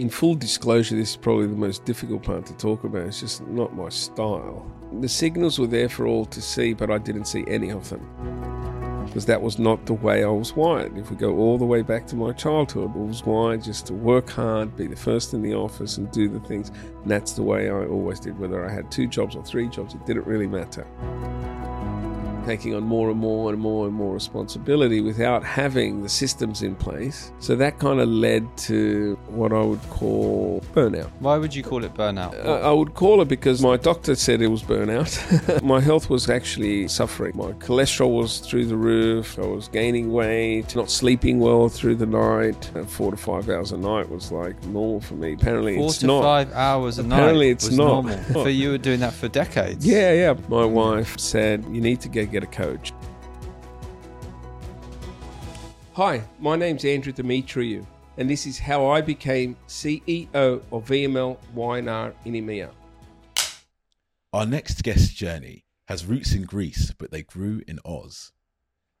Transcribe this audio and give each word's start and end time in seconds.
In 0.00 0.08
full 0.08 0.34
disclosure, 0.34 0.96
this 0.96 1.10
is 1.10 1.16
probably 1.16 1.46
the 1.46 1.54
most 1.54 1.84
difficult 1.84 2.22
part 2.22 2.46
to 2.46 2.54
talk 2.54 2.84
about. 2.84 3.02
It's 3.02 3.20
just 3.20 3.46
not 3.46 3.76
my 3.76 3.90
style. 3.90 4.66
The 4.98 5.08
signals 5.10 5.58
were 5.58 5.66
there 5.66 5.90
for 5.90 6.06
all 6.06 6.24
to 6.24 6.40
see, 6.40 6.72
but 6.72 6.90
I 6.90 6.96
didn't 6.96 7.26
see 7.26 7.44
any 7.46 7.68
of 7.68 7.90
them. 7.90 9.04
Because 9.04 9.26
that 9.26 9.42
was 9.42 9.58
not 9.58 9.84
the 9.84 9.92
way 9.92 10.24
I 10.24 10.30
was 10.30 10.56
wired. 10.56 10.96
If 10.96 11.10
we 11.10 11.16
go 11.16 11.36
all 11.36 11.58
the 11.58 11.66
way 11.66 11.82
back 11.82 12.06
to 12.06 12.16
my 12.16 12.32
childhood, 12.32 12.92
I 12.94 12.98
was 12.98 13.26
wired 13.26 13.62
just 13.62 13.88
to 13.88 13.92
work 13.92 14.30
hard, 14.30 14.74
be 14.74 14.86
the 14.86 14.96
first 14.96 15.34
in 15.34 15.42
the 15.42 15.52
office, 15.52 15.98
and 15.98 16.10
do 16.10 16.30
the 16.30 16.40
things. 16.48 16.70
And 17.02 17.10
that's 17.10 17.34
the 17.34 17.42
way 17.42 17.68
I 17.68 17.84
always 17.84 18.20
did, 18.20 18.38
whether 18.38 18.66
I 18.66 18.72
had 18.72 18.90
two 18.90 19.06
jobs 19.06 19.36
or 19.36 19.44
three 19.44 19.68
jobs, 19.68 19.92
it 19.92 20.06
didn't 20.06 20.26
really 20.26 20.46
matter 20.46 20.86
taking 22.44 22.74
on 22.74 22.82
more 22.82 23.10
and 23.10 23.18
more 23.18 23.50
and 23.52 23.60
more 23.60 23.86
and 23.86 23.94
more 23.94 24.14
responsibility 24.14 25.00
without 25.00 25.44
having 25.44 26.02
the 26.02 26.08
systems 26.08 26.62
in 26.62 26.74
place. 26.74 27.32
So 27.40 27.56
that 27.56 27.78
kind 27.78 28.00
of 28.00 28.08
led 28.08 28.56
to 28.68 29.16
what 29.28 29.52
I 29.52 29.62
would 29.62 29.82
call 29.90 30.62
burnout. 30.72 31.10
Why 31.20 31.36
would 31.38 31.54
you 31.54 31.62
call 31.62 31.84
it 31.84 31.94
burnout? 31.94 32.44
Uh, 32.44 32.60
I 32.60 32.72
would 32.72 32.94
call 32.94 33.20
it 33.20 33.28
because 33.28 33.62
my 33.62 33.76
doctor 33.76 34.14
said 34.14 34.42
it 34.42 34.48
was 34.48 34.62
burnout. 34.62 35.62
my 35.62 35.80
health 35.80 36.10
was 36.10 36.28
actually 36.28 36.88
suffering. 36.88 37.36
My 37.36 37.52
cholesterol 37.52 38.16
was 38.18 38.38
through 38.38 38.66
the 38.66 38.76
roof. 38.76 39.38
I 39.38 39.46
was 39.46 39.68
gaining 39.68 40.12
weight, 40.12 40.74
not 40.76 40.90
sleeping 40.90 41.38
well 41.40 41.68
through 41.68 41.96
the 41.96 42.06
night. 42.06 42.70
And 42.74 42.88
four 42.90 43.10
to 43.10 43.16
five 43.16 43.48
hours 43.48 43.72
a 43.72 43.76
night 43.78 44.08
was 44.08 44.32
like 44.32 44.62
normal 44.64 45.00
for 45.00 45.14
me. 45.14 45.34
Apparently, 45.34 45.76
Four 45.76 45.86
it's 45.88 45.98
to 45.98 46.06
not. 46.06 46.22
five 46.22 46.52
hours 46.52 46.98
a 46.98 47.02
Apparently 47.02 47.48
night 47.48 47.52
it's 47.52 47.66
was 47.68 47.76
not. 47.78 47.86
normal. 47.86 48.18
For 48.44 48.48
you 48.48 48.70
were 48.70 48.78
doing 48.78 49.00
that 49.00 49.12
for 49.12 49.28
decades. 49.28 49.84
Yeah, 49.86 50.12
yeah. 50.12 50.34
My 50.48 50.64
wife 50.64 51.18
said, 51.18 51.64
you 51.70 51.80
need 51.80 52.00
to 52.02 52.08
go 52.08 52.24
get 52.30 52.42
a 52.42 52.46
coach. 52.46 52.92
Hi, 55.94 56.22
my 56.38 56.56
name's 56.56 56.84
Andrew 56.84 57.12
Dimitriou, 57.12 57.84
and 58.16 58.30
this 58.30 58.46
is 58.46 58.58
how 58.58 58.86
I 58.86 59.00
became 59.00 59.56
CEO 59.68 60.62
of 60.72 60.86
VML 60.86 61.36
Y&R 61.54 62.14
in 62.24 62.32
EMEA. 62.32 62.70
Our 64.32 64.46
next 64.46 64.82
guest's 64.82 65.12
journey 65.12 65.64
has 65.88 66.06
roots 66.06 66.32
in 66.32 66.42
Greece, 66.42 66.92
but 66.96 67.10
they 67.10 67.22
grew 67.22 67.62
in 67.66 67.80
Oz. 67.84 68.32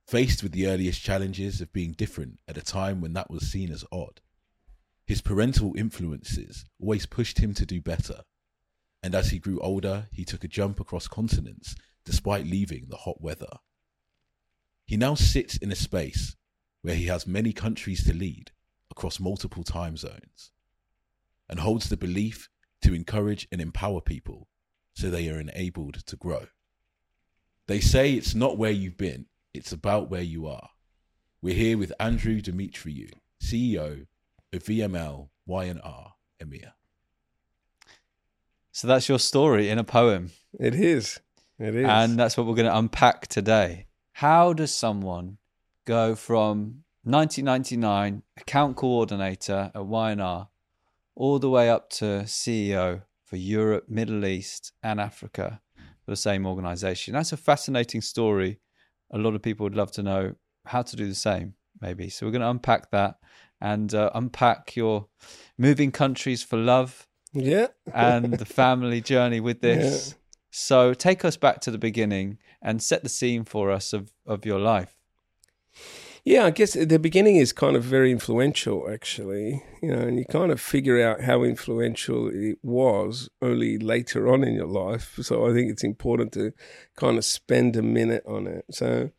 Faced 0.06 0.42
with 0.42 0.50
the 0.50 0.66
earliest 0.66 1.00
challenges 1.00 1.60
of 1.60 1.72
being 1.72 1.92
different 1.92 2.40
at 2.48 2.58
a 2.58 2.62
time 2.62 3.00
when 3.00 3.12
that 3.12 3.30
was 3.30 3.48
seen 3.48 3.70
as 3.70 3.84
odd, 3.92 4.20
his 5.06 5.20
parental 5.20 5.72
influences 5.76 6.64
always 6.80 7.06
pushed 7.06 7.38
him 7.38 7.54
to 7.54 7.64
do 7.64 7.80
better. 7.80 8.22
And 9.02 9.14
as 9.14 9.30
he 9.30 9.38
grew 9.38 9.60
older, 9.60 10.08
he 10.12 10.24
took 10.24 10.44
a 10.44 10.48
jump 10.48 10.80
across 10.80 11.06
continents 11.08 11.76
despite 12.10 12.44
leaving 12.44 12.86
the 12.88 12.96
hot 12.96 13.22
weather. 13.22 13.58
He 14.84 14.96
now 14.96 15.14
sits 15.14 15.56
in 15.56 15.70
a 15.70 15.76
space 15.76 16.34
where 16.82 16.96
he 16.96 17.06
has 17.06 17.24
many 17.24 17.52
countries 17.52 18.04
to 18.04 18.12
lead 18.12 18.50
across 18.90 19.20
multiple 19.20 19.62
time 19.62 19.96
zones 19.96 20.50
and 21.48 21.60
holds 21.60 21.88
the 21.88 21.96
belief 21.96 22.48
to 22.82 22.94
encourage 22.94 23.46
and 23.52 23.60
empower 23.60 24.00
people 24.00 24.48
so 24.92 25.08
they 25.08 25.28
are 25.28 25.38
enabled 25.38 26.04
to 26.06 26.16
grow. 26.16 26.46
They 27.68 27.78
say 27.78 28.14
it's 28.14 28.34
not 28.34 28.58
where 28.58 28.72
you've 28.72 28.96
been, 28.96 29.26
it's 29.54 29.70
about 29.70 30.10
where 30.10 30.20
you 30.20 30.48
are. 30.48 30.70
We're 31.40 31.54
here 31.54 31.78
with 31.78 31.92
Andrew 32.00 32.40
Dimitriou, 32.40 33.12
CEO 33.40 34.06
of 34.52 34.64
VML 34.64 35.28
Y&R 35.46 36.14
EMEA. 36.42 36.72
So 38.72 38.88
that's 38.88 39.08
your 39.08 39.20
story 39.20 39.68
in 39.68 39.78
a 39.78 39.84
poem. 39.84 40.32
It 40.58 40.74
is. 40.74 41.20
It 41.60 41.76
is. 41.76 41.86
And 41.86 42.18
that's 42.18 42.36
what 42.36 42.46
we're 42.46 42.54
going 42.54 42.70
to 42.70 42.76
unpack 42.76 43.26
today. 43.26 43.86
How 44.14 44.54
does 44.54 44.74
someone 44.74 45.36
go 45.86 46.14
from 46.14 46.84
1999 47.04 48.22
account 48.38 48.76
coordinator 48.76 49.70
at 49.74 49.84
Y&R 49.84 50.48
all 51.14 51.38
the 51.38 51.50
way 51.50 51.68
up 51.68 51.90
to 51.90 52.22
CEO 52.24 53.02
for 53.24 53.36
Europe, 53.36 53.84
Middle 53.88 54.24
East, 54.24 54.72
and 54.82 54.98
Africa 54.98 55.60
for 56.02 56.12
the 56.12 56.16
same 56.16 56.46
organization? 56.46 57.12
That's 57.12 57.32
a 57.32 57.36
fascinating 57.36 58.00
story. 58.00 58.58
A 59.10 59.18
lot 59.18 59.34
of 59.34 59.42
people 59.42 59.64
would 59.64 59.76
love 59.76 59.92
to 59.92 60.02
know 60.02 60.36
how 60.64 60.80
to 60.80 60.96
do 60.96 61.06
the 61.06 61.14
same, 61.14 61.54
maybe. 61.80 62.08
So 62.08 62.24
we're 62.24 62.32
going 62.32 62.40
to 62.40 62.50
unpack 62.50 62.90
that 62.92 63.16
and 63.60 63.94
uh, 63.94 64.10
unpack 64.14 64.76
your 64.76 65.08
moving 65.58 65.92
countries 65.92 66.42
for 66.42 66.56
love 66.56 67.06
yeah. 67.34 67.66
and 67.92 68.32
the 68.32 68.46
family 68.46 69.02
journey 69.02 69.40
with 69.40 69.60
this. 69.60 70.14
So 70.50 70.94
take 70.94 71.24
us 71.24 71.36
back 71.36 71.60
to 71.62 71.70
the 71.70 71.78
beginning 71.78 72.38
and 72.60 72.82
set 72.82 73.02
the 73.02 73.08
scene 73.08 73.44
for 73.44 73.70
us 73.70 73.92
of, 73.92 74.12
of 74.26 74.44
your 74.44 74.58
life. 74.58 74.96
Yeah, 76.24 76.44
I 76.44 76.50
guess 76.50 76.74
the 76.74 76.98
beginning 76.98 77.36
is 77.36 77.52
kind 77.52 77.76
of 77.76 77.82
very 77.82 78.12
influential, 78.12 78.86
actually. 78.92 79.62
You 79.82 79.96
know, 79.96 80.00
and 80.00 80.18
you 80.18 80.26
kind 80.26 80.52
of 80.52 80.60
figure 80.60 81.02
out 81.02 81.22
how 81.22 81.42
influential 81.42 82.28
it 82.28 82.58
was 82.62 83.30
only 83.40 83.78
later 83.78 84.28
on 84.28 84.44
in 84.44 84.54
your 84.54 84.66
life. 84.66 85.18
So 85.22 85.48
I 85.48 85.54
think 85.54 85.70
it's 85.70 85.84
important 85.84 86.32
to 86.32 86.52
kind 86.96 87.16
of 87.16 87.24
spend 87.24 87.74
a 87.76 87.82
minute 87.82 88.24
on 88.26 88.46
it. 88.46 88.66
So, 88.70 89.10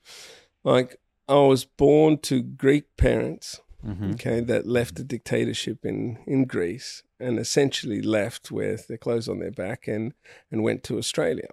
like, 0.63 0.97
I 1.27 1.35
was 1.35 1.65
born 1.65 2.19
to 2.19 2.43
Greek 2.43 2.95
parents, 2.97 3.61
Mm-hmm. 3.85 4.11
okay, 4.11 4.39
that 4.41 4.67
left 4.67 4.95
the 4.95 5.03
dictatorship 5.03 5.85
in, 5.85 6.19
in 6.27 6.45
Greece 6.45 7.03
and 7.19 7.39
essentially 7.39 8.01
left 8.01 8.51
with 8.51 8.87
their 8.87 8.97
clothes 8.97 9.27
on 9.27 9.39
their 9.39 9.51
back 9.51 9.87
and, 9.87 10.13
and 10.51 10.63
went 10.63 10.83
to 10.83 10.97
Australia. 10.97 11.47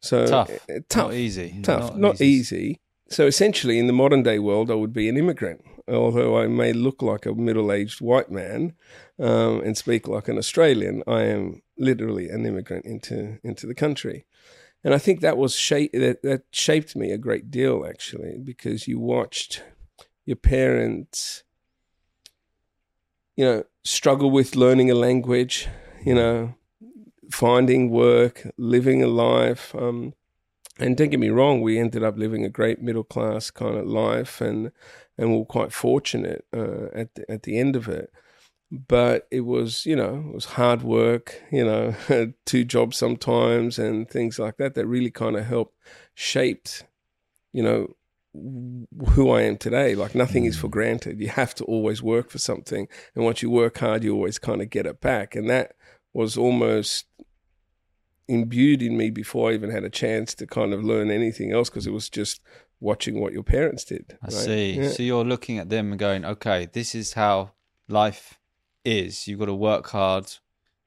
So 0.00 0.26
Tough. 0.26 0.50
uh, 0.50 0.80
tough 0.88 1.10
Not 1.10 1.14
easy. 1.14 1.60
tough, 1.62 1.96
not, 1.96 2.20
easy. 2.20 2.80
So 3.08 3.26
essentially, 3.26 3.78
in 3.78 3.86
the 3.86 3.92
modern 3.92 4.22
day 4.22 4.38
world, 4.38 4.70
I 4.70 4.74
would 4.74 4.92
be 4.92 5.08
an 5.08 5.16
immigrant, 5.16 5.64
although 5.86 6.36
I 6.38 6.48
may 6.48 6.72
look 6.72 7.02
like 7.02 7.26
a 7.26 7.34
middle 7.34 7.70
aged 7.70 8.00
white 8.00 8.30
man 8.30 8.74
um, 9.18 9.60
and 9.60 9.76
speak 9.76 10.08
like 10.08 10.28
an 10.28 10.38
Australian. 10.38 11.02
I 11.06 11.22
am 11.24 11.62
literally 11.78 12.28
an 12.30 12.46
immigrant 12.46 12.86
into 12.86 13.38
into 13.44 13.66
the 13.66 13.74
country, 13.74 14.24
and 14.82 14.94
I 14.94 14.98
think 14.98 15.20
that 15.20 15.36
was 15.36 15.54
shape 15.54 15.92
that, 15.92 16.22
that 16.22 16.44
shaped 16.50 16.96
me 16.96 17.12
a 17.12 17.18
great 17.18 17.50
deal 17.50 17.84
actually, 17.86 18.38
because 18.42 18.88
you 18.88 18.98
watched 18.98 19.62
your 20.24 20.36
parents, 20.36 21.44
you 23.36 23.44
know, 23.44 23.64
struggle 23.84 24.30
with 24.30 24.56
learning 24.56 24.90
a 24.90 24.94
language, 24.94 25.68
you 26.04 26.14
know, 26.14 26.54
finding 27.30 27.90
work, 27.90 28.46
living 28.56 29.02
a 29.02 29.06
life. 29.06 29.74
Um, 29.74 30.14
and 30.78 30.96
don't 30.96 31.10
get 31.10 31.20
me 31.20 31.30
wrong, 31.30 31.60
we 31.60 31.78
ended 31.78 32.02
up 32.02 32.18
living 32.18 32.44
a 32.44 32.50
great 32.50 32.80
middle 32.82 33.04
class 33.04 33.50
kind 33.50 33.76
of 33.76 33.86
life, 33.86 34.40
and 34.40 34.72
and 35.18 35.30
we 35.30 35.38
were 35.38 35.44
quite 35.44 35.72
fortunate 35.72 36.46
uh, 36.54 36.86
at 36.94 37.14
the, 37.14 37.30
at 37.30 37.42
the 37.42 37.58
end 37.58 37.76
of 37.76 37.88
it. 37.88 38.12
But 38.70 39.28
it 39.30 39.42
was, 39.42 39.84
you 39.84 39.94
know, 39.94 40.24
it 40.28 40.34
was 40.34 40.44
hard 40.46 40.82
work, 40.82 41.42
you 41.52 41.64
know, 41.64 41.94
two 42.46 42.64
jobs 42.64 42.96
sometimes 42.96 43.78
and 43.78 44.08
things 44.08 44.38
like 44.38 44.56
that 44.56 44.74
that 44.74 44.86
really 44.86 45.10
kind 45.10 45.36
of 45.36 45.44
helped 45.44 45.76
shaped, 46.14 46.86
you 47.52 47.62
know, 47.62 47.94
who 48.34 49.30
I 49.30 49.42
am 49.42 49.58
today. 49.58 49.94
Like 49.94 50.14
nothing 50.14 50.44
is 50.44 50.58
for 50.58 50.68
mm. 50.68 50.72
granted. 50.72 51.20
You 51.20 51.28
have 51.28 51.54
to 51.56 51.64
always 51.64 52.02
work 52.02 52.30
for 52.30 52.38
something, 52.38 52.88
and 53.14 53.24
once 53.24 53.42
you 53.42 53.50
work 53.50 53.78
hard, 53.78 54.04
you 54.04 54.14
always 54.14 54.38
kind 54.38 54.62
of 54.62 54.70
get 54.70 54.86
it 54.86 55.00
back. 55.00 55.34
And 55.34 55.48
that 55.50 55.74
was 56.12 56.36
almost 56.36 57.06
imbued 58.28 58.82
in 58.82 58.96
me 58.96 59.10
before 59.10 59.50
I 59.50 59.54
even 59.54 59.70
had 59.70 59.84
a 59.84 59.90
chance 59.90 60.34
to 60.36 60.46
kind 60.46 60.72
of 60.72 60.82
learn 60.82 61.10
anything 61.10 61.52
else 61.52 61.68
because 61.68 61.86
it 61.86 61.92
was 61.92 62.08
just 62.08 62.40
watching 62.80 63.20
what 63.20 63.32
your 63.32 63.42
parents 63.42 63.84
did. 63.84 64.16
I 64.22 64.26
right? 64.26 64.32
see. 64.32 64.72
Yeah. 64.72 64.88
So 64.90 65.02
you're 65.02 65.24
looking 65.24 65.58
at 65.58 65.68
them 65.68 65.90
and 65.90 65.98
going, 65.98 66.24
okay, 66.24 66.68
this 66.72 66.94
is 66.94 67.14
how 67.14 67.52
life 67.88 68.38
is. 68.84 69.28
You've 69.28 69.38
got 69.38 69.46
to 69.46 69.54
work 69.54 69.88
hard. 69.90 70.32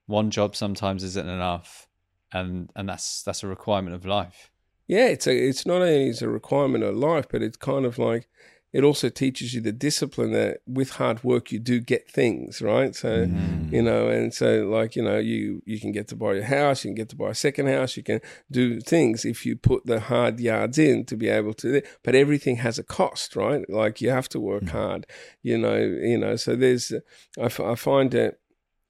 One 0.08 0.30
job 0.30 0.56
sometimes 0.56 1.04
isn't 1.04 1.28
enough, 1.28 1.88
and 2.32 2.70
and 2.76 2.88
that's 2.88 3.24
that's 3.24 3.44
a 3.44 3.48
requirement 3.48 3.96
of 3.96 4.06
life. 4.06 4.52
Yeah, 4.88 5.08
it's 5.08 5.28
a 5.28 5.36
it's 5.36 5.66
not 5.66 5.82
only 5.82 6.10
is 6.10 6.22
a 6.22 6.30
requirement 6.30 6.84
of 6.84 6.96
life, 6.96 7.28
but 7.30 7.42
it's 7.42 7.58
kind 7.58 7.86
of 7.86 7.98
like 7.98 8.28
it 8.76 8.84
also 8.84 9.08
teaches 9.08 9.54
you 9.54 9.62
the 9.62 9.72
discipline 9.72 10.34
that 10.34 10.58
with 10.68 10.90
hard 10.90 11.24
work 11.24 11.50
you 11.50 11.60
do 11.60 11.80
get 11.80 12.12
things, 12.12 12.62
right? 12.62 12.94
So 12.94 13.26
mm-hmm. 13.26 13.74
you 13.74 13.82
know, 13.82 14.10
and 14.10 14.34
so 14.34 14.68
like, 14.68 14.98
you 14.98 15.02
know, 15.02 15.18
you 15.18 15.62
you 15.66 15.80
can 15.80 15.94
get 15.94 16.10
to 16.10 16.16
buy 16.16 16.36
a 16.36 16.44
house, 16.44 16.84
you 16.84 16.90
can 16.90 16.96
get 16.96 17.08
to 17.10 17.16
buy 17.16 17.30
a 17.30 17.36
second 17.36 17.68
house, 17.68 17.96
you 17.96 18.04
can 18.04 18.20
do 18.52 18.82
things 18.82 19.24
if 19.24 19.46
you 19.46 19.56
put 19.56 19.86
the 19.86 20.02
hard 20.02 20.42
yards 20.42 20.78
in 20.78 21.06
to 21.06 21.16
be 21.16 21.30
able 21.30 21.54
to 21.54 21.82
but 22.04 22.16
everything 22.16 22.58
has 22.58 22.78
a 22.78 22.84
cost, 22.84 23.38
right? 23.38 23.64
Like 23.70 24.02
you 24.02 24.10
have 24.10 24.28
to 24.30 24.42
work 24.42 24.64
mm-hmm. 24.64 24.78
hard, 24.78 25.08
you 25.42 25.58
know, 25.58 25.78
you 25.78 26.18
know, 26.18 26.36
so 26.36 26.58
there's 26.58 26.92
I, 27.40 27.46
f- 27.46 27.62
I 27.62 27.76
find 27.76 28.14
it 28.14 28.42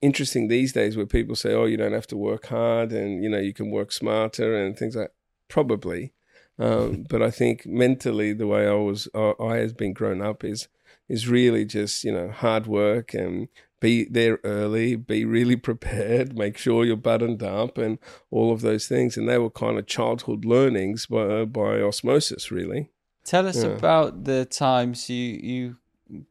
interesting 0.01 0.47
these 0.47 0.73
days 0.73 0.97
where 0.97 1.05
people 1.05 1.35
say, 1.35 1.53
"Oh, 1.53 1.65
you 1.65 1.77
don't 1.77 1.93
have 1.93 2.07
to 2.07 2.17
work 2.17 2.47
hard, 2.47 2.91
and 2.91 3.23
you 3.23 3.29
know 3.29 3.39
you 3.39 3.53
can 3.53 3.69
work 3.71 3.91
smarter 3.91 4.55
and 4.65 4.75
things 4.75 4.95
like." 4.95 5.11
Probably, 5.47 6.13
um, 6.59 7.05
but 7.09 7.21
I 7.21 7.31
think 7.31 7.65
mentally 7.65 8.33
the 8.33 8.47
way 8.47 8.67
I 8.67 8.73
was, 8.73 9.07
I, 9.13 9.33
I 9.39 9.55
has 9.57 9.73
been 9.73 9.93
grown 9.93 10.21
up 10.21 10.43
is 10.43 10.67
is 11.07 11.27
really 11.27 11.65
just 11.65 12.03
you 12.03 12.11
know 12.11 12.29
hard 12.31 12.65
work 12.67 13.13
and 13.13 13.47
be 13.79 14.05
there 14.05 14.39
early, 14.43 14.95
be 14.95 15.25
really 15.25 15.55
prepared, 15.69 16.37
make 16.37 16.57
sure 16.57 16.85
you're 16.85 16.95
buttoned 16.95 17.43
up, 17.43 17.77
and 17.77 17.99
all 18.31 18.51
of 18.51 18.61
those 18.61 18.87
things. 18.87 19.17
And 19.17 19.27
they 19.29 19.37
were 19.37 19.51
kind 19.51 19.77
of 19.77 19.85
childhood 19.85 20.45
learnings 20.45 21.05
by 21.05 21.45
by 21.45 21.81
osmosis, 21.81 22.51
really. 22.51 22.89
Tell 23.23 23.47
us 23.47 23.63
Yeah. 23.63 23.71
about 23.71 24.23
the 24.25 24.45
times 24.45 25.09
you 25.09 25.39
you 25.51 25.77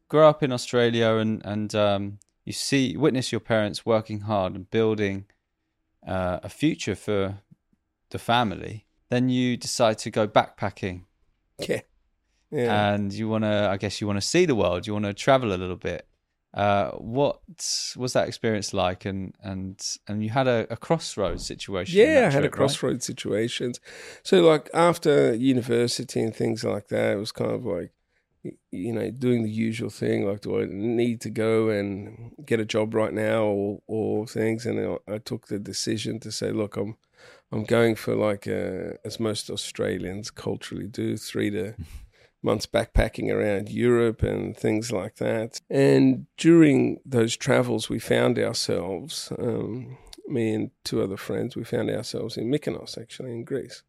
grew 0.07 0.25
up 0.25 0.43
in 0.43 0.51
Australia 0.51 1.15
and 1.15 1.45
and 1.45 1.73
um, 1.75 2.19
you 2.45 2.53
see, 2.53 2.95
witness 2.95 3.31
your 3.31 3.41
parents 3.41 3.85
working 3.85 4.21
hard 4.21 4.55
and 4.55 4.69
building 4.69 5.25
uh, 6.07 6.39
a 6.43 6.49
future 6.49 6.95
for 6.95 7.39
the 8.11 8.19
family. 8.19 8.84
Then 9.09 9.29
you 9.29 9.57
decide 9.57 9.97
to 9.99 10.09
go 10.11 10.27
backpacking, 10.27 11.03
Yeah. 11.59 11.81
Yeah. 12.51 12.93
and 12.93 13.11
you 13.13 13.27
want 13.29 13.43
to. 13.43 13.69
I 13.69 13.77
guess 13.77 13.99
you 14.01 14.07
want 14.07 14.17
to 14.17 14.27
see 14.27 14.45
the 14.45 14.55
world. 14.55 14.87
You 14.87 14.93
want 14.93 15.05
to 15.05 15.13
travel 15.13 15.53
a 15.53 15.57
little 15.57 15.75
bit. 15.75 16.07
Uh, 16.53 16.91
what 16.91 17.41
was 17.97 18.13
that 18.13 18.27
experience 18.27 18.73
like? 18.73 19.03
And 19.05 19.35
and 19.43 19.79
and 20.07 20.23
you 20.23 20.29
had 20.29 20.47
a, 20.47 20.65
a 20.69 20.77
crossroads 20.77 21.45
situation. 21.45 21.99
Yeah, 21.99 22.21
that 22.21 22.23
I 22.23 22.31
had 22.31 22.33
a 22.33 22.41
trip, 22.43 22.43
right? 22.53 22.57
crossroads 22.57 23.05
situations. 23.05 23.79
So, 24.23 24.41
like 24.41 24.69
after 24.73 25.33
university 25.35 26.21
and 26.21 26.33
things 26.35 26.63
like 26.63 26.87
that, 26.87 27.11
it 27.13 27.17
was 27.17 27.33
kind 27.33 27.51
of 27.51 27.65
like, 27.65 27.91
you 28.71 28.93
know, 28.93 29.11
doing 29.11 29.43
the 29.43 29.49
usual 29.49 29.89
thing. 29.89 30.25
Like, 30.25 30.41
do 30.41 30.61
I 30.61 30.65
need 30.69 31.19
to 31.21 31.29
go 31.29 31.69
and 31.69 32.31
get 32.45 32.59
a 32.61 32.65
job 32.65 32.93
right 32.93 33.13
now, 33.13 33.43
or 33.43 33.81
or 33.87 34.25
things? 34.25 34.65
And 34.65 34.79
I, 34.79 35.15
I 35.15 35.17
took 35.17 35.47
the 35.47 35.59
decision 35.59 36.19
to 36.21 36.31
say, 36.31 36.51
look, 36.51 36.77
I'm 36.77 36.95
I'm 37.55 37.63
going 37.63 37.95
for 37.95 38.15
like 38.15 38.47
uh 38.47 38.97
as 39.05 39.19
most 39.19 39.49
Australians 39.49 40.29
culturally 40.29 40.87
do, 40.87 41.15
three 41.15 41.49
to 41.51 41.73
months 42.43 42.65
backpacking 42.65 43.33
around 43.33 43.69
Europe 43.69 44.21
and 44.23 44.55
things 44.57 44.91
like 44.91 45.15
that. 45.15 45.61
And 45.69 46.27
during 46.37 46.99
those 47.05 47.37
travels, 47.37 47.89
we 47.89 47.97
found 47.97 48.37
ourselves, 48.37 49.31
um, 49.39 49.97
me 50.27 50.53
and 50.53 50.71
two 50.83 51.01
other 51.01 51.17
friends, 51.17 51.55
we 51.55 51.63
found 51.63 51.89
ourselves 51.89 52.37
in 52.37 52.51
Mykonos, 52.51 53.01
actually, 53.01 53.31
in 53.31 53.45
Greece. 53.45 53.83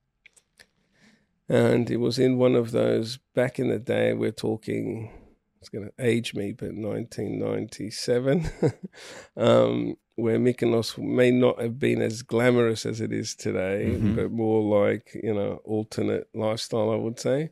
And 1.48 1.90
it 1.90 1.98
was 1.98 2.18
in 2.18 2.38
one 2.38 2.54
of 2.54 2.70
those, 2.70 3.18
back 3.34 3.58
in 3.58 3.68
the 3.68 3.78
day, 3.78 4.14
we're 4.14 4.32
talking, 4.32 5.12
it's 5.60 5.68
going 5.68 5.84
to 5.84 6.04
age 6.04 6.34
me, 6.34 6.52
but 6.52 6.72
1997, 6.72 8.50
um, 9.36 9.96
where 10.16 10.38
Mykonos 10.38 10.98
may 10.98 11.30
not 11.30 11.60
have 11.60 11.78
been 11.78 12.02
as 12.02 12.22
glamorous 12.22 12.84
as 12.86 13.00
it 13.00 13.12
is 13.12 13.34
today, 13.34 13.96
Mhm. 13.98 14.16
but 14.16 14.30
more 14.32 14.62
like, 14.62 15.14
you 15.22 15.32
know, 15.34 15.60
alternate 15.64 16.28
lifestyle, 16.34 16.90
I 16.90 16.96
would 16.96 17.18
say. 17.20 17.50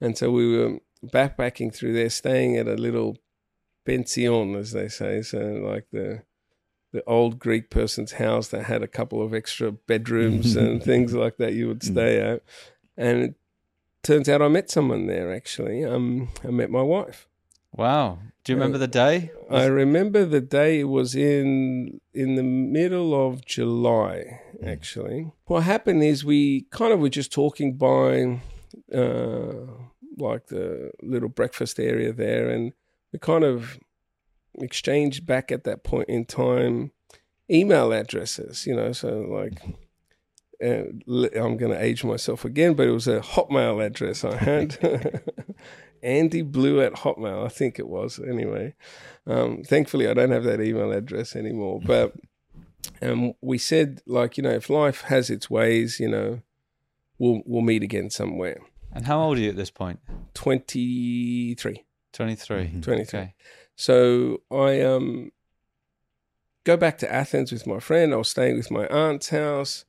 And 0.00 0.16
so 0.16 0.30
we 0.30 0.56
were 0.56 0.78
backpacking 1.04 1.74
through 1.74 1.92
there, 1.94 2.08
staying 2.10 2.56
at 2.56 2.66
a 2.68 2.74
little 2.74 3.18
pension, 3.84 4.54
as 4.54 4.72
they 4.72 4.88
say. 4.88 5.22
So 5.22 5.38
like 5.38 5.86
the 5.92 6.22
the 6.90 7.04
old 7.04 7.38
Greek 7.38 7.68
person's 7.68 8.12
house 8.12 8.48
that 8.48 8.64
had 8.64 8.82
a 8.82 8.88
couple 8.88 9.20
of 9.22 9.34
extra 9.34 9.70
bedrooms 9.70 10.56
and 10.56 10.82
things 10.90 11.12
like 11.12 11.36
that 11.36 11.52
you 11.52 11.68
would 11.68 11.82
stay 11.82 12.18
at. 12.18 12.42
And 12.96 13.22
it 13.22 13.34
turns 14.02 14.26
out 14.26 14.40
I 14.40 14.48
met 14.48 14.70
someone 14.70 15.06
there 15.06 15.30
actually. 15.34 15.84
Um, 15.84 16.30
I 16.42 16.48
met 16.50 16.70
my 16.70 16.80
wife. 16.80 17.27
Wow. 17.72 18.18
Do 18.44 18.52
you 18.52 18.56
remember 18.56 18.78
the 18.78 18.88
day? 18.88 19.30
I 19.50 19.66
remember 19.66 20.24
the 20.24 20.40
day 20.40 20.80
it 20.80 20.88
was 20.88 21.14
in 21.14 22.00
in 22.14 22.36
the 22.36 22.42
middle 22.42 23.14
of 23.14 23.44
July. 23.44 24.40
Actually, 24.64 25.32
what 25.44 25.64
happened 25.64 26.02
is 26.02 26.24
we 26.24 26.62
kind 26.70 26.92
of 26.92 26.98
were 26.98 27.10
just 27.10 27.30
talking 27.30 27.76
by, 27.76 28.40
uh, 28.92 29.66
like 30.16 30.46
the 30.46 30.90
little 31.02 31.28
breakfast 31.28 31.78
area 31.78 32.12
there, 32.12 32.48
and 32.48 32.72
we 33.12 33.18
kind 33.18 33.44
of 33.44 33.78
exchanged 34.54 35.26
back 35.26 35.52
at 35.52 35.64
that 35.64 35.84
point 35.84 36.08
in 36.08 36.24
time 36.24 36.92
email 37.50 37.92
addresses. 37.92 38.66
You 38.66 38.76
know, 38.76 38.92
so 38.92 39.20
like. 39.30 39.60
Uh, 40.60 40.90
I'm 41.06 41.56
going 41.56 41.70
to 41.70 41.80
age 41.80 42.02
myself 42.02 42.44
again, 42.44 42.74
but 42.74 42.88
it 42.88 42.90
was 42.90 43.06
a 43.06 43.20
Hotmail 43.20 43.80
address 43.80 44.24
I 44.24 44.34
had. 44.38 44.76
Andy 46.02 46.42
Blue 46.42 46.80
at 46.80 46.94
Hotmail, 46.94 47.44
I 47.44 47.48
think 47.48 47.78
it 47.78 47.88
was. 47.88 48.18
Anyway, 48.18 48.74
um, 49.26 49.62
thankfully 49.62 50.08
I 50.08 50.14
don't 50.14 50.30
have 50.30 50.44
that 50.44 50.60
email 50.60 50.92
address 50.92 51.36
anymore. 51.36 51.80
But 51.86 52.14
um, 53.02 53.34
we 53.40 53.58
said, 53.58 54.02
like, 54.06 54.36
you 54.36 54.42
know, 54.42 54.50
if 54.50 54.70
life 54.70 55.02
has 55.02 55.30
its 55.30 55.50
ways, 55.50 56.00
you 56.00 56.08
know, 56.08 56.40
we'll 57.18 57.42
we'll 57.44 57.62
meet 57.62 57.82
again 57.82 58.10
somewhere. 58.10 58.60
And 58.92 59.06
how 59.06 59.20
old 59.20 59.38
are 59.38 59.40
you 59.40 59.50
at 59.50 59.56
this 59.56 59.70
point? 59.70 60.00
Twenty 60.34 61.54
three. 61.54 61.84
23. 62.14 62.56
Mhm. 62.56 62.82
23. 62.82 63.20
Okay. 63.20 63.34
So 63.76 64.42
I 64.50 64.80
um 64.80 65.30
go 66.64 66.76
back 66.76 66.98
to 66.98 67.12
Athens 67.12 67.52
with 67.52 67.66
my 67.66 67.78
friend. 67.80 68.12
I 68.12 68.16
was 68.16 68.28
staying 68.28 68.56
with 68.56 68.70
my 68.70 68.86
aunt's 68.88 69.28
house, 69.28 69.84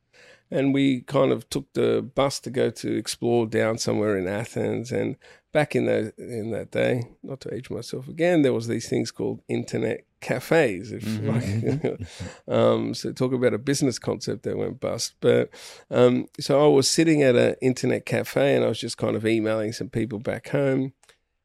and 0.52 0.74
we 0.74 1.02
kind 1.02 1.32
of 1.32 1.50
took 1.50 1.74
the 1.74 2.02
bus 2.02 2.40
to 2.42 2.50
go 2.50 2.70
to 2.70 2.96
explore 2.96 3.48
down 3.48 3.78
somewhere 3.78 4.18
in 4.18 4.28
Athens. 4.28 4.92
And 4.92 5.16
back 5.52 5.76
in 5.76 5.86
the 5.86 6.14
in 6.18 6.52
that 6.52 6.72
day, 6.72 7.04
not 7.24 7.42
to 7.42 7.54
age 7.54 7.70
myself 7.70 8.08
again, 8.08 8.42
there 8.42 8.54
was 8.54 8.68
these 8.68 8.90
things 8.90 9.12
called 9.12 9.42
internet 9.48 10.06
cafes. 10.22 10.92
If 10.92 11.06
like, 11.24 12.00
um, 12.48 12.94
so 12.94 13.12
talk 13.12 13.34
about 13.34 13.54
a 13.54 13.58
business 13.58 14.00
concept 14.00 14.44
that 14.44 14.58
went 14.58 14.80
bust. 14.80 15.16
But 15.20 15.50
um, 15.90 16.28
so 16.40 16.64
I 16.64 16.68
was 16.68 16.88
sitting 16.88 17.24
at 17.24 17.36
an 17.36 17.56
internet 17.62 18.06
cafe, 18.06 18.56
and 18.56 18.66
I 18.66 18.70
was 18.70 18.80
just 18.80 18.98
kind 18.98 19.16
of 19.16 19.26
emailing 19.26 19.74
some 19.74 19.90
people 19.90 20.20
back 20.20 20.50
home, 20.50 20.94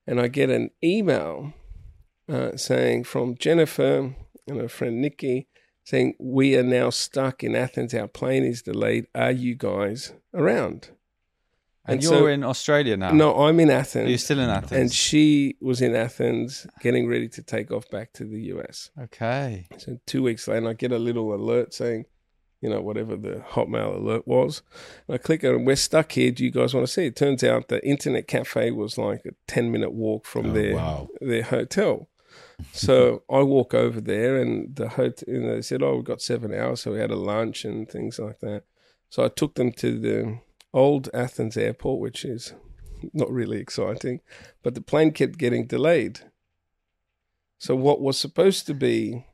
and 0.06 0.20
I 0.20 0.28
get 0.28 0.50
an 0.50 0.70
email 0.82 1.52
uh, 2.28 2.56
saying 2.56 3.04
from 3.04 3.36
Jennifer 3.36 4.14
and 4.46 4.60
her 4.60 4.68
friend 4.68 5.00
Nikki 5.00 5.48
saying, 5.84 6.14
We 6.18 6.56
are 6.56 6.62
now 6.62 6.90
stuck 6.90 7.44
in 7.44 7.54
Athens. 7.54 7.94
Our 7.94 8.08
plane 8.08 8.44
is 8.44 8.62
delayed. 8.62 9.06
Are 9.14 9.30
you 9.30 9.54
guys 9.54 10.12
around? 10.32 10.90
And, 11.86 11.94
And 11.96 12.02
you're 12.02 12.12
so- 12.20 12.26
in 12.26 12.42
Australia 12.44 12.96
now. 12.96 13.12
No, 13.12 13.34
I'm 13.44 13.60
in 13.60 13.70
Athens. 13.70 14.08
You're 14.08 14.18
still 14.18 14.40
in 14.40 14.48
Athens? 14.48 14.72
And 14.80 14.92
she 14.92 15.56
was 15.60 15.82
in 15.82 15.94
Athens 15.94 16.66
getting 16.80 17.06
ready 17.06 17.28
to 17.28 17.42
take 17.42 17.70
off 17.70 17.90
back 17.90 18.12
to 18.14 18.24
the 18.24 18.40
US. 18.54 18.90
okay. 19.02 19.66
So 19.78 19.98
two 20.06 20.22
weeks 20.22 20.48
later, 20.48 20.68
I 20.68 20.72
get 20.72 20.92
a 20.92 20.98
little 20.98 21.34
alert 21.34 21.74
saying, 21.74 22.06
you 22.62 22.70
know, 22.70 22.80
whatever 22.80 23.14
the 23.16 23.44
Hotmail 23.50 23.96
alert 23.96 24.26
was. 24.26 24.62
And 25.06 25.14
I 25.16 25.18
click 25.18 25.44
on, 25.44 25.66
we're 25.66 25.76
stuck 25.76 26.12
here. 26.12 26.30
Do 26.30 26.42
you 26.42 26.50
guys 26.50 26.72
want 26.72 26.86
to 26.86 26.92
see? 26.92 27.04
It 27.04 27.16
turns 27.16 27.44
out 27.44 27.68
the 27.68 27.86
internet 27.86 28.26
cafe 28.26 28.70
was 28.70 28.96
like 28.96 29.26
a 29.26 29.32
10 29.48 29.70
minute 29.70 29.92
walk 29.92 30.24
from 30.24 30.46
Oh, 30.46 30.52
their, 30.54 30.74
wow. 30.76 31.08
their 31.20 31.42
hotel. 31.42 32.08
So 32.72 33.22
I 33.30 33.40
walk 33.42 33.74
over 33.74 34.00
there 34.00 34.36
and 34.40 34.74
the 34.74 34.88
hotel, 34.88 35.24
and 35.34 35.50
they 35.50 35.60
said, 35.60 35.82
oh, 35.82 35.96
we've 35.96 36.04
got 36.04 36.22
seven 36.22 36.54
hours. 36.54 36.80
So 36.80 36.92
we 36.92 37.00
had 37.00 37.10
a 37.10 37.16
lunch 37.16 37.64
and 37.66 37.86
things 37.88 38.18
like 38.18 38.40
that. 38.40 38.62
So 39.10 39.22
I 39.24 39.28
took 39.28 39.54
them 39.56 39.70
to 39.72 39.98
the 39.98 40.38
old 40.74 41.08
Athens 41.14 41.56
airport, 41.56 42.00
which 42.00 42.24
is 42.24 42.52
not 43.14 43.30
really 43.30 43.58
exciting, 43.58 44.20
but 44.62 44.74
the 44.74 44.80
plane 44.82 45.12
kept 45.12 45.38
getting 45.38 45.66
delayed. 45.66 46.20
So 47.58 47.74
what 47.74 48.00
was 48.00 48.18
supposed 48.18 48.66
to 48.66 48.74
be 48.74 49.24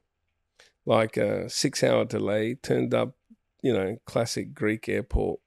like 0.86 1.16
a 1.16 1.48
six 1.48 1.82
hour 1.82 2.04
delay 2.04 2.54
turned 2.54 2.94
up, 2.94 3.16
you 3.62 3.72
know, 3.72 3.96
classic 4.04 4.54
Greek 4.54 4.88
airport 4.88 5.40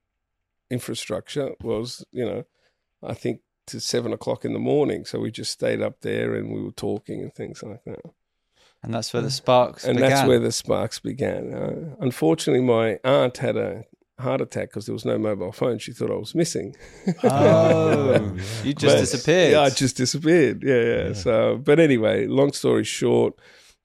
infrastructure 0.69 1.51
was, 1.61 2.03
you 2.11 2.25
know, 2.25 2.43
I 3.01 3.13
think 3.13 3.41
to 3.67 3.79
seven 3.79 4.11
o'clock 4.11 4.43
in 4.43 4.53
the 4.53 4.59
morning. 4.59 5.05
So 5.05 5.19
we 5.19 5.31
just 5.31 5.51
stayed 5.51 5.81
up 5.81 6.01
there 6.01 6.33
and 6.35 6.51
we 6.51 6.61
were 6.61 6.71
talking 6.71 7.21
and 7.21 7.33
things 7.33 7.63
like 7.63 7.83
that. 7.85 8.01
And 8.81 8.93
that's 8.93 9.13
where 9.13 9.21
the 9.21 9.31
sparks 9.31 9.85
And 9.85 9.95
began. 9.95 10.09
that's 10.09 10.27
where 10.27 10.39
the 10.39 10.51
sparks 10.51 10.99
began. 10.99 11.53
Uh, 11.53 11.95
unfortunately, 12.01 12.65
my 12.65 12.99
aunt 13.05 13.37
had 13.37 13.55
a 13.55 13.85
heart 14.19 14.41
attack 14.41 14.69
because 14.69 14.85
there 14.85 14.93
was 14.93 15.05
no 15.05 15.17
mobile 15.17 15.51
phone. 15.51 15.79
She 15.79 15.91
thought 15.93 16.11
I 16.11 16.15
was 16.15 16.35
missing. 16.35 16.75
Oh, 17.23 18.35
you 18.63 18.73
just 18.73 18.95
But- 18.95 18.99
disappeared. 18.99 19.51
Yeah, 19.53 19.61
I 19.61 19.69
just 19.69 19.97
disappeared. 19.97 20.63
Yeah, 20.63 20.75
yeah, 20.81 21.07
Yeah. 21.07 21.13
So, 21.13 21.57
but 21.57 21.79
anyway, 21.79 22.27
long 22.27 22.53
story 22.53 22.83
short, 22.83 23.33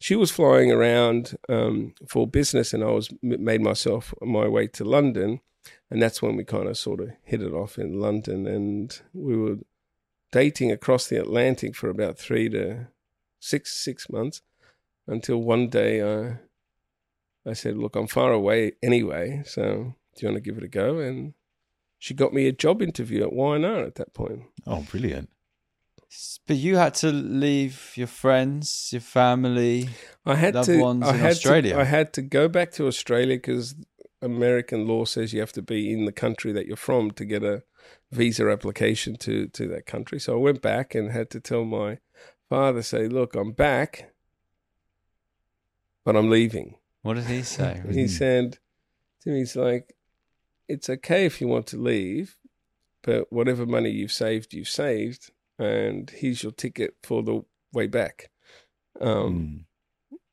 she 0.00 0.14
was 0.14 0.30
flying 0.30 0.70
around 0.70 1.36
um, 1.48 1.94
for 2.08 2.26
business, 2.26 2.72
and 2.72 2.84
I 2.84 2.90
was 2.90 3.08
made 3.22 3.60
myself 3.62 4.14
my 4.22 4.46
way 4.46 4.66
to 4.68 4.84
London, 4.84 5.40
and 5.90 6.00
that's 6.00 6.22
when 6.22 6.36
we 6.36 6.44
kind 6.44 6.68
of 6.68 6.76
sort 6.76 7.00
of 7.00 7.10
hit 7.24 7.42
it 7.42 7.52
off 7.52 7.78
in 7.78 7.98
London, 8.00 8.46
and 8.46 9.00
we 9.12 9.36
were 9.36 9.56
dating 10.30 10.70
across 10.70 11.08
the 11.08 11.18
Atlantic 11.20 11.74
for 11.74 11.88
about 11.90 12.18
three 12.18 12.48
to 12.50 12.88
six 13.40 13.72
six 13.74 14.08
months, 14.10 14.42
until 15.08 15.38
one 15.42 15.68
day 15.68 16.00
I 16.02 16.38
I 17.48 17.54
said, 17.54 17.76
"Look, 17.76 17.96
I'm 17.96 18.06
far 18.06 18.30
away 18.32 18.72
anyway, 18.82 19.42
so 19.46 19.94
do 20.18 20.26
you 20.26 20.32
want 20.32 20.42
to 20.42 20.50
give 20.50 20.58
it 20.58 20.64
a 20.64 20.68
go?" 20.68 20.98
And 20.98 21.34
she 21.98 22.14
got 22.14 22.32
me 22.32 22.46
a 22.46 22.52
job 22.52 22.82
interview 22.82 23.22
at 23.22 23.32
Y&R 23.32 23.84
at 23.84 23.96
that 23.96 24.14
point. 24.14 24.42
Oh, 24.66 24.82
brilliant. 24.82 25.30
But 26.46 26.56
you 26.56 26.76
had 26.76 26.94
to 26.94 27.12
leave 27.12 27.92
your 27.94 28.06
friends, 28.06 28.88
your 28.92 29.02
family. 29.02 29.90
I 30.24 30.36
had 30.36 30.54
loved 30.54 30.66
to. 30.68 30.80
ones 30.80 31.04
I 31.04 31.14
in 31.14 31.20
had 31.20 31.30
Australia. 31.32 31.74
To, 31.74 31.80
I 31.80 31.84
had 31.84 32.12
to 32.14 32.22
go 32.22 32.48
back 32.48 32.70
to 32.72 32.86
Australia 32.86 33.36
because 33.36 33.74
American 34.22 34.86
law 34.86 35.04
says 35.04 35.32
you 35.34 35.40
have 35.40 35.52
to 35.52 35.62
be 35.62 35.92
in 35.92 36.06
the 36.06 36.12
country 36.12 36.50
that 36.52 36.66
you're 36.66 36.76
from 36.76 37.10
to 37.12 37.24
get 37.24 37.42
a 37.42 37.62
visa 38.10 38.48
application 38.48 39.16
to 39.16 39.48
to 39.48 39.68
that 39.68 39.84
country. 39.84 40.18
So 40.18 40.34
I 40.34 40.40
went 40.40 40.62
back 40.62 40.94
and 40.94 41.10
had 41.10 41.28
to 41.30 41.40
tell 41.40 41.64
my 41.64 41.98
father, 42.48 42.82
say, 42.82 43.06
"Look, 43.06 43.34
I'm 43.34 43.52
back, 43.52 44.12
but 46.04 46.16
I'm 46.16 46.30
leaving." 46.30 46.76
What 47.02 47.14
did 47.14 47.26
he 47.26 47.42
say? 47.42 47.82
He 47.90 48.08
said 48.08 48.58
to 49.22 49.30
me, 49.30 49.40
"He's 49.40 49.56
like, 49.56 49.94
it's 50.68 50.88
okay 50.90 51.24
if 51.26 51.40
you 51.40 51.48
want 51.48 51.66
to 51.68 51.76
leave, 51.76 52.36
but 53.02 53.32
whatever 53.32 53.64
money 53.66 53.90
you've 53.90 54.12
saved, 54.12 54.52
you've 54.54 54.68
saved, 54.68 55.30
and 55.58 56.10
here's 56.10 56.42
your 56.42 56.52
ticket 56.52 56.94
for 57.02 57.22
the 57.22 57.42
way 57.72 57.86
back." 57.86 58.30
Um, 59.00 59.66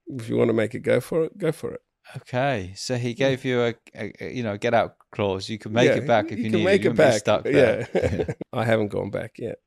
Mm. 0.09 0.19
if 0.19 0.29
you 0.29 0.37
want 0.37 0.49
to 0.49 0.53
make 0.53 0.75
it 0.75 0.79
go 0.81 0.99
for 0.99 1.25
it, 1.25 1.37
go 1.37 1.51
for 1.51 1.71
it. 1.73 1.81
Okay, 2.17 2.73
so 2.75 2.97
he 2.97 3.13
gave 3.15 3.43
you 3.43 3.61
a, 3.61 3.73
a, 3.95 4.13
a 4.21 4.31
you 4.33 4.43
know 4.43 4.57
get 4.57 4.73
out 4.75 4.95
clause. 5.11 5.49
You 5.49 5.57
can 5.57 5.73
make 5.73 5.89
Yeah, 5.89 5.95
it 5.97 6.07
back 6.07 6.31
if 6.31 6.37
you, 6.37 6.51
can 6.51 6.59
need 6.59 6.63
make 6.65 6.81
it. 6.81 6.85
You 6.85 6.91
it 6.91 6.95
back. 6.97 7.19
stuck 7.19 7.43
there. 7.43 7.87
Yeah, 7.95 8.25
I 8.53 8.63
haven't 8.63 8.89
gone 8.89 9.09
back 9.09 9.39
yet. 9.39 9.57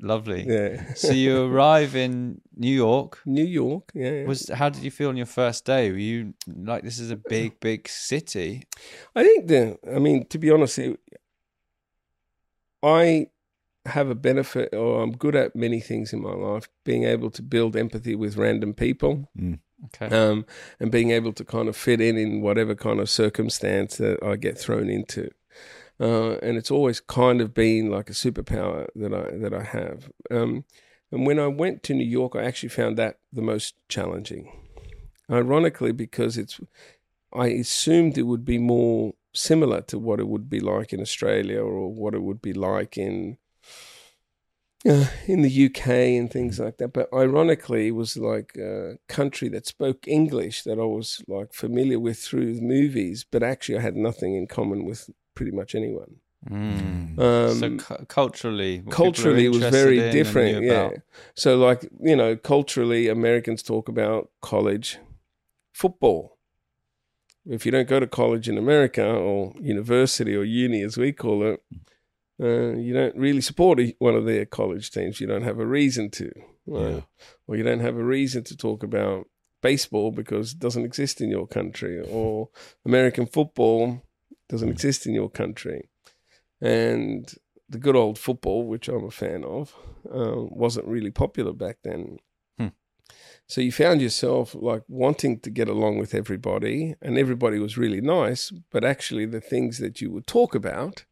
Lovely. 0.00 0.44
Yeah, 0.46 0.92
So 0.94 1.12
you 1.12 1.44
arrive 1.52 1.94
in 1.94 2.40
New 2.56 2.74
York. 2.74 3.20
New 3.24 3.44
York. 3.44 3.92
Yeah, 3.94 4.24
Was 4.24 4.48
how 4.48 4.68
did 4.68 4.82
you 4.82 4.90
feel 4.90 5.08
on 5.08 5.16
your 5.16 5.26
first 5.26 5.64
day? 5.64 5.90
Were 5.90 5.98
you 5.98 6.34
like 6.46 6.82
this 6.82 6.98
is 6.98 7.10
a 7.10 7.16
big, 7.16 7.60
big 7.60 7.88
city? 7.88 8.64
I 9.14 9.22
think 9.22 9.46
the. 9.46 9.78
I 9.94 9.98
mean, 10.00 10.26
to 10.28 10.38
be 10.38 10.50
honest, 10.50 10.78
it, 10.78 10.98
I 12.82 13.28
have 13.86 14.08
a 14.10 14.14
benefit, 14.14 14.74
or 14.74 15.02
I'm 15.02 15.12
good 15.12 15.36
at 15.36 15.54
many 15.54 15.80
things 15.80 16.12
in 16.12 16.22
my 16.22 16.32
life. 16.32 16.68
Being 16.84 17.04
able 17.04 17.30
to 17.30 17.42
build 17.42 17.76
empathy 17.76 18.14
with 18.14 18.36
random 18.36 18.74
people, 18.74 19.28
Okay. 19.86 20.06
um, 20.14 20.46
and 20.80 20.90
being 20.90 21.10
able 21.10 21.32
to 21.34 21.44
kind 21.44 21.68
of 21.68 21.76
fit 21.76 22.00
in 22.00 22.16
in 22.16 22.40
whatever 22.40 22.74
kind 22.74 23.00
of 23.00 23.08
circumstance 23.10 23.96
that 23.98 24.22
I 24.22 24.36
get 24.36 24.58
thrown 24.58 24.88
into. 24.88 25.30
Uh, 26.00 26.32
and 26.42 26.56
it's 26.56 26.70
always 26.70 27.00
kind 27.00 27.40
of 27.40 27.54
been 27.54 27.90
like 27.90 28.10
a 28.10 28.14
superpower 28.14 28.88
that 28.96 29.14
I 29.14 29.36
that 29.38 29.54
I 29.54 29.62
have. 29.62 30.10
Um, 30.30 30.64
and 31.12 31.26
when 31.26 31.38
I 31.38 31.46
went 31.46 31.82
to 31.84 31.94
New 31.94 32.06
York, 32.06 32.34
I 32.34 32.42
actually 32.42 32.70
found 32.70 32.96
that 32.96 33.18
the 33.32 33.42
most 33.42 33.74
challenging. 33.88 34.50
Ironically, 35.30 35.92
because 35.92 36.36
it's, 36.36 36.60
I 37.32 37.46
assumed 37.48 38.18
it 38.18 38.22
would 38.22 38.44
be 38.44 38.58
more 38.58 39.14
similar 39.32 39.80
to 39.82 39.98
what 39.98 40.20
it 40.20 40.28
would 40.28 40.50
be 40.50 40.60
like 40.60 40.92
in 40.92 41.00
Australia 41.00 41.60
or 41.60 41.92
what 41.92 42.14
it 42.14 42.22
would 42.22 42.42
be 42.42 42.52
like 42.52 42.98
in 42.98 43.38
uh, 44.86 45.06
in 45.26 45.42
the 45.42 45.66
UK 45.66 45.88
and 45.88 46.30
things 46.30 46.58
like 46.58 46.78
that. 46.78 46.92
But 46.92 47.08
ironically, 47.12 47.88
it 47.88 47.92
was 47.92 48.16
like 48.16 48.56
a 48.56 48.98
country 49.08 49.48
that 49.50 49.66
spoke 49.66 50.06
English 50.06 50.64
that 50.64 50.78
I 50.78 50.84
was 50.84 51.22
like 51.26 51.52
familiar 51.52 51.98
with 51.98 52.18
through 52.18 52.60
movies, 52.60 53.24
but 53.30 53.42
actually 53.42 53.78
I 53.78 53.82
had 53.82 53.96
nothing 53.96 54.34
in 54.34 54.46
common 54.46 54.84
with 54.84 55.10
pretty 55.34 55.52
much 55.52 55.74
anyone. 55.74 56.16
Mm. 56.48 57.18
Um, 57.18 57.58
so 57.58 57.76
cu- 57.76 58.04
culturally, 58.06 58.80
what 58.80 58.94
culturally, 58.94 59.48
was 59.48 59.64
very 59.64 59.98
in 59.98 60.12
different. 60.12 60.60
knew 60.60 60.66
Yeah. 60.66 60.90
So, 61.34 61.56
like 61.56 61.88
you 62.00 62.16
know, 62.16 62.36
culturally, 62.36 63.08
Americans 63.08 63.62
talk 63.62 63.88
about 63.88 64.30
college 64.42 64.98
football. 65.72 66.36
If 67.46 67.64
you 67.66 67.72
don't 67.72 67.88
go 67.88 68.00
to 68.00 68.06
college 68.06 68.48
in 68.48 68.58
America 68.58 69.06
or 69.06 69.54
university 69.60 70.34
or 70.34 70.44
uni, 70.44 70.82
as 70.82 70.96
we 70.96 71.12
call 71.12 71.46
it, 71.46 71.62
uh, 72.42 72.76
you 72.76 72.92
don't 72.92 73.16
really 73.16 73.42
support 73.42 73.80
one 73.98 74.14
of 74.14 74.24
their 74.24 74.44
college 74.46 74.90
teams. 74.90 75.20
You 75.20 75.26
don't 75.26 75.42
have 75.42 75.58
a 75.58 75.66
reason 75.66 76.10
to, 76.12 76.32
right? 76.66 76.94
Yeah. 76.94 77.00
or 77.46 77.56
you 77.56 77.62
don't 77.62 77.80
have 77.80 77.96
a 77.96 78.04
reason 78.04 78.44
to 78.44 78.56
talk 78.56 78.82
about 78.82 79.28
baseball 79.62 80.10
because 80.10 80.52
it 80.52 80.58
doesn't 80.58 80.84
exist 80.84 81.20
in 81.20 81.30
your 81.30 81.46
country, 81.46 82.00
or 82.10 82.50
American 82.84 83.26
football 83.26 84.02
doesn't 84.48 84.68
exist 84.68 85.06
in 85.06 85.14
your 85.14 85.30
country, 85.30 85.88
and 86.60 87.34
the 87.68 87.78
good 87.78 87.96
old 87.96 88.18
football, 88.18 88.66
which 88.66 88.88
I'm 88.88 89.04
a 89.04 89.10
fan 89.10 89.44
of, 89.44 89.74
um, 90.12 90.48
wasn't 90.50 90.86
really 90.86 91.10
popular 91.10 91.52
back 91.52 91.78
then. 91.82 92.18
Hmm. 92.58 92.68
So 93.46 93.60
you 93.60 93.72
found 93.72 94.02
yourself 94.02 94.54
like 94.54 94.82
wanting 94.88 95.40
to 95.40 95.50
get 95.50 95.68
along 95.68 95.98
with 95.98 96.14
everybody, 96.14 96.94
and 97.00 97.18
everybody 97.18 97.58
was 97.58 97.78
really 97.78 98.00
nice, 98.00 98.50
but 98.70 98.84
actually 98.84 99.26
the 99.26 99.40
things 99.40 99.78
that 99.78 100.00
you 100.00 100.10
would 100.12 100.26
talk 100.26 100.54
about 100.54 101.04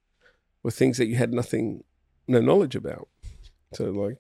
were 0.63 0.71
things 0.71 0.99
that 0.99 1.07
you 1.07 1.17
had 1.17 1.33
nothing, 1.33 1.85
no 2.29 2.41
knowledge 2.41 2.77
about. 2.77 3.09
So 3.75 3.85
like, 3.91 4.19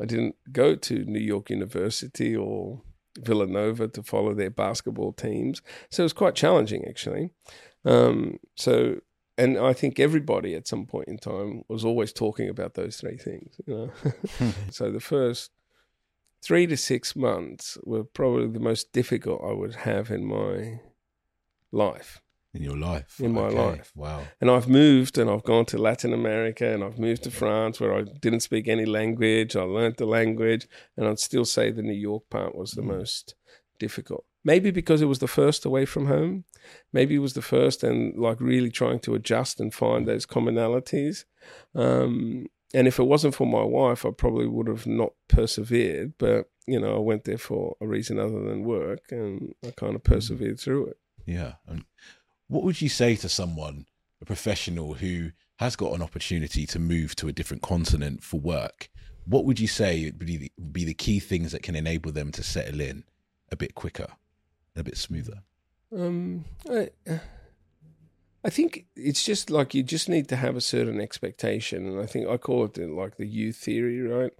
I 0.00 0.06
didn't 0.06 0.36
go 0.52 0.76
to 0.76 1.04
New 1.04 1.20
York 1.20 1.50
University 1.50 2.36
or 2.36 2.82
Villanova 3.18 3.88
to 3.88 4.02
follow 4.02 4.34
their 4.34 4.50
basketball 4.50 5.12
teams, 5.12 5.62
so 5.90 6.02
it 6.02 6.04
was 6.04 6.12
quite 6.12 6.34
challenging 6.34 6.84
actually. 6.86 7.30
Um, 7.86 8.38
so 8.56 9.00
and 9.38 9.58
I 9.58 9.72
think 9.72 10.00
everybody 10.00 10.54
at 10.54 10.66
some 10.66 10.86
point 10.86 11.08
in 11.08 11.18
time 11.18 11.62
was 11.68 11.84
always 11.84 12.12
talking 12.12 12.48
about 12.48 12.74
those 12.74 12.96
three 12.96 13.18
things. 13.18 13.60
You 13.66 13.74
know? 13.76 14.52
so 14.70 14.90
the 14.90 15.00
first 15.00 15.50
three 16.42 16.66
to 16.66 16.76
six 16.76 17.14
months 17.14 17.76
were 17.84 18.04
probably 18.04 18.48
the 18.48 18.60
most 18.60 18.92
difficult 18.92 19.42
I 19.44 19.52
would 19.52 19.74
have 19.74 20.10
in 20.10 20.24
my 20.24 20.80
life. 21.70 22.22
in 22.54 22.62
your 22.62 22.78
life. 22.78 23.20
In 23.20 23.32
my 23.32 23.48
life. 23.48 23.92
Wow. 23.94 24.22
And 24.40 24.50
I've 24.50 24.68
moved 24.68 25.18
and 25.18 25.28
I've 25.28 25.44
gone 25.44 25.66
to 25.66 25.78
Latin 25.78 26.14
America 26.14 26.72
and 26.72 26.82
I've 26.82 26.98
moved 26.98 27.24
to 27.24 27.30
France 27.30 27.78
where 27.78 27.92
I 27.92 28.02
didn't 28.02 28.40
speak 28.40 28.66
any 28.66 28.86
language. 28.86 29.54
I 29.54 29.62
learnt 29.62 29.98
the 29.98 30.06
language 30.06 30.66
and 30.96 31.06
I'd 31.06 31.18
still 31.18 31.44
say 31.44 31.70
the 31.70 31.82
New 31.82 31.92
York 31.92 32.30
part 32.30 32.54
was 32.54 32.72
the 32.72 32.82
most 32.82 33.34
difficult. 33.78 34.24
Maybe 34.46 34.70
because 34.70 35.02
it 35.02 35.06
was 35.06 35.18
the 35.18 35.26
first 35.26 35.64
away 35.64 35.86
from 35.86 36.06
home. 36.06 36.44
Maybe 36.92 37.16
it 37.16 37.18
was 37.18 37.32
the 37.32 37.42
first 37.42 37.82
and 37.82 38.16
like 38.16 38.40
really 38.40 38.70
trying 38.70 39.00
to 39.00 39.16
adjust 39.16 39.58
and 39.58 39.74
find 39.74 40.06
those 40.06 40.24
commonalities. 40.24 41.24
Um, 41.74 42.46
and 42.72 42.86
if 42.86 43.00
it 43.00 43.08
wasn't 43.08 43.34
for 43.34 43.44
my 43.44 43.64
wife, 43.64 44.06
I 44.06 44.10
probably 44.12 44.46
would 44.46 44.68
have 44.68 44.86
not 44.86 45.14
persevered. 45.26 46.14
But, 46.16 46.48
you 46.64 46.78
know, 46.78 46.94
I 46.94 47.00
went 47.00 47.24
there 47.24 47.38
for 47.38 47.74
a 47.80 47.88
reason 47.88 48.20
other 48.20 48.40
than 48.44 48.62
work 48.62 49.00
and 49.10 49.52
I 49.66 49.72
kind 49.72 49.96
of 49.96 50.04
persevered 50.04 50.60
through 50.60 50.86
it. 50.90 50.98
Yeah. 51.24 51.54
And 51.66 51.84
what 52.46 52.62
would 52.62 52.80
you 52.80 52.88
say 52.88 53.16
to 53.16 53.28
someone, 53.28 53.86
a 54.22 54.24
professional 54.24 54.94
who 54.94 55.32
has 55.56 55.74
got 55.74 55.92
an 55.92 56.02
opportunity 56.02 56.66
to 56.66 56.78
move 56.78 57.16
to 57.16 57.26
a 57.26 57.32
different 57.32 57.64
continent 57.64 58.22
for 58.22 58.38
work? 58.38 58.90
What 59.24 59.44
would 59.44 59.58
you 59.58 59.66
say 59.66 60.04
would 60.04 60.20
be 60.20 60.36
the, 60.36 60.52
be 60.70 60.84
the 60.84 60.94
key 60.94 61.18
things 61.18 61.50
that 61.50 61.64
can 61.64 61.74
enable 61.74 62.12
them 62.12 62.30
to 62.30 62.44
settle 62.44 62.80
in 62.80 63.02
a 63.50 63.56
bit 63.56 63.74
quicker, 63.74 64.06
a 64.76 64.84
bit 64.84 64.96
smoother? 64.96 65.42
Um, 65.96 66.44
I, 66.70 66.90
I 68.44 68.50
think 68.50 68.86
it's 68.94 69.24
just 69.24 69.50
like 69.50 69.74
you 69.74 69.82
just 69.82 70.08
need 70.08 70.28
to 70.28 70.36
have 70.36 70.56
a 70.56 70.60
certain 70.60 71.00
expectation, 71.00 71.86
and 71.86 72.00
I 72.00 72.06
think 72.06 72.28
I 72.28 72.36
call 72.36 72.64
it 72.64 72.74
the, 72.74 72.86
like 72.86 73.16
the 73.16 73.26
U 73.26 73.52
theory, 73.52 74.00
right? 74.00 74.32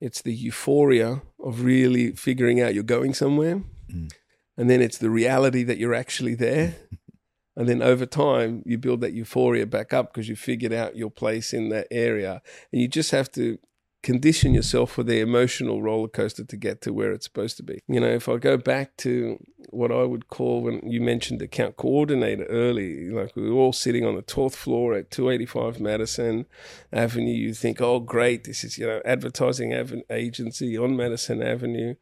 It's 0.00 0.20
the 0.22 0.34
euphoria 0.34 1.22
of 1.42 1.62
really 1.62 2.12
figuring 2.12 2.60
out 2.60 2.74
you're 2.74 2.82
going 2.82 3.14
somewhere, 3.14 3.62
Mm. 3.90 4.10
and 4.56 4.68
then 4.68 4.82
it's 4.82 4.98
the 4.98 5.10
reality 5.10 5.62
that 5.62 5.78
you're 5.78 5.94
actually 5.94 6.34
there, 6.34 6.74
and 7.56 7.68
then 7.68 7.80
over 7.82 8.04
time 8.04 8.62
you 8.66 8.76
build 8.78 9.00
that 9.02 9.12
euphoria 9.12 9.64
back 9.64 9.92
up 9.94 10.12
because 10.12 10.28
you 10.28 10.34
figured 10.36 10.72
out 10.72 10.96
your 10.96 11.10
place 11.10 11.54
in 11.54 11.68
that 11.70 11.86
area, 11.90 12.42
and 12.72 12.82
you 12.82 12.88
just 12.88 13.12
have 13.12 13.30
to 13.32 13.58
condition 14.06 14.54
yourself 14.54 14.92
for 14.92 15.02
the 15.02 15.18
emotional 15.18 15.82
roller 15.82 16.06
coaster 16.06 16.44
to 16.44 16.56
get 16.56 16.80
to 16.80 16.92
where 16.92 17.10
it's 17.10 17.26
supposed 17.26 17.56
to 17.56 17.62
be. 17.64 17.80
You 17.88 17.98
know, 17.98 18.08
if 18.08 18.28
I 18.28 18.36
go 18.36 18.56
back 18.56 18.96
to 18.98 19.44
what 19.70 19.90
I 19.90 20.04
would 20.04 20.28
call 20.28 20.62
when 20.62 20.80
you 20.88 21.00
mentioned 21.00 21.42
account 21.42 21.76
coordinator 21.76 22.44
early, 22.44 23.10
like 23.10 23.34
we 23.34 23.50
were 23.50 23.56
all 23.56 23.72
sitting 23.72 24.06
on 24.06 24.14
the 24.14 24.22
12th 24.22 24.54
floor 24.54 24.94
at 24.94 25.10
285 25.10 25.80
Madison 25.80 26.46
Avenue. 26.92 27.34
You 27.34 27.52
think, 27.52 27.80
oh, 27.80 27.98
great, 27.98 28.44
this 28.44 28.62
is, 28.62 28.78
you 28.78 28.86
know, 28.86 29.02
advertising 29.04 29.74
av- 29.74 29.92
agency 30.08 30.78
on 30.78 30.96
Madison 30.96 31.42
Avenue. 31.42 31.96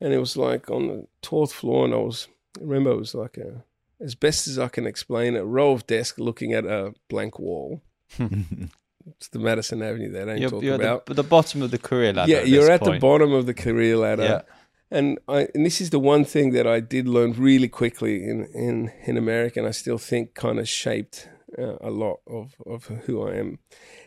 And 0.00 0.14
it 0.14 0.18
was 0.20 0.34
like 0.34 0.70
on 0.70 0.86
the 0.88 1.06
12th 1.22 1.52
floor, 1.52 1.84
and 1.84 1.92
I 1.92 1.98
was, 1.98 2.28
I 2.56 2.62
remember 2.62 2.92
it 2.92 2.96
was 2.96 3.14
like 3.14 3.36
a, 3.36 3.64
as 4.00 4.14
best 4.14 4.48
as 4.48 4.58
I 4.58 4.68
can 4.68 4.86
explain, 4.86 5.36
a 5.36 5.44
row 5.44 5.72
of 5.72 5.86
desks 5.86 6.18
looking 6.18 6.54
at 6.54 6.64
a 6.64 6.94
blank 7.10 7.38
wall. 7.38 7.82
It's 9.16 9.28
the 9.28 9.38
Madison 9.38 9.82
Avenue 9.82 10.10
they 10.10 10.24
don't 10.24 10.38
You're, 10.38 10.50
talk 10.50 10.62
you're 10.62 10.74
at 10.74 10.80
about. 10.80 11.06
the, 11.06 11.14
the 11.14 11.22
bottom 11.22 11.62
of 11.62 11.70
the 11.70 11.78
career 11.78 12.12
ladder. 12.12 12.30
yeah, 12.30 12.38
at 12.38 12.48
you're 12.48 12.70
at 12.70 12.84
the 12.84 12.98
bottom 12.98 13.32
of 13.32 13.46
the 13.46 13.54
career 13.54 13.96
ladder. 13.96 14.22
Yeah. 14.22 14.42
And 14.90 15.18
I 15.28 15.48
and 15.54 15.66
this 15.66 15.80
is 15.80 15.90
the 15.90 15.98
one 15.98 16.24
thing 16.24 16.52
that 16.52 16.66
I 16.66 16.80
did 16.80 17.06
learn 17.06 17.32
really 17.32 17.68
quickly 17.68 18.24
in 18.24 18.46
in 18.54 18.90
in 19.04 19.16
America, 19.16 19.60
and 19.60 19.68
I 19.68 19.72
still 19.72 19.98
think 19.98 20.34
kind 20.34 20.58
of 20.58 20.66
shaped 20.68 21.28
uh, 21.58 21.76
a 21.80 21.90
lot 21.90 22.20
of 22.26 22.54
of 22.66 22.86
who 22.86 23.28
I 23.28 23.34
am. 23.34 23.58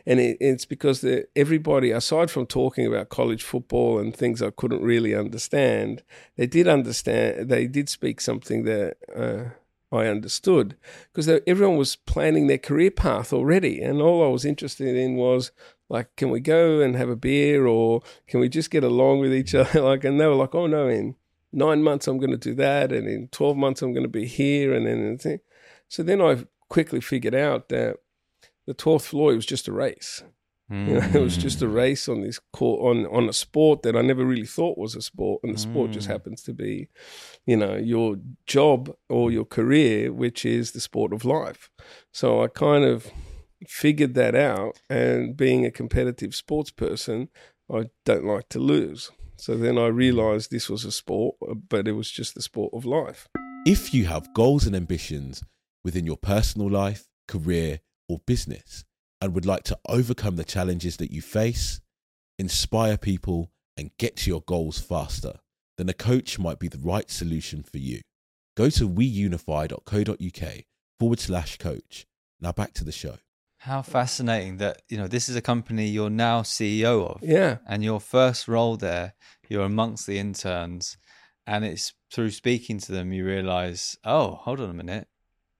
And 0.04 0.18
it, 0.18 0.38
it's 0.40 0.64
because 0.64 1.00
the, 1.00 1.28
everybody, 1.36 1.92
aside 1.92 2.28
from 2.28 2.46
talking 2.46 2.84
about 2.86 3.08
college 3.08 3.44
football 3.44 4.00
and 4.00 4.16
things 4.16 4.42
I 4.42 4.50
couldn't 4.50 4.82
really 4.82 5.14
understand, 5.14 6.02
they 6.36 6.48
did 6.48 6.66
understand. 6.66 7.48
They 7.48 7.68
did 7.68 7.88
speak 7.88 8.20
something 8.20 8.64
that. 8.64 8.96
Uh, 9.14 9.54
I 9.92 10.06
understood 10.06 10.76
because 11.12 11.28
everyone 11.46 11.76
was 11.76 11.96
planning 11.96 12.46
their 12.46 12.58
career 12.58 12.90
path 12.90 13.32
already, 13.32 13.82
and 13.82 14.00
all 14.00 14.24
I 14.24 14.28
was 14.28 14.44
interested 14.44 14.96
in 14.96 15.16
was 15.16 15.52
like, 15.88 16.16
can 16.16 16.30
we 16.30 16.40
go 16.40 16.80
and 16.80 16.96
have 16.96 17.10
a 17.10 17.16
beer, 17.16 17.66
or 17.66 18.00
can 18.26 18.40
we 18.40 18.48
just 18.48 18.70
get 18.70 18.82
along 18.82 19.20
with 19.20 19.34
each 19.34 19.54
other? 19.54 19.82
Like, 19.82 20.04
and 20.04 20.18
they 20.18 20.26
were 20.26 20.34
like, 20.34 20.54
oh 20.54 20.66
no, 20.66 20.88
in 20.88 21.16
nine 21.52 21.82
months 21.82 22.06
I'm 22.06 22.18
going 22.18 22.30
to 22.30 22.38
do 22.38 22.54
that, 22.54 22.90
and 22.90 23.06
in 23.06 23.28
twelve 23.28 23.56
months 23.56 23.82
I'm 23.82 23.92
going 23.92 24.04
to 24.04 24.08
be 24.08 24.26
here, 24.26 24.72
and 24.72 24.86
then 24.86 25.40
so 25.88 26.02
then 26.02 26.22
I 26.22 26.46
quickly 26.70 27.02
figured 27.02 27.34
out 27.34 27.68
that 27.68 27.98
the 28.66 28.74
twelfth 28.74 29.08
floor 29.08 29.34
was 29.34 29.46
just 29.46 29.68
a 29.68 29.72
race. 29.72 30.22
You 30.86 30.94
know, 30.94 31.08
it 31.14 31.22
was 31.22 31.36
just 31.36 31.62
a 31.62 31.68
race 31.68 32.08
on 32.08 32.22
this 32.22 32.40
court 32.52 32.80
on 32.82 33.06
on 33.06 33.28
a 33.28 33.32
sport 33.32 33.82
that 33.82 33.94
I 33.96 34.00
never 34.02 34.24
really 34.24 34.46
thought 34.46 34.76
was 34.78 34.96
a 34.96 35.02
sport, 35.02 35.42
and 35.44 35.54
the 35.54 35.58
sport 35.58 35.92
just 35.92 36.08
Mm. 36.08 36.12
happens 36.12 36.42
to 36.42 36.52
be, 36.52 36.88
you 37.46 37.56
know, 37.56 37.76
your 37.76 38.16
job 38.46 38.90
or 39.08 39.30
your 39.30 39.44
career, 39.44 40.12
which 40.12 40.44
is 40.44 40.72
the 40.72 40.80
sport 40.80 41.12
of 41.12 41.24
life. 41.24 41.70
So 42.12 42.42
I 42.42 42.48
kind 42.48 42.84
of 42.84 43.10
figured 43.68 44.14
that 44.14 44.34
out, 44.34 44.80
and 44.90 45.36
being 45.36 45.64
a 45.64 45.70
competitive 45.70 46.34
sports 46.34 46.70
person, 46.72 47.28
I 47.70 47.84
don't 48.04 48.24
like 48.24 48.48
to 48.48 48.58
lose. 48.58 49.10
So 49.36 49.56
then 49.56 49.78
I 49.78 49.86
realized 49.86 50.50
this 50.50 50.68
was 50.68 50.84
a 50.84 50.92
sport, 50.92 51.36
but 51.68 51.86
it 51.86 51.92
was 51.92 52.10
just 52.10 52.34
the 52.34 52.42
sport 52.42 52.72
of 52.74 52.84
life. 52.84 53.28
If 53.66 53.94
you 53.94 54.06
have 54.06 54.34
goals 54.34 54.66
and 54.66 54.74
ambitions 54.74 55.44
within 55.84 56.06
your 56.06 56.16
personal 56.16 56.68
life, 56.68 57.06
career, 57.28 57.80
or 58.08 58.18
business, 58.26 58.84
and 59.22 59.34
would 59.34 59.46
like 59.46 59.62
to 59.62 59.78
overcome 59.88 60.34
the 60.34 60.42
challenges 60.44 60.96
that 60.96 61.12
you 61.12 61.22
face, 61.22 61.80
inspire 62.40 62.96
people, 62.98 63.52
and 63.76 63.96
get 63.96 64.16
to 64.16 64.28
your 64.30 64.40
goals 64.42 64.80
faster, 64.80 65.34
then 65.78 65.88
a 65.88 65.92
coach 65.94 66.40
might 66.40 66.58
be 66.58 66.66
the 66.66 66.78
right 66.78 67.08
solution 67.08 67.62
for 67.62 67.78
you. 67.78 68.00
Go 68.56 68.68
to 68.70 68.88
weunify.co.uk 68.88 70.64
forward 70.98 71.20
slash 71.20 71.56
coach. 71.58 72.06
Now 72.40 72.50
back 72.52 72.72
to 72.74 72.84
the 72.84 72.90
show. 72.92 73.16
How 73.58 73.82
fascinating 73.82 74.56
that 74.56 74.82
you 74.88 74.98
know 74.98 75.06
this 75.06 75.28
is 75.28 75.36
a 75.36 75.40
company 75.40 75.86
you're 75.86 76.10
now 76.10 76.42
CEO 76.42 77.06
of, 77.08 77.22
Yeah. 77.22 77.58
and 77.66 77.84
your 77.84 78.00
first 78.00 78.48
role 78.48 78.76
there, 78.76 79.14
you're 79.48 79.64
amongst 79.64 80.08
the 80.08 80.18
interns, 80.18 80.96
and 81.46 81.64
it's 81.64 81.92
through 82.12 82.32
speaking 82.32 82.78
to 82.80 82.90
them 82.90 83.12
you 83.12 83.24
realize, 83.24 83.96
oh, 84.02 84.34
hold 84.42 84.58
on 84.60 84.68
a 84.68 84.74
minute, 84.74 85.06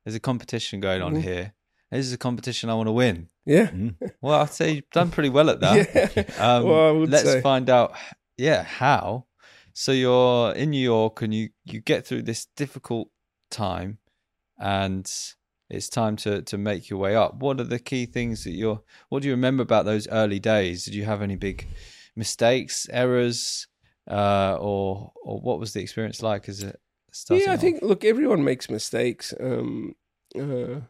there's 0.05 0.17
a 0.17 0.21
competition 0.21 0.81
going 0.81 1.01
on 1.01 1.15
Mhm. 1.15 1.23
here. 1.23 1.55
This 1.93 2.07
is 2.07 2.13
a 2.13 2.19
competition 2.19 2.69
I 2.71 2.75
want 2.75 2.89
to 2.89 2.93
win. 2.93 3.29
Yeah. 3.45 3.71
Well, 4.21 4.41
I'd 4.41 4.51
say 4.51 4.73
you've 4.73 4.91
done 4.91 5.11
pretty 5.11 5.29
well 5.29 5.51
at 5.51 5.61
that. 5.61 6.17
Yeah. 6.17 6.57
Um, 6.57 6.65
well, 6.65 7.01
let's 7.01 7.25
say. 7.25 7.41
find 7.41 7.69
out, 7.69 7.95
yeah, 8.37 8.63
how. 8.63 9.27
So 9.73 9.93
you're 9.93 10.53
in 10.53 10.71
New 10.71 10.83
York 10.83 11.23
and 11.23 11.35
you 11.35 11.51
you 11.65 11.81
get 11.81 12.07
through 12.07 12.23
this 12.23 12.47
difficult 12.57 13.09
time, 13.51 13.99
and 14.59 15.11
it's 15.71 15.89
time 15.89 16.17
to 16.17 16.43
to 16.43 16.59
make 16.59 16.91
your 16.91 16.99
way 16.99 17.17
up. 17.17 17.37
What 17.37 17.59
are 17.61 17.65
the 17.65 17.79
key 17.79 18.07
things 18.07 18.45
that 18.45 18.53
you're? 18.53 18.83
What 19.09 19.23
do 19.23 19.29
you 19.29 19.35
remember 19.35 19.63
about 19.63 19.87
those 19.87 20.07
early 20.09 20.39
days? 20.39 20.85
Did 20.85 20.95
you 20.95 21.05
have 21.05 21.23
any 21.23 21.37
big 21.37 21.67
mistakes, 22.15 22.87
errors, 22.91 23.67
uh, 24.11 24.57
or 24.61 25.13
or 25.23 25.41
what 25.41 25.59
was 25.59 25.73
the 25.73 25.81
experience 25.81 26.23
like 26.23 26.49
as 26.49 26.63
it 26.63 26.79
starting 27.13 27.47
yeah, 27.47 27.53
I 27.53 27.55
off? 27.55 27.61
think 27.61 27.83
look, 27.83 28.05
everyone 28.05 28.45
makes 28.45 28.69
mistakes. 28.69 29.33
Um, 29.41 29.95
uh, 30.39 30.81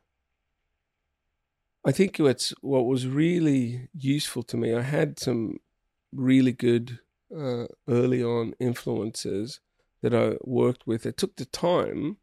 I 1.84 1.92
think 1.92 2.18
what's 2.18 2.50
what 2.60 2.86
was 2.86 3.06
really 3.06 3.88
useful 3.92 4.42
to 4.44 4.56
me. 4.56 4.74
I 4.74 4.82
had 4.82 5.18
some 5.18 5.58
really 6.12 6.52
good 6.52 7.00
uh, 7.36 7.66
early 7.88 8.22
on 8.22 8.54
influences 8.60 9.60
that 10.02 10.14
I 10.14 10.36
worked 10.42 10.86
with. 10.86 11.06
It 11.06 11.16
took 11.16 11.36
the 11.36 11.46
time 11.46 12.18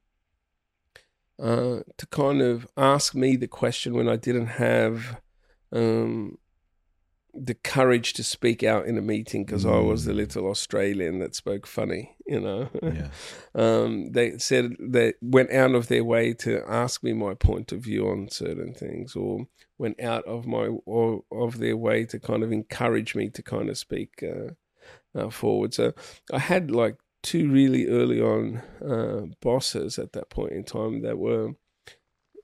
uh, 1.41 1.79
to 1.97 2.07
kind 2.07 2.41
of 2.41 2.67
ask 2.77 3.15
me 3.15 3.35
the 3.35 3.47
question 3.47 3.93
when 3.93 4.07
I 4.07 4.15
didn't 4.15 4.47
have 4.47 5.21
um, 5.71 6.37
the 7.33 7.53
courage 7.53 8.13
to 8.13 8.23
speak 8.23 8.63
out 8.63 8.85
in 8.85 8.97
a 8.97 9.01
meeting 9.01 9.45
because 9.45 9.65
I 9.65 9.79
was 9.79 10.05
the 10.05 10.13
Mm. 10.13 10.17
little 10.17 10.47
Australian 10.47 11.19
that 11.19 11.35
spoke 11.35 11.67
funny, 11.67 12.15
you 12.25 12.39
know. 12.39 12.69
Yeah. 12.81 13.09
um, 13.55 14.11
they 14.11 14.37
said 14.37 14.75
they 14.79 15.13
went 15.21 15.51
out 15.51 15.75
of 15.75 15.87
their 15.87 16.03
way 16.03 16.33
to 16.33 16.63
ask 16.67 17.03
me 17.03 17.13
my 17.13 17.33
point 17.35 17.71
of 17.71 17.81
view 17.81 18.09
on 18.09 18.29
certain 18.29 18.73
things, 18.73 19.15
or 19.15 19.47
went 19.77 20.01
out 20.01 20.25
of 20.25 20.45
my 20.45 20.67
or 20.85 21.23
of 21.31 21.59
their 21.59 21.77
way 21.77 22.05
to 22.05 22.19
kind 22.19 22.43
of 22.43 22.51
encourage 22.51 23.15
me 23.15 23.29
to 23.29 23.43
kind 23.43 23.69
of 23.69 23.77
speak 23.77 24.23
uh, 24.23 24.53
uh, 25.17 25.29
forward. 25.29 25.73
So 25.73 25.93
I 26.33 26.39
had 26.39 26.71
like 26.71 26.95
two 27.21 27.49
really 27.51 27.87
early 27.87 28.21
on 28.21 28.61
uh, 28.85 29.25
bosses 29.41 29.99
at 29.99 30.13
that 30.13 30.29
point 30.29 30.53
in 30.53 30.63
time 30.63 31.01
that 31.01 31.17
were 31.17 31.51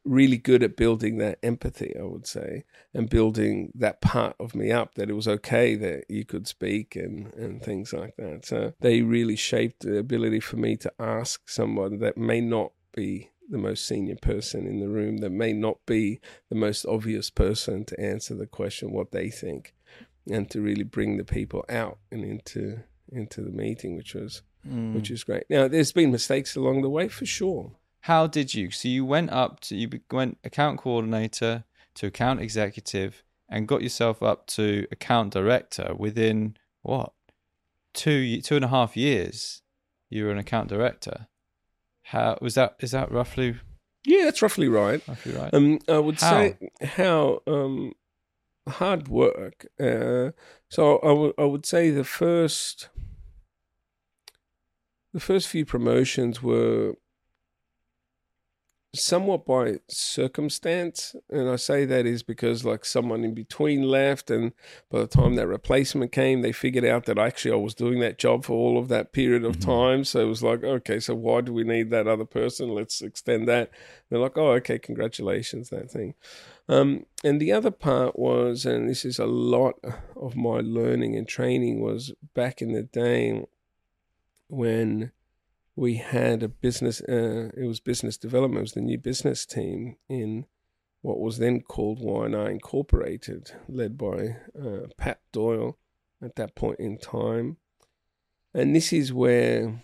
really 0.05 0.37
good 0.37 0.63
at 0.63 0.77
building 0.77 1.17
that 1.17 1.39
empathy, 1.41 1.93
I 1.99 2.03
would 2.03 2.27
say, 2.27 2.63
and 2.93 3.09
building 3.09 3.71
that 3.75 4.01
part 4.01 4.35
of 4.39 4.55
me 4.55 4.71
up 4.71 4.95
that 4.95 5.09
it 5.09 5.13
was 5.13 5.27
okay 5.27 5.75
that 5.75 6.05
you 6.07 6.23
could 6.23 6.47
speak 6.47 6.95
and, 6.95 7.33
and 7.33 7.61
things 7.61 7.91
like 7.91 8.15
that. 8.17 8.45
So 8.45 8.73
they 8.79 9.01
really 9.01 9.35
shaped 9.35 9.81
the 9.81 9.97
ability 9.97 10.39
for 10.39 10.57
me 10.57 10.77
to 10.77 10.93
ask 10.99 11.49
someone 11.49 11.99
that 11.99 12.17
may 12.17 12.39
not 12.39 12.71
be 12.95 13.31
the 13.49 13.57
most 13.57 13.85
senior 13.85 14.15
person 14.15 14.65
in 14.65 14.79
the 14.79 14.87
room, 14.87 15.17
that 15.17 15.31
may 15.31 15.53
not 15.53 15.77
be 15.85 16.19
the 16.49 16.55
most 16.55 16.85
obvious 16.85 17.29
person 17.29 17.85
to 17.85 17.99
answer 17.99 18.35
the 18.35 18.47
question 18.47 18.91
what 18.91 19.11
they 19.11 19.29
think, 19.29 19.73
and 20.29 20.49
to 20.51 20.61
really 20.61 20.83
bring 20.83 21.17
the 21.17 21.23
people 21.25 21.65
out 21.69 21.97
and 22.11 22.23
into 22.23 22.79
into 23.11 23.41
the 23.41 23.51
meeting, 23.51 23.95
which 23.95 24.15
was 24.15 24.41
Mm. 24.67 24.95
which 24.95 25.11
is 25.11 25.23
great. 25.23 25.43
Now, 25.47 25.67
there's 25.67 25.91
been 25.91 26.11
mistakes 26.11 26.55
along 26.55 26.81
the 26.81 26.89
way 26.89 27.07
for 27.07 27.25
sure. 27.25 27.73
How 28.05 28.27
did 28.27 28.53
you? 28.53 28.69
So 28.69 28.87
you 28.87 29.03
went 29.03 29.31
up 29.31 29.61
to 29.61 29.75
you 29.75 29.89
went 30.11 30.37
account 30.43 30.77
coordinator 30.77 31.63
to 31.95 32.05
account 32.05 32.39
executive 32.39 33.23
and 33.49 33.67
got 33.67 33.81
yourself 33.81 34.21
up 34.21 34.45
to 34.45 34.85
account 34.91 35.33
director 35.33 35.95
within 35.97 36.55
what 36.83 37.13
two 37.95 38.41
two 38.41 38.57
and 38.57 38.65
a 38.65 38.67
half 38.67 38.95
years. 38.95 39.63
You 40.11 40.25
were 40.25 40.29
an 40.29 40.37
account 40.37 40.69
director. 40.69 41.25
How 42.03 42.37
was 42.43 42.53
that? 42.53 42.75
Is 42.79 42.91
that 42.91 43.11
roughly 43.11 43.55
Yeah, 44.05 44.25
that's 44.25 44.43
roughly 44.43 44.67
right. 44.67 45.01
roughly 45.07 45.33
right? 45.33 45.51
Um, 45.51 45.79
I 45.89 45.97
would 45.97 46.21
How? 46.21 46.29
say 46.29 46.57
how 46.83 47.41
um, 47.47 47.93
hard 48.69 49.07
work. 49.07 49.65
Uh, 49.79 50.29
so 50.69 50.99
I 50.99 51.11
would 51.11 51.33
I 51.39 51.45
would 51.45 51.65
say 51.65 51.89
the 51.89 52.03
first 52.03 52.89
the 55.11 55.19
first 55.19 55.47
few 55.47 55.65
promotions 55.65 56.43
were 56.43 56.93
somewhat 58.99 59.45
by 59.45 59.79
circumstance, 59.87 61.15
and 61.29 61.49
I 61.49 61.55
say 61.55 61.85
that 61.85 62.05
is 62.05 62.23
because 62.23 62.65
like 62.65 62.85
someone 62.85 63.23
in 63.23 63.33
between 63.33 63.83
left, 63.83 64.31
and 64.31 64.53
by 64.89 64.99
the 64.99 65.07
time 65.07 65.35
that 65.35 65.47
replacement 65.47 66.11
came, 66.11 66.41
they 66.41 66.51
figured 66.51 66.85
out 66.85 67.05
that 67.05 67.17
actually 67.17 67.51
I 67.51 67.57
was 67.57 67.75
doing 67.75 67.99
that 67.99 68.17
job 68.17 68.45
for 68.45 68.53
all 68.53 68.77
of 68.77 68.87
that 68.89 69.13
period 69.13 69.43
of 69.43 69.57
Mhm. 69.57 69.65
time. 69.65 70.03
So 70.03 70.21
it 70.21 70.27
was 70.29 70.43
like, 70.43 70.63
okay, 70.63 70.99
so 70.99 71.15
why 71.15 71.41
do 71.41 71.53
we 71.53 71.63
need 71.63 71.89
that 71.91 72.07
other 72.07 72.25
person? 72.25 72.69
Let's 72.69 73.01
extend 73.01 73.47
that. 73.47 73.69
They're 74.09 74.19
like, 74.19 74.37
oh, 74.37 74.51
okay, 74.53 74.79
congratulations, 74.79 75.69
that 75.69 75.91
thing. 75.91 76.15
Um, 76.67 77.05
and 77.23 77.39
the 77.39 77.51
other 77.51 77.71
part 77.71 78.17
was, 78.17 78.65
and 78.65 78.89
this 78.89 79.05
is 79.05 79.19
a 79.19 79.25
lot 79.25 79.75
of 80.15 80.35
my 80.35 80.59
learning 80.59 81.15
and 81.15 81.27
training, 81.27 81.81
was 81.81 82.13
back 82.33 82.61
in 82.61 82.73
the 82.73 82.83
day 82.83 83.45
when 84.47 85.11
we 85.75 85.95
had 85.95 86.41
a 86.43 86.47
business, 86.47 87.01
uh, 87.01 87.49
it 87.55 87.65
was 87.67 87.79
business 87.79 88.17
development, 88.17 88.59
it 88.59 88.61
was 88.61 88.71
the 88.73 88.81
new 88.81 88.97
business 88.97 89.45
team 89.45 89.97
in 90.09 90.45
what 91.01 91.19
was 91.19 91.37
then 91.37 91.61
called 91.61 91.99
Y&R 91.99 92.49
Incorporated, 92.49 93.51
led 93.67 93.97
by 93.97 94.37
uh, 94.59 94.87
Pat 94.97 95.19
Doyle 95.31 95.77
at 96.23 96.35
that 96.35 96.55
point 96.55 96.79
in 96.79 96.97
time. 96.97 97.57
And 98.53 98.75
this 98.75 98.91
is 98.93 99.13
where 99.13 99.81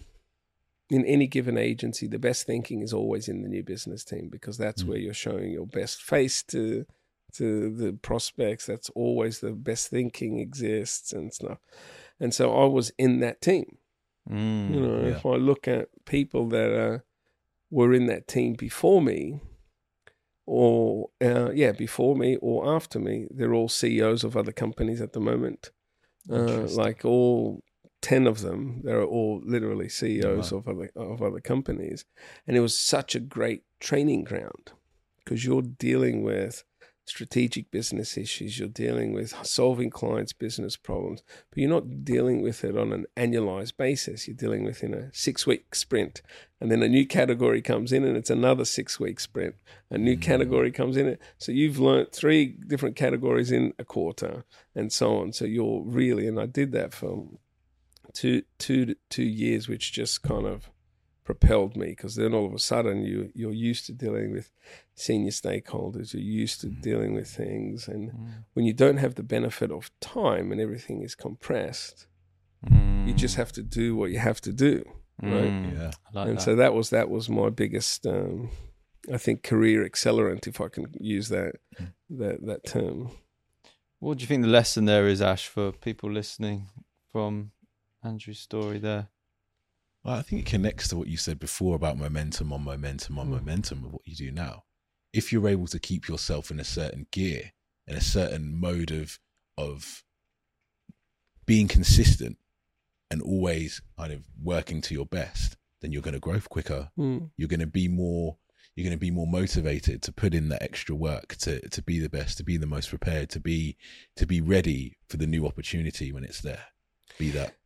in 0.89 1.05
any 1.05 1.27
given 1.27 1.57
agency, 1.57 2.07
the 2.07 2.17
best 2.19 2.45
thinking 2.45 2.81
is 2.81 2.93
always 2.93 3.27
in 3.27 3.43
the 3.43 3.49
new 3.49 3.63
business 3.63 4.03
team 4.03 4.29
because 4.29 4.57
that's 4.57 4.83
Mm. 4.83 4.87
where 4.87 4.97
you're 4.97 5.13
showing 5.13 5.51
your 5.51 5.67
best 5.67 6.01
face 6.01 6.41
to 6.43 6.85
to 7.33 7.73
the 7.73 7.93
prospects. 7.93 8.65
That's 8.65 8.89
always 8.89 9.39
the 9.39 9.51
best 9.51 9.87
thinking 9.89 10.39
exists 10.39 11.13
and 11.13 11.33
stuff. 11.33 11.59
And 12.19 12.33
so 12.33 12.53
I 12.53 12.65
was 12.65 12.91
in 12.97 13.21
that 13.21 13.39
team. 13.41 13.77
Mm. 14.29 14.73
You 14.73 14.79
know, 14.79 15.01
yeah. 15.01 15.15
if 15.15 15.25
I 15.25 15.35
look 15.35 15.67
at 15.67 15.89
people 16.05 16.47
that 16.49 16.73
uh, 16.73 16.99
were 17.69 17.93
in 17.93 18.05
that 18.07 18.27
team 18.27 18.53
before 18.53 19.01
me, 19.01 19.39
or 20.45 21.09
uh, 21.21 21.51
yeah, 21.53 21.71
before 21.71 22.15
me 22.15 22.37
or 22.41 22.73
after 22.75 22.99
me, 22.99 23.27
they're 23.31 23.53
all 23.53 23.69
CEOs 23.69 24.23
of 24.23 24.35
other 24.35 24.51
companies 24.51 25.01
at 25.01 25.13
the 25.13 25.19
moment. 25.19 25.71
Uh, 26.29 26.67
like 26.75 27.03
all 27.03 27.63
ten 28.01 28.27
of 28.27 28.41
them, 28.41 28.81
they're 28.83 29.03
all 29.03 29.41
literally 29.43 29.89
CEOs 29.89 30.51
Wow. 30.51 30.59
of 30.59 30.67
other 30.67 30.89
of 30.95 31.21
other 31.21 31.39
companies, 31.39 32.05
and 32.45 32.55
it 32.55 32.59
was 32.59 32.77
such 32.77 33.15
a 33.15 33.19
great 33.19 33.63
training 33.79 34.23
ground 34.23 34.71
because 35.23 35.45
you're 35.45 35.61
dealing 35.63 36.23
with 36.23 36.63
strategic 37.11 37.69
business 37.71 38.17
issues, 38.17 38.57
you're 38.57 38.69
dealing 38.85 39.11
with 39.13 39.35
solving 39.45 39.89
clients' 39.89 40.31
business 40.33 40.77
problems, 40.77 41.21
but 41.49 41.57
you're 41.59 41.69
not 41.69 42.05
dealing 42.05 42.41
with 42.41 42.63
it 42.63 42.77
on 42.77 42.93
an 42.93 43.05
annualized 43.17 43.75
basis. 43.75 44.27
You're 44.27 44.37
dealing 44.37 44.63
with 44.63 44.81
in 44.81 44.93
a 44.93 45.13
six 45.13 45.45
week 45.45 45.75
sprint, 45.75 46.21
and 46.59 46.71
then 46.71 46.81
a 46.81 46.87
new 46.87 47.05
category 47.05 47.61
comes 47.61 47.91
in, 47.91 48.05
and 48.05 48.15
it's 48.15 48.29
another 48.29 48.63
six 48.63 48.97
week 48.97 49.19
sprint. 49.19 49.55
A 49.89 49.97
new 49.97 50.15
Mm. 50.15 50.21
category 50.21 50.71
comes 50.71 50.95
in, 50.95 51.17
so 51.37 51.51
you've 51.51 51.79
learnt 51.79 52.13
three 52.13 52.45
different 52.71 52.95
categories 52.95 53.51
in 53.51 53.73
a 53.77 53.83
quarter, 53.83 54.45
and 54.73 54.91
so 54.93 55.17
on. 55.17 55.33
So 55.33 55.43
you're 55.45 55.83
really, 55.83 56.27
and 56.27 56.39
I 56.39 56.45
did 56.45 56.71
that 56.71 56.93
for 56.93 57.27
two 58.13 58.43
two 58.57 58.95
two 59.09 59.29
years, 59.43 59.67
which 59.67 59.91
just 59.91 60.23
kind 60.23 60.47
of 60.47 60.69
propelled 61.23 61.75
me 61.77 61.87
because 61.87 62.15
then 62.15 62.33
all 62.33 62.45
of 62.47 62.53
a 62.53 62.59
sudden 62.59 63.03
you 63.03 63.31
you're 63.35 63.53
used 63.53 63.85
to 63.85 63.93
dealing 63.93 64.31
with 64.31 64.51
senior 64.95 65.31
stakeholders 65.31 66.13
you're 66.13 66.21
used 66.43 66.59
to 66.61 66.67
dealing 66.67 67.13
with 67.13 67.29
things 67.29 67.87
and 67.87 68.11
Mm. 68.11 68.43
when 68.53 68.65
you 68.65 68.73
don't 68.73 68.97
have 68.97 69.15
the 69.15 69.23
benefit 69.23 69.71
of 69.71 69.91
time 69.99 70.51
and 70.51 70.59
everything 70.59 71.01
is 71.03 71.15
compressed 71.15 72.07
you 73.05 73.13
just 73.13 73.35
have 73.35 73.51
to 73.53 73.63
do 73.63 73.95
what 73.95 74.11
you 74.11 74.19
have 74.19 74.39
to 74.41 74.51
do 74.53 74.83
right? 75.21 75.51
Mm. 75.51 75.73
Yeah. 75.77 75.91
Like 76.13 76.27
and 76.29 76.37
that. 76.37 76.41
so 76.41 76.55
that 76.55 76.73
was 76.73 76.89
that 76.89 77.09
was 77.09 77.29
my 77.29 77.49
biggest 77.49 78.05
um 78.07 78.49
i 79.11 79.17
think 79.17 79.43
career 79.43 79.87
accelerant 79.89 80.47
if 80.47 80.59
i 80.61 80.67
can 80.69 80.85
use 80.99 81.29
that 81.29 81.53
Mm. 81.79 81.93
that 82.21 82.45
that 82.45 82.63
term 82.65 83.11
What 83.99 84.17
do 84.17 84.21
you 84.23 84.27
think 84.27 84.41
the 84.43 84.47
lesson 84.59 84.85
there 84.85 85.07
is, 85.07 85.21
Ash, 85.21 85.47
for 85.47 85.71
people 85.71 86.09
listening 86.11 86.67
from 87.11 87.51
Andrew's 88.03 88.39
story 88.39 88.79
there. 88.79 89.05
Well, 90.03 90.15
I 90.15 90.21
think 90.23 90.41
it 90.41 90.49
connects 90.49 90.87
to 90.89 90.95
what 90.97 91.07
you 91.07 91.17
said 91.17 91.39
before 91.39 91.75
about 91.75 91.97
momentum 91.97 92.51
on 92.51 92.63
momentum 92.63 93.19
on 93.19 93.27
Mm. 93.27 93.31
momentum 93.31 93.85
of 93.85 93.93
what 93.93 94.07
you 94.07 94.15
do 94.15 94.31
now. 94.31 94.63
If 95.13 95.31
you're 95.31 95.47
able 95.47 95.67
to 95.67 95.79
keep 95.79 96.07
yourself 96.07 96.49
in 96.51 96.59
a 96.59 96.63
certain 96.63 97.07
gear, 97.11 97.51
in 97.87 97.95
a 97.95 98.01
certain 98.01 98.55
mode 98.59 98.91
of 98.91 99.19
of 99.57 100.03
being 101.45 101.67
consistent 101.67 102.37
and 103.09 103.21
always 103.21 103.81
kind 103.97 104.13
of 104.13 104.23
working 104.41 104.81
to 104.81 104.93
your 104.93 105.05
best, 105.05 105.57
then 105.81 105.91
you're 105.91 106.01
going 106.01 106.13
to 106.13 106.19
grow 106.19 106.39
quicker. 106.39 106.91
Mm. 106.97 107.31
You're 107.37 107.49
going 107.49 107.59
to 107.59 107.67
be 107.67 107.87
more. 107.87 108.37
You're 108.75 108.85
going 108.85 108.97
to 108.97 108.99
be 108.99 109.11
more 109.11 109.27
motivated 109.27 110.01
to 110.03 110.13
put 110.13 110.33
in 110.33 110.47
that 110.49 110.63
extra 110.63 110.95
work 110.95 111.35
to 111.37 111.67
to 111.69 111.81
be 111.83 111.99
the 111.99 112.09
best, 112.09 112.37
to 112.37 112.43
be 112.43 112.55
the 112.57 112.65
most 112.65 112.89
prepared, 112.89 113.29
to 113.31 113.39
be 113.39 113.75
to 114.15 114.25
be 114.25 114.39
ready 114.39 114.97
for 115.09 115.17
the 115.17 115.27
new 115.27 115.45
opportunity 115.45 116.11
when 116.13 116.23
it's 116.23 116.41
there. 116.41 116.63
Be 117.19 117.31
that. 117.31 117.57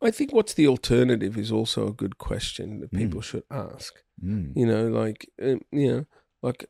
I 0.00 0.10
think 0.10 0.32
what's 0.32 0.54
the 0.54 0.66
alternative 0.68 1.36
is 1.38 1.52
also 1.52 1.88
a 1.88 1.92
good 1.92 2.18
question 2.18 2.80
that 2.80 2.90
Mm. 2.92 2.98
people 2.98 3.20
should 3.20 3.44
ask. 3.50 3.94
Mm. 4.22 4.52
You 4.56 4.66
know, 4.66 4.88
like 4.88 5.30
um, 5.40 5.60
you 5.70 5.92
know, 5.92 6.04
like 6.42 6.68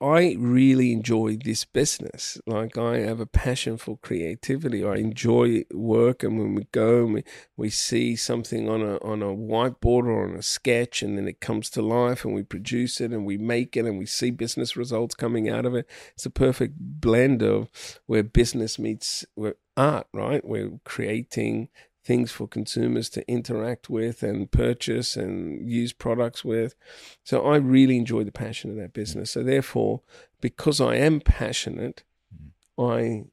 I 0.00 0.36
really 0.38 0.92
enjoy 0.92 1.38
this 1.42 1.64
business. 1.64 2.40
Like 2.46 2.78
I 2.78 2.98
have 2.98 3.18
a 3.18 3.26
passion 3.26 3.76
for 3.78 3.98
creativity. 3.98 4.84
I 4.84 4.94
enjoy 4.96 5.64
work, 5.74 6.22
and 6.22 6.38
when 6.38 6.54
we 6.54 6.68
go 6.70 7.04
and 7.04 7.14
we, 7.14 7.24
we 7.56 7.68
see 7.68 8.14
something 8.14 8.68
on 8.68 8.80
a 8.80 8.98
on 8.98 9.22
a 9.22 9.34
whiteboard 9.34 10.04
or 10.06 10.22
on 10.28 10.36
a 10.36 10.42
sketch, 10.42 11.02
and 11.02 11.18
then 11.18 11.26
it 11.26 11.40
comes 11.40 11.68
to 11.70 11.82
life, 11.82 12.24
and 12.24 12.32
we 12.32 12.44
produce 12.44 13.00
it, 13.00 13.10
and 13.10 13.26
we 13.26 13.38
make 13.38 13.76
it, 13.76 13.86
and 13.86 13.98
we 13.98 14.06
see 14.06 14.30
business 14.30 14.76
results 14.76 15.16
coming 15.16 15.48
out 15.48 15.66
of 15.66 15.74
it. 15.74 15.88
It's 16.14 16.26
a 16.26 16.30
perfect 16.30 16.74
blend 16.78 17.42
of 17.42 17.68
where 18.06 18.22
business 18.22 18.78
meets 18.78 19.26
where 19.34 19.56
art. 19.78 20.06
Right, 20.12 20.44
we're 20.44 20.78
creating 20.84 21.68
things 22.04 22.32
for 22.32 22.48
consumers 22.48 23.10
to 23.10 23.30
interact 23.30 23.90
with 23.90 24.22
and 24.22 24.50
purchase 24.50 25.14
and 25.14 25.68
use 25.70 25.92
products 25.92 26.42
with. 26.42 26.74
So 27.22 27.46
I 27.46 27.56
really 27.56 27.98
enjoy 27.98 28.24
the 28.24 28.32
passion 28.32 28.70
of 28.70 28.76
that 28.76 28.94
business. 28.94 29.32
So 29.32 29.42
therefore, 29.42 30.00
because 30.40 30.80
I 30.80 30.96
am 30.96 31.20
passionate, 31.20 32.04
mm-hmm. 32.34 32.82
I 32.82 33.24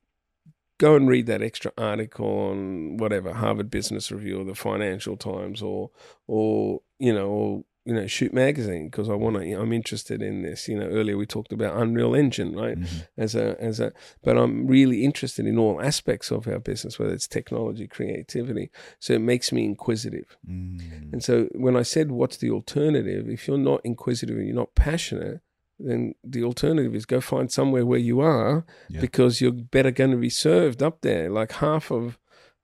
go 0.77 0.95
and 0.95 1.07
read 1.07 1.25
that 1.27 1.41
extra 1.41 1.71
article 1.77 2.27
on 2.27 2.97
whatever 2.97 3.33
Harvard 3.33 3.69
Business 3.69 4.11
Review 4.11 4.41
or 4.41 4.43
the 4.43 4.55
Financial 4.55 5.15
Times 5.15 5.61
or 5.61 5.91
or 6.27 6.81
you 6.99 7.13
know 7.13 7.29
or 7.29 7.63
you 7.85 7.93
know 7.93 8.07
Shoot 8.07 8.33
magazine 8.33 8.85
because 8.89 9.09
I 9.09 9.13
want 9.13 9.35
to 9.37 9.43
I'm 9.61 9.71
interested 9.71 10.21
in 10.21 10.41
this. 10.41 10.67
You 10.67 10.77
know 10.79 10.87
earlier 10.87 11.17
we 11.17 11.25
talked 11.25 11.53
about 11.53 11.79
Unreal 11.81 12.15
Engine, 12.15 12.55
right? 12.55 12.77
Mhm. 12.79 13.07
as 13.17 13.35
a 13.35 13.55
as 13.59 13.79
a 13.79 13.93
but 14.23 14.37
I'm 14.37 14.65
really 14.67 15.03
interested 15.03 15.45
in 15.45 15.57
all 15.57 15.81
aspects 15.81 16.31
of 16.31 16.47
our 16.47 16.59
business 16.59 16.97
whether 16.99 17.13
it's 17.13 17.27
technology 17.27 17.87
creativity 17.87 18.69
so 18.99 19.13
it 19.13 19.21
makes 19.21 19.51
me 19.51 19.65
inquisitive 19.65 20.35
Mm. 20.49 21.13
and 21.13 21.23
so 21.23 21.47
when 21.65 21.75
I 21.75 21.83
said 21.83 22.11
what's 22.11 22.37
the 22.37 22.49
alternative 22.51 23.29
if 23.29 23.47
you're 23.47 23.57
not 23.71 23.81
inquisitive 23.83 24.35
and 24.37 24.47
you're 24.47 24.55
not 24.65 24.75
passionate 24.75 25.41
then 25.77 26.15
the 26.23 26.43
alternative 26.43 26.95
is 26.95 27.05
go 27.05 27.19
find 27.21 27.51
somewhere 27.51 27.85
where 27.85 27.99
you 27.99 28.19
are 28.21 28.65
Yeah. 28.89 29.01
because 29.01 29.41
you're 29.41 29.51
better 29.77 29.91
going 29.91 30.11
to 30.11 30.17
be 30.17 30.29
served 30.29 30.81
up 30.81 31.01
there 31.01 31.29
like 31.29 31.51
half 31.67 31.91
of 31.91 32.17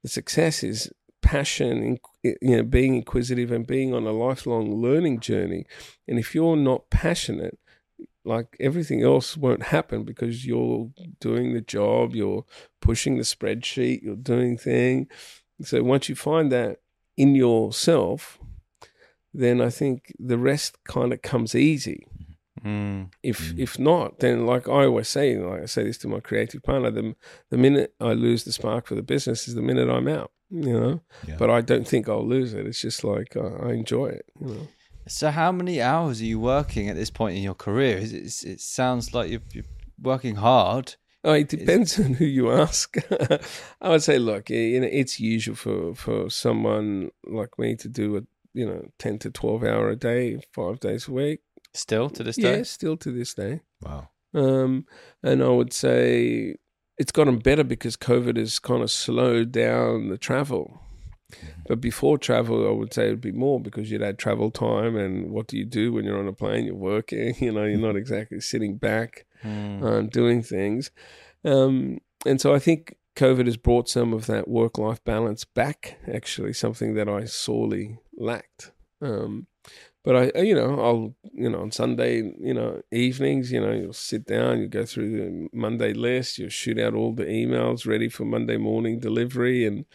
the 0.03 0.09
success 0.09 0.63
is 0.63 0.91
passion 1.35 1.73
in- 1.89 2.35
you 2.47 2.55
know 2.57 2.63
being 2.77 2.93
inquisitive 3.01 3.49
and 3.55 3.65
being 3.75 3.89
on 3.97 4.03
a 4.07 4.11
lifelong 4.25 4.65
learning 4.85 5.17
journey 5.29 5.63
and 6.07 6.15
if 6.23 6.27
you're 6.35 6.57
not 6.71 6.81
passionate 7.03 7.57
like 8.33 8.49
everything 8.59 9.01
else 9.11 9.27
won't 9.43 9.63
happen 9.75 9.99
because 10.11 10.45
you're 10.45 10.91
doing 11.27 11.47
the 11.55 11.61
job, 11.77 12.13
you're 12.19 12.45
pushing 12.87 13.13
the 13.17 13.23
spreadsheet, 13.35 14.03
you're 14.03 14.25
doing 14.33 14.53
thing. 14.59 15.07
So 15.69 15.75
once 15.93 16.07
you 16.09 16.15
find 16.15 16.51
that 16.51 16.73
in 17.17 17.33
yourself, 17.33 18.37
then 19.33 19.59
I 19.67 19.71
think 19.79 20.13
the 20.31 20.37
rest 20.37 20.71
kind 20.83 21.11
of 21.13 21.19
comes 21.31 21.55
easy. 21.55 22.05
Mm. 22.63 23.09
If 23.23 23.39
Mm. 23.39 23.59
if 23.65 23.79
not, 23.79 24.19
then 24.19 24.45
like 24.51 24.65
I 24.67 24.81
always 24.85 25.07
say, 25.17 25.25
like 25.37 25.63
I 25.63 25.65
say 25.75 25.83
this 25.83 25.97
to 25.99 26.07
my 26.07 26.19
creative 26.29 26.61
partner, 26.69 26.91
the 26.91 27.15
the 27.49 27.57
minute 27.57 27.89
I 27.99 28.13
lose 28.13 28.43
the 28.43 28.51
spark 28.59 28.85
for 28.87 28.95
the 28.95 29.07
business 29.13 29.47
is 29.47 29.55
the 29.55 29.67
minute 29.69 29.89
I'm 29.89 30.07
out. 30.19 30.31
You 30.51 30.73
know, 30.79 31.01
Yeah. 31.27 31.37
but 31.37 31.49
I 31.49 31.61
don't 31.61 31.87
think 31.87 32.09
I'll 32.09 32.27
lose 32.27 32.53
it. 32.53 32.65
It's 32.67 32.81
just 32.81 33.03
like 33.03 33.35
I, 33.37 33.69
I 33.69 33.73
enjoy 33.73 34.07
it. 34.07 34.25
You 34.39 34.47
know. 34.47 34.67
So, 35.07 35.31
how 35.31 35.51
many 35.51 35.81
hours 35.81 36.21
are 36.21 36.25
you 36.25 36.39
working 36.39 36.89
at 36.89 36.95
this 36.95 37.09
point 37.09 37.37
in 37.37 37.43
your 37.43 37.55
career? 37.55 37.97
Is 37.97 38.13
it, 38.13 38.49
it 38.49 38.59
sounds 38.61 39.13
like 39.13 39.31
you're, 39.31 39.41
you're 39.53 39.65
working 40.01 40.35
hard. 40.35 40.95
Oh, 41.23 41.33
it 41.33 41.49
depends 41.49 41.99
on 42.05 42.13
who 42.15 42.25
you 42.25 42.51
ask. 42.51 42.97
I 43.81 43.89
would 43.89 44.03
say, 44.03 44.19
look, 44.19 44.49
you 44.49 44.79
know, 44.81 44.89
it's 44.91 45.19
usual 45.19 45.55
for, 45.55 45.95
for 45.95 46.29
someone 46.29 47.11
like 47.25 47.57
me 47.57 47.75
to 47.77 47.87
do 47.89 48.17
a 48.17 48.21
you 48.53 48.65
know 48.65 48.85
ten 48.99 49.17
to 49.19 49.31
twelve 49.31 49.63
hour 49.63 49.89
a 49.89 49.95
day, 49.95 50.39
five 50.51 50.79
days 50.81 51.07
a 51.07 51.11
week. 51.11 51.39
Still 51.73 52.09
to 52.09 52.23
this 52.23 52.35
day, 52.35 52.41
Yeah, 52.49 52.55
day? 52.57 52.63
still 52.63 52.97
to 52.97 53.11
this 53.11 53.33
day. 53.33 53.61
Wow. 53.81 54.09
Um, 54.33 54.85
and 55.23 55.41
I 55.41 55.47
would 55.49 55.71
say 55.73 56.55
it's 56.97 57.11
gotten 57.11 57.39
better 57.39 57.63
because 57.63 57.97
COVID 57.97 58.37
has 58.37 58.59
kind 58.59 58.81
of 58.83 58.91
slowed 58.91 59.51
down 59.51 60.09
the 60.09 60.17
travel. 60.17 60.79
But 61.67 61.79
before 61.79 62.17
travel, 62.17 62.67
I 62.67 62.71
would 62.71 62.93
say 62.93 63.07
it 63.07 63.11
would 63.11 63.21
be 63.21 63.31
more 63.31 63.59
because 63.59 63.89
you'd 63.89 64.01
had 64.01 64.19
travel 64.19 64.51
time, 64.51 64.97
and 64.97 65.31
what 65.31 65.47
do 65.47 65.57
you 65.57 65.63
do 65.65 65.93
when 65.93 66.03
you're 66.03 66.19
on 66.19 66.27
a 66.27 66.33
plane? 66.33 66.65
You're 66.65 66.75
working. 66.75 67.33
You 67.39 67.53
know, 67.53 67.63
you're 67.63 67.79
not 67.79 67.95
exactly 67.95 68.39
sitting 68.41 68.77
back 68.77 69.25
Mm. 69.43 69.81
um, 69.83 70.07
doing 70.09 70.43
things. 70.43 70.91
Um, 71.43 71.97
and 72.27 72.39
so 72.39 72.53
I 72.53 72.59
think 72.59 72.95
COVID 73.15 73.47
has 73.47 73.57
brought 73.57 73.89
some 73.89 74.13
of 74.13 74.27
that 74.27 74.47
work 74.47 74.77
life 74.77 75.03
balance 75.03 75.45
back, 75.45 75.97
actually, 76.07 76.53
something 76.53 76.93
that 76.93 77.09
I 77.09 77.25
sorely 77.25 77.97
lacked. 78.15 78.71
Um, 79.01 79.47
but 80.03 80.15
I, 80.35 80.41
you 80.41 80.55
know, 80.55 80.79
I'll, 80.79 81.15
you 81.33 81.49
know, 81.49 81.61
on 81.61 81.71
Sunday, 81.71 82.17
you 82.39 82.53
know, 82.53 82.81
evenings, 82.91 83.51
you 83.51 83.61
know, 83.61 83.71
you'll 83.71 83.93
sit 83.93 84.25
down, 84.25 84.59
you 84.59 84.67
go 84.67 84.85
through 84.85 85.11
the 85.17 85.49
Monday 85.53 85.93
list, 85.93 86.39
you 86.39 86.49
shoot 86.49 86.79
out 86.79 86.95
all 86.95 87.13
the 87.13 87.25
emails 87.25 87.85
ready 87.85 88.09
for 88.09 88.25
Monday 88.25 88.57
morning 88.57 88.99
delivery, 88.99 89.65
and 89.65 89.85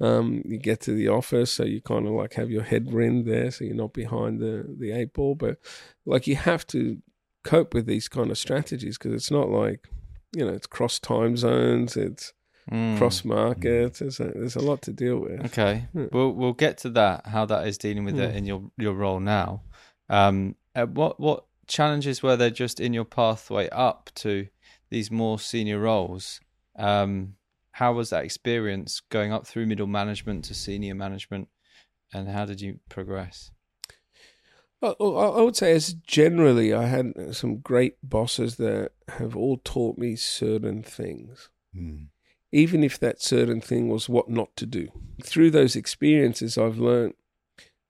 um, 0.00 0.42
you 0.44 0.58
get 0.58 0.80
to 0.82 0.92
the 0.92 1.08
office, 1.08 1.52
so 1.52 1.64
you 1.64 1.80
kind 1.80 2.06
of 2.06 2.12
like 2.12 2.34
have 2.34 2.50
your 2.50 2.64
head 2.64 2.92
rimmed 2.92 3.26
there, 3.26 3.50
so 3.50 3.64
you're 3.64 3.74
not 3.74 3.94
behind 3.94 4.40
the 4.40 4.76
the 4.78 4.92
eight 4.92 5.14
ball. 5.14 5.34
But 5.34 5.58
like 6.04 6.26
you 6.26 6.36
have 6.36 6.66
to 6.68 6.98
cope 7.42 7.72
with 7.72 7.86
these 7.86 8.08
kind 8.08 8.30
of 8.30 8.36
strategies 8.36 8.98
because 8.98 9.14
it's 9.14 9.30
not 9.30 9.48
like 9.48 9.88
you 10.34 10.44
know 10.44 10.52
it's 10.52 10.66
cross 10.66 10.98
time 10.98 11.36
zones, 11.36 11.96
it's 11.96 12.34
Mm. 12.70 12.98
cross 12.98 13.24
markets. 13.24 14.00
There's 14.00 14.18
a, 14.18 14.24
there's 14.24 14.56
a 14.56 14.60
lot 14.60 14.82
to 14.82 14.92
deal 14.92 15.18
with. 15.18 15.44
Okay, 15.46 15.86
Yeah. 15.94 16.06
we'll 16.12 16.32
we'll 16.32 16.52
get 16.52 16.78
to 16.78 16.90
that. 16.90 17.26
How 17.26 17.44
that 17.46 17.66
is 17.68 17.78
dealing 17.78 18.04
with 18.04 18.18
it 18.18 18.30
Hmm. 18.32 18.36
in 18.38 18.44
your 18.46 18.70
your 18.76 18.94
role 18.94 19.20
now. 19.20 19.62
Um, 20.08 20.56
uh, 20.74 20.86
what 20.86 21.20
what 21.20 21.44
challenges 21.68 22.22
were 22.22 22.36
there 22.36 22.50
just 22.50 22.80
in 22.80 22.92
your 22.92 23.04
pathway 23.04 23.68
up 23.70 24.10
to 24.16 24.48
these 24.90 25.10
more 25.10 25.38
senior 25.38 25.78
roles? 25.78 26.40
Um, 26.76 27.36
how 27.72 27.92
was 27.92 28.10
that 28.10 28.24
experience 28.24 29.00
going 29.10 29.32
up 29.32 29.46
through 29.46 29.66
middle 29.66 29.86
management 29.86 30.44
to 30.46 30.54
senior 30.54 30.94
management, 30.94 31.48
and 32.12 32.28
how 32.28 32.46
did 32.46 32.60
you 32.60 32.80
progress? 32.88 33.50
I, 34.82 34.88
I 35.00 35.04
I 35.04 35.42
would 35.42 35.56
say, 35.56 35.72
as 35.72 35.94
generally, 35.94 36.72
I 36.74 36.86
had 36.86 37.34
some 37.34 37.58
great 37.58 37.96
bosses 38.02 38.56
that 38.56 38.90
have 39.08 39.36
all 39.36 39.58
taught 39.64 39.98
me 39.98 40.16
certain 40.16 40.82
things. 40.82 41.48
Mm. 41.74 42.08
Even 42.52 42.84
if 42.84 42.98
that 42.98 43.22
certain 43.22 43.60
thing 43.60 43.88
was 43.88 44.08
what 44.08 44.28
not 44.28 44.54
to 44.56 44.66
do. 44.66 44.88
Through 45.22 45.50
those 45.50 45.76
experiences, 45.76 46.56
I've 46.56 46.78
learned 46.78 47.14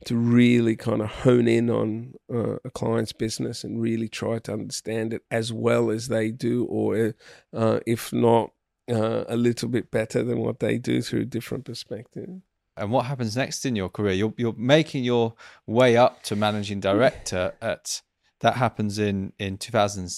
to 0.05 0.17
really 0.17 0.77
kind 0.77 1.01
of 1.01 1.09
hone 1.09 1.49
in 1.49 1.71
on 1.71 2.15
uh, 2.33 2.57
a 2.65 2.71
client's 2.71 3.13
business 3.13 3.65
and 3.65 3.81
really 3.81 4.09
try 4.09 4.39
to 4.39 4.53
understand 4.53 5.15
it 5.15 5.23
as 5.31 5.53
well 5.53 5.91
as 5.91 6.09
they 6.09 6.31
do, 6.31 6.65
or 6.67 7.15
uh, 7.55 7.81
if 7.87 8.13
not, 8.13 8.53
uh, 8.91 9.25
a 9.29 9.37
little 9.37 9.69
bit 9.69 9.91
better 9.91 10.23
than 10.23 10.39
what 10.39 10.61
they 10.61 10.79
do 10.79 11.03
through 11.03 11.23
a 11.23 11.25
different 11.25 11.65
perspective. 11.65 12.29
And 12.77 12.91
what 12.91 13.07
happens 13.07 13.37
next 13.37 13.65
in 13.65 13.75
your 13.75 13.89
career? 13.89 14.13
You're 14.13 14.35
you're 14.37 14.55
making 14.57 15.03
your 15.03 15.35
way 15.67 15.97
up 15.97 16.23
to 16.25 16.37
managing 16.37 16.81
director 16.81 17.55
at 17.61 18.03
that 18.41 18.57
happens 18.57 18.99
in 18.99 19.33
in 19.39 19.57
2000, 19.57 20.11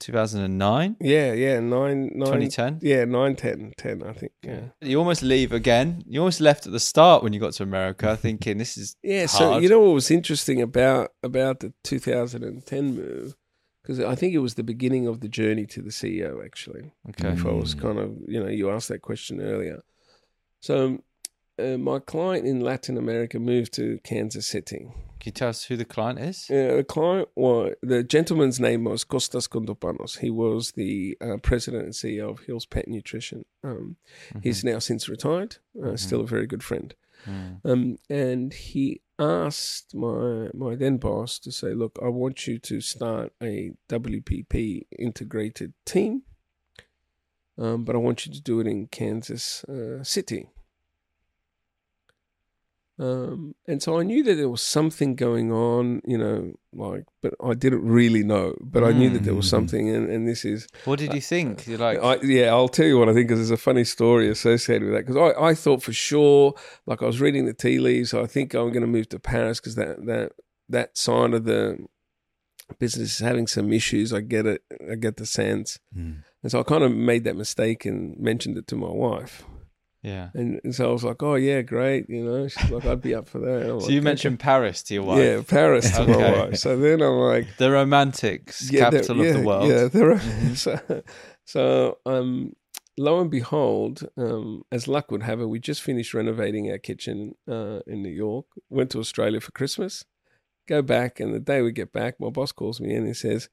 2009, 0.00 0.96
Yeah, 1.00 1.32
yeah, 1.32 1.60
nine, 1.60 2.10
nine, 2.14 2.40
2010. 2.40 2.78
yeah, 2.82 3.04
nine, 3.04 3.36
ten, 3.36 3.72
ten, 3.76 4.02
I 4.02 4.12
think. 4.12 4.32
Yeah. 4.42 4.60
You 4.80 4.98
almost 4.98 5.22
leave 5.22 5.52
again. 5.52 6.02
You 6.06 6.20
almost 6.20 6.40
left 6.40 6.66
at 6.66 6.72
the 6.72 6.80
start 6.80 7.22
when 7.22 7.32
you 7.32 7.40
got 7.40 7.52
to 7.54 7.62
America, 7.62 8.16
thinking 8.20 8.58
this 8.58 8.76
is 8.76 8.96
Yeah, 9.02 9.26
so 9.26 9.58
you 9.58 9.68
know 9.68 9.80
what 9.80 9.94
was 9.94 10.10
interesting 10.10 10.60
about 10.60 11.12
about 11.22 11.60
the 11.60 11.72
2010 11.84 12.94
move 12.96 13.34
because 13.82 14.00
I 14.00 14.14
think 14.14 14.32
it 14.34 14.38
was 14.38 14.54
the 14.54 14.62
beginning 14.62 15.06
of 15.06 15.20
the 15.20 15.28
journey 15.28 15.66
to 15.66 15.82
the 15.82 15.90
CEO. 15.90 16.44
Actually, 16.44 16.92
okay. 17.10 17.28
if 17.30 17.44
I 17.46 17.52
was 17.52 17.74
Mm. 17.74 17.80
kind 17.82 17.98
of 17.98 18.16
you 18.26 18.40
know 18.42 18.48
you 18.48 18.70
asked 18.70 18.88
that 18.88 19.02
question 19.02 19.40
earlier, 19.40 19.82
so 20.60 21.02
uh, 21.58 21.76
my 21.78 21.98
client 21.98 22.46
in 22.46 22.60
Latin 22.60 22.96
America 22.98 23.38
moved 23.38 23.72
to 23.74 23.98
Kansas 24.04 24.46
City. 24.46 24.88
Can 25.24 25.30
you 25.30 25.32
tell 25.36 25.48
us 25.48 25.64
who 25.64 25.78
the 25.78 25.86
client 25.86 26.18
is? 26.18 26.50
Uh, 26.50 26.76
the 26.76 26.84
client, 26.84 27.30
well, 27.34 27.70
the 27.80 28.02
gentleman's 28.02 28.60
name 28.60 28.84
was 28.84 29.04
Costas 29.04 29.48
Kondopanos. 29.48 30.18
He 30.18 30.28
was 30.28 30.72
the 30.72 31.16
uh, 31.18 31.38
president 31.38 31.84
and 31.84 31.94
CEO 31.94 32.28
of 32.28 32.40
Hill's 32.40 32.66
Pet 32.66 32.86
Nutrition. 32.88 33.46
Um, 33.62 33.96
He's 34.42 34.62
now 34.62 34.80
since 34.80 35.08
retired. 35.08 35.56
Uh, 35.82 35.96
Still 35.96 36.20
a 36.20 36.26
very 36.26 36.46
good 36.46 36.62
friend. 36.62 36.94
Mm. 37.24 37.60
Um, 37.64 37.96
and 38.10 38.52
he 38.52 39.00
asked 39.18 39.94
my 39.94 40.50
my 40.52 40.74
then 40.74 40.98
boss 40.98 41.38
to 41.38 41.50
say, 41.50 41.72
"Look, 41.72 41.98
I 42.02 42.08
want 42.08 42.46
you 42.46 42.58
to 42.58 42.82
start 42.82 43.32
a 43.42 43.72
WPP 43.88 44.88
integrated 44.98 45.72
team, 45.86 46.24
um, 47.56 47.84
but 47.86 47.94
I 47.94 47.98
want 47.98 48.26
you 48.26 48.32
to 48.34 48.42
do 48.42 48.60
it 48.60 48.66
in 48.66 48.88
Kansas 48.88 49.64
uh, 49.64 50.04
City." 50.04 50.50
Um, 52.96 53.56
and 53.66 53.82
so 53.82 53.98
I 53.98 54.04
knew 54.04 54.22
that 54.22 54.36
there 54.36 54.48
was 54.48 54.62
something 54.62 55.16
going 55.16 55.50
on, 55.50 56.00
you 56.06 56.16
know, 56.16 56.52
like, 56.72 57.04
but 57.22 57.34
I 57.44 57.54
didn't 57.54 57.82
really 57.82 58.22
know. 58.22 58.54
But 58.60 58.84
I 58.84 58.92
knew 58.92 59.10
that 59.10 59.24
there 59.24 59.34
was 59.34 59.46
Mm. 59.46 59.50
something, 59.50 59.88
and, 59.90 60.08
and 60.08 60.28
this 60.28 60.44
is 60.44 60.68
What 60.84 61.00
did 61.00 61.12
you 61.12 61.20
think? 61.20 61.66
You're 61.66 61.78
like, 61.78 61.98
I, 62.00 62.20
yeah, 62.22 62.50
I'll 62.52 62.68
tell 62.68 62.86
you 62.86 62.96
what 62.98 63.08
I 63.08 63.12
think 63.14 63.26
because 63.26 63.40
there's 63.40 63.50
a 63.50 63.56
funny 63.56 63.82
story 63.84 64.28
associated 64.28 64.84
with 64.86 64.94
that. 64.94 65.06
Because 65.06 65.34
I, 65.36 65.42
I 65.50 65.54
thought 65.54 65.82
for 65.82 65.92
sure, 65.92 66.54
like 66.86 67.02
I 67.02 67.06
was 67.06 67.20
reading 67.20 67.46
the 67.46 67.52
tea 67.54 67.80
leaves, 67.80 68.14
I 68.14 68.26
think 68.26 68.54
I'm 68.54 68.70
going 68.70 68.82
to 68.82 68.86
move 68.86 69.08
to 69.08 69.18
Paris 69.18 69.58
because 69.58 69.74
that 69.74 70.06
that 70.06 70.32
that 70.68 70.96
side 70.96 71.34
of 71.34 71.44
the 71.44 71.78
business 72.78 73.14
is 73.14 73.18
having 73.18 73.48
some 73.48 73.72
issues. 73.72 74.12
I 74.12 74.20
get 74.20 74.46
it. 74.46 74.62
I 74.90 74.94
get 74.94 75.16
the 75.16 75.26
sense, 75.26 75.80
Mm. 75.98 76.22
and 76.44 76.52
so 76.52 76.60
I 76.60 76.62
kind 76.62 76.84
of 76.84 76.92
made 76.92 77.24
that 77.24 77.36
mistake 77.36 77.84
and 77.84 78.16
mentioned 78.20 78.56
it 78.56 78.68
to 78.68 78.76
my 78.76 78.88
wife. 78.90 79.44
Yeah. 80.04 80.28
And, 80.34 80.60
and 80.62 80.74
so 80.74 80.88
I 80.90 80.92
was 80.92 81.02
like, 81.02 81.22
"Oh 81.22 81.34
yeah, 81.36 81.62
great," 81.62 82.08
you 82.08 82.22
know. 82.24 82.46
She's 82.46 82.70
like, 82.70 82.84
"I'd 82.84 83.00
be 83.02 83.14
up 83.14 83.28
for 83.28 83.38
that." 83.40 83.62
So 83.66 83.76
like, 83.78 83.90
you 83.90 83.98
"Okay." 83.98 84.04
mentioned 84.04 84.38
Paris 84.38 84.82
to 84.84 84.94
your 84.94 85.04
wife. 85.04 85.18
yeah, 85.18 85.42
Paris 85.48 85.90
to 85.96 86.04
my 86.06 86.14
Okay. 86.14 86.38
wife. 86.38 86.56
So 86.58 86.76
then 86.76 87.00
I'm 87.02 87.16
like, 87.16 87.56
The 87.56 87.70
romantics 87.70 88.70
Yeah, 88.70 88.90
capital 88.90 89.20
of 89.20 89.26
yeah, 89.26 89.32
the 89.32 89.40
world. 89.40 89.70
Yeah, 89.70 89.88
The, 89.88 90.04
are. 90.04 90.18
Mhm. 90.18 90.56
So, 90.64 91.02
so 91.44 91.98
um, 92.06 92.54
lo 92.98 93.20
and 93.20 93.30
behold, 93.30 94.06
um, 94.16 94.62
as 94.70 94.86
luck 94.86 95.10
would 95.10 95.22
have 95.22 95.40
it, 95.40 95.46
we 95.46 95.58
just 95.58 95.82
finished 95.82 96.14
renovating 96.14 96.70
our 96.70 96.78
kitchen 96.78 97.34
uh, 97.48 97.80
in 97.86 98.02
New 98.02 98.10
York. 98.26 98.46
Went 98.70 98.90
to 98.90 98.98
Australia 99.00 99.40
for 99.40 99.52
Christmas. 99.52 100.04
Go 100.68 100.80
back, 100.82 101.20
and 101.20 101.34
the 101.34 101.40
day 101.40 101.60
we 101.62 101.72
get 101.72 101.92
back, 101.92 102.18
my 102.20 102.30
boss 102.30 102.52
calls 102.52 102.80
me 102.80 102.90
in 102.90 102.98
and 102.98 103.08
he 103.08 103.14
says, 103.14 103.48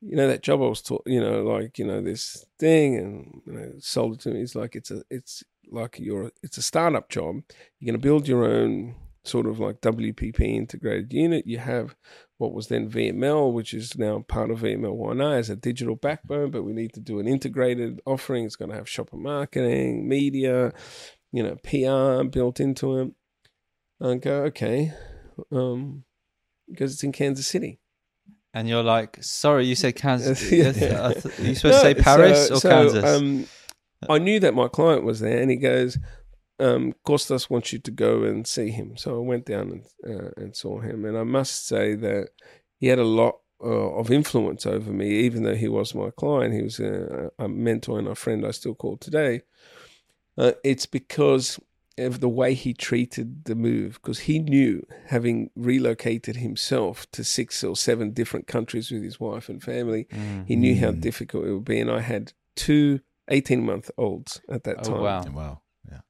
"You 0.00 0.16
know 0.16 0.26
that 0.28 0.42
job 0.42 0.60
I 0.62 0.66
was 0.66 0.82
taught, 0.82 1.02
you 1.06 1.20
know, 1.20 1.42
like 1.44 1.78
you 1.78 1.84
know 1.86 2.00
this 2.02 2.44
thing, 2.58 2.96
and 2.96 3.42
you 3.46 3.52
know, 3.52 3.72
sold 3.78 4.14
it 4.14 4.20
to 4.22 4.30
me. 4.30 4.40
He's 4.40 4.56
like, 4.56 4.74
it's 4.74 4.90
a, 4.90 5.02
it's 5.10 5.44
like 5.70 5.98
you're, 5.98 6.30
it's 6.42 6.58
a 6.58 6.62
startup 6.62 7.08
job. 7.08 7.42
You're 7.78 7.92
going 7.92 8.00
to 8.00 8.06
build 8.06 8.28
your 8.28 8.44
own." 8.44 8.94
Sort 9.22 9.44
of 9.46 9.60
like 9.60 9.82
WPP 9.82 10.40
integrated 10.40 11.12
unit. 11.12 11.46
You 11.46 11.58
have 11.58 11.94
what 12.38 12.54
was 12.54 12.68
then 12.68 12.88
VML, 12.90 13.52
which 13.52 13.74
is 13.74 13.98
now 13.98 14.24
part 14.26 14.50
of 14.50 14.60
VML 14.60 14.94
Y&R 14.96 15.36
as 15.36 15.50
a 15.50 15.56
digital 15.56 15.94
backbone, 15.94 16.50
but 16.50 16.62
we 16.62 16.72
need 16.72 16.94
to 16.94 17.00
do 17.00 17.20
an 17.20 17.28
integrated 17.28 18.00
offering. 18.06 18.46
It's 18.46 18.56
going 18.56 18.70
to 18.70 18.76
have 18.78 18.88
shopper 18.88 19.18
marketing, 19.18 20.08
media, 20.08 20.72
you 21.32 21.42
know, 21.42 21.56
PR 21.62 22.26
built 22.30 22.60
into 22.60 22.98
it. 22.98 23.12
and 24.00 24.22
go, 24.22 24.44
okay, 24.44 24.94
um, 25.52 26.04
because 26.66 26.94
it's 26.94 27.04
in 27.04 27.12
Kansas 27.12 27.46
City. 27.46 27.78
And 28.54 28.70
you're 28.70 28.82
like, 28.82 29.18
sorry, 29.22 29.66
you 29.66 29.74
said 29.74 29.96
Kansas. 29.96 30.40
Yeah. 30.50 31.12
Th- 31.12 31.38
you 31.40 31.54
supposed 31.54 31.62
to 31.62 31.80
say 31.80 31.94
Paris 31.94 32.48
so- 32.48 32.54
or 32.54 32.60
so, 32.60 32.70
Kansas? 32.70 33.04
Um, 33.04 33.46
I 34.08 34.18
knew 34.18 34.40
that 34.40 34.54
my 34.54 34.68
client 34.68 35.04
was 35.04 35.20
there, 35.20 35.40
and 35.40 35.50
he 35.50 35.56
goes, 35.56 35.98
um, 36.58 36.94
Costas 37.04 37.48
wants 37.50 37.72
you 37.72 37.78
to 37.80 37.90
go 37.90 38.22
and 38.22 38.46
see 38.46 38.70
him. 38.70 38.96
So 38.96 39.16
I 39.16 39.20
went 39.20 39.46
down 39.46 39.82
and 40.04 40.20
uh, 40.20 40.30
and 40.36 40.56
saw 40.56 40.80
him, 40.80 41.04
and 41.04 41.16
I 41.16 41.24
must 41.24 41.66
say 41.66 41.94
that 41.94 42.28
he 42.78 42.86
had 42.88 42.98
a 42.98 43.04
lot 43.04 43.38
uh, 43.62 43.66
of 43.98 44.10
influence 44.10 44.64
over 44.66 44.90
me, 44.90 45.10
even 45.20 45.42
though 45.42 45.54
he 45.54 45.68
was 45.68 45.94
my 45.94 46.10
client. 46.10 46.54
He 46.54 46.62
was 46.62 46.80
a, 46.80 47.30
a 47.38 47.48
mentor 47.48 47.98
and 47.98 48.08
a 48.08 48.14
friend 48.14 48.46
I 48.46 48.52
still 48.52 48.74
call 48.74 48.96
today. 48.96 49.42
Uh, 50.38 50.52
it's 50.64 50.86
because 50.86 51.58
of 51.98 52.20
the 52.20 52.28
way 52.28 52.54
he 52.54 52.72
treated 52.72 53.44
the 53.44 53.54
move, 53.54 53.94
because 53.94 54.20
he 54.20 54.38
knew, 54.38 54.86
having 55.08 55.50
relocated 55.54 56.36
himself 56.36 57.10
to 57.12 57.22
six 57.22 57.62
or 57.62 57.76
seven 57.76 58.12
different 58.12 58.46
countries 58.46 58.90
with 58.90 59.02
his 59.02 59.20
wife 59.20 59.50
and 59.50 59.62
family, 59.62 60.06
Mm. 60.10 60.46
he 60.46 60.56
knew 60.56 60.76
how 60.76 60.92
Mm. 60.92 61.00
difficult 61.00 61.46
it 61.46 61.52
would 61.52 61.64
be. 61.64 61.78
And 61.80 61.90
I 61.90 62.00
had 62.00 62.32
two 62.56 63.00
18 63.30 63.64
month 63.64 63.90
olds 63.96 64.40
at 64.50 64.64
that 64.64 64.78
Oh, 64.86 64.90
time. 64.90 65.00
wow. 65.02 65.24
Wow. 65.32 65.60
Yeah. 65.90 66.00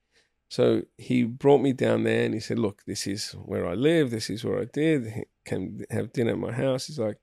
So 0.49 0.83
he 0.99 1.25
brought 1.25 1.61
me 1.61 1.73
down 1.73 2.03
there 2.05 2.25
and 2.25 2.35
he 2.35 2.41
said, 2.41 2.59
Look, 2.59 2.83
this 2.87 3.07
is 3.07 3.33
where 3.33 3.67
I 3.67 3.75
live. 3.75 4.11
This 4.11 4.31
is 4.31 4.45
where 4.45 4.61
I 4.61 4.67
did. 4.73 5.07
He 5.07 5.23
came 5.45 5.85
have 5.91 6.13
dinner 6.13 6.33
at 6.33 6.39
my 6.39 6.53
house. 6.53 6.87
He's 6.87 6.99
like, 6.99 7.19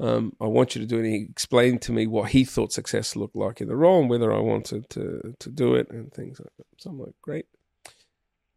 um, 0.00 0.32
I 0.40 0.46
want 0.46 0.74
you 0.74 0.80
to 0.80 0.86
do 0.86 0.96
it. 0.96 1.04
And 1.04 1.14
he 1.14 1.26
explained 1.30 1.82
to 1.82 1.92
me 1.92 2.06
what 2.06 2.30
he 2.30 2.44
thought 2.44 2.72
success 2.72 3.16
looked 3.16 3.36
like 3.36 3.60
in 3.60 3.68
the 3.68 3.76
role 3.76 4.00
and 4.00 4.08
whether 4.10 4.32
I 4.32 4.38
wanted 4.40 4.88
to, 4.90 5.34
to 5.38 5.50
do 5.50 5.74
it 5.74 5.90
and 5.90 6.12
things 6.12 6.38
like 6.40 6.52
that. 6.56 6.66
So 6.78 6.90
I'm 6.90 6.98
like, 7.00 7.14
Great. 7.22 7.46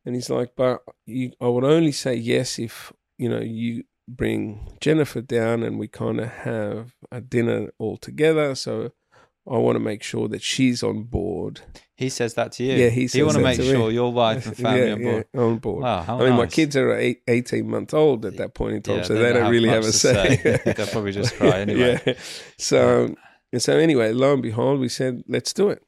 And 0.05 0.15
he's 0.15 0.29
like, 0.29 0.53
But 0.55 0.81
you, 1.05 1.31
I 1.41 1.47
would 1.47 1.63
only 1.63 1.91
say 1.91 2.15
yes 2.15 2.57
if, 2.59 2.91
you 3.17 3.29
know, 3.29 3.39
you 3.41 3.83
bring 4.07 4.67
Jennifer 4.81 5.21
down 5.21 5.63
and 5.63 5.77
we 5.79 5.87
kind 5.87 6.19
of 6.19 6.27
have 6.29 6.93
a 7.11 7.21
dinner 7.21 7.69
all 7.77 7.97
together. 7.97 8.55
So 8.55 8.91
I 9.49 9.57
want 9.57 9.75
to 9.75 9.79
make 9.79 10.03
sure 10.03 10.27
that 10.27 10.41
she's 10.43 10.83
on 10.83 11.03
board. 11.03 11.61
He 11.95 12.09
says 12.09 12.35
that 12.35 12.51
to 12.53 12.63
you. 12.63 12.73
Yeah, 12.73 12.89
he 12.89 13.07
says 13.07 13.15
You 13.15 13.25
want 13.25 13.37
to 13.37 13.43
make 13.43 13.57
to 13.57 13.63
sure 13.63 13.91
your 13.91 14.11
wife 14.13 14.45
and 14.45 14.57
family 14.65 14.87
yeah, 14.87 14.93
on 14.93 15.01
board. 15.03 15.25
yeah, 15.33 15.41
on 15.41 15.57
board. 15.57 15.83
Wow, 15.83 16.05
I 16.19 16.23
mean, 16.29 16.37
my 16.37 16.45
kids 16.47 16.75
are 16.75 16.91
eight, 16.95 17.21
18 17.27 17.67
months 17.69 17.93
old 17.93 18.25
at 18.25 18.37
that 18.37 18.53
point 18.53 18.75
in 18.75 18.81
time, 18.81 18.97
Yeah, 18.97 19.03
so 19.03 19.13
they 19.15 19.33
don't, 19.33 19.43
have 19.43 19.51
really 19.51 19.69
have 19.69 19.83
a 19.83 19.87
to 19.87 19.93
say. 19.93 20.59
They'll 20.75 20.87
probably 20.87 21.11
just 21.11 21.35
cry 21.35 21.59
anyway. 21.59 21.99
yeah. 22.05 22.13
So, 22.57 23.15
and 23.51 23.61
so 23.61 23.77
anyway, 23.77 24.13
lo 24.13 24.33
and 24.33 24.41
behold, 24.43 24.79
we 24.79 24.89
said, 24.89 25.23
let's 25.27 25.53
do 25.53 25.69
it. 25.69 25.83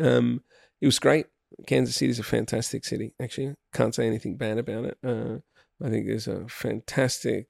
Um, 0.00 0.42
it 0.80 0.86
was 0.86 0.98
great. 0.98 1.26
Kansas 1.66 1.96
City 1.96 2.10
is 2.10 2.18
a 2.18 2.24
fantastic 2.24 2.84
city. 2.84 3.14
Actually, 3.20 3.54
can't 3.72 3.94
say 3.94 4.06
anything 4.06 4.36
bad 4.36 4.58
about 4.58 4.84
it. 4.84 4.98
Uh, 5.04 5.38
I 5.84 5.88
think 5.90 6.06
there's 6.06 6.28
a 6.28 6.46
fantastic 6.48 7.46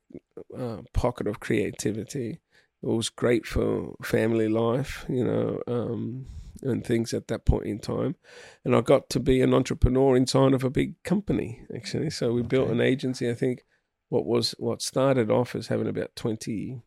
uh, 0.56 0.78
pocket 0.94 1.26
of 1.26 1.40
creativity. 1.40 2.40
It 2.82 2.86
was 2.86 3.08
great 3.08 3.44
for 3.46 3.94
family 4.02 4.48
life, 4.48 5.04
you 5.08 5.24
know, 5.24 5.60
um, 5.66 6.26
and 6.62 6.84
things 6.84 7.12
at 7.12 7.28
that 7.28 7.44
point 7.44 7.66
in 7.66 7.78
time. 7.80 8.16
And 8.64 8.74
I 8.74 8.80
got 8.80 9.10
to 9.10 9.20
be 9.20 9.40
an 9.40 9.52
entrepreneur 9.52 10.16
inside 10.16 10.52
of 10.54 10.64
a 10.64 10.70
big 10.70 11.02
company, 11.02 11.64
actually. 11.74 12.10
So 12.10 12.32
we 12.32 12.42
built 12.42 12.70
an 12.70 12.80
agency. 12.80 13.28
I 13.28 13.34
think 13.34 13.64
what 14.08 14.26
was 14.26 14.54
what 14.58 14.80
started 14.82 15.30
off 15.30 15.54
as 15.54 15.66
having 15.68 15.88
about 15.88 16.14
twenty 16.14 16.82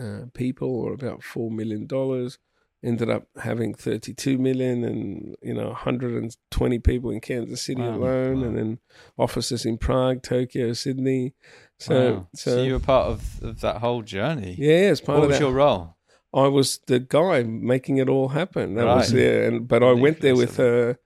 uh, 0.00 0.26
people 0.34 0.68
or 0.68 0.92
about 0.92 1.22
four 1.22 1.50
million 1.50 1.86
dollars 1.86 2.38
ended 2.82 3.10
up 3.10 3.26
having 3.42 3.74
32 3.74 4.38
million 4.38 4.84
and 4.84 5.36
you 5.42 5.52
know 5.54 5.68
120 5.68 6.78
people 6.78 7.10
in 7.10 7.20
Kansas 7.20 7.62
City 7.62 7.82
Wow. 7.82 7.96
alone 7.96 8.40
Wow. 8.40 8.46
and 8.48 8.56
then 8.58 8.78
offices 9.18 9.64
in 9.66 9.76
Prague, 9.78 10.22
Tokyo, 10.22 10.72
Sydney. 10.72 11.34
So 11.78 12.12
Wow. 12.12 12.28
so, 12.34 12.50
so 12.56 12.62
you 12.62 12.72
were 12.72 12.78
part 12.80 13.08
of, 13.08 13.42
of 13.42 13.60
that 13.60 13.76
whole 13.78 14.02
journey. 14.02 14.54
yeah, 14.58 14.90
as 14.90 15.00
part 15.00 15.18
What 15.18 15.24
of 15.24 15.28
was 15.30 15.38
that 15.38 15.44
your 15.44 15.52
role? 15.54 15.96
I 16.32 16.46
was 16.46 16.78
the 16.86 17.00
guy 17.00 17.42
making 17.42 17.96
it 17.98 18.08
all 18.08 18.28
happen. 18.28 18.74
That 18.76 18.86
was 18.86 19.12
there 19.12 19.42
yeah, 19.42 19.48
and 19.48 19.68
but 19.68 19.82
I 19.82 19.92
went 19.92 20.20
there 20.20 20.36
with 20.36 20.58
a 20.58 20.96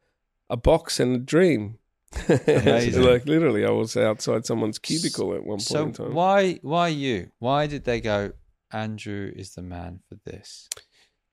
a 0.50 0.56
box 0.56 1.00
and 1.00 1.16
a 1.16 1.18
dream. 1.18 1.78
Like 2.28 3.26
literally, 3.26 3.64
I 3.64 3.70
was 3.70 3.96
outside 3.96 4.46
someone's 4.46 4.78
cubicle 4.78 5.34
at 5.34 5.40
one 5.42 5.56
point 5.56 5.62
So 5.62 5.82
in 5.86 5.92
time. 5.92 6.14
why 6.14 6.58
why 6.62 6.88
you? 6.88 7.30
Why 7.38 7.66
did 7.66 7.84
they 7.84 8.00
go? 8.00 8.32
Andrew 8.72 9.32
is 9.34 9.54
the 9.54 9.62
man 9.62 10.00
for 10.08 10.16
this. 10.24 10.68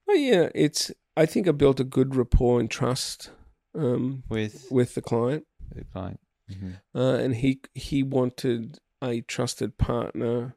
Well, 0.07 0.17
yeah, 0.17 0.49
it's. 0.55 0.91
I 1.17 1.25
think 1.25 1.47
I 1.47 1.51
built 1.51 1.79
a 1.79 1.83
good 1.83 2.15
rapport 2.15 2.59
and 2.59 2.69
trust 2.71 3.31
um, 3.75 4.23
With 4.29 4.67
with 4.71 4.95
the 4.95 5.01
client, 5.01 5.45
the 5.73 5.83
client. 5.85 6.19
Mhm. 6.51 6.81
uh, 6.95 7.15
and 7.23 7.35
he 7.35 7.61
he 7.73 8.03
wanted 8.03 8.79
a 9.01 9.21
trusted 9.21 9.77
partner 9.77 10.55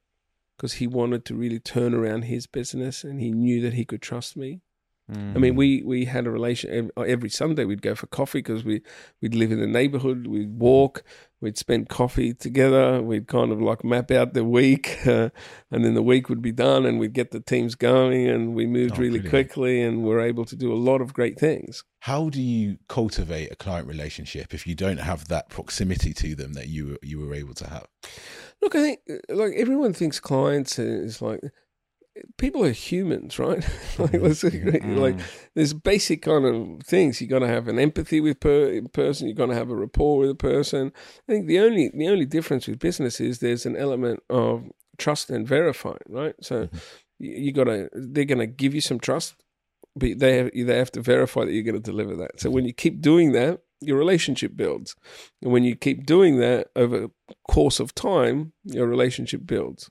because 0.56 0.74
he 0.74 0.86
wanted 0.86 1.24
to 1.26 1.34
really 1.34 1.58
turn 1.60 1.94
around 1.94 2.22
his 2.22 2.46
business, 2.46 3.04
and 3.04 3.20
he 3.20 3.30
knew 3.30 3.60
that 3.60 3.74
he 3.74 3.84
could 3.84 4.02
trust 4.02 4.36
me. 4.36 4.60
I 5.06 5.36
mean, 5.38 5.52
Mm. 5.52 5.56
we 5.56 5.82
we 5.82 6.04
had 6.06 6.26
a 6.26 6.30
relation 6.30 6.70
ev- 6.70 6.90
every 7.06 7.28
Sunday. 7.28 7.66
We'd 7.66 7.82
go 7.82 7.94
for 7.94 8.06
coffee 8.06 8.38
because 8.38 8.64
we 8.64 8.80
we'd 9.20 9.34
live 9.34 9.52
in 9.52 9.60
the 9.60 9.66
neighborhood. 9.66 10.26
We'd 10.26 10.58
walk. 10.58 11.04
We'd 11.44 11.58
spend 11.58 11.90
coffee 11.90 12.32
together. 12.32 13.02
We'd 13.02 13.28
kind 13.28 13.52
of 13.52 13.60
like 13.60 13.84
map 13.84 14.10
out 14.10 14.32
the 14.32 14.44
week, 14.44 14.98
uh, 15.06 15.28
and 15.70 15.84
then 15.84 15.92
the 15.92 16.02
week 16.02 16.28
would 16.30 16.40
be 16.40 16.52
done, 16.52 16.86
and 16.86 16.98
we'd 16.98 17.12
get 17.12 17.32
the 17.32 17.38
teams 17.40 17.74
going, 17.74 18.26
and 18.26 18.54
we 18.54 18.66
moved 18.66 18.94
Oh, 18.96 19.00
really 19.02 19.20
brilliant. 19.20 19.28
quickly, 19.30 19.82
and 19.82 20.02
we're 20.02 20.20
able 20.20 20.46
to 20.46 20.56
do 20.56 20.72
a 20.72 20.74
lot 20.88 21.02
of 21.02 21.12
great 21.12 21.38
things. 21.38 21.84
How 22.00 22.30
do 22.30 22.40
you 22.40 22.78
cultivate 22.88 23.52
a 23.52 23.56
client 23.56 23.86
relationship 23.86 24.54
if 24.54 24.66
you 24.66 24.74
don't 24.74 25.00
have 25.00 25.28
that 25.28 25.50
proximity 25.50 26.12
to 26.14 26.34
them 26.34 26.54
that 26.54 26.68
you 26.68 26.98
you 27.02 27.20
were 27.20 27.34
able 27.34 27.54
to 27.54 27.68
have? 27.68 27.86
Look, 28.62 28.74
I 28.74 28.80
think 28.80 29.00
uh, 29.10 29.34
like 29.34 29.52
everyone 29.56 29.92
thinks 29.92 30.18
clients 30.20 30.78
is 30.78 31.20
like 31.20 31.40
people 32.38 32.64
are 32.64 32.70
humans, 32.72 33.38
right? 33.38 33.64
like, 33.98 34.14
let's 34.14 34.42
Mm. 34.44 34.98
like 34.98 35.16
there's 35.54 35.72
basic 35.72 36.22
kind 36.22 36.44
of 36.44 36.82
things. 36.86 37.20
You 37.20 37.26
got 37.26 37.40
to 37.40 37.48
have 37.48 37.68
an 37.68 37.78
empathy 37.78 38.20
with 38.20 38.40
per- 38.40 38.80
person. 38.92 39.28
You 39.28 39.34
got 39.34 39.46
to 39.46 39.54
have 39.54 39.70
a 39.70 39.74
rapport 39.76 40.18
with 40.18 40.30
a 40.30 40.34
person. 40.34 40.92
I 41.28 41.32
think 41.32 41.46
the 41.46 41.58
only 41.60 41.90
the 41.94 42.08
only 42.08 42.26
difference 42.26 42.66
with 42.66 42.78
business 42.78 43.20
is 43.20 43.38
there's 43.38 43.66
an 43.66 43.76
element 43.76 44.22
of 44.30 44.64
trust 44.98 45.30
and 45.30 45.46
verifying, 45.46 45.98
right? 46.08 46.34
So 46.40 46.68
you, 47.18 47.32
you 47.32 47.52
got 47.52 47.64
to 47.64 47.88
they're 47.92 48.24
going 48.24 48.38
to 48.38 48.46
give 48.46 48.74
you 48.74 48.80
some 48.80 49.00
trust, 49.00 49.34
but 49.96 50.18
they 50.18 50.36
have, 50.38 50.50
they 50.54 50.76
have 50.78 50.92
to 50.92 51.00
verify 51.02 51.44
that 51.44 51.52
you're 51.52 51.62
going 51.64 51.82
to 51.82 51.90
deliver 51.90 52.14
that. 52.16 52.40
So 52.40 52.50
when 52.50 52.64
you 52.64 52.72
keep 52.72 53.00
doing 53.00 53.32
that, 53.32 53.60
your 53.80 53.98
relationship 53.98 54.56
builds, 54.56 54.94
and 55.42 55.52
when 55.52 55.64
you 55.64 55.76
keep 55.76 56.06
doing 56.06 56.38
that 56.38 56.68
over 56.76 57.08
course 57.48 57.80
of 57.80 57.94
time, 57.94 58.52
your 58.64 58.86
relationship 58.86 59.46
builds. 59.46 59.90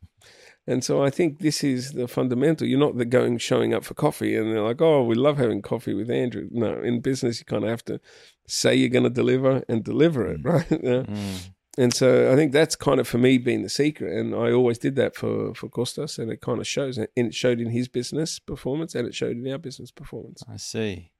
And 0.65 0.83
so 0.83 1.03
I 1.03 1.09
think 1.09 1.39
this 1.39 1.63
is 1.63 1.91
the 1.91 2.07
fundamental. 2.07 2.67
You're 2.67 2.79
not 2.79 2.97
the 2.97 3.05
going 3.05 3.37
showing 3.37 3.73
up 3.73 3.83
for 3.83 3.93
coffee 3.93 4.35
and 4.35 4.51
they're 4.51 4.61
like, 4.61 4.81
oh, 4.81 5.03
we 5.03 5.15
love 5.15 5.37
having 5.37 5.61
coffee 5.61 5.93
with 5.93 6.09
Andrew. 6.09 6.47
No, 6.51 6.81
in 6.81 7.01
business 7.01 7.39
you 7.39 7.45
kind 7.45 7.63
of 7.63 7.69
have 7.69 7.83
to 7.85 7.99
say 8.47 8.75
you're 8.75 8.89
going 8.89 9.03
to 9.03 9.09
deliver 9.09 9.63
and 9.67 9.83
deliver 9.83 10.27
it, 10.27 10.41
right? 10.43 10.67
Yeah. 10.71 11.03
Mm. 11.03 11.53
And 11.77 11.93
so 11.93 12.31
I 12.31 12.35
think 12.35 12.51
that's 12.51 12.75
kind 12.75 12.99
of 12.99 13.07
for 13.07 13.17
me 13.17 13.39
been 13.39 13.63
the 13.63 13.69
secret, 13.69 14.15
and 14.15 14.35
I 14.35 14.51
always 14.51 14.77
did 14.77 14.95
that 14.97 15.15
for 15.15 15.55
for 15.55 15.69
Costas, 15.69 16.19
and 16.19 16.31
it 16.31 16.39
kind 16.39 16.59
of 16.59 16.67
shows, 16.67 16.99
and 16.99 17.07
it 17.15 17.33
showed 17.33 17.59
in 17.59 17.71
his 17.71 17.87
business 17.87 18.37
performance, 18.37 18.93
and 18.93 19.07
it 19.07 19.15
showed 19.15 19.37
in 19.37 19.51
our 19.51 19.57
business 19.57 19.89
performance. 19.89 20.43
I 20.47 20.57
see. 20.57 21.12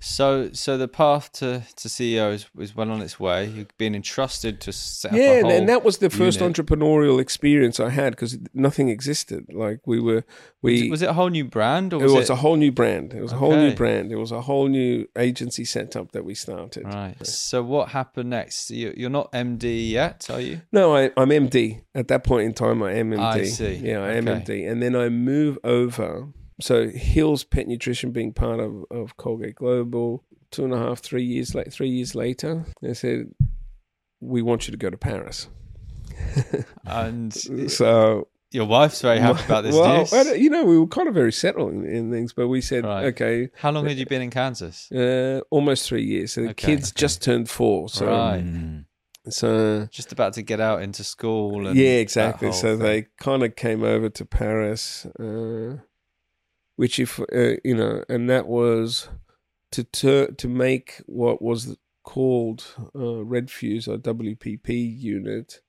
So, 0.00 0.50
so 0.52 0.78
the 0.78 0.86
path 0.88 1.32
to, 1.32 1.64
to 1.76 1.88
CEO 1.88 2.32
is, 2.32 2.46
is 2.58 2.74
well 2.76 2.90
on 2.90 3.00
its 3.02 3.18
way. 3.18 3.46
You've 3.46 3.76
been 3.78 3.94
entrusted 3.96 4.60
to 4.62 4.72
set 4.72 5.12
up 5.12 5.18
Yeah, 5.18 5.40
a 5.42 5.46
and, 5.46 5.68
that 5.68 5.82
was 5.84 5.98
the 5.98 6.08
first 6.08 6.40
unit. 6.40 6.56
entrepreneurial 6.56 7.20
experience 7.20 7.80
I 7.80 7.90
had 7.90 8.12
because 8.12 8.38
nothing 8.54 8.88
existed. 8.90 9.46
Like 9.52 9.80
we 9.86 9.98
were, 10.00 10.24
we 10.62 10.72
was, 10.72 10.82
it, 10.82 10.90
was 10.90 11.02
it 11.02 11.08
a 11.08 11.12
whole 11.14 11.30
new 11.30 11.44
brand, 11.44 11.92
or 11.92 12.00
it 12.00 12.04
was 12.04 12.12
was 12.12 12.30
it, 12.30 12.32
a 12.32 12.36
whole 12.36 12.56
new 12.56 12.70
brand. 12.70 13.12
It 13.12 13.20
was 13.20 13.32
a 13.32 13.36
whole 13.36 13.56
new 13.56 13.74
brand. 13.74 14.12
It 14.12 14.16
was 14.16 14.30
a 14.30 14.40
whole 14.42 14.68
new 14.68 15.06
agency 15.16 15.64
setup 15.64 16.12
that 16.12 16.24
we 16.24 16.34
started. 16.34 16.84
right? 16.84 17.16
So, 17.26 17.62
what 17.62 17.88
happened 17.88 18.30
next? 18.30 18.70
You, 18.70 18.94
you're 18.96 19.10
not 19.10 19.32
MD 19.32 19.90
yet, 19.90 20.28
are 20.30 20.40
you? 20.40 20.62
No, 20.70 20.94
I, 20.96 21.10
I'm 21.16 21.30
MD. 21.30 21.82
At 21.94 22.06
that 22.08 22.22
point 22.24 22.44
in 22.46 22.54
time, 22.54 22.82
I 22.82 22.92
am 22.92 23.10
MD. 23.10 23.18
I 23.20 23.44
see. 23.44 23.74
Yeah, 23.74 24.00
I 24.04 24.12
am 24.12 24.28
Okay. 24.28 24.62
MD. 24.64 24.70
And 24.70 24.80
then 24.82 24.94
I 24.94 25.08
move 25.08 25.58
over. 25.64 26.28
So 26.60 26.88
Hill's 26.88 27.44
Pet 27.44 27.68
Nutrition 27.68 28.10
being 28.10 28.32
part 28.32 28.60
of, 28.60 28.84
of 28.90 29.16
Colgate 29.16 29.54
Global, 29.54 30.24
two 30.50 30.64
and 30.64 30.74
a 30.74 30.78
half, 30.78 31.00
three 31.00 31.24
years 31.24 31.54
late, 31.54 31.72
three 31.72 31.88
years 31.90 32.14
later, 32.14 32.64
they 32.82 32.94
said, 32.94 33.30
"We 34.20 34.42
want 34.42 34.66
you 34.66 34.72
to 34.72 34.78
go 34.78 34.90
to 34.90 34.96
Paris." 34.98 35.48
And 36.84 37.32
So 37.70 38.28
your 38.50 38.64
wife's 38.64 39.02
very 39.02 39.18
happy 39.20 39.44
about 39.44 39.62
this 39.64 39.74
well, 39.76 39.98
news. 39.98 40.40
You 40.40 40.50
know, 40.50 40.64
we 40.64 40.78
were 40.78 40.86
kind 40.86 41.06
of 41.08 41.14
very 41.14 41.32
settled 41.32 41.72
in, 41.72 41.84
in 41.84 42.10
things, 42.10 42.32
but 42.32 42.48
we 42.48 42.60
said, 42.60 42.84
Right. 42.84 43.04
okay, 43.06 43.50
How 43.56 43.70
long 43.70 43.86
had 43.86 43.98
you 43.98 44.06
been 44.06 44.22
in 44.22 44.30
Kansas? 44.30 44.90
uh, 44.90 45.40
almost 45.50 45.86
three 45.86 46.04
years. 46.04 46.32
So 46.32 46.42
the 46.42 46.50
Okay, 46.50 46.68
kids 46.68 46.90
okay. 46.90 47.00
just 47.00 47.22
turned 47.22 47.50
four. 47.50 47.88
So, 47.90 48.06
Right. 48.06 48.42
Mm. 48.44 48.84
so 49.28 49.86
Just 49.90 50.12
about 50.12 50.32
to 50.34 50.42
get 50.42 50.60
out 50.60 50.82
into 50.82 51.04
school. 51.04 51.66
And 51.66 51.76
yeah, 51.76 51.98
exactly. 51.98 52.50
So 52.52 52.76
thing. 52.76 52.78
they 52.78 53.06
kind 53.18 53.42
of 53.42 53.54
came 53.54 53.84
over 53.84 54.08
to 54.08 54.24
Paris, 54.24 55.06
uh, 55.20 55.76
which 56.78 56.98
if 57.00 57.18
uh, 57.20 57.56
you 57.64 57.74
know, 57.74 58.04
and 58.08 58.30
that 58.30 58.46
was 58.46 59.08
to 59.72 59.82
tur- 59.82 60.30
to 60.30 60.48
make 60.48 61.02
what 61.06 61.42
was 61.42 61.76
called 62.04 62.64
uh, 62.94 63.22
Red 63.24 63.50
Fuse 63.50 63.86
or 63.88 63.98
WPP 63.98 64.68
unit 64.98 65.60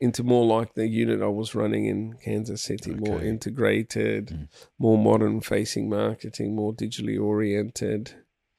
into 0.00 0.22
more 0.22 0.44
like 0.46 0.74
the 0.74 0.86
unit 0.86 1.20
I 1.22 1.26
was 1.26 1.54
running 1.54 1.86
in 1.86 2.16
Kansas 2.24 2.62
City, 2.62 2.94
more 2.94 3.20
integrated, 3.20 4.26
Mm. 4.28 4.48
more 4.78 4.98
modern 4.98 5.40
facing 5.40 5.88
marketing, 5.88 6.54
more 6.54 6.72
digitally 6.72 7.18
oriented. 7.20 8.12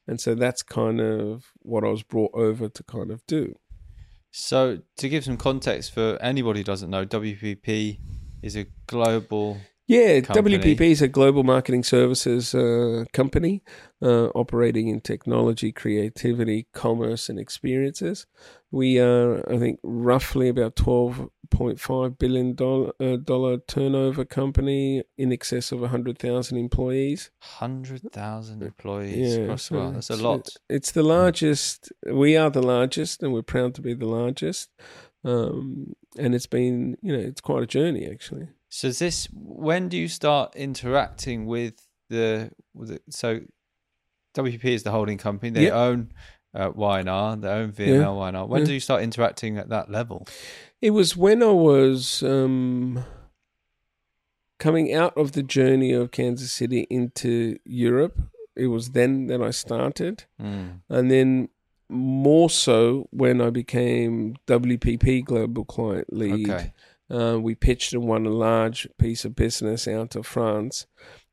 And 0.06 0.20
so 0.20 0.34
that's 0.34 0.62
kind 0.62 1.00
of 1.00 1.52
what 1.60 1.84
I 1.84 1.88
was 1.88 2.02
brought 2.02 2.34
over 2.34 2.68
to 2.68 2.82
kind 2.82 3.10
of 3.10 3.24
do. 3.26 3.54
So, 4.32 4.80
to 4.98 5.08
give 5.08 5.24
some 5.24 5.36
context 5.38 5.92
for 5.94 6.18
anybody 6.20 6.60
who 6.60 6.64
doesn't 6.64 6.90
know, 6.90 7.06
WPP 7.06 7.98
is 8.42 8.56
a 8.56 8.66
global. 8.86 9.58
Yeah, 9.90 10.20
company. 10.20 10.56
WPP 10.58 10.80
is 10.92 11.02
a 11.02 11.08
global 11.08 11.42
marketing 11.42 11.82
services 11.82 12.54
uh, 12.54 13.04
company 13.12 13.62
uh, 14.00 14.26
operating 14.42 14.86
in 14.88 15.00
technology, 15.00 15.72
creativity, 15.72 16.68
commerce, 16.72 17.28
and 17.28 17.38
experiences. 17.40 18.26
We 18.70 19.00
are, 19.00 19.42
I 19.52 19.58
think, 19.58 19.80
roughly 19.82 20.48
about 20.48 20.76
twelve 20.76 21.28
point 21.50 21.80
five 21.80 22.16
billion 22.18 22.54
dollar 22.54 22.92
uh, 23.00 23.16
dollar 23.16 23.58
turnover 23.66 24.24
company 24.24 25.02
in 25.18 25.32
excess 25.32 25.72
of 25.72 25.80
hundred 25.80 26.18
thousand 26.18 26.58
employees. 26.58 27.30
Hundred 27.40 28.02
thousand 28.12 28.62
employees 28.62 29.16
Yeah, 29.36 29.42
across 29.42 29.68
the 29.68 29.74
so 29.74 29.80
world. 29.80 29.94
That's 29.96 30.10
a 30.10 30.12
it's- 30.12 30.24
lot. 30.24 30.48
It's 30.68 30.92
the 30.92 31.02
largest. 31.02 31.92
We 32.06 32.36
are 32.36 32.50
the 32.50 32.62
largest, 32.62 33.22
and 33.24 33.32
we're 33.32 33.42
proud 33.42 33.74
to 33.74 33.82
be 33.82 33.94
the 33.94 34.06
largest. 34.06 34.70
Um, 35.24 35.94
and 36.16 36.34
it's 36.34 36.46
been, 36.46 36.96
you 37.02 37.12
know, 37.12 37.18
it's 37.30 37.40
quite 37.40 37.62
a 37.64 37.66
journey 37.66 38.06
actually. 38.06 38.48
So 38.70 38.88
is 38.88 38.98
this 39.00 39.26
when 39.34 39.88
do 39.88 39.96
you 39.98 40.08
start 40.08 40.54
interacting 40.56 41.44
with 41.46 41.74
the 42.08 42.50
with 42.74 42.88
the, 42.90 43.00
so 43.10 43.40
WPP 44.36 44.64
is 44.64 44.82
the 44.84 44.92
holding 44.92 45.18
company. 45.18 45.50
They 45.50 45.64
Yep. 45.64 45.72
own 45.74 46.12
uh, 46.54 46.70
Y&R, 46.74 47.36
they 47.36 47.48
own 47.48 47.72
VML 47.72 48.16
Y&R. 48.16 48.46
When 48.46 48.60
Yeah. 48.62 48.66
do 48.66 48.72
you 48.74 48.80
start 48.80 49.02
interacting 49.02 49.56
at 49.58 49.68
that 49.70 49.90
level? 49.90 50.26
It 50.80 50.90
was 50.90 51.16
when 51.16 51.42
I 51.42 51.50
was 51.52 52.22
um, 52.22 53.04
coming 54.58 54.92
out 54.92 55.16
of 55.16 55.32
the 55.32 55.42
journey 55.42 55.92
of 55.92 56.10
Kansas 56.10 56.52
City 56.52 56.86
into 56.90 57.58
Europe. 57.64 58.20
It 58.56 58.66
was 58.68 58.90
then 58.90 59.26
that 59.28 59.40
I 59.42 59.50
started. 59.50 60.24
Mm. 60.40 60.80
And 60.88 61.10
then 61.10 61.48
more 61.88 62.50
so 62.50 63.08
when 63.10 63.40
I 63.40 63.50
became 63.50 64.36
WPP 64.46 65.24
Global 65.24 65.64
Client 65.64 66.12
Lead. 66.12 66.48
Okay. 66.50 66.72
Uh, 67.10 67.38
we 67.40 67.54
pitched 67.54 67.92
and 67.92 68.06
won 68.06 68.26
a 68.26 68.30
large 68.30 68.88
piece 68.98 69.24
of 69.24 69.34
business 69.34 69.88
out 69.88 70.16
of 70.16 70.26
France. 70.26 70.86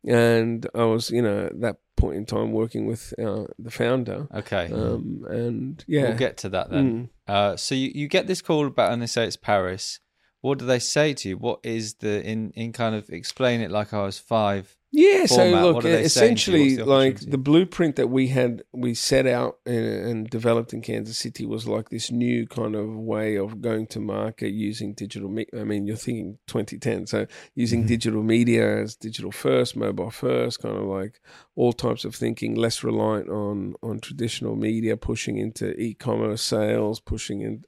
And 0.05 0.67
I 0.73 0.85
was, 0.85 1.11
you 1.11 1.21
know, 1.21 1.47
at 1.47 1.61
that 1.61 1.77
point 1.97 2.15
in 2.15 2.25
time 2.25 2.51
working 2.51 2.85
with 2.85 3.13
uh, 3.19 3.45
the 3.59 3.71
founder. 3.71 4.27
Okay. 4.33 4.71
Um, 4.71 5.25
and 5.29 5.83
yeah. 5.87 6.03
We'll 6.03 6.17
get 6.17 6.37
to 6.37 6.49
that 6.49 6.69
then. 6.69 7.09
Mm. 7.27 7.33
Uh, 7.33 7.57
so 7.57 7.75
you, 7.75 7.91
you 7.93 8.07
get 8.07 8.27
this 8.27 8.41
call 8.41 8.67
about 8.67 8.93
and 8.93 9.01
they 9.01 9.07
say 9.07 9.25
it's 9.25 9.37
Paris. 9.37 9.99
What 10.41 10.59
do 10.59 10.65
they 10.65 10.79
say 10.79 11.13
to 11.15 11.29
you? 11.29 11.37
What 11.37 11.59
is 11.63 11.95
the 11.95 12.23
in 12.23 12.51
in 12.51 12.71
kind 12.71 12.95
of 12.95 13.09
explain 13.09 13.59
it 13.59 13.71
like 13.71 13.93
I 13.93 14.03
was 14.03 14.19
five? 14.19 14.76
Yeah, 14.99 15.27
so 15.27 15.43
look, 15.47 15.75
What 15.75 15.85
are 15.85 15.89
they 15.89 16.07
saying 16.07 16.37
to 16.37 16.51
you? 16.57 16.65
essentially, 16.65 16.77
like 16.83 17.19
the 17.19 17.37
blueprint 17.37 17.97
that 17.97 18.07
we 18.07 18.29
had, 18.29 18.63
we 18.73 18.95
set 18.95 19.27
out 19.27 19.59
and, 19.63 19.85
and 19.85 20.29
developed 20.29 20.73
in 20.73 20.81
Kansas 20.81 21.19
City 21.19 21.45
was 21.45 21.67
like 21.67 21.89
this 21.89 22.09
new 22.09 22.47
kind 22.47 22.75
of 22.75 22.89
way 22.95 23.35
of 23.35 23.61
going 23.61 23.85
to 23.87 23.99
market 23.99 24.49
using 24.53 24.95
digital. 24.95 25.29
Me- 25.29 25.45
I 25.53 25.63
mean, 25.65 25.85
you're 25.85 25.97
thinking 25.97 26.39
2010, 26.47 27.05
so 27.05 27.27
using 27.53 27.81
Mm-hmm. 27.81 27.87
digital 27.89 28.23
media 28.23 28.81
as 28.81 28.95
digital 28.95 29.31
first, 29.31 29.75
mobile 29.75 30.09
first, 30.09 30.61
kind 30.63 30.75
of 30.75 30.85
like 30.85 31.21
all 31.55 31.73
types 31.73 32.03
of 32.03 32.15
thinking, 32.15 32.55
less 32.55 32.83
reliant 32.83 33.29
on 33.29 33.75
on 33.83 33.99
traditional 33.99 34.55
media, 34.55 34.97
pushing 34.97 35.37
into 35.37 35.79
e-commerce 35.79 36.41
sales, 36.41 36.99
pushing 36.99 37.41
in. 37.41 37.63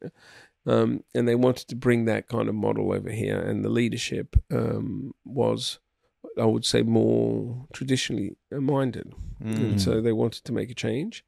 Um, 0.65 1.03
and 1.13 1.27
they 1.27 1.35
wanted 1.35 1.67
to 1.69 1.75
bring 1.75 2.05
that 2.05 2.27
kind 2.27 2.49
of 2.49 2.55
model 2.55 2.91
over 2.91 3.11
here, 3.11 3.39
and 3.39 3.63
the 3.63 3.69
leadership 3.69 4.35
um, 4.51 5.11
was 5.25 5.77
I 6.39 6.45
would 6.45 6.65
say 6.65 6.81
more 6.81 7.67
traditionally 7.73 8.37
minded. 8.51 9.13
Mm. 9.43 9.57
And 9.57 9.81
so 9.81 10.01
they 10.01 10.13
wanted 10.13 10.45
to 10.45 10.53
make 10.53 10.69
a 10.69 10.75
change. 10.75 11.25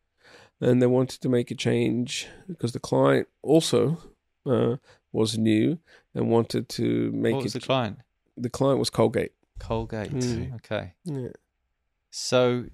And 0.60 0.82
they 0.82 0.88
wanted 0.88 1.22
to 1.22 1.30
make 1.30 1.50
a 1.50 1.56
change 1.56 2.28
because 2.48 2.72
the 2.72 2.80
client 2.80 3.28
also 3.42 3.98
uh, 4.46 4.76
was 5.12 5.38
new 5.38 5.80
and 6.14 6.30
wanted 6.30 6.70
to 6.70 7.12
make 7.12 7.34
what 7.34 7.44
was 7.44 7.56
it. 7.56 7.62
the 7.62 7.66
client? 7.66 8.00
the 8.38 8.50
client 8.50 8.80
was 8.80 8.90
Colgate. 8.90 9.34
Colgate. 9.60 10.12
Mm. 10.12 10.56
Okay. 10.56 10.94
Yeah. 11.06 11.30
So 12.10 12.66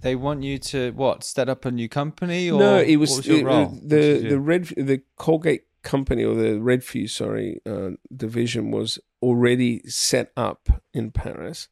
they 0.00 0.14
want 0.14 0.42
you 0.42 0.58
to 0.58 0.92
what? 0.92 1.24
Set 1.24 1.48
up 1.48 1.64
a 1.64 1.70
new 1.70 1.88
company 1.88 2.50
or 2.50 2.58
no, 2.58 2.78
it 2.78 2.96
was, 2.96 3.16
was 3.16 3.28
it-? 3.28 3.44
What 3.44 3.88
the 3.88 4.26
the 4.28 4.38
red 4.38 4.66
the 4.76 5.02
Colgate 5.16 5.64
company 5.82 6.24
or 6.24 6.34
the 6.34 6.60
Red 6.60 6.84
Fuse 6.84 7.14
sorry 7.14 7.60
uh, 7.66 7.90
division 8.14 8.70
was 8.70 8.98
already 9.22 9.80
set 9.88 10.32
up 10.36 10.68
in 10.94 11.10
Paris, 11.10 11.68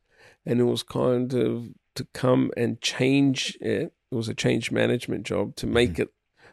and 0.46 0.60
it 0.60 0.64
was 0.64 0.82
kind 0.82 1.32
of 1.34 1.68
to 1.96 2.06
come 2.12 2.50
and 2.56 2.80
change 2.80 3.56
it. 3.60 3.92
It 4.10 4.14
was 4.14 4.28
a 4.28 4.34
change 4.34 4.70
management 4.70 5.24
job 5.24 5.56
to 5.56 5.66
make 5.66 5.98
it 5.98 6.08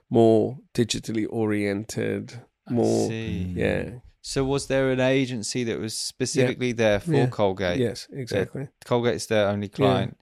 more 0.09 0.57
digitally 0.74 1.26
oriented, 1.30 2.41
more 2.70 3.11
yeah, 3.11 3.99
So 4.22 4.43
was 4.43 4.68
there 4.68 4.91
an 4.91 4.99
agency 4.99 5.63
that 5.66 5.80
was 5.80 5.97
specifically 5.97 6.72
there 6.74 6.99
for 6.99 7.13
Yeah. 7.13 7.28
Colgate? 7.28 7.80
yes, 7.80 8.07
exactly, 8.11 8.68
Colgate's 8.86 9.26
their 9.28 9.47
only 9.47 9.68
client, 9.70 10.18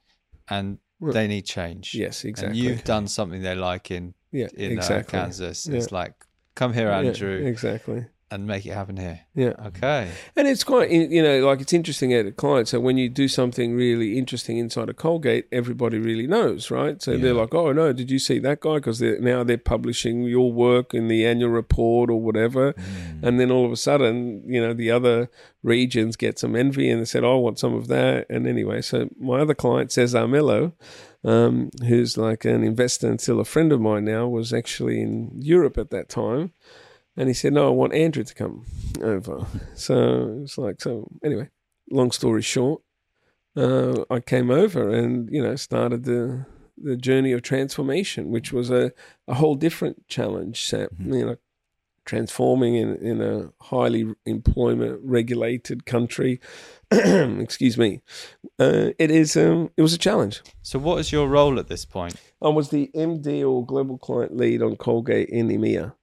and 0.49 0.79
Right. 1.01 1.13
they 1.13 1.27
need 1.27 1.45
change. 1.45 1.93
yes, 1.95 2.25
exactly. 2.25 2.47
And 2.49 2.55
you've 2.57 2.83
done 2.83 3.07
something 3.07 3.41
they 3.41 3.55
like 3.55 3.89
in 3.91 4.13
yeah, 4.31 4.47
in 4.55 4.73
exactly. 4.73 5.17
uh, 5.17 5.23
Kansas. 5.23 5.65
Yeah. 5.65 5.77
It's 5.77 5.91
like, 5.91 6.13
come 6.55 6.73
here, 6.73 6.89
Yeah, 6.89 6.99
Andrew. 6.99 7.37
exactly. 7.45 8.05
And 8.31 8.45
make 8.45 8.65
it 8.65 8.73
happen 8.73 8.97
here. 8.97 9.21
Yeah. 9.33 9.53
Okay. 9.65 10.09
And 10.35 10.47
it's 10.47 10.63
quite, 10.63 10.91
you 10.91 11.23
know, 11.23 11.45
like 11.45 11.61
it's 11.61 11.73
interesting 11.73 12.13
at 12.13 12.25
a 12.25 12.31
client. 12.31 12.67
So 12.67 12.79
when 12.79 12.97
you 12.97 13.09
do 13.09 13.27
something 13.27 13.75
really 13.75 14.17
interesting 14.17 14.57
inside 14.57 14.89
a 14.89 14.93
Colgate, 14.93 15.47
everybody 15.51 15.97
really 15.97 16.27
knows, 16.27 16.69
right? 16.69 17.01
So 17.01 17.17
they're 17.17 17.33
like, 17.33 17.53
oh, 17.53 17.71
no, 17.71 17.91
did 17.91 18.11
you 18.11 18.19
see 18.19 18.37
that 18.39 18.59
guy? 18.59 18.75
Because 18.75 19.01
now 19.01 19.43
they're 19.43 19.57
publishing 19.57 20.23
your 20.23 20.51
work 20.51 20.93
in 20.93 21.07
the 21.07 21.25
annual 21.25 21.49
report 21.49 22.09
or 22.09 22.21
whatever. 22.21 22.75
And 23.21 23.39
then 23.39 23.51
all 23.51 23.65
of 23.65 23.71
a 23.71 23.77
sudden, 23.77 24.43
you 24.45 24.61
know, 24.61 24.73
the 24.73 24.91
other 24.91 25.29
regions 25.63 26.15
get 26.15 26.39
some 26.39 26.55
envy 26.55 26.89
and 26.89 27.01
they 27.01 27.05
said, 27.05 27.23
oh, 27.23 27.37
I 27.37 27.39
want 27.39 27.59
some 27.59 27.73
of 27.73 27.87
that. 27.87 28.27
And 28.29 28.47
anyway, 28.47 28.81
so 28.81 29.09
my 29.19 29.39
other 29.39 29.55
client, 29.55 29.91
Cesar 29.91 30.27
Mello, 30.27 30.73
um, 31.23 31.69
who's 31.87 32.17
like 32.17 32.45
an 32.45 32.63
investor 32.63 33.07
and 33.07 33.19
still 33.19 33.39
a 33.39 33.45
friend 33.45 33.71
of 33.71 33.81
mine 33.81 34.05
now, 34.05 34.27
was 34.27 34.53
actually 34.53 35.01
in 35.01 35.31
Europe 35.35 35.77
at 35.77 35.89
that 35.89 36.09
time. 36.09 36.53
And 37.17 37.27
he 37.27 37.33
said, 37.33 37.53
No, 37.53 37.67
I 37.67 37.71
want 37.71 37.93
Andrew 37.93 38.23
to 38.23 38.33
come 38.33 38.65
over. 39.01 39.45
So 39.75 40.41
it's 40.43 40.57
like, 40.57 40.81
so 40.81 41.07
anyway, 41.23 41.49
long 41.91 42.11
story 42.11 42.41
short, 42.41 42.81
uh, 43.55 44.03
I 44.09 44.19
came 44.19 44.51
over 44.51 44.89
and, 44.89 45.29
you 45.31 45.41
know, 45.43 45.55
started 45.55 46.03
the 46.05 46.45
the 46.81 46.95
journey 46.95 47.33
of 47.33 47.41
transformation, 47.41 48.29
which 48.29 48.53
was 48.53 48.69
a, 48.69 48.93
a 49.27 49.33
whole 49.33 49.55
different 49.55 50.07
challenge, 50.07 50.63
Sam. 50.65 50.87
You 50.97 51.25
know, 51.25 51.35
transforming 52.05 52.73
in, 52.75 52.95
in 52.95 53.21
a 53.21 53.51
highly 53.61 54.15
employment 54.25 54.99
regulated 55.03 55.85
country. 55.85 56.39
Excuse 56.91 57.77
me. 57.77 58.01
Uh, 58.57 58.89
it 58.97 59.11
is 59.11 59.37
um, 59.37 59.69
it 59.77 59.83
was 59.83 59.93
a 59.93 59.97
challenge. 59.97 60.41
So, 60.61 60.79
what 60.79 60.99
is 60.99 61.11
your 61.11 61.27
role 61.27 61.59
at 61.59 61.67
this 61.67 61.85
point? 61.85 62.15
I 62.41 62.49
was 62.49 62.69
the 62.69 62.89
MD 62.95 63.47
or 63.47 63.65
global 63.65 63.97
client 63.97 64.35
lead 64.35 64.61
on 64.63 64.75
Colgate 64.75 65.29
in 65.29 65.49
EMEA. 65.49 65.93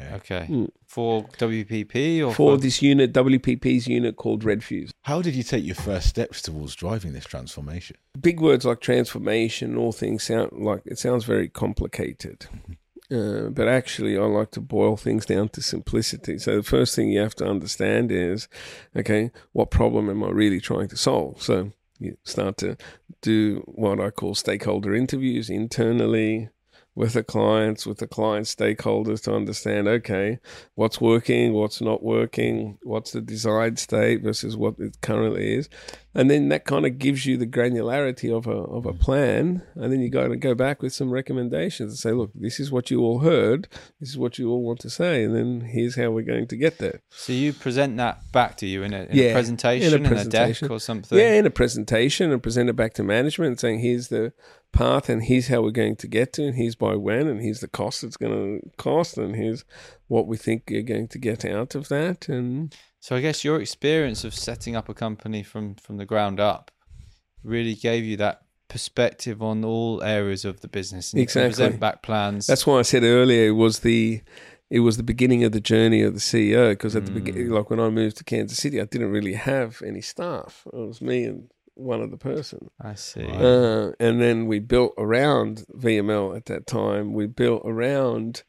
Okay. 0.00 0.14
Okay. 0.14 0.46
Mm. 0.48 0.70
For 0.86 1.24
WPP 1.38 2.26
or 2.26 2.34
for 2.34 2.56
this 2.56 2.82
unit, 2.82 3.12
WPP's 3.12 3.86
unit 3.86 4.16
called 4.16 4.42
Red 4.44 4.64
Fuse. 4.64 4.90
How 5.02 5.22
did 5.22 5.34
you 5.34 5.42
take 5.42 5.64
your 5.64 5.76
first 5.76 6.08
steps 6.08 6.42
towards 6.42 6.74
driving 6.74 7.12
this 7.12 7.24
transformation? 7.24 7.96
Big 8.20 8.40
words 8.40 8.64
like 8.64 8.80
transformation, 8.80 9.76
all 9.76 9.92
things 9.92 10.24
sound 10.24 10.50
like 10.52 10.82
it 10.84 10.98
sounds 10.98 11.24
very 11.24 11.48
complicated. 11.48 12.46
Uh, 13.10 13.48
but 13.50 13.66
actually, 13.66 14.16
I 14.16 14.22
like 14.22 14.52
to 14.52 14.60
boil 14.60 14.96
things 14.96 15.26
down 15.26 15.48
to 15.50 15.62
simplicity. 15.62 16.38
So 16.38 16.56
the 16.56 16.62
first 16.62 16.94
thing 16.94 17.10
you 17.10 17.20
have 17.20 17.34
to 17.36 17.46
understand 17.46 18.12
is, 18.12 18.48
okay, 18.94 19.32
what 19.52 19.70
problem 19.70 20.08
am 20.08 20.22
I 20.22 20.28
really 20.28 20.60
trying 20.60 20.88
to 20.88 20.96
solve? 20.96 21.42
So 21.42 21.72
you 21.98 22.16
start 22.24 22.56
to 22.58 22.76
do 23.20 23.62
what 23.66 24.00
I 24.00 24.10
call 24.10 24.34
stakeholder 24.34 24.94
interviews 24.94 25.50
internally 25.50 26.50
with 26.94 27.12
the 27.12 27.22
clients, 27.22 27.86
with 27.86 27.98
the 27.98 28.06
client 28.06 28.46
stakeholders 28.46 29.22
to 29.22 29.34
understand, 29.34 29.86
okay, 29.86 30.38
what's 30.74 31.00
working, 31.00 31.52
what's 31.52 31.80
not 31.80 32.02
working, 32.02 32.78
what's 32.82 33.12
the 33.12 33.20
desired 33.20 33.78
state 33.78 34.22
versus 34.22 34.56
what 34.56 34.74
it 34.78 35.00
currently 35.00 35.54
is. 35.54 35.68
And 36.12 36.28
then 36.28 36.48
that 36.48 36.64
kind 36.64 36.84
of 36.84 36.98
gives 36.98 37.24
you 37.24 37.36
the 37.36 37.46
granularity 37.46 38.36
of 38.36 38.48
a, 38.48 38.50
of 38.50 38.84
a 38.84 38.92
plan. 38.92 39.62
And 39.76 39.92
then 39.92 40.00
you 40.00 40.10
got 40.10 40.26
to 40.26 40.36
go 40.36 40.56
back 40.56 40.82
with 40.82 40.92
some 40.92 41.10
recommendations 41.10 41.92
and 41.92 41.98
say, 41.98 42.10
look, 42.10 42.32
this 42.34 42.58
is 42.58 42.72
what 42.72 42.90
you 42.90 43.00
all 43.00 43.20
heard. 43.20 43.68
This 44.00 44.08
is 44.08 44.18
what 44.18 44.36
you 44.36 44.50
all 44.50 44.62
want 44.62 44.80
to 44.80 44.90
say. 44.90 45.22
And 45.22 45.36
then 45.36 45.60
here's 45.60 45.94
how 45.94 46.10
we're 46.10 46.24
going 46.24 46.48
to 46.48 46.56
get 46.56 46.78
there. 46.78 47.00
So 47.10 47.32
you 47.32 47.52
present 47.52 47.96
that 47.98 48.32
back 48.32 48.56
to 48.58 48.66
you 48.66 48.82
in 48.82 48.92
a, 48.92 49.02
in 49.02 49.08
Yeah, 49.16 49.24
a 49.26 49.32
presentation, 49.34 49.94
in 49.94 50.06
a 50.06 50.10
in 50.10 50.18
a, 50.18 50.24
deck 50.24 50.68
or 50.68 50.80
something. 50.80 51.16
Yeah, 51.16 51.34
in 51.34 51.46
a 51.46 51.50
presentation 51.50 52.32
and 52.32 52.42
present 52.42 52.68
it 52.68 52.74
back 52.74 52.94
to 52.94 53.04
management 53.04 53.60
saying, 53.60 53.78
here's 53.78 54.08
the 54.08 54.32
path 54.72 55.08
and 55.08 55.24
here's 55.24 55.48
how 55.48 55.62
we're 55.62 55.70
going 55.70 55.96
to 55.96 56.06
get 56.08 56.32
to 56.34 56.44
and 56.46 56.54
here's 56.54 56.74
by 56.76 56.94
when 56.94 57.26
and 57.26 57.40
here's 57.40 57.60
the 57.60 57.68
cost 57.68 58.04
it's 58.04 58.16
going 58.16 58.60
to 58.60 58.70
cost 58.76 59.18
and 59.18 59.34
here's 59.36 59.64
what 60.06 60.26
we 60.26 60.36
think 60.36 60.64
you're 60.68 60.82
going 60.82 61.08
to 61.08 61.18
get 61.18 61.44
out 61.44 61.74
of 61.74 61.88
that. 61.88 62.28
And 62.28 62.74
So 63.00 63.16
I 63.16 63.20
guess 63.20 63.44
your 63.44 63.60
experience 63.60 64.24
of 64.24 64.34
setting 64.34 64.76
up 64.76 64.88
a 64.88 64.94
company 64.94 65.42
from 65.42 65.74
from 65.74 65.96
the 65.96 66.06
ground 66.06 66.38
up 66.40 66.70
really 67.42 67.74
gave 67.74 68.04
you 68.04 68.16
that 68.18 68.42
perspective 68.68 69.42
on 69.42 69.64
all 69.64 70.02
areas 70.02 70.44
of 70.44 70.60
the 70.60 70.68
business. 70.68 71.12
And 71.12 71.20
Exactly. 71.22 71.70
back 71.76 72.02
plans. 72.02 72.46
That's 72.46 72.66
why 72.66 72.78
I 72.78 72.82
said 72.82 73.02
earlier 73.02 73.48
it 73.48 73.52
was 73.52 73.80
the 73.80 74.22
it 74.70 74.80
was 74.80 74.96
the 74.96 75.02
beginning 75.02 75.42
of 75.42 75.50
the 75.50 75.60
journey 75.60 76.00
of 76.02 76.14
the 76.14 76.20
CEO 76.20 76.70
because 76.70 76.94
at 76.94 77.04
the 77.04 77.10
Mm. 77.10 77.14
beginning, 77.24 77.50
like 77.50 77.70
when 77.70 77.80
I 77.80 77.88
moved 77.90 78.16
to 78.18 78.24
Kansas 78.24 78.58
City, 78.58 78.80
I 78.80 78.84
didn't 78.84 79.10
really 79.10 79.34
have 79.34 79.82
any 79.84 80.00
staff. 80.00 80.64
It 80.72 80.76
was 80.76 81.00
me 81.02 81.24
and 81.24 81.50
one 81.74 82.02
other 82.02 82.16
person, 82.16 82.70
I 82.80 82.94
see. 82.94 83.26
uh, 83.26 83.92
and 83.98 84.20
then 84.20 84.46
we 84.46 84.58
built 84.58 84.94
around 84.98 85.64
VML 85.74 86.36
at 86.36 86.46
that 86.46 86.66
time. 86.66 87.12
We 87.14 87.26
built 87.26 87.62
around. 87.64 88.42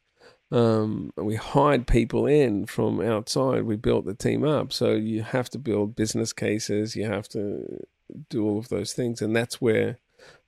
Um, 0.51 1.11
we 1.15 1.35
hired 1.35 1.87
people 1.87 2.25
in 2.25 2.65
from 2.65 2.99
outside. 2.99 3.63
We 3.63 3.77
built 3.77 4.05
the 4.05 4.13
team 4.13 4.43
up. 4.43 4.73
So 4.73 4.91
you 4.91 5.23
have 5.23 5.49
to 5.51 5.57
build 5.57 5.95
business 5.95 6.33
cases. 6.33 6.95
You 6.95 7.05
have 7.05 7.29
to 7.29 7.85
do 8.29 8.45
all 8.45 8.59
of 8.59 8.67
those 8.67 8.91
things, 8.91 9.21
and 9.21 9.33
that's 9.33 9.61
where 9.61 9.97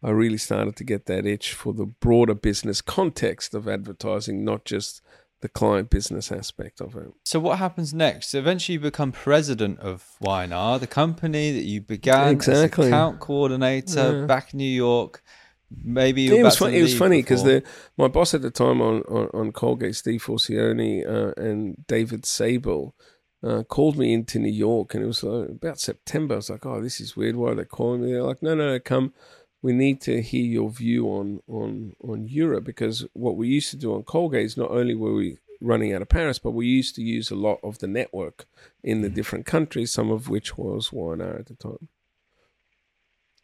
I 0.03 0.09
really 0.09 0.37
started 0.37 0.75
to 0.75 0.83
get 0.83 1.05
that 1.05 1.25
itch 1.25 1.53
for 1.53 1.73
the 1.73 1.85
broader 1.85 2.35
business 2.35 2.81
context 2.81 3.53
of 3.55 3.67
advertising, 3.67 4.43
not 4.43 4.65
just 4.65 5.01
the 5.43 5.49
client 5.49 5.89
business 5.89 6.31
aspect 6.31 6.81
of 6.81 6.95
it. 6.95 7.09
So 7.25 7.37
what 7.39 7.59
happens 7.59 7.93
next? 7.93 8.33
Eventually, 8.33 8.73
you 8.75 8.79
become 8.79 9.11
president 9.11 9.79
of 9.79 9.97
Y&R, 10.21 10.79
the 10.79 10.87
company 10.87 11.51
that 11.51 11.65
you 11.65 11.79
began 11.81 12.29
Exactly. 12.29 12.85
as 12.85 12.89
account 12.89 13.19
coordinator 13.19 14.21
Yeah. 14.21 14.25
back 14.25 14.53
in 14.53 14.57
New 14.57 14.75
York. 14.87 15.21
Maybe 15.83 16.23
Yeah, 16.23 16.35
it 16.35 16.43
was 16.43 16.57
funny. 16.57 16.77
It 16.79 16.83
was 16.83 16.97
funny 16.97 17.21
because 17.21 17.43
my 17.97 18.07
boss 18.07 18.33
at 18.33 18.41
the 18.41 18.51
time 18.51 18.79
on 18.81 19.01
on, 19.17 19.25
on 19.33 19.51
Colgate, 19.51 19.95
Steve 19.95 20.23
Forcione, 20.23 20.93
uh, 21.07 21.33
and 21.45 21.85
David 21.87 22.25
Sable. 22.25 22.95
Uh, 23.45 23.61
called 23.61 23.97
me 23.97 24.13
into 24.13 24.39
New 24.39 24.49
York, 24.69 24.93
and 24.93 25.03
it 25.03 25.07
was 25.07 25.21
uh, 25.21 25.47
about 25.59 25.77
September. 25.77 26.35
I 26.35 26.37
was 26.37 26.49
like, 26.49 26.65
"Oh, 26.65 26.79
this 26.81 27.01
is 27.01 27.17
weird. 27.17 27.35
Why 27.35 27.49
are 27.51 27.55
they 27.55 27.65
calling 27.65 28.01
me?" 28.01 28.13
They're 28.13 28.23
like, 28.31 28.41
"No, 28.41 28.55
no, 28.55 28.67
no, 28.71 28.79
come. 28.79 29.13
We 29.63 29.73
need 29.73 29.99
to 30.01 30.21
hear 30.21 30.45
your 30.45 30.69
view 30.69 31.07
on 31.07 31.41
on 31.47 31.95
on 32.03 32.27
Europe 32.27 32.65
because 32.65 33.07
what 33.13 33.35
we 33.35 33.47
used 33.47 33.71
to 33.71 33.77
do 33.77 33.95
on 33.95 34.03
Colgate 34.03 34.45
is 34.45 34.57
not 34.57 34.69
only 34.69 34.93
were 34.93 35.15
we 35.15 35.39
running 35.63 35.93
out 35.93 36.01
of 36.01 36.09
Paris, 36.09 36.37
but 36.37 36.51
we 36.51 36.67
used 36.67 36.93
to 36.95 37.01
use 37.01 37.31
a 37.31 37.35
lot 37.35 37.59
of 37.63 37.79
the 37.79 37.87
network 37.87 38.45
in 38.83 39.01
the 39.01 39.09
different 39.09 39.45
countries, 39.45 39.91
some 39.91 40.11
of 40.11 40.29
which 40.29 40.57
was 40.57 40.91
Y&R 40.91 41.37
at 41.39 41.47
the 41.47 41.55
time. 41.55 41.87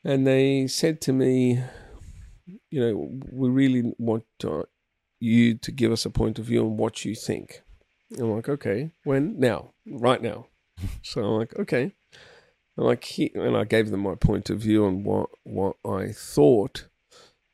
And 0.04 0.28
they 0.28 0.68
said 0.68 1.02
to 1.02 1.14
me, 1.14 1.64
you 2.70 2.80
know, 2.80 3.20
we 3.32 3.50
really 3.50 3.94
want 3.98 4.26
uh, 4.44 4.64
you 5.20 5.56
to 5.56 5.72
give 5.72 5.92
us 5.92 6.06
a 6.06 6.10
point 6.10 6.40
of 6.40 6.46
view 6.46 6.66
on 6.66 6.78
what 6.78 7.06
you 7.06 7.16
think. 7.16 7.62
I'm 8.18 8.32
like, 8.32 8.50
okay, 8.50 8.92
when? 9.04 9.40
Now, 9.40 9.74
right 9.86 10.22
now. 10.22 10.48
so 11.04 11.24
I'm 11.24 11.40
like, 11.40 11.58
okay. 11.60 11.96
I'm 12.80 12.98
and 13.36 13.58
I 13.58 13.64
gave 13.66 13.92
them 13.92 14.02
my 14.02 14.16
point 14.16 14.50
of 14.50 14.60
view 14.60 14.86
on 14.86 15.04
what 15.04 15.30
what 15.44 15.76
I 15.86 16.12
thought 16.12 16.88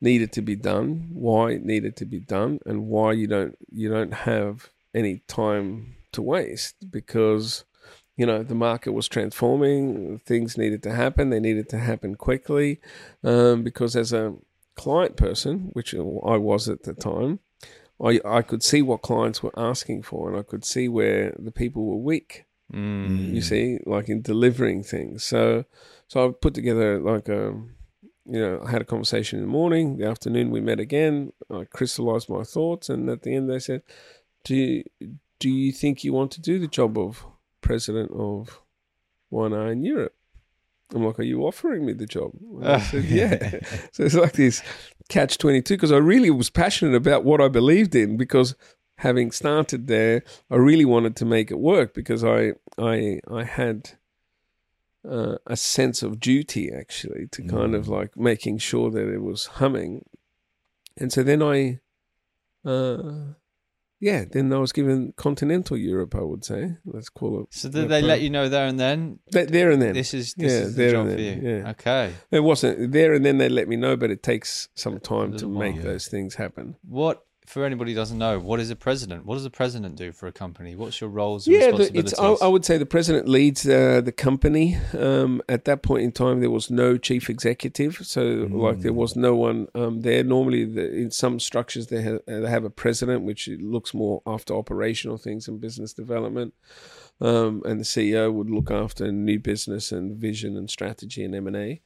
needed 0.00 0.32
to 0.32 0.42
be 0.42 0.56
done, 0.56 1.08
why 1.12 1.52
it 1.52 1.64
needed 1.64 1.96
to 1.96 2.04
be 2.04 2.20
done, 2.20 2.60
and 2.64 2.86
why 2.86 3.12
you 3.12 3.26
don't 3.26 3.56
you 3.70 3.88
don't 3.88 4.12
have 4.12 4.70
any 4.94 5.22
time 5.26 5.96
to 6.12 6.22
waste. 6.22 6.90
Because 6.90 7.64
you 8.16 8.24
know 8.24 8.42
the 8.42 8.54
market 8.54 8.92
was 8.92 9.08
transforming, 9.08 10.20
things 10.20 10.56
needed 10.56 10.82
to 10.84 10.94
happen, 10.94 11.30
they 11.30 11.40
needed 11.40 11.68
to 11.70 11.78
happen 11.78 12.14
quickly, 12.14 12.80
um, 13.24 13.64
because 13.64 13.96
as 13.96 14.12
a 14.12 14.34
client 14.76 15.16
person, 15.16 15.70
which 15.72 15.94
I 15.94 16.36
was 16.36 16.68
at 16.68 16.84
the 16.84 16.94
time, 16.94 17.40
I 18.00 18.20
I 18.24 18.42
could 18.42 18.62
see 18.62 18.82
what 18.82 19.02
clients 19.02 19.42
were 19.42 19.58
asking 19.58 20.02
for, 20.02 20.30
and 20.30 20.38
I 20.38 20.42
could 20.42 20.64
see 20.64 20.88
where 20.88 21.34
the 21.38 21.52
people 21.52 21.84
were 21.84 21.96
weak 21.96 22.44
Mm. 22.72 23.32
you 23.32 23.40
see, 23.40 23.78
like 23.86 24.08
in 24.08 24.22
delivering 24.22 24.82
things. 24.82 25.24
So, 25.24 25.64
so 26.08 26.28
I 26.28 26.32
put 26.32 26.54
together 26.54 26.98
like 27.00 27.28
a, 27.28 27.54
you 28.28 28.40
know, 28.40 28.62
I 28.64 28.70
had 28.70 28.82
a 28.82 28.86
conversation 28.86 29.38
in 29.38 29.44
the 29.44 29.50
morning. 29.50 29.98
The 29.98 30.06
afternoon 30.06 30.50
we 30.50 30.60
met 30.60 30.80
again. 30.80 31.32
I 31.50 31.64
crystallized 31.64 32.28
my 32.28 32.42
thoughts, 32.42 32.88
and 32.88 33.08
at 33.08 33.22
the 33.22 33.34
end 33.34 33.48
they 33.48 33.60
said, 33.60 33.82
"Do 34.44 34.56
you, 34.56 34.84
do 35.38 35.48
you 35.48 35.72
think 35.72 36.02
you 36.02 36.12
want 36.12 36.32
to 36.32 36.40
do 36.40 36.58
the 36.58 36.66
job 36.66 36.98
of 36.98 37.24
president 37.60 38.10
of 38.12 38.60
One 39.28 39.54
Eye 39.54 39.72
in 39.72 39.84
Europe?" 39.84 40.14
I'm 40.92 41.04
like, 41.04 41.20
"Are 41.20 41.24
you 41.24 41.42
offering 41.42 41.86
me 41.86 41.92
the 41.92 42.06
job?" 42.06 42.32
And 42.56 42.66
I 42.66 42.80
said, 42.80 43.04
"Yeah." 43.04 43.60
so 43.92 44.04
it's 44.04 44.14
like 44.14 44.32
this 44.32 44.60
catch 45.08 45.38
twenty 45.38 45.62
two 45.62 45.74
because 45.74 45.92
I 45.92 45.98
really 45.98 46.30
was 46.30 46.50
passionate 46.50 46.96
about 46.96 47.24
what 47.24 47.40
I 47.40 47.46
believed 47.46 47.94
in 47.94 48.16
because 48.16 48.56
having 48.96 49.30
started 49.30 49.86
there, 49.86 50.22
I 50.50 50.56
really 50.56 50.84
wanted 50.84 51.16
to 51.16 51.24
make 51.24 51.50
it 51.50 51.58
work 51.58 51.94
because 51.94 52.24
I 52.24 52.52
I 52.78 53.20
I 53.30 53.44
had 53.44 53.90
uh, 55.08 55.36
a 55.46 55.56
sense 55.56 56.02
of 56.02 56.18
duty 56.20 56.70
actually 56.72 57.26
to 57.32 57.42
kind 57.42 57.74
of 57.74 57.88
like 57.88 58.16
making 58.16 58.58
sure 58.58 58.90
that 58.90 59.08
it 59.12 59.22
was 59.22 59.46
humming, 59.46 60.04
and 60.98 61.12
so 61.12 61.22
then 61.22 61.42
I, 61.42 61.80
uh, 62.64 63.34
yeah, 64.00 64.24
then 64.30 64.52
I 64.52 64.58
was 64.58 64.72
given 64.72 65.12
continental 65.16 65.76
Europe. 65.76 66.14
I 66.14 66.22
would 66.22 66.44
say 66.44 66.76
let's 66.84 67.08
call 67.08 67.42
it. 67.42 67.46
So 67.50 67.68
did 67.68 67.88
they 67.88 68.02
let 68.02 68.20
you 68.20 68.30
know 68.30 68.48
there 68.48 68.66
and 68.66 68.78
then? 68.80 69.20
Th- 69.32 69.48
there 69.48 69.70
and 69.70 69.80
then? 69.80 69.94
This 69.94 70.12
is 70.12 70.34
this 70.34 70.52
Yeah, 70.52 70.58
is 70.66 70.74
the 70.74 70.82
there 70.82 70.90
job 70.92 71.06
for 71.12 71.20
you. 71.20 71.40
yeah. 71.42 71.70
Okay. 71.70 72.12
it 72.30 72.40
wasn't 72.40 72.92
there 72.92 73.14
and 73.14 73.24
then 73.24 73.38
they 73.38 73.48
let 73.48 73.68
me 73.68 73.76
know, 73.76 73.96
but 73.96 74.10
it 74.10 74.22
takes 74.22 74.68
some 74.74 74.98
time 75.00 75.36
to 75.38 75.46
make 75.48 75.76
while. 75.76 75.84
those 75.84 76.08
things 76.08 76.34
happen. 76.34 76.76
What 76.82 77.24
for 77.46 77.64
anybody 77.64 77.92
who 77.92 77.96
doesn't 77.96 78.18
know, 78.18 78.38
what 78.38 78.60
is 78.60 78.70
a 78.70 78.76
president? 78.76 79.24
What 79.24 79.36
does 79.36 79.44
a 79.44 79.50
president 79.50 79.96
do 79.96 80.12
for 80.12 80.26
a 80.26 80.32
company? 80.32 80.74
What's 80.74 81.00
your 81.00 81.10
roles 81.10 81.46
and 81.46 81.54
Yeah, 81.54 81.66
responsibilities? 81.66 82.12
it's. 82.12 82.20
I, 82.20 82.46
I 82.46 82.48
would 82.48 82.64
say 82.64 82.76
the 82.76 82.86
president 82.86 83.28
leads 83.28 83.66
uh, 83.68 84.00
the 84.04 84.12
company. 84.12 84.76
Um, 84.98 85.40
at 85.48 85.64
that 85.64 85.82
point 85.82 86.02
in 86.02 86.12
time, 86.12 86.40
there 86.40 86.50
was 86.50 86.70
no 86.70 86.98
chief 86.98 87.30
executive, 87.30 87.98
so 88.02 88.48
like 88.50 88.80
there 88.80 88.92
was 88.92 89.16
no 89.16 89.34
one 89.34 89.68
um, 89.74 90.00
there. 90.02 90.22
Normally, 90.24 90.64
the, 90.64 90.92
in 90.92 91.10
some 91.10 91.38
structures, 91.40 91.86
they 91.86 92.02
have, 92.02 92.20
they 92.26 92.50
have 92.50 92.64
a 92.64 92.70
president, 92.70 93.22
which 93.22 93.48
looks 93.48 93.94
more 93.94 94.22
after 94.26 94.54
operational 94.54 95.16
things 95.16 95.48
and 95.48 95.60
business 95.60 95.92
development, 95.92 96.54
um, 97.20 97.62
and 97.64 97.80
the 97.80 97.84
CEO 97.84 98.32
would 98.32 98.50
look 98.50 98.70
after 98.70 99.10
new 99.12 99.38
business 99.38 99.92
and 99.92 100.16
vision 100.16 100.56
and 100.56 100.68
strategy 100.70 101.24
and 101.24 101.34
M 101.34 101.46
and 101.46 101.56
A. 101.56 101.80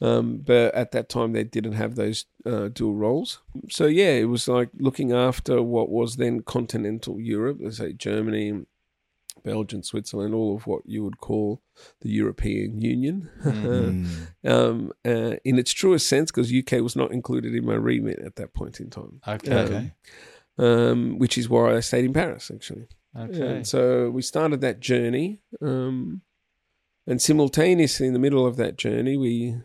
Um, 0.00 0.38
but 0.44 0.74
at 0.74 0.92
that 0.92 1.08
time, 1.08 1.32
they 1.32 1.44
didn't 1.44 1.72
have 1.72 1.94
those 1.94 2.26
uh, 2.44 2.68
dual 2.68 2.94
roles. 2.94 3.40
So 3.70 3.86
yeah, 3.86 4.12
it 4.12 4.26
was 4.28 4.46
like 4.46 4.68
looking 4.78 5.12
after 5.12 5.62
what 5.62 5.88
was 5.88 6.16
then 6.16 6.40
continental 6.42 7.18
Europe, 7.18 7.58
let's 7.60 7.78
say 7.78 7.94
Germany, 7.94 8.66
Belgium, 9.42 9.82
Switzerland, 9.82 10.34
all 10.34 10.54
of 10.56 10.66
what 10.66 10.82
you 10.84 11.02
would 11.04 11.18
call 11.18 11.62
the 12.00 12.10
European 12.10 12.80
Union, 12.80 13.30
Mm. 13.42 14.06
um, 14.44 14.92
uh, 15.04 15.36
in 15.44 15.58
its 15.58 15.72
truest 15.72 16.08
sense, 16.08 16.30
because 16.30 16.52
UK 16.52 16.82
was 16.82 16.96
not 16.96 17.12
included 17.12 17.54
in 17.54 17.64
my 17.64 17.74
remit 17.74 18.18
at 18.18 18.36
that 18.36 18.52
point 18.54 18.80
in 18.80 18.90
time. 18.90 19.20
okay. 19.26 19.52
Um, 19.52 19.66
Okay. 19.66 19.92
Um, 20.58 21.18
which 21.18 21.36
is 21.36 21.48
why 21.50 21.76
I 21.76 21.80
stayed 21.80 22.06
in 22.06 22.14
Paris, 22.14 22.50
actually. 22.54 22.86
Okay. 23.14 23.56
And 23.56 23.66
so 23.66 24.10
we 24.10 24.22
started 24.22 24.62
that 24.62 24.80
journey, 24.80 25.40
um, 25.60 26.22
and 27.06 27.20
simultaneously 27.20 28.06
in 28.06 28.14
the 28.14 28.18
middle 28.18 28.46
of 28.46 28.56
that 28.56 28.76
journey, 28.76 29.16
we 29.18 29.56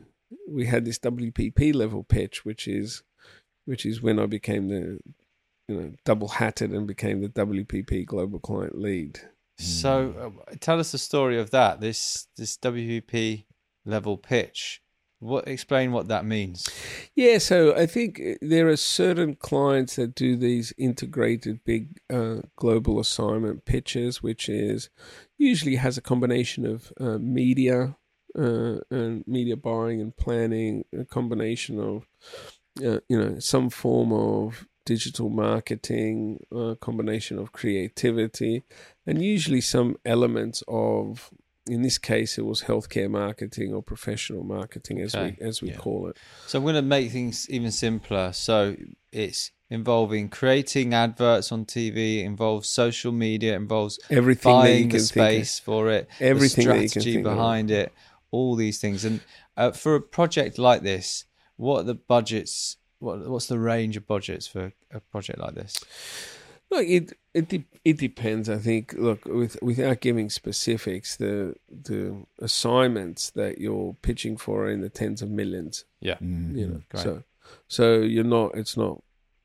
we 0.47 0.65
had 0.65 0.85
this 0.85 0.99
WPP 0.99 1.73
level 1.73 2.03
pitch, 2.03 2.45
which 2.45 2.67
is 2.67 3.03
which 3.65 3.85
is 3.85 4.01
when 4.01 4.19
I 4.19 4.25
became 4.25 4.69
the 4.69 4.99
you 5.67 5.75
know 5.75 5.93
double 6.05 6.27
hatted 6.27 6.71
and 6.71 6.87
became 6.87 7.21
the 7.21 7.29
WPP 7.29 8.05
global 8.05 8.39
client 8.39 8.77
lead. 8.77 9.19
So, 9.57 10.33
uh, 10.49 10.55
tell 10.59 10.79
us 10.79 10.91
the 10.91 10.97
story 10.97 11.39
of 11.39 11.51
that. 11.51 11.81
This 11.81 12.27
this 12.37 12.57
WPP 12.57 13.45
level 13.85 14.17
pitch. 14.17 14.81
What 15.19 15.47
explain 15.47 15.91
what 15.91 16.07
that 16.07 16.25
means? 16.25 16.67
Yeah, 17.13 17.37
so 17.37 17.75
I 17.75 17.85
think 17.85 18.19
there 18.41 18.67
are 18.69 18.75
certain 18.75 19.35
clients 19.35 19.97
that 19.97 20.15
do 20.15 20.35
these 20.35 20.73
integrated 20.79 21.63
big 21.63 21.99
uh, 22.11 22.37
global 22.55 22.99
assignment 22.99 23.65
pitches, 23.65 24.23
which 24.23 24.49
is 24.49 24.89
usually 25.37 25.75
has 25.75 25.95
a 25.95 26.01
combination 26.01 26.65
of 26.65 26.91
uh, 26.99 27.19
media 27.19 27.97
uh, 28.37 28.79
and 28.89 29.25
media 29.27 29.55
buying 29.57 30.01
and 30.01 30.15
planning, 30.15 30.85
a 30.97 31.05
combination 31.05 31.79
of 31.79 32.07
uh, 32.85 32.99
you 33.09 33.19
know 33.21 33.39
some 33.39 33.69
form 33.69 34.11
of 34.13 34.67
digital 34.85 35.29
marketing, 35.29 36.43
a 36.51 36.75
combination 36.75 37.37
of 37.37 37.51
creativity, 37.51 38.63
and 39.05 39.21
usually 39.21 39.61
some 39.61 39.97
elements 40.05 40.63
of. 40.67 41.29
In 41.69 41.83
this 41.83 41.99
case, 41.99 42.39
it 42.39 42.45
was 42.45 42.63
healthcare 42.63 43.09
marketing 43.09 43.71
or 43.71 43.83
professional 43.83 44.43
marketing, 44.43 44.99
as 44.99 45.13
Okay. 45.15 45.37
we 45.39 45.45
as 45.47 45.61
we 45.61 45.69
Yeah. 45.69 45.77
call 45.77 46.07
it. 46.09 46.17
So 46.47 46.57
I'm 46.57 46.63
going 46.65 46.75
to 46.75 46.81
make 46.81 47.11
things 47.11 47.47
even 47.51 47.71
simpler. 47.71 48.33
So 48.33 48.75
it's 49.11 49.51
involving 49.69 50.27
creating 50.29 50.93
adverts 50.93 51.51
on 51.51 51.65
TV, 51.65 52.23
involves 52.23 52.67
social 52.67 53.11
media, 53.11 53.55
involves 53.55 53.99
Everything 54.09 54.57
buying 54.57 54.89
can 54.89 54.89
the 54.89 54.97
think 54.99 55.09
space 55.29 55.59
for 55.59 55.89
it, 55.89 56.09
Everything 56.19 56.67
the 56.67 56.73
that 56.73 56.81
you 56.83 56.89
can 56.89 57.01
strategy 57.01 57.13
think 57.13 57.27
of. 57.27 57.31
behind 57.33 57.71
it, 57.71 57.93
all 58.31 58.55
these 58.55 58.79
things. 58.79 59.05
And 59.05 59.19
uh, 59.57 59.71
for 59.71 59.95
a 59.95 60.01
project 60.01 60.57
like 60.57 60.81
this, 60.81 61.25
what 61.57 61.81
are 61.81 61.83
the 61.83 61.95
budgets? 61.95 62.77
What 62.99 63.27
what's 63.29 63.47
the 63.47 63.59
range 63.59 63.97
of 63.97 64.07
budgets 64.07 64.47
for 64.47 64.73
a 64.91 64.99
project 64.99 65.39
like 65.39 65.55
this? 65.55 65.77
Look, 66.69 66.85
it 66.87 67.13
it 67.33 67.49
de- 67.49 67.67
it 67.83 67.97
depends. 67.97 68.49
I 68.49 68.57
think. 68.57 68.93
Look, 68.93 69.25
with 69.25 69.57
without 69.61 69.99
giving 69.99 70.29
specifics, 70.29 71.17
the 71.17 71.55
the 71.69 72.25
assignments 72.39 73.29
that 73.31 73.57
you're 73.59 73.95
pitching 74.01 74.37
for 74.37 74.65
are 74.65 74.71
in 74.71 74.81
the 74.81 74.89
tens 74.89 75.21
of 75.21 75.29
millions. 75.29 75.85
Mm. 76.03 76.57
You 76.57 76.67
know, 76.67 76.81
Great. 76.89 77.03
so 77.03 77.23
so 77.67 77.99
you're 77.99 78.23
not. 78.23 78.55
It's 78.55 78.77
not 78.77 79.03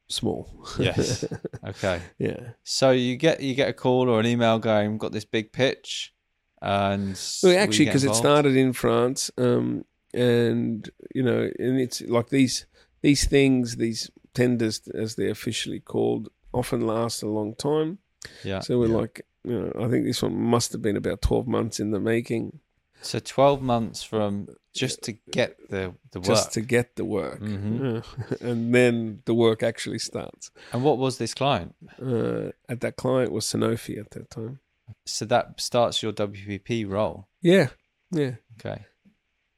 small. 0.09 0.49
Yes. 0.79 1.25
Okay. 1.67 2.01
yeah. 2.19 2.51
So 2.63 2.93
you 2.93 3.17
get 3.17 3.41
you 3.43 3.55
get 3.57 3.69
a 3.69 3.73
call 3.73 4.09
or 4.09 4.21
an 4.21 4.27
email 4.27 4.61
going, 4.61 4.99
got 4.99 5.11
this 5.11 5.25
big 5.25 5.53
pitch," 5.53 6.15
and 6.63 7.19
Well, 7.43 7.57
actually, 7.59 7.85
because 7.87 8.05
it 8.05 8.15
started 8.15 8.57
in 8.57 8.73
France, 8.73 9.31
um, 9.39 9.85
and 10.15 10.89
you 11.15 11.23
know, 11.23 11.51
and 11.59 11.81
it's 11.81 12.01
like 12.03 12.29
these 12.31 12.67
these 13.03 13.27
things, 13.27 13.77
these 13.77 14.11
tenders, 14.35 14.81
as 14.95 15.15
they're 15.17 15.31
officially 15.31 15.81
called, 15.81 16.29
often 16.53 16.87
last 16.87 17.23
a 17.23 17.29
long 17.29 17.55
time. 17.55 17.99
Yeah. 18.45 18.61
So 18.61 18.79
we're 18.79 18.89
Yeah. 18.89 18.97
like, 18.97 19.27
you 19.45 19.53
know, 19.61 19.73
I 19.85 19.89
think 19.89 20.05
this 20.07 20.23
one 20.23 20.35
must 20.37 20.73
have 20.73 20.83
been 20.83 20.97
about 20.97 21.23
twelve 21.23 21.47
months 21.47 21.79
in 21.81 21.91
the 21.91 22.01
making, 22.01 22.61
So 23.03 23.19
twelve 23.21 23.63
months 23.63 24.03
from 24.03 24.49
just 24.73 25.03
to 25.05 25.13
get 25.31 25.57
the 25.71 25.95
the 26.13 26.19
work. 26.21 26.27
just 26.27 26.53
to 26.55 26.61
get 26.61 26.97
the 26.97 27.05
work, 27.05 27.41
Mhm. 27.41 27.81
Yeah. 27.81 28.37
and 28.51 28.75
then 28.75 29.23
the 29.27 29.35
work 29.35 29.63
actually 29.63 29.99
starts. 30.01 30.51
And 30.73 30.83
what 30.83 30.99
was 30.99 31.19
this 31.19 31.35
client? 31.35 31.75
Uh, 32.01 32.51
at 32.69 32.81
that 32.81 32.97
client 32.97 33.31
was 33.33 33.45
Sanofi 33.47 33.99
at 33.99 34.11
that 34.11 34.31
time. 34.31 34.59
So 35.05 35.25
that 35.27 35.61
starts 35.61 36.03
your 36.03 36.13
WPP 36.13 36.89
role. 36.89 37.29
Yeah, 37.43 37.69
yeah, 38.11 38.37
Okay. 38.59 38.85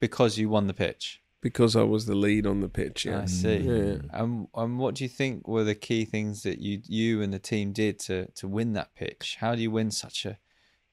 Because 0.01 0.39
you 0.39 0.49
won 0.49 0.67
the 0.69 0.75
pitch. 0.75 1.21
because 1.41 1.77
I 1.77 1.83
was 1.83 2.07
the 2.07 2.15
lead 2.15 2.47
on 2.47 2.61
the 2.61 2.69
pitch. 2.69 3.05
Yeah. 3.05 3.23
I 3.23 3.27
see. 3.27 3.59
Mm. 3.59 3.67
yeah. 3.67 4.21
And 4.21 4.49
and 4.55 4.79
what 4.79 4.95
do 4.97 5.05
you 5.05 5.09
think 5.09 5.47
were 5.47 5.65
the 5.65 5.75
key 5.75 6.05
things 6.05 6.43
that 6.43 6.61
you 6.61 6.81
you 6.87 7.23
and 7.23 7.33
the 7.33 7.39
team 7.39 7.73
did 7.73 7.99
to 8.01 8.27
to 8.37 8.49
win 8.49 8.73
that 8.75 8.95
pitch? 8.95 9.37
How 9.41 9.55
do 9.55 9.63
you 9.63 9.71
win 9.71 9.91
such 9.91 10.25
a 10.27 10.39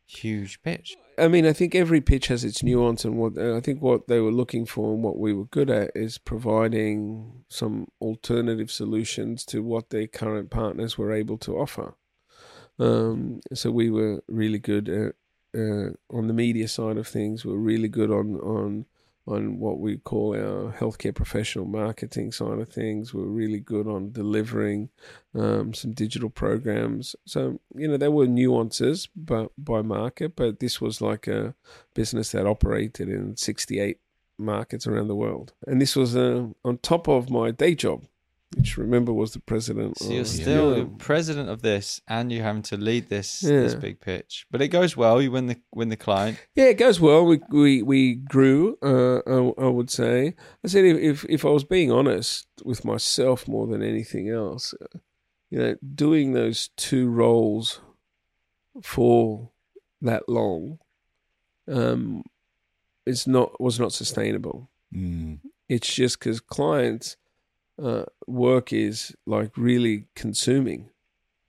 huge 0.06 0.62
pitch? 0.62 0.96
I 1.18 1.28
mean, 1.30 1.46
I 1.46 1.54
think 1.54 1.74
every 1.76 2.02
pitch 2.02 2.28
has 2.28 2.44
its 2.44 2.62
nuance, 2.62 3.06
and 3.06 3.18
what 3.18 3.38
I 3.40 3.60
think 3.62 3.82
what 3.82 4.08
they 4.08 4.20
were 4.20 4.32
looking 4.32 4.66
for 4.66 4.94
and 4.94 5.04
what 5.04 5.18
we 5.18 5.34
were 5.34 5.46
good 5.46 5.70
at 5.70 5.92
is 5.96 6.18
providing 6.18 7.44
some 7.50 7.88
alternative 8.02 8.70
solutions 8.70 9.46
to 9.46 9.64
what 9.64 9.90
their 9.90 10.08
current 10.08 10.50
partners 10.52 10.98
were 10.98 11.12
able 11.12 11.38
to 11.40 11.58
offer. 11.58 11.96
Um, 12.80 13.42
so 13.54 13.72
we 13.72 13.90
were 13.90 14.24
really 14.28 14.60
good 14.60 14.90
at 14.90 15.16
uh, 15.58 15.92
on 16.10 16.28
the 16.28 16.34
media 16.34 16.68
side 16.68 16.98
of 16.98 17.08
things. 17.08 17.46
We're 17.46 17.56
really 17.56 17.88
good 17.88 18.12
on 18.12 18.36
on 18.38 18.86
on 19.28 19.60
what 19.60 19.80
we 19.80 19.98
call 19.98 20.36
our 20.36 20.72
healthcare 20.72 21.16
professional 21.16 21.66
marketing 21.66 22.32
side 22.32 22.60
of 22.60 22.70
things. 22.70 23.14
We're 23.14 23.24
really 23.24 23.60
good 23.60 23.88
on 23.88 24.12
delivering 24.12 24.90
um, 25.34 25.74
some 25.74 25.94
digital 25.94 26.30
programs. 26.30 27.16
So 27.26 27.60
you 27.74 27.88
know 27.88 27.98
there 27.98 28.12
were 28.12 28.28
nuances, 28.28 29.08
but 29.16 29.52
by 29.58 29.82
market. 29.82 30.36
But 30.36 30.60
this 30.60 30.80
was 30.82 31.02
like 31.02 31.28
a 31.28 31.56
business 31.94 32.32
that 32.32 32.46
operated 32.46 33.10
in 33.10 33.38
sixty 33.38 33.80
eight 33.80 34.00
markets 34.38 34.86
around 34.86 35.08
the 35.08 35.16
world, 35.16 35.54
and 35.66 35.82
this 35.82 35.96
was 35.96 36.16
uh, 36.16 36.48
on 36.64 36.78
top 36.80 37.08
of 37.08 37.30
my 37.30 37.52
day 37.52 37.74
job, 37.74 38.06
which 38.54 38.78
remember 38.78 39.12
was 39.12 39.34
the 39.34 39.40
president. 39.40 39.98
So 39.98 40.10
you're 40.10 40.22
of 40.22 40.28
still 40.28 40.76
the 40.76 40.86
president 40.86 41.50
of 41.50 41.62
this, 41.62 42.02
and 42.08 42.32
you're 42.32 42.44
having 42.44 42.62
to 42.64 42.78
lead 42.78 43.10
this 43.10 43.40
this 43.40 43.76
big 43.76 44.00
pitch. 44.00 44.46
But 44.52 44.62
it 44.62 44.70
goes 44.70 44.96
well. 44.96 45.22
You 45.22 45.32
win 45.32 45.48
the 45.48 45.58
win 45.74 45.90
the 45.90 45.98
client. 45.98 46.38
Yeah, 46.56 46.66
it 46.66 46.78
goes 46.78 47.00
well. 47.00 47.26
We 47.26 47.40
we 47.50 47.82
we 47.82 48.16
grew. 48.16 48.78
Uh, 48.82 49.20
I, 49.28 49.66
I 49.66 49.70
would 49.70 49.90
say. 49.90 50.36
I 50.64 50.68
said 50.68 50.86
if, 50.86 50.98
if 50.98 51.26
if 51.30 51.46
I 51.46 51.50
was 51.50 51.64
being 51.64 51.92
honest 51.92 52.48
with 52.64 52.86
myself 52.86 53.48
more 53.48 53.68
than 53.68 53.82
anything 53.82 54.30
else, 54.30 54.74
uh, 54.82 55.00
you 55.50 55.60
know, 55.60 55.76
doing 55.94 56.34
those 56.34 56.70
two 56.78 57.10
roles 57.10 57.82
for 58.82 59.52
that 60.02 60.30
long, 60.30 60.80
um, 61.68 62.24
it's 63.06 63.28
not 63.28 63.60
was 63.60 63.80
not 63.80 63.92
sustainable. 63.92 64.70
Mm. 64.94 65.40
It's 65.68 65.94
just 65.94 66.20
because 66.20 66.40
clients' 66.40 67.18
uh, 67.82 68.04
work 68.28 68.72
is 68.74 69.16
like 69.26 69.52
really 69.58 70.08
consuming. 70.16 70.90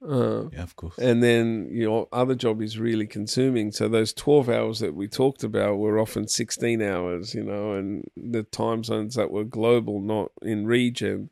Uh, 0.06 0.50
Yeah, 0.52 0.62
of 0.62 0.76
course. 0.76 0.98
and 0.98 1.22
then 1.22 1.68
your 1.70 2.06
other 2.12 2.34
job 2.34 2.60
is 2.62 2.78
really 2.78 3.06
consuming. 3.06 3.72
So 3.72 3.88
those 3.88 4.12
twelve 4.12 4.48
hours 4.48 4.78
that 4.80 4.94
we 4.94 5.08
talked 5.08 5.42
about 5.42 5.78
were 5.78 5.98
often 5.98 6.28
sixteen 6.28 6.82
hours, 6.82 7.34
you 7.34 7.42
know, 7.42 7.72
and 7.72 8.04
the 8.16 8.42
time 8.42 8.84
zones 8.84 9.14
that 9.14 9.30
were 9.30 9.44
global, 9.44 10.00
not 10.00 10.30
in 10.42 10.66
region. 10.66 11.30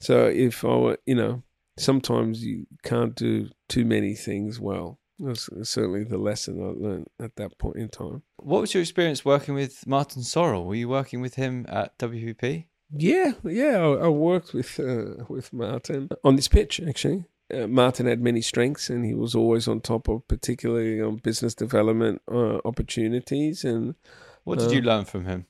So 0.00 0.26
if 0.26 0.64
I 0.64 0.76
were, 0.76 0.98
you 1.04 1.16
know, 1.16 1.42
sometimes 1.78 2.44
you 2.44 2.66
can't 2.84 3.14
do 3.14 3.50
too 3.68 3.84
many 3.84 4.14
things 4.14 4.60
well. 4.60 4.98
That's 5.18 5.50
certainly 5.64 6.04
the 6.04 6.16
lesson 6.16 6.62
I 6.62 6.68
learned 6.82 7.08
at 7.20 7.36
that 7.36 7.58
point 7.58 7.76
in 7.76 7.90
time. 7.90 8.22
What 8.38 8.62
was 8.62 8.72
your 8.72 8.80
experience 8.82 9.22
working 9.24 9.52
with 9.54 9.86
Martin 9.86 10.22
Sorrell? 10.22 10.64
Were 10.64 10.74
you 10.76 10.88
working 10.88 11.20
with 11.20 11.34
him 11.34 11.66
at 11.68 11.98
WPP? 11.98 12.64
Yeah, 12.96 13.32
yeah, 13.44 13.78
I, 13.78 14.06
I 14.06 14.08
worked 14.08 14.52
with 14.52 14.78
uh, 14.80 15.24
with 15.28 15.52
Martin 15.52 16.08
on 16.24 16.36
this 16.36 16.48
pitch 16.48 16.80
actually. 16.80 17.24
Uh, 17.52 17.66
Martin 17.66 18.06
had 18.06 18.20
many 18.20 18.40
strengths, 18.40 18.90
and 18.90 19.04
he 19.04 19.14
was 19.14 19.34
always 19.34 19.66
on 19.66 19.80
top 19.80 20.08
of, 20.08 20.26
particularly 20.28 21.00
on 21.00 21.16
business 21.16 21.54
development 21.54 22.22
uh, 22.30 22.58
opportunities. 22.64 23.64
And 23.64 23.96
What 24.44 24.58
did 24.60 24.68
Uh, 24.68 24.72
you 24.74 24.82
learn 24.82 25.04
from 25.04 25.24
him? 25.24 25.46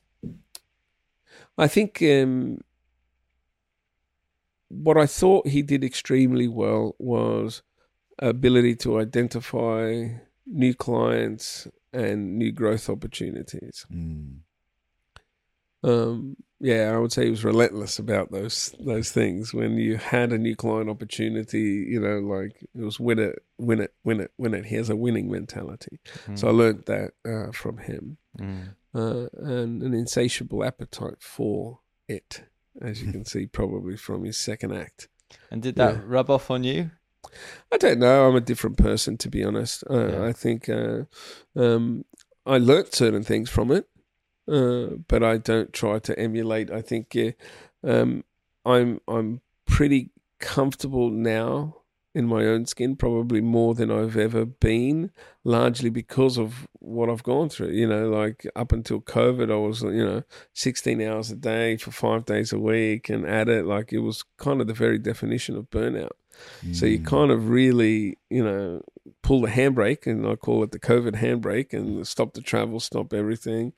I 1.58 1.68
think 1.68 2.00
um, 2.02 2.60
what 4.68 4.96
I 4.96 5.06
thought 5.06 5.48
he 5.48 5.62
did 5.62 5.84
extremely 5.84 6.48
well 6.48 6.94
was 6.98 7.62
ability 8.18 8.76
to 8.76 8.98
identify 8.98 10.08
new 10.46 10.74
clients 10.74 11.68
and 11.92 12.38
new 12.38 12.52
growth 12.52 12.88
opportunities. 12.88 13.84
Mm. 13.92 14.38
Um, 15.82 16.36
yeah, 16.62 16.92
I 16.94 16.98
would 16.98 17.10
say 17.10 17.24
he 17.24 17.30
was 17.30 17.42
relentless 17.44 17.98
about 17.98 18.30
those 18.32 18.74
those 18.80 19.10
things. 19.10 19.54
When 19.54 19.78
you 19.78 19.96
had 19.96 20.30
a 20.32 20.38
new 20.38 20.54
client 20.54 20.90
opportunity, 20.90 21.86
you 21.88 21.98
know, 22.00 22.18
like 22.18 22.52
it 22.74 22.82
was 22.82 23.00
win 23.00 23.18
it, 23.18 23.38
win 23.56 23.80
it, 23.80 23.94
win 24.04 24.20
it, 24.20 24.30
win 24.36 24.52
it. 24.54 24.66
He 24.66 24.76
has 24.76 24.90
a 24.90 24.96
winning 24.96 25.30
mentality. 25.30 26.00
So 26.34 26.48
I 26.48 26.50
learned 26.50 26.84
that 26.86 27.12
uh, 27.26 27.52
from 27.52 27.78
him, 27.78 28.18
Mm. 28.38 28.74
uh, 28.94 29.26
and 29.42 29.82
an 29.82 29.92
insatiable 29.94 30.62
appetite 30.62 31.20
for 31.20 31.80
it, 32.08 32.42
as 32.80 33.02
you 33.02 33.10
can 33.10 33.24
see 33.32 33.46
probably 33.46 33.96
from 33.96 34.24
his 34.24 34.36
second 34.36 34.72
act. 34.72 35.08
And 35.50 35.62
did 35.62 35.76
that 35.76 35.94
Yeah. 35.96 36.00
rub 36.04 36.28
off 36.30 36.50
on 36.50 36.62
you? 36.62 36.90
I 37.72 37.76
don't 37.78 37.98
know. 38.00 38.28
I'm 38.28 38.36
a 38.36 38.40
different 38.40 38.76
person, 38.76 39.16
to 39.18 39.28
be 39.30 39.42
honest. 39.44 39.82
Uh, 39.88 40.08
Yeah. 40.08 40.24
I 40.26 40.32
think 40.32 40.68
uh, 40.68 41.04
um, 41.56 42.04
I 42.46 42.58
learnt 42.58 42.94
certain 42.94 43.22
things 43.24 43.48
from 43.50 43.70
it, 43.72 43.88
uh, 44.50 44.96
but 45.08 45.22
I 45.22 45.36
don't 45.38 45.72
try 45.72 45.98
to 46.00 46.18
emulate. 46.18 46.70
I 46.70 46.82
think 46.82 47.16
uh, 47.16 47.32
um, 47.88 48.24
I'm 48.64 49.00
I'm 49.08 49.40
pretty 49.66 50.10
comfortable 50.38 51.10
now 51.10 51.76
in 52.12 52.26
my 52.26 52.44
own 52.44 52.66
skin, 52.66 52.96
probably 52.96 53.40
more 53.40 53.72
than 53.72 53.88
I've 53.88 54.16
ever 54.16 54.44
been, 54.44 55.12
largely 55.44 55.90
because 55.90 56.38
of 56.38 56.66
what 56.80 57.08
I've 57.08 57.22
gone 57.22 57.48
through. 57.48 57.70
You 57.70 57.86
know, 57.86 58.08
like 58.08 58.44
up 58.56 58.72
until 58.72 59.00
COVID, 59.00 59.50
I 59.52 59.56
was 59.56 59.82
you 59.82 60.04
know 60.04 60.22
16 60.54 61.00
hours 61.00 61.30
a 61.30 61.36
day 61.36 61.76
for 61.76 61.92
five 61.92 62.24
days 62.24 62.52
a 62.52 62.58
week, 62.58 63.08
and 63.08 63.24
at 63.26 63.48
it 63.48 63.64
like 63.64 63.92
it 63.92 64.00
was 64.00 64.24
kind 64.38 64.60
of 64.60 64.66
the 64.66 64.74
very 64.74 64.98
definition 64.98 65.56
of 65.56 65.70
burnout. 65.70 66.12
So 66.72 66.86
you 66.86 66.98
Mm. 67.00 67.06
kind 67.06 67.30
of 67.30 67.50
really, 67.50 68.16
you 68.30 68.42
know, 68.42 68.82
pull 69.22 69.42
the 69.42 69.48
handbrake, 69.48 70.06
and 70.06 70.26
I 70.26 70.36
call 70.36 70.62
it 70.64 70.72
the 70.72 70.78
COVID 70.78 71.16
handbrake, 71.16 71.74
and 71.74 72.06
stop 72.06 72.32
the 72.32 72.40
travel, 72.40 72.80
stop 72.80 73.12
everything, 73.12 73.72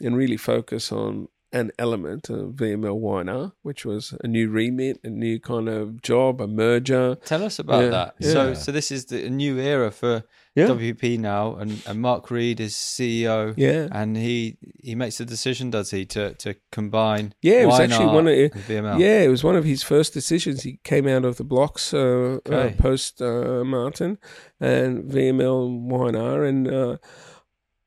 and 0.00 0.16
really 0.16 0.36
focus 0.36 0.92
on 0.92 1.28
an 1.52 1.72
element 1.80 2.30
of 2.30 2.52
VML 2.54 2.96
Y&R, 2.96 3.52
which 3.62 3.84
was 3.84 4.14
a 4.22 4.28
new 4.28 4.48
remit, 4.48 5.00
a 5.02 5.10
new 5.10 5.40
kind 5.40 5.68
of 5.68 6.00
job, 6.00 6.40
a 6.40 6.46
merger. 6.46 7.16
Tell 7.24 7.42
us 7.42 7.58
about 7.58 7.82
Yeah, 7.82 7.90
that. 7.90 8.14
yeah. 8.20 8.32
So, 8.32 8.54
so 8.54 8.70
this 8.70 8.92
is 8.92 9.06
the 9.06 9.26
a 9.26 9.30
new 9.30 9.58
era 9.58 9.90
for 9.90 10.22
Yeah. 10.54 10.68
WP 10.68 11.18
now, 11.18 11.56
and, 11.56 11.82
and 11.88 12.00
Mark 12.00 12.30
Read 12.30 12.60
is 12.60 12.74
CEO, 12.74 13.52
Yeah. 13.56 13.88
and 13.90 14.16
he 14.16 14.58
he 14.80 14.94
makes 14.94 15.18
the 15.18 15.24
decision, 15.24 15.70
does 15.70 15.90
he, 15.90 16.06
to 16.06 16.34
to 16.34 16.54
combine? 16.70 17.34
Yeah, 17.42 17.62
it 17.62 17.66
was 17.66 17.78
Y&R 17.80 17.84
actually 17.88 18.14
one 18.14 18.28
of 18.28 18.52
VML. 18.68 18.98
Yeah, 19.00 19.20
it 19.22 19.28
was 19.28 19.42
one 19.42 19.56
of 19.58 19.64
his 19.64 19.82
first 19.82 20.14
decisions. 20.14 20.62
He 20.62 20.78
came 20.84 21.08
out 21.08 21.24
of 21.24 21.34
the 21.36 21.44
blocks 21.44 21.92
uh, 21.92 22.38
uh, 22.48 22.70
post 22.78 23.20
uh, 23.20 23.64
Martin 23.64 24.18
and 24.60 25.10
VML 25.12 25.68
Y&R, 25.90 26.44
and 26.44 26.68
uh, 26.68 26.96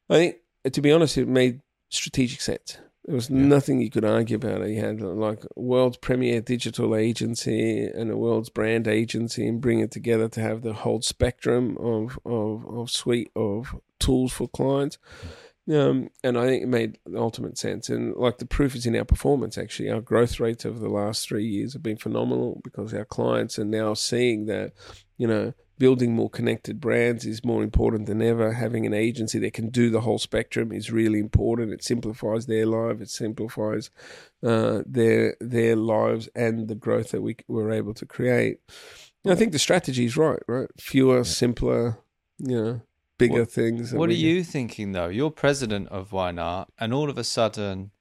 I 0.10 0.16
think, 0.16 0.36
to 0.74 0.82
be 0.82 0.92
honest, 0.92 1.18
it 1.18 1.28
made 1.30 1.62
strategic 1.94 2.42
sense. 2.42 2.78
There 3.06 3.16
was 3.16 3.30
nothing 3.30 3.82
you 3.82 3.90
could 3.90 4.06
argue 4.06 4.38
about 4.38 4.62
it. 4.62 4.70
He 4.70 4.78
had 4.78 5.02
like 5.02 5.44
world's 5.58 5.98
premier 5.98 6.40
digital 6.40 6.96
agency 6.96 7.84
and 7.84 8.10
a 8.10 8.16
world's 8.16 8.50
brand 8.50 8.88
agency, 8.88 9.46
and 9.46 9.60
bring 9.60 9.82
it 9.82 9.92
together 9.92 10.30
to 10.30 10.42
have 10.42 10.62
the 10.62 10.74
whole 10.74 11.02
spectrum 11.02 11.78
of 11.80 12.18
of, 12.26 12.66
of 12.66 12.90
suite 12.90 13.32
of 13.36 13.76
tools 14.00 14.32
for 14.32 14.48
clients. 14.48 14.98
Um, 15.72 16.10
and 16.24 16.38
I 16.38 16.46
think 16.46 16.64
it 16.64 16.68
made 16.68 16.98
ultimate 17.16 17.58
sense. 17.58 17.90
And 17.90 18.16
like 18.16 18.38
the 18.38 18.46
proof 18.46 18.76
is 18.76 18.86
in 18.86 18.96
our 18.96 19.06
performance, 19.06 19.58
actually. 19.58 19.90
Our 19.90 20.02
growth 20.02 20.40
rates 20.40 20.66
over 20.66 20.80
the 20.80 20.90
last 20.90 21.28
three 21.28 21.46
years 21.46 21.74
have 21.74 21.84
been 21.84 21.98
phenomenal 21.98 22.62
because 22.64 22.94
our 22.94 23.06
clients 23.06 23.58
are 23.60 23.66
now 23.66 23.94
seeing 23.94 24.46
that, 24.48 24.74
you 25.18 25.28
know, 25.28 25.54
building 25.78 26.14
more 26.14 26.30
connected 26.30 26.80
brands 26.80 27.26
is 27.26 27.44
more 27.44 27.64
important 27.64 28.06
than 28.06 28.22
ever. 28.22 28.54
Having 28.54 28.86
an 28.86 28.94
agency 28.94 29.40
that 29.40 29.54
can 29.54 29.70
do 29.70 29.90
the 29.90 30.02
whole 30.02 30.20
spectrum 30.20 30.72
is 30.72 30.92
really 30.92 31.20
important. 31.20 31.74
It 31.74 31.84
simplifies 31.84 32.46
their 32.46 32.66
life, 32.66 33.02
it 33.02 33.10
simplifies 33.10 33.90
uh, 34.44 34.84
their 34.86 35.36
their 35.40 35.76
lives 35.76 36.30
and 36.36 36.68
the 36.68 36.76
growth 36.76 37.12
that 37.12 37.22
we 37.22 37.38
were 37.48 37.72
able 37.72 37.94
to 37.96 38.06
create. 38.06 38.60
And 39.24 39.32
I 39.32 39.36
think 39.36 39.52
the 39.52 39.60
strategy 39.60 40.06
is 40.06 40.18
right, 40.18 40.42
right? 40.48 40.70
Fewer, 40.80 41.24
simpler, 41.24 41.98
you 42.40 42.62
know, 42.62 42.82
bigger 43.18 43.40
What- 43.42 43.52
things. 43.52 43.94
What 43.94 44.10
are 44.10 44.14
you 44.14 44.44
thinking 44.44 44.92
though? 44.92 45.08
You're 45.08 45.32
president 45.32 45.90
of 45.90 46.12
Y&R, 46.12 46.68
and 46.78 46.94
all 46.94 47.10
of 47.10 47.18
a 47.18 47.24
sudden, 47.24 47.92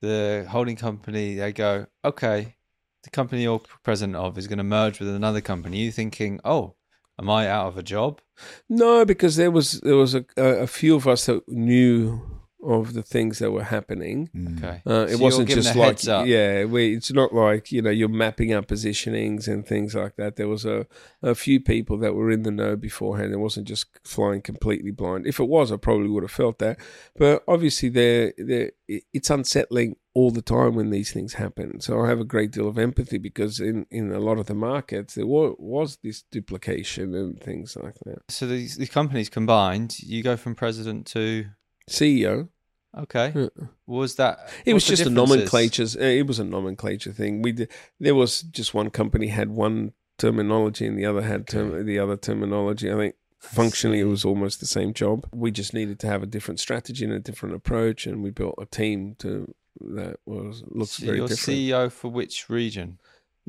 the 0.00 0.46
holding 0.48 0.76
company 0.76 1.34
they 1.36 1.52
go, 1.52 1.86
okay, 2.04 2.56
the 3.04 3.10
company 3.10 3.42
you're 3.42 3.60
president 3.82 4.16
of 4.16 4.38
is 4.38 4.46
going 4.46 4.58
to 4.58 4.64
merge 4.64 4.98
with 4.98 5.08
another 5.08 5.40
company. 5.40 5.78
you 5.78 5.92
thinking, 5.92 6.40
oh, 6.44 6.74
am 7.22 7.30
I 7.30 7.48
out 7.48 7.68
of 7.68 7.78
a 7.78 7.82
job? 7.82 8.20
No, 8.68 9.04
because 9.04 9.36
there 9.36 9.50
was 9.50 9.80
there 9.80 9.96
was 9.96 10.14
a, 10.14 10.24
a, 10.36 10.62
a 10.62 10.66
few 10.66 10.96
of 10.96 11.06
us 11.06 11.26
that 11.26 11.48
knew 11.48 12.20
of 12.62 12.94
the 12.94 13.02
things 13.02 13.38
that 13.40 13.50
were 13.50 13.64
happening. 13.64 14.30
Mm. 14.34 14.58
Okay, 14.58 14.82
Uh, 14.86 15.06
it 15.06 15.10
you're 15.10 15.18
wasn't 15.18 15.48
just 15.48 15.74
like 15.74 15.88
heads 15.88 16.08
up. 16.08 16.26
yeah, 16.26 16.64
we, 16.64 16.94
it's 16.94 17.12
not 17.12 17.34
like 17.34 17.72
you 17.72 17.82
know 17.82 17.90
you're 17.90 18.08
mapping 18.08 18.52
out 18.52 18.68
positionings 18.68 19.48
and 19.48 19.66
things 19.66 19.94
like 19.94 20.16
that. 20.16 20.36
There 20.36 20.48
was 20.48 20.64
a, 20.64 20.86
a 21.22 21.34
few 21.34 21.60
people 21.60 21.98
that 21.98 22.14
were 22.14 22.30
in 22.30 22.42
the 22.44 22.50
know 22.50 22.76
beforehand. 22.76 23.32
It 23.32 23.38
wasn't 23.38 23.66
just 23.68 23.86
flying 24.04 24.42
completely 24.42 24.90
blind. 24.90 25.26
If 25.26 25.40
it 25.40 25.48
was, 25.48 25.72
I 25.72 25.76
probably 25.76 26.08
would 26.08 26.22
have 26.22 26.30
felt 26.30 26.58
that. 26.60 26.78
But 27.16 27.42
obviously, 27.48 27.88
there 27.88 28.32
there 28.38 28.72
it's 28.88 29.30
unsettling 29.30 29.96
all 30.14 30.30
the 30.30 30.42
time 30.42 30.74
when 30.74 30.90
these 30.90 31.10
things 31.10 31.34
happen. 31.34 31.80
So 31.80 32.00
I 32.02 32.08
have 32.08 32.20
a 32.20 32.24
great 32.24 32.50
deal 32.50 32.68
of 32.68 32.76
empathy 32.78 33.16
because 33.16 33.58
in, 33.60 33.86
in 33.90 34.12
a 34.12 34.18
lot 34.20 34.38
of 34.38 34.44
the 34.44 34.54
markets 34.54 35.14
there 35.14 35.26
was, 35.26 35.56
was 35.58 35.96
this 36.02 36.22
duplication 36.30 37.14
and 37.14 37.40
things 37.40 37.76
like 37.82 37.94
that. 38.04 38.18
So 38.28 38.46
these 38.46 38.76
these 38.76 38.90
companies 38.90 39.30
combined, 39.30 39.98
you 40.00 40.22
go 40.22 40.36
from 40.36 40.54
president 40.54 41.06
to 41.08 41.46
CEO. 41.90 42.48
Okay. 42.96 43.32
Yeah. 43.34 43.66
Was 43.86 44.16
that? 44.16 44.50
It 44.66 44.74
was 44.74 44.84
just 44.84 45.06
a 45.06 45.10
nomenclature. 45.10 45.86
It 45.98 46.26
was 46.26 46.38
a 46.38 46.44
nomenclature 46.44 47.12
thing. 47.12 47.42
We 47.42 47.52
did, 47.52 47.70
there 47.98 48.14
was 48.14 48.42
just 48.42 48.74
one 48.74 48.90
company 48.90 49.28
had 49.28 49.50
one 49.50 49.92
terminology 50.18 50.86
and 50.86 50.98
the 50.98 51.06
other 51.06 51.22
had 51.22 51.46
term, 51.46 51.86
the 51.86 51.98
other 51.98 52.16
terminology. 52.16 52.92
I 52.92 52.96
think 52.96 53.14
functionally 53.40 54.00
it 54.00 54.04
was 54.04 54.24
almost 54.24 54.60
the 54.60 54.66
same 54.66 54.92
job. 54.92 55.26
We 55.32 55.50
just 55.50 55.74
needed 55.74 55.98
to 56.00 56.06
have 56.06 56.22
a 56.22 56.26
different 56.26 56.60
strategy 56.60 57.04
and 57.04 57.14
a 57.14 57.18
different 57.18 57.54
approach, 57.54 58.06
and 58.06 58.22
we 58.22 58.30
built 58.30 58.54
a 58.60 58.66
team 58.66 59.16
to 59.20 59.54
that 59.80 60.16
was 60.26 60.62
looks 60.66 60.92
So 60.92 61.06
very 61.06 61.18
you're 61.18 61.28
different. 61.28 61.58
CEO 61.58 61.90
for 61.90 62.08
which 62.08 62.48
region? 62.50 62.98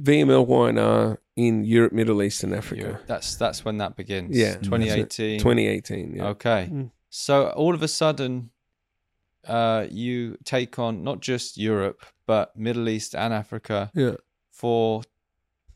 VML 0.02 0.48
Y&R 0.48 1.20
in 1.36 1.64
Europe, 1.64 1.94
Middle 1.94 2.24
East, 2.24 2.44
and 2.44 2.56
Africa. 2.56 2.82
Europe. 2.82 3.04
That's 3.08 3.36
that's 3.36 3.64
when 3.64 3.78
that 3.78 3.96
begins. 3.96 4.36
Yeah, 4.36 4.56
2018. 4.56 5.38
2018. 5.38 6.16
Yeah. 6.16 6.28
Okay. 6.30 6.70
Mm. 6.72 6.92
So 7.10 7.50
all 7.50 7.76
of 7.76 7.84
a 7.84 7.88
sudden, 7.88 8.50
uh, 9.48 9.86
you 9.90 10.38
take 10.44 10.80
on 10.80 11.04
not 11.04 11.20
just 11.22 11.58
Europe 11.58 12.06
but 12.26 12.56
Middle 12.56 12.88
East 12.88 13.14
and 13.16 13.34
Africa 13.34 13.92
Yeah. 13.94 14.16
for 14.52 15.04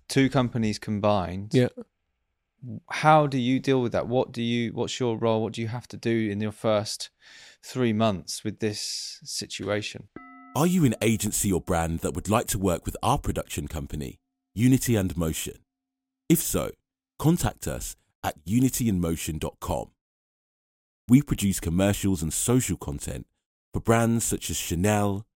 two 0.08 0.30
companies 0.30 0.80
combined. 0.80 1.54
Yeah. 1.54 1.68
How 2.90 3.28
do 3.28 3.38
you 3.38 3.60
deal 3.60 3.82
with 3.82 3.92
that? 3.92 4.08
What 4.08 4.32
do 4.32 4.42
you? 4.42 4.72
What's 4.74 5.00
your 5.00 5.18
role? 5.18 5.44
What 5.44 5.54
do 5.54 5.62
you 5.62 5.68
have 5.68 5.88
to 5.90 5.98
do 5.98 6.30
in 6.32 6.42
your 6.42 6.52
first 6.52 7.10
three 7.64 7.94
months 7.94 8.44
with 8.44 8.60
this 8.60 9.20
situation? 9.24 10.08
Are 10.56 10.66
you 10.66 10.86
an 10.86 10.96
agency 11.02 11.52
or 11.52 11.62
brand 11.62 12.00
that 12.00 12.16
would 12.16 12.30
like 12.30 12.48
to 12.48 12.58
work 12.58 12.86
with 12.86 12.98
our 13.04 13.20
production 13.20 13.68
company, 13.68 14.20
Unity 14.56 14.96
and 14.96 15.16
Motion? 15.16 15.56
If 16.30 16.40
so, 16.40 16.72
contact 17.20 17.68
us 17.68 17.96
at 18.24 18.44
unityandmotion.com. 18.46 19.92
We 21.08 21.22
produce 21.22 21.60
commercials 21.60 22.24
and 22.24 22.34
social 22.34 22.76
content 22.78 23.28
for 23.78 23.82
brands 23.82 24.26
such 24.26 24.50
as 24.50 24.58
Chanel, 24.58 25.28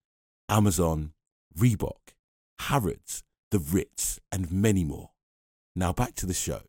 Amazon, 0.50 1.14
Reebok, 1.56 2.16
Harrods, 2.62 3.22
The 3.52 3.60
Ritz, 3.60 4.20
and 4.32 4.52
many 4.52 4.84
more. 4.84 5.12
Now 5.76 5.94
back 5.94 6.16
to 6.16 6.26
the 6.26 6.34
show. 6.34 6.62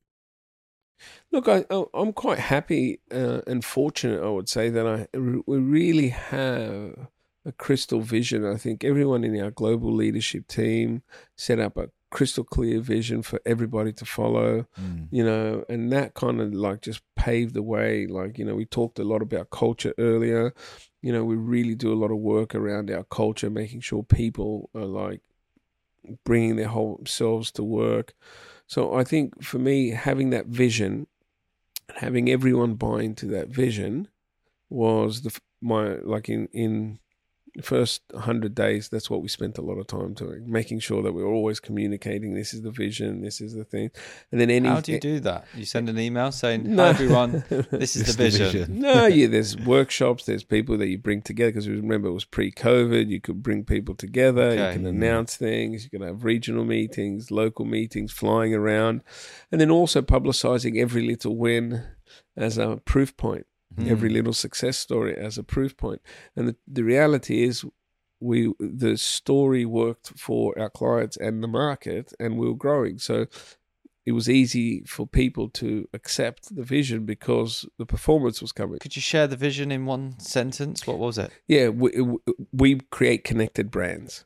Look, 1.30 1.48
I, 1.48 1.64
I'm 1.94 2.12
quite 2.12 2.38
happy 2.38 3.00
uh, 3.10 3.40
and 3.46 3.64
fortunate, 3.64 4.22
I 4.22 4.28
would 4.28 4.50
say, 4.50 4.68
that 4.68 4.86
I 4.86 5.16
we 5.16 5.58
really 5.58 6.10
have 6.10 7.08
a 7.46 7.52
crystal 7.56 8.02
vision. 8.02 8.44
I 8.44 8.58
think 8.58 8.84
everyone 8.84 9.24
in 9.24 9.40
our 9.40 9.50
global 9.50 9.94
leadership 9.94 10.48
team 10.48 11.02
set 11.38 11.58
up 11.58 11.78
a 11.78 11.88
crystal 12.12 12.44
clear 12.44 12.78
vision 12.80 13.22
for 13.22 13.40
everybody 13.44 13.92
to 13.94 14.04
follow, 14.04 14.66
Mm. 14.80 15.08
you 15.10 15.24
know, 15.24 15.64
and 15.68 15.90
that 15.92 16.14
kind 16.14 16.40
of 16.40 16.52
like 16.54 16.82
just 16.82 17.02
paved 17.16 17.54
the 17.54 17.62
way. 17.62 18.06
Like, 18.06 18.38
you 18.38 18.44
know, 18.44 18.54
we 18.54 18.66
talked 18.66 18.98
a 18.98 19.04
lot 19.12 19.22
about 19.22 19.50
culture 19.50 19.94
earlier. 19.98 20.54
You 21.00 21.12
know, 21.12 21.24
we 21.24 21.36
really 21.36 21.74
do 21.74 21.92
a 21.92 22.00
lot 22.02 22.10
of 22.12 22.18
work 22.18 22.54
around 22.54 22.90
our 22.90 23.04
culture, 23.04 23.50
making 23.50 23.80
sure 23.80 24.02
people 24.04 24.70
are 24.74 24.84
like 24.84 25.22
bringing 26.24 26.56
their 26.56 26.68
whole 26.68 27.00
selves 27.06 27.50
to 27.52 27.64
work. 27.64 28.14
So 28.66 28.94
I 28.94 29.04
think 29.04 29.42
for 29.42 29.58
me, 29.58 29.90
having 29.90 30.30
that 30.30 30.46
vision, 30.46 31.06
and 31.88 31.98
having 31.98 32.30
everyone 32.30 32.74
buy 32.74 33.02
into 33.02 33.26
that 33.26 33.48
vision, 33.48 34.08
was 34.68 35.22
the 35.22 35.40
my 35.60 35.96
like 36.14 36.28
in 36.28 36.48
in 36.52 36.98
first 37.60 38.02
100 38.12 38.54
days, 38.54 38.88
that's 38.88 39.10
what 39.10 39.20
we 39.20 39.28
spent 39.28 39.58
a 39.58 39.62
lot 39.62 39.74
of 39.74 39.86
time 39.86 40.14
doing, 40.14 40.50
making 40.50 40.80
sure 40.80 41.02
that 41.02 41.12
we 41.12 41.22
were 41.22 41.32
always 41.32 41.60
communicating 41.60 42.34
this 42.34 42.54
is 42.54 42.62
the 42.62 42.70
vision, 42.70 43.20
this 43.20 43.40
is 43.40 43.54
the 43.54 43.64
thing. 43.64 43.90
And 44.30 44.40
then 44.40 44.48
any. 44.48 44.68
How 44.68 44.80
do 44.80 44.92
you 44.92 45.00
do 45.00 45.20
that? 45.20 45.44
You 45.54 45.66
send 45.66 45.88
an 45.90 45.98
email 45.98 46.32
saying, 46.32 46.62
No. 46.64 46.84
"Hi 46.84 46.88
everyone, 46.90 47.44
this 47.70 47.96
is 47.96 48.04
the 48.04 48.10
is 48.10 48.16
the 48.16 48.22
vision." 48.24 48.46
vision. 48.46 48.80
no, 48.80 49.06
yeah, 49.18 49.26
there's 49.26 49.56
workshops, 49.58 50.24
there's 50.24 50.44
people 50.44 50.78
that 50.78 50.88
you 50.88 50.96
bring 50.96 51.20
together 51.20 51.50
because 51.50 51.68
remember 51.68 52.08
it 52.08 52.12
was 52.12 52.24
pre-COVID. 52.24 53.08
You 53.08 53.20
could 53.20 53.42
bring 53.42 53.64
people 53.64 53.94
together, 53.94 54.42
Okay. 54.42 54.68
you 54.68 54.72
can 54.72 54.84
mm. 54.84 54.88
announce 54.88 55.36
things, 55.36 55.84
you 55.84 55.90
can 55.90 56.06
have 56.06 56.24
regional 56.24 56.64
meetings, 56.64 57.30
local 57.30 57.66
meetings, 57.66 58.12
flying 58.12 58.54
around, 58.54 59.02
and 59.50 59.60
then 59.60 59.70
also 59.70 60.00
publicizing 60.00 60.80
every 60.80 61.02
little 61.02 61.36
win 61.36 61.84
as 62.36 62.56
a 62.58 62.80
proof 62.84 63.16
point, 63.16 63.46
Hmm. 63.76 63.88
every 63.88 64.08
little 64.08 64.32
success 64.32 64.78
story 64.78 65.16
as 65.16 65.38
a 65.38 65.42
proof 65.42 65.76
point. 65.76 66.02
And 66.36 66.48
the, 66.48 66.56
the 66.66 66.84
reality 66.84 67.42
is, 67.42 67.64
we 68.20 68.52
the 68.60 68.96
story 68.96 69.64
worked 69.64 70.16
for 70.16 70.56
our 70.58 70.70
clients 70.70 71.16
and 71.16 71.42
the 71.42 71.48
market, 71.48 72.12
and 72.20 72.38
we 72.38 72.46
were 72.46 72.54
growing. 72.54 72.98
So 72.98 73.26
it 74.04 74.12
was 74.12 74.28
easy 74.28 74.82
for 74.84 75.06
people 75.06 75.48
to 75.50 75.88
accept 75.92 76.54
the 76.54 76.62
vision 76.62 77.04
because 77.04 77.66
the 77.78 77.86
performance 77.86 78.40
was 78.40 78.52
coming. 78.52 78.78
Could 78.80 78.96
you 78.96 79.02
share 79.02 79.26
the 79.26 79.36
vision 79.36 79.70
in 79.70 79.86
one 79.86 80.18
sentence? 80.18 80.86
What 80.86 80.98
was 80.98 81.18
it? 81.18 81.30
Yeah, 81.46 81.68
we, 81.68 81.90
we 82.52 82.80
create 82.90 83.24
connected 83.24 83.70
brands. 83.70 84.24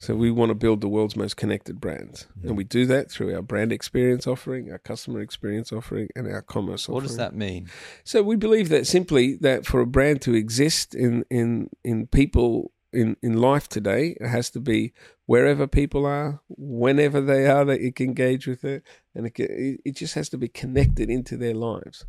So 0.00 0.14
we 0.14 0.30
want 0.30 0.50
to 0.50 0.54
build 0.54 0.80
the 0.80 0.88
world's 0.88 1.16
most 1.16 1.36
connected 1.36 1.80
brands, 1.80 2.26
and 2.44 2.56
we 2.56 2.62
do 2.62 2.86
that 2.86 3.10
through 3.10 3.34
our 3.34 3.42
brand 3.42 3.72
experience 3.72 4.28
offering, 4.28 4.70
our 4.70 4.78
customer 4.78 5.20
experience 5.20 5.72
offering, 5.72 6.08
and 6.14 6.30
our 6.32 6.40
commerce 6.42 6.84
offering. 6.84 6.94
What 6.94 7.02
does 7.02 7.16
that 7.16 7.34
mean? 7.34 7.68
So 8.04 8.22
we 8.22 8.36
believe 8.36 8.68
that 8.68 8.86
simply 8.86 9.34
that 9.40 9.66
for 9.66 9.80
a 9.80 9.86
brand 9.86 10.22
to 10.22 10.34
exist 10.34 10.94
in 10.94 11.24
in 11.30 11.70
in 11.82 12.06
people 12.06 12.70
in 12.92 13.16
in 13.22 13.40
life 13.40 13.68
today, 13.68 14.16
it 14.20 14.28
has 14.28 14.50
to 14.50 14.60
be 14.60 14.92
wherever 15.26 15.66
people 15.66 16.06
are, 16.06 16.40
whenever 16.48 17.20
they 17.20 17.46
are, 17.46 17.64
that 17.64 17.80
it 17.80 17.96
can 17.96 18.06
engage 18.06 18.46
with 18.46 18.64
it, 18.64 18.84
and 19.16 19.26
it 19.26 19.34
ca- 19.34 19.46
it 19.50 19.80
it 19.84 19.96
just 19.96 20.14
has 20.14 20.28
to 20.28 20.38
be 20.38 20.48
connected 20.48 21.10
into 21.10 21.36
their 21.36 21.54
lives. 21.54 22.06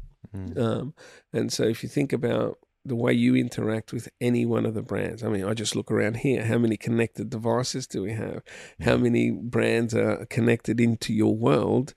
Um, 0.59 0.93
and 1.33 1.51
so 1.51 1.63
if 1.63 1.81
you 1.81 1.89
think 1.89 2.13
about 2.13 2.59
the 2.85 2.95
way 2.95 3.13
you 3.13 3.35
interact 3.35 3.91
with 3.93 4.09
any 4.21 4.45
one 4.45 4.65
of 4.65 4.73
the 4.73 4.81
brands, 4.81 5.23
I 5.23 5.29
mean, 5.29 5.43
I 5.43 5.53
just 5.53 5.75
look 5.75 5.91
around 5.91 6.17
here. 6.17 6.45
How 6.45 6.57
many 6.57 6.77
connected 6.77 7.29
devices 7.29 7.87
do 7.87 8.01
we 8.01 8.13
have? 8.13 8.41
How 8.81 8.97
mm. 8.97 9.01
many 9.03 9.31
brands 9.31 9.93
are 9.93 10.25
connected 10.25 10.79
into 10.79 11.13
your 11.13 11.35
world? 11.35 11.93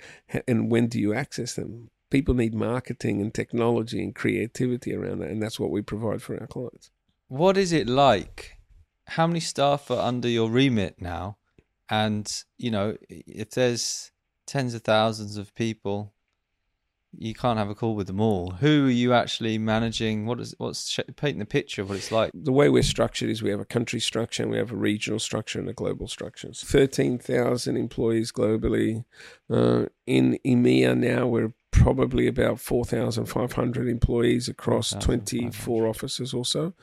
And 0.46 0.70
when 0.70 0.88
do 0.88 0.98
you 0.98 1.14
access 1.14 1.54
them? 1.54 1.90
People 2.10 2.34
need 2.34 2.54
marketing 2.54 3.20
and 3.20 3.32
technology 3.32 4.02
and 4.02 4.14
creativity 4.14 4.94
around 4.94 5.20
that. 5.20 5.30
And 5.30 5.42
that's 5.42 5.58
what 5.58 5.70
we 5.70 5.82
provide 5.82 6.20
for 6.20 6.38
our 6.38 6.46
clients. 6.46 6.90
What 7.28 7.56
is 7.56 7.72
it 7.72 7.88
like? 7.88 8.58
How 9.06 9.26
many 9.26 9.40
staff 9.40 9.90
are 9.90 10.06
under 10.06 10.28
your 10.28 10.50
remit 10.50 11.00
now? 11.00 11.38
And 11.88 12.30
you 12.58 12.70
know, 12.70 12.96
if 13.08 13.50
there's 13.50 14.12
tens 14.46 14.74
of 14.74 14.82
thousands 14.82 15.36
of 15.36 15.54
people, 15.54 16.12
you 17.16 17.34
can't 17.34 17.58
have 17.58 17.68
a 17.68 17.74
call 17.74 17.94
with 17.94 18.06
them 18.06 18.20
all. 18.20 18.52
Who 18.52 18.86
are 18.86 18.90
you 18.90 19.12
actually 19.12 19.58
managing? 19.58 20.26
What 20.26 20.40
is 20.40 20.54
what's 20.58 20.88
sh- 20.88 21.00
painting 21.16 21.40
the 21.40 21.46
picture 21.46 21.82
of 21.82 21.88
what 21.88 21.98
it's 21.98 22.10
like? 22.10 22.30
The 22.34 22.52
way 22.52 22.68
we're 22.68 22.82
structured 22.82 23.28
is 23.30 23.42
we 23.42 23.50
have 23.50 23.60
a 23.60 23.64
country 23.64 24.00
structure 24.00 24.42
and 24.42 24.50
we 24.50 24.58
have 24.58 24.72
a 24.72 24.76
regional 24.76 25.18
structure 25.18 25.58
and 25.58 25.68
a 25.68 25.72
global 25.72 26.08
structure. 26.08 26.50
13,000 26.52 27.76
employees 27.76 28.32
globally. 28.32 29.04
Uh, 29.50 29.86
in 30.06 30.38
EMEA 30.46 30.96
now, 30.96 31.26
we're 31.26 31.52
probably 31.70 32.26
about 32.26 32.60
4,500 32.60 33.88
employees 33.88 34.48
across 34.48 34.92
24 34.92 35.86
offices 35.86 36.32
or 36.32 36.44
so. 36.44 36.74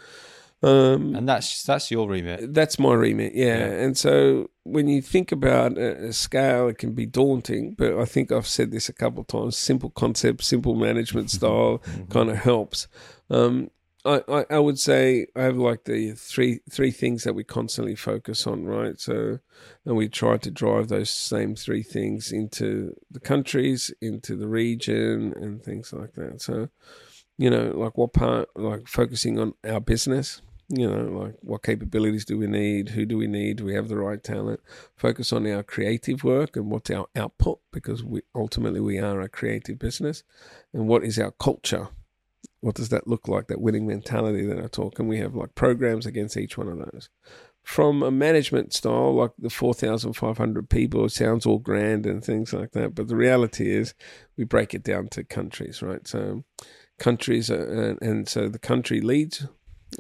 Um, 0.62 1.16
And 1.16 1.28
that's 1.28 1.64
that's 1.64 1.90
your 1.90 2.10
remit. 2.10 2.54
that's 2.54 2.78
my 2.78 2.94
remit, 2.94 3.34
yeah. 3.34 3.60
Yeah. 3.60 3.84
And 3.84 3.98
so 3.98 4.50
when 4.64 4.88
you 4.88 5.02
think 5.02 5.32
about 5.32 5.78
a, 5.78 6.12
scale, 6.12 6.68
it 6.68 6.78
can 6.78 6.94
be 6.94 7.06
daunting, 7.06 7.76
but 7.78 7.98
I 7.98 8.06
think 8.06 8.32
I've 8.32 8.48
said 8.48 8.72
this 8.72 8.90
a 8.90 8.94
couple 8.94 9.22
of 9.22 9.28
times 9.28 9.58
simple 9.58 9.90
concept, 9.90 10.44
simple 10.44 10.76
management 10.76 11.32
style 11.38 11.82
kind 12.10 12.30
of 12.30 12.38
helps. 12.38 12.88
Um, 13.30 13.70
I, 14.06 14.22
I, 14.30 14.46
I 14.52 14.60
would 14.60 14.80
say 14.80 15.28
I 15.36 15.44
have 15.44 15.58
like 15.58 15.84
the 15.84 16.12
three 16.14 16.60
three 16.72 16.92
things 16.92 17.24
that 17.24 17.36
we 17.36 17.44
constantly 17.44 17.96
focus 17.96 18.48
on, 18.48 18.66
right? 18.66 19.00
So, 19.00 19.40
and 19.86 19.96
we 19.98 20.08
try 20.10 20.38
to 20.38 20.52
drive 20.52 20.88
those 20.88 21.10
same 21.10 21.56
three 21.56 21.84
things 21.84 22.32
into 22.32 22.94
the 23.12 23.20
countries, 23.20 23.94
into 24.02 24.36
the 24.38 24.48
region, 24.48 25.34
and 25.36 25.62
things 25.62 25.92
like 25.92 26.14
that. 26.14 26.42
So, 26.42 26.70
you 27.38 27.50
know, 27.50 27.74
like 27.76 27.98
what 27.98 28.14
part, 28.14 28.50
like 28.56 28.88
focusing 28.88 29.38
on 29.38 29.54
our 29.66 29.82
business, 29.82 30.42
you 30.70 30.88
know, 30.88 31.20
like 31.20 31.36
what 31.42 31.64
capabilities 31.64 32.26
do 32.26 32.38
we 32.38 32.46
need? 32.46 32.90
Who 32.90 33.06
do 33.06 33.18
we 33.18 33.28
need? 33.28 33.58
Do 33.58 33.66
we 33.66 33.74
have 33.74 33.88
the 33.88 33.98
right 33.98 34.24
talent? 34.24 34.60
Focus 34.96 35.34
on 35.34 35.48
our 35.48 35.64
creative 35.64 36.24
work 36.24 36.56
and 36.56 36.70
what's 36.70 36.92
our 36.92 37.08
output 37.16 37.60
because 37.72 38.04
we 38.04 38.22
ultimately 38.36 38.80
we 38.80 39.00
are 39.00 39.20
a 39.20 39.30
creative 39.30 39.80
business. 39.80 40.24
And 40.72 40.88
what 40.88 41.04
is 41.04 41.18
our 41.18 41.32
culture? 41.32 41.90
What 42.62 42.76
does 42.76 42.90
that 42.90 43.08
look 43.08 43.28
like? 43.28 43.48
That 43.48 43.62
winning 43.62 43.88
mentality 43.88 44.46
that 44.46 44.60
I 44.60 44.68
talk, 44.68 45.00
and 45.00 45.10
we 45.10 45.20
have 45.20 45.34
like 45.34 45.56
programs 45.56 46.06
against 46.06 46.38
each 46.38 46.58
one 46.58 46.68
of 46.68 46.78
those. 46.78 47.10
From 47.64 48.04
a 48.04 48.12
management 48.12 48.74
style, 48.74 49.16
like 49.16 49.32
the 49.38 49.50
four 49.50 49.74
thousand 49.74 50.14
five 50.14 50.38
hundred 50.38 50.70
people, 50.70 51.06
it 51.06 51.12
sounds 51.12 51.46
all 51.46 51.60
grand 51.60 52.06
and 52.06 52.24
things 52.24 52.54
like 52.54 52.72
that. 52.72 52.96
But 52.96 53.08
the 53.08 53.16
reality 53.16 53.72
is, 53.72 53.94
we 54.38 54.44
break 54.44 54.74
it 54.74 54.84
down 54.84 55.08
to 55.10 55.24
countries, 55.24 55.82
right? 55.82 56.08
So, 56.08 56.44
countries, 57.00 57.50
are, 57.50 57.90
and, 57.90 58.02
and 58.02 58.30
so 58.30 58.50
the 58.50 58.60
country 58.60 59.02
leads. 59.02 59.48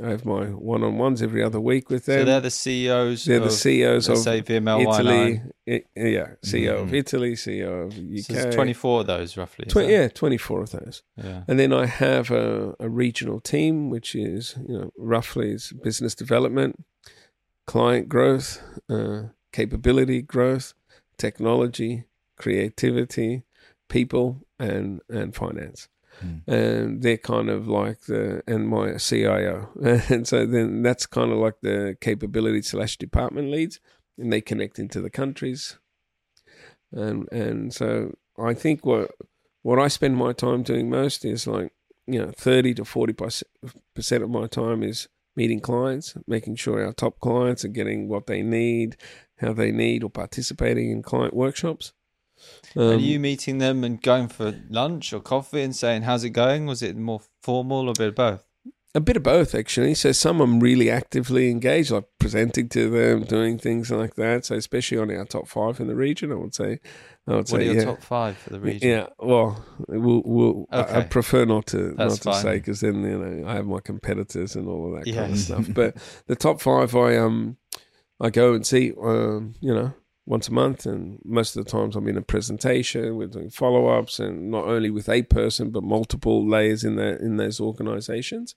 I 0.03 0.09
have 0.09 0.23
my 0.25 0.45
one-on-ones 0.45 1.21
every 1.21 1.43
other 1.43 1.59
week 1.59 1.89
with 1.89 2.05
them. 2.05 2.21
So 2.21 2.25
they're 2.25 2.39
the 2.41 2.51
CEOs. 2.51 3.25
They're 3.25 3.39
the 3.39 3.49
CEOs 3.49 4.07
of 4.07 4.17
say 4.19 4.41
VML 4.41 4.81
Italy, 4.81 5.41
I- 5.67 5.83
yeah, 5.95 6.27
CEO 6.43 6.83
of 6.83 6.89
Mhm. 6.89 6.93
Italy, 6.93 7.35
CEO 7.35 7.85
of 7.87 7.97
UK. 7.97 8.21
So 8.43 8.51
24 8.51 9.01
of 9.01 9.07
those 9.07 9.35
roughly. 9.35 9.65
is 9.65 9.73
Twen- 9.73 9.87
that- 9.87 9.91
yeah, 9.91 10.07
24 10.09 10.61
of 10.61 10.71
those. 10.71 11.01
yeah. 11.17 11.43
And 11.47 11.59
then 11.59 11.73
I 11.73 11.85
have 11.87 12.29
a, 12.31 12.75
a 12.79 12.87
regional 12.87 13.39
team, 13.39 13.89
which 13.89 14.15
is, 14.15 14.55
you 14.67 14.77
know, 14.77 14.91
roughly 14.97 15.51
is 15.51 15.73
business 15.83 16.13
development, 16.13 16.85
client 17.65 18.07
growth, 18.09 18.61
uh, 18.89 19.23
capability 19.51 20.21
growth, 20.21 20.73
technology, 21.17 22.05
creativity, 22.37 23.43
people, 23.89 24.45
and, 24.59 25.01
and 25.09 25.35
finance. 25.35 25.87
Mm. 26.23 26.47
And 26.47 27.01
they're 27.01 27.17
kind 27.17 27.49
of 27.49 27.67
like 27.67 28.01
the, 28.01 28.43
and 28.47 28.67
my 28.67 28.97
CIO. 28.97 29.69
And 30.09 30.27
so 30.27 30.45
then 30.45 30.83
that's 30.83 31.05
kind 31.05 31.31
of 31.31 31.37
like 31.37 31.55
the 31.61 31.97
capability 32.01 32.61
slash 32.61 32.97
department 32.97 33.51
leads, 33.51 33.79
and 34.17 34.31
they 34.31 34.41
connect 34.41 34.79
into 34.79 35.01
the 35.01 35.09
countries. 35.09 35.77
And, 36.91 37.31
and 37.31 37.73
so 37.73 38.15
I 38.37 38.53
think 38.53 38.85
what, 38.85 39.11
what 39.61 39.79
I 39.79 39.87
spend 39.87 40.15
my 40.15 40.33
time 40.33 40.63
doing 40.63 40.89
most 40.89 41.25
is 41.25 41.45
like, 41.45 41.71
you 42.07 42.19
know, 42.19 42.31
30 42.35 42.73
to 42.75 42.83
40% 42.83 43.43
of 44.23 44.29
my 44.29 44.47
time 44.47 44.81
is 44.81 45.07
meeting 45.35 45.59
clients, 45.59 46.15
making 46.27 46.55
sure 46.55 46.83
our 46.83 46.93
top 46.93 47.19
clients 47.19 47.63
are 47.63 47.69
getting 47.69 48.09
what 48.09 48.27
they 48.27 48.41
need, 48.41 48.97
how 49.37 49.53
they 49.53 49.71
need, 49.71 50.03
or 50.03 50.09
participating 50.09 50.91
in 50.91 51.01
client 51.01 51.33
workshops. 51.33 51.93
Are 52.75 52.93
Um, 52.93 52.99
you 52.99 53.19
meeting 53.19 53.57
them 53.57 53.83
and 53.83 54.01
going 54.01 54.27
for 54.27 54.53
lunch 54.69 55.13
or 55.13 55.19
coffee 55.19 55.61
and 55.61 55.75
saying, 55.75 56.03
how's 56.03 56.23
it 56.23 56.31
going? 56.31 56.65
Was 56.65 56.81
it 56.81 56.95
more 56.97 57.21
formal 57.41 57.87
or 57.87 57.91
a 57.91 57.93
bit 57.93 58.09
of 58.09 58.15
both? 58.15 58.43
A 58.95 58.99
bit 58.99 59.17
of 59.17 59.21
both, 59.23 59.53
actually. 59.53 59.93
So 59.93 60.11
some 60.11 60.41
I'm 60.41 60.59
really 60.59 60.89
actively 60.89 61.51
engaged, 61.51 61.91
like 61.91 62.05
presenting 62.19 62.69
to 62.69 62.89
them, 62.89 63.23
doing 63.23 63.59
things 63.59 63.91
like 63.91 64.15
that. 64.15 64.45
So 64.45 64.55
especially 64.55 64.97
on 64.97 65.11
our 65.11 65.25
top 65.25 65.47
five 65.47 65.79
in 65.79 65.85
the 65.87 65.95
region, 65.95 66.31
I 66.31 66.35
would 66.35 66.55
say. 66.55 66.79
I 67.27 67.31
would 67.33 67.37
What 67.37 67.47
say, 67.49 67.57
are 67.57 67.61
your 67.61 67.75
yeah. 67.75 67.85
top 67.85 68.01
five 68.01 68.35
for 68.37 68.49
the 68.49 68.59
region? 68.59 68.89
Yeah, 68.89 69.07
well, 69.19 69.63
we'll, 69.87 70.23
we'll 70.25 70.65
I, 70.71 71.01
I 71.01 71.01
prefer 71.03 71.45
not 71.45 71.67
to 71.67 71.93
That's 71.93 72.13
not 72.13 72.17
to 72.17 72.31
fine. 72.31 72.41
say 72.41 72.55
because 72.57 72.79
then 72.79 73.03
you 73.03 73.19
know 73.19 73.47
I 73.47 73.53
have 73.53 73.67
my 73.67 73.79
competitors 73.79 74.55
and 74.55 74.67
all 74.67 74.87
of 74.97 75.03
that 75.05 75.13
kind 75.13 75.33
of 75.33 75.37
stuff. 75.39 75.67
But 75.73 75.95
the 76.25 76.35
top 76.35 76.59
five, 76.59 76.95
I 76.95 77.17
um, 77.17 77.57
I 78.19 78.31
go 78.31 78.53
and 78.55 78.65
see, 78.65 78.93
um, 78.99 79.53
you 79.61 79.71
know, 79.75 79.93
once 80.29 80.47
a 80.47 80.53
month, 80.53 80.85
and 80.85 81.19
most 81.25 81.57
of 81.57 81.65
the 81.65 81.71
times 81.71 81.95
I'm 81.95 82.07
in 82.07 82.15
a 82.15 82.21
presentation. 82.21 83.15
We're 83.15 83.27
doing 83.27 83.49
follow 83.49 83.87
ups, 83.87 84.19
and 84.19 84.51
not 84.51 84.65
only 84.65 84.91
with 84.91 85.09
a 85.09 85.23
person 85.23 85.71
but 85.71 85.83
multiple 85.83 86.47
layers 86.47 86.83
in 86.83 86.97
that 86.97 87.19
in 87.19 87.37
those 87.37 87.59
organisations. 87.59 88.53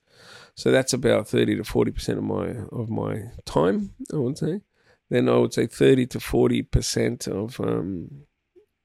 So 0.55 0.71
that's 0.71 0.93
about 0.93 1.27
thirty 1.27 1.55
to 1.55 1.63
forty 1.63 1.91
percent 1.91 2.19
of 2.19 2.25
my 2.25 2.55
of 2.71 2.89
my 2.89 3.23
time, 3.45 3.95
I 4.13 4.17
would 4.17 4.37
say. 4.37 4.61
Then 5.09 5.27
I 5.27 5.37
would 5.37 5.53
say 5.53 5.65
thirty 5.65 6.05
to 6.07 6.19
forty 6.19 6.61
percent 6.61 7.27
of 7.27 7.59
um, 7.59 8.25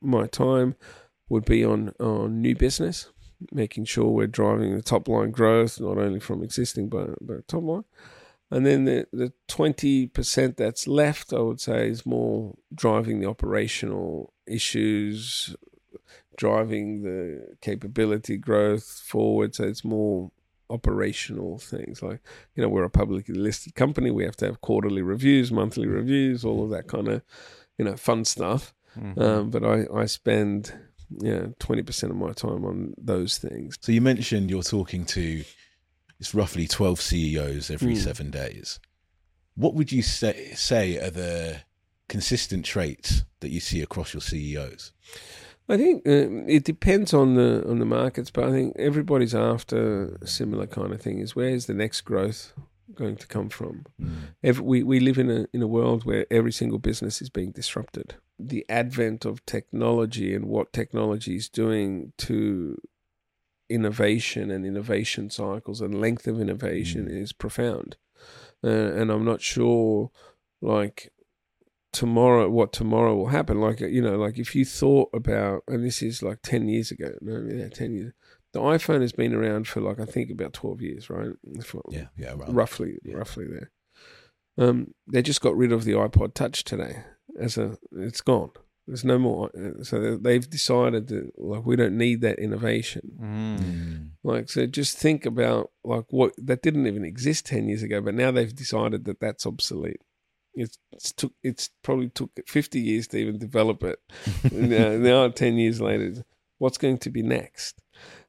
my 0.01 0.27
time 0.27 0.75
would 1.29 1.45
be 1.45 1.63
on 1.63 1.93
on 2.01 2.41
new 2.41 2.57
business, 2.57 3.11
making 3.53 3.85
sure 3.85 4.07
we're 4.07 4.27
driving 4.27 4.75
the 4.75 4.83
top 4.83 5.09
line 5.09 5.31
growth, 5.31 5.79
not 5.79 5.99
only 5.99 6.21
from 6.21 6.43
existing 6.43 6.89
but 6.89 7.11
but 7.21 7.47
top 7.49 7.65
line. 7.65 7.85
And 8.51 8.65
then 8.65 8.85
the 8.85 9.07
the 9.13 9.33
twenty 9.47 10.07
percent 10.07 10.57
that's 10.57 10.87
left, 10.87 11.33
I 11.33 11.41
would 11.41 11.61
say, 11.61 11.89
is 11.89 12.07
more 12.07 12.57
driving 12.75 13.21
the 13.21 13.29
operational 13.29 14.33
issues, 14.47 15.55
driving 16.37 17.03
the 17.03 17.57
capability 17.61 18.37
growth 18.39 19.03
forward. 19.07 19.55
So 19.55 19.65
it's 19.65 19.85
more 19.85 20.31
operational 20.71 21.59
things. 21.59 22.03
Like, 22.03 22.21
you 22.55 22.63
know, 22.63 22.69
we're 22.69 22.85
a 22.85 22.91
publicly 22.91 23.35
listed 23.35 23.75
company. 23.75 24.11
We 24.11 24.25
have 24.25 24.37
to 24.37 24.47
have 24.47 24.61
quarterly 24.61 25.03
reviews, 25.03 25.51
monthly 25.51 25.87
reviews, 25.87 26.45
all 26.45 26.63
of 26.65 26.71
that 26.71 26.87
kind 26.89 27.09
of, 27.09 27.23
you 27.79 27.85
know, 27.85 27.97
fun 27.97 28.25
stuff. 28.25 28.75
Mhm. 28.97 29.19
Um, 29.19 29.51
but 29.51 29.65
I, 29.65 29.87
I 29.95 30.07
spend, 30.07 30.73
yeah, 31.21 31.47
20% 31.61 32.03
of 32.11 32.17
my 32.17 32.33
time 32.33 32.65
on 32.65 32.95
those 32.99 33.39
things. 33.39 33.77
So 33.81 33.93
you 33.93 34.01
mentioned 34.01 34.51
you're 34.51 34.63
talking 34.63 35.05
to 35.07 35.45
it's 36.21 36.35
roughly 36.35 36.67
12 36.67 37.01
CEOs 37.01 37.71
every 37.71 37.95
Mm. 37.95 37.99
seven 38.03 38.31
days. 38.31 38.81
What 39.55 39.75
would 39.75 39.91
you 39.93 40.03
say, 40.03 40.53
say 40.55 40.99
are 40.99 41.11
the 41.11 41.63
consistent 42.09 42.65
traits 42.65 43.25
that 43.41 43.51
you 43.51 43.61
see 43.61 43.83
across 43.83 44.15
your 44.15 44.21
CEOs? 44.21 44.93
I 45.71 45.77
think 45.77 46.07
uh, 46.07 46.47
it 46.47 46.65
depends 46.65 47.13
on 47.13 47.35
the 47.35 47.63
on 47.69 47.79
the 47.79 47.85
markets, 47.85 48.31
but 48.31 48.45
I 48.45 48.51
think 48.51 48.75
everybody's 48.79 49.35
after 49.35 50.17
a 50.23 50.27
similar 50.27 50.67
kind 50.67 50.93
of 50.95 51.01
thing. 51.03 51.19
Is 51.19 51.37
where's 51.37 51.67
the 51.67 51.75
next 51.75 52.01
growth 52.03 52.55
going 52.95 53.17
to 53.17 53.27
come 53.27 53.51
from? 53.51 53.85
Every, 54.43 54.65
we 54.65 54.83
we 54.83 54.99
live 55.01 55.19
in 55.19 55.31
a 55.31 55.47
in 55.53 55.61
a 55.61 55.67
world 55.67 56.05
where 56.05 56.25
every 56.31 56.53
single 56.53 56.79
business 56.79 57.21
is 57.21 57.29
being 57.29 57.51
disrupted. 57.53 58.15
The 58.39 58.65
advent 58.71 59.27
of 59.27 59.45
technology 59.45 60.35
and 60.35 60.47
what 60.47 60.73
technology 60.73 61.37
is 61.37 61.51
doing 61.51 62.13
to 62.19 62.81
innovation 63.69 64.51
and 64.51 64.65
innovation 64.67 65.31
cycles 65.31 65.81
and 65.81 66.01
length 66.01 66.27
of 66.27 66.41
innovation 66.41 67.09
is 67.09 67.33
profound. 67.33 67.97
Uh, 68.65 68.69
and 68.69 69.11
I'm 69.11 69.25
not 69.25 69.41
sure, 69.41 70.11
like 70.61 71.13
tomorrow, 71.93 72.49
what 72.49 72.73
tomorrow 72.73 73.15
will 73.15 73.29
happen. 73.29 73.61
Like 73.61 73.81
you 73.81 74.03
know, 74.03 74.17
like 74.17 74.39
if 74.39 74.55
you 74.55 74.65
thought 74.65 75.11
about, 75.15 75.63
and 75.69 75.85
this 75.85 76.03
is 76.03 76.23
like 76.23 76.39
ten 76.43 76.69
years 76.69 76.91
ago, 76.91 77.13
no, 77.21 77.47
yeah, 77.55 77.69
ten 77.69 77.95
years. 77.95 78.13
The 78.53 78.61
iPhone 78.61 79.03
has 79.03 79.13
been 79.13 79.35
around 79.35 79.69
for 79.69 79.81
like 79.81 80.01
I 80.01 80.07
think 80.07 80.31
about 80.31 80.53
twelve 80.55 80.81
years, 80.81 81.11
right? 81.11 81.33
For- 81.65 81.83
Yeah, 81.91 82.07
yeah, 82.17 82.35
roughly, 82.49 82.99
Yeah. 83.05 83.15
roughly 83.17 83.47
there. 83.47 83.71
Um, 84.57 84.95
they 85.07 85.23
just 85.23 85.41
got 85.41 85.57
rid 85.57 85.71
of 85.71 85.85
the 85.85 85.93
iPod 85.93 86.35
Touch 86.35 86.65
today. 86.65 87.05
As 87.39 87.57
a, 87.59 87.79
it's 87.93 88.23
gone. 88.23 88.51
There's 88.89 89.05
no 89.05 89.19
more. 89.19 89.51
uh, 89.55 89.85
So 89.85 90.17
they've 90.17 90.49
decided 90.49 91.09
that 91.09 91.33
like 91.39 91.65
we 91.67 91.77
don't 91.77 91.97
need 91.99 92.23
that 92.23 92.39
innovation. 92.39 93.13
Mm. 93.21 93.59
Mm. 93.59 94.09
Like 94.25 94.49
so, 94.49 94.67
just 94.67 94.97
think 94.99 95.27
about 95.27 95.71
like 95.85 96.07
what 96.11 96.33
that 96.39 96.63
didn't 96.63 96.87
even 96.87 97.05
exist 97.05 97.47
ten 97.47 97.69
years 97.69 97.83
ago, 97.83 98.01
but 98.01 98.15
now 98.15 98.31
they've 98.31 98.55
decided 98.65 99.05
that 99.05 99.21
that's 99.21 99.47
obsolete. 99.47 100.01
It's, 100.55 100.79
it's 100.93 101.13
took 101.13 101.35
it's 101.43 101.71
probably 101.83 102.09
took 102.09 102.31
fifty 102.47 102.81
years 102.81 103.07
to 103.09 103.19
even 103.19 103.39
develop 103.39 103.85
it. 103.85 103.99
now, 104.51 104.89
now 104.97 105.29
ten 105.29 105.57
years 105.59 105.81
later, 105.81 106.25
what's 106.57 106.79
going 106.79 106.99
to 106.99 107.11
be 107.11 107.23
next? 107.23 107.81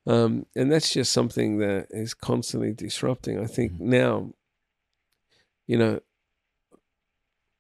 Um, 0.06 0.46
and 0.56 0.72
that's 0.72 0.92
just 0.94 1.12
something 1.14 1.60
that 1.60 1.88
is 1.92 2.14
constantly 2.14 2.74
disrupting. 2.74 3.40
I 3.40 3.46
think 3.46 3.74
Mhm. 3.74 3.80
now, 3.80 4.34
you 5.68 5.78
know, 5.78 6.00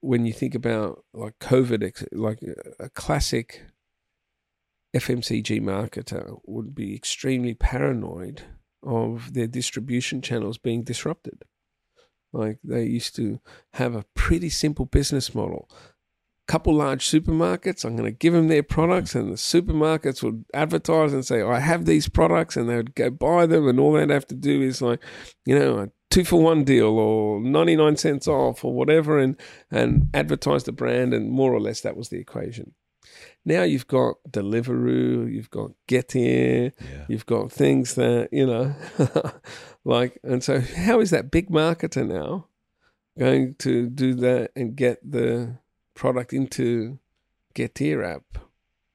when 0.01 0.25
you 0.25 0.33
think 0.33 0.55
about 0.55 1.03
like 1.13 1.37
COVID, 1.39 2.07
like 2.11 2.39
a- 2.79 2.89
classic 2.89 3.63
FMCG 4.95 5.61
marketer 5.61 6.39
would 6.45 6.73
be 6.73 6.95
extremely 6.95 7.53
paranoid 7.53 8.43
of 8.83 9.33
their 9.33 9.47
distribution 9.47 10.21
channels 10.21 10.57
being 10.57 10.83
disrupted. 10.83 11.43
Like 12.31 12.59
they 12.63 12.85
used 12.85 13.15
to 13.17 13.39
have 13.73 13.95
a 13.95 14.05
pretty 14.13 14.49
simple 14.49 14.85
business 14.85 15.33
model. 15.35 15.69
Couple 16.47 16.73
large 16.73 17.07
supermarkets, 17.07 17.85
I'm 17.85 17.95
going 17.95 18.11
to 18.11 18.17
give 18.17 18.33
them 18.33 18.47
their 18.47 18.63
products, 18.63 19.13
and 19.13 19.31
the 19.31 19.35
supermarkets 19.35 20.23
would 20.23 20.45
advertise 20.51 21.13
and 21.13 21.23
say, 21.23 21.43
I 21.43 21.59
have 21.59 21.85
these 21.85 22.09
products, 22.09 22.57
and 22.57 22.67
they 22.67 22.75
would 22.75 22.95
go 22.95 23.11
buy 23.11 23.45
them, 23.45 23.67
and 23.67 23.79
all 23.79 23.93
they'd 23.93 24.09
have 24.09 24.25
to 24.27 24.35
do 24.35 24.63
is 24.63 24.81
like, 24.81 24.99
you 25.45 25.57
know, 25.57 25.91
two 26.09 26.23
for 26.23 26.41
one 26.41 26.63
deal 26.63 26.97
or 26.97 27.39
99 27.39 27.97
cents 27.97 28.27
off 28.27 28.63
or 28.65 28.73
whatever, 28.73 29.19
and, 29.19 29.35
and 29.71 30.09
advertise 30.13 30.63
the 30.63 30.71
brand, 30.71 31.13
and 31.13 31.29
more 31.31 31.53
or 31.53 31.59
less 31.59 31.81
that 31.81 31.95
was 31.97 32.09
the 32.09 32.17
equation. 32.19 32.73
Now 33.45 33.63
you've 33.63 33.87
got 33.87 34.15
Deliveroo, 34.29 35.31
you've 35.31 35.49
got 35.49 35.71
Getir, 35.87 36.71
Yeah. 36.79 37.05
You've 37.07 37.25
got 37.25 37.51
things 37.51 37.95
that, 37.95 38.29
you 38.31 38.45
know, 38.45 38.75
like, 39.85 40.19
and 40.23 40.43
so 40.43 40.59
how 40.61 40.99
is 40.99 41.09
that 41.11 41.31
big 41.31 41.49
marketer 41.49 42.05
now 42.07 42.47
going 43.17 43.55
to 43.59 43.89
do 43.89 44.13
that 44.15 44.51
and 44.55 44.75
get 44.75 44.99
the 45.09 45.57
product 45.95 46.33
into 46.33 46.99
Getir 47.55 48.03
app 48.05 48.37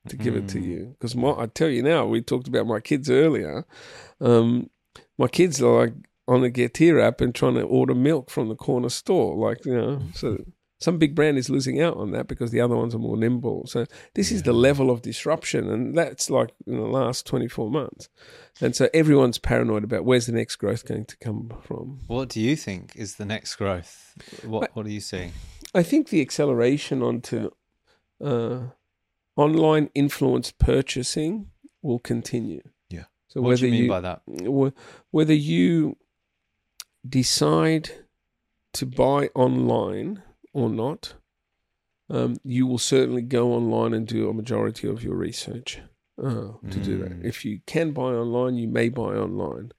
to 0.08 0.16
give 0.16 0.36
it 0.36 0.48
to 0.48 0.58
Mm. 0.58 0.64
you? 0.66 0.96
Because 0.98 1.16
I 1.16 1.46
tell 1.46 1.68
you 1.68 1.82
now, 1.82 2.06
we 2.06 2.20
talked 2.20 2.46
about 2.48 2.66
my 2.66 2.80
kids 2.80 3.10
earlier. 3.10 3.64
Um, 4.20 4.70
my 5.18 5.28
kids 5.28 5.60
are 5.62 5.86
like 5.86 5.94
on 6.26 6.40
the 6.42 6.50
Getir 6.50 7.02
app 7.02 7.20
and 7.20 7.34
trying 7.34 7.54
to 7.54 7.62
order 7.62 7.94
milk 7.94 8.30
from 8.30 8.48
the 8.48 8.56
corner 8.56 8.88
store. 8.88 9.36
Like, 9.36 9.64
you 9.64 9.74
know, 9.76 10.00
so 10.14 10.44
some 10.80 10.98
big 10.98 11.14
brand 11.14 11.38
is 11.38 11.48
losing 11.50 11.80
out 11.80 11.96
on 11.96 12.10
that 12.12 12.26
because 12.28 12.50
the 12.50 12.60
other 12.60 12.76
ones 12.76 12.94
are 12.94 12.98
more 12.98 13.16
nimble. 13.16 13.66
So 13.66 13.86
this 14.14 14.30
is 14.32 14.42
the 14.42 14.52
level 14.52 14.90
of 14.90 15.02
disruption, 15.02 15.68
and 15.70 15.96
that's 15.96 16.28
like 16.30 16.50
in 16.66 16.76
the 16.76 16.82
last 16.86 17.26
24 17.26 17.70
months. 17.70 18.08
And 18.60 18.74
so 18.76 18.88
everyone's 18.94 19.38
paranoid 19.38 19.84
about 19.84 20.04
where's 20.04 20.26
the 20.26 20.32
next 20.32 20.56
growth 20.56 20.84
going 20.86 21.06
to 21.06 21.16
come 21.18 21.52
from. 21.62 22.00
What 22.06 22.28
do 22.30 22.40
you 22.40 22.56
think 22.56 22.92
is 22.96 23.16
the 23.16 23.24
next 23.24 23.56
growth? 23.56 24.14
What 24.44 24.70
What 24.74 24.86
are 24.86 24.90
you 24.90 25.00
seeing? 25.00 25.32
I 25.74 25.82
think 25.82 26.08
the 26.08 26.20
acceleration 26.20 27.02
onto 27.02 27.50
uh, 28.24 28.60
online 29.36 29.90
influence 29.94 30.52
purchasing 30.52 31.50
will 31.82 31.98
continue. 31.98 32.62
Yeah. 32.90 33.04
So 33.28 33.40
What 33.40 33.48
whether 33.48 33.60
do 33.60 33.66
you 33.66 33.72
mean 33.72 33.82
you 33.84 33.88
by 33.88 34.00
that? 34.00 34.22
whether 35.10 35.34
you 35.34 35.96
decide 37.08 37.90
to 38.74 38.86
buy 38.86 39.28
online 39.34 40.22
or 40.52 40.68
not, 40.68 41.14
um, 42.10 42.36
you 42.44 42.66
will 42.66 42.78
certainly 42.78 43.22
go 43.22 43.52
online 43.52 43.94
and 43.94 44.06
do 44.06 44.28
a 44.28 44.34
majority 44.34 44.88
of 44.88 45.02
your 45.02 45.14
research 45.14 45.80
uh, 46.22 46.52
to 46.70 46.78
do 46.82 46.98
that. 46.98 47.10
Mm. 47.10 47.24
If 47.24 47.44
you 47.44 47.60
can 47.66 47.92
buy 47.92 48.12
online, 48.12 48.56
you 48.56 48.68
may 48.68 48.88
buy 48.88 49.14
online. 49.14 49.72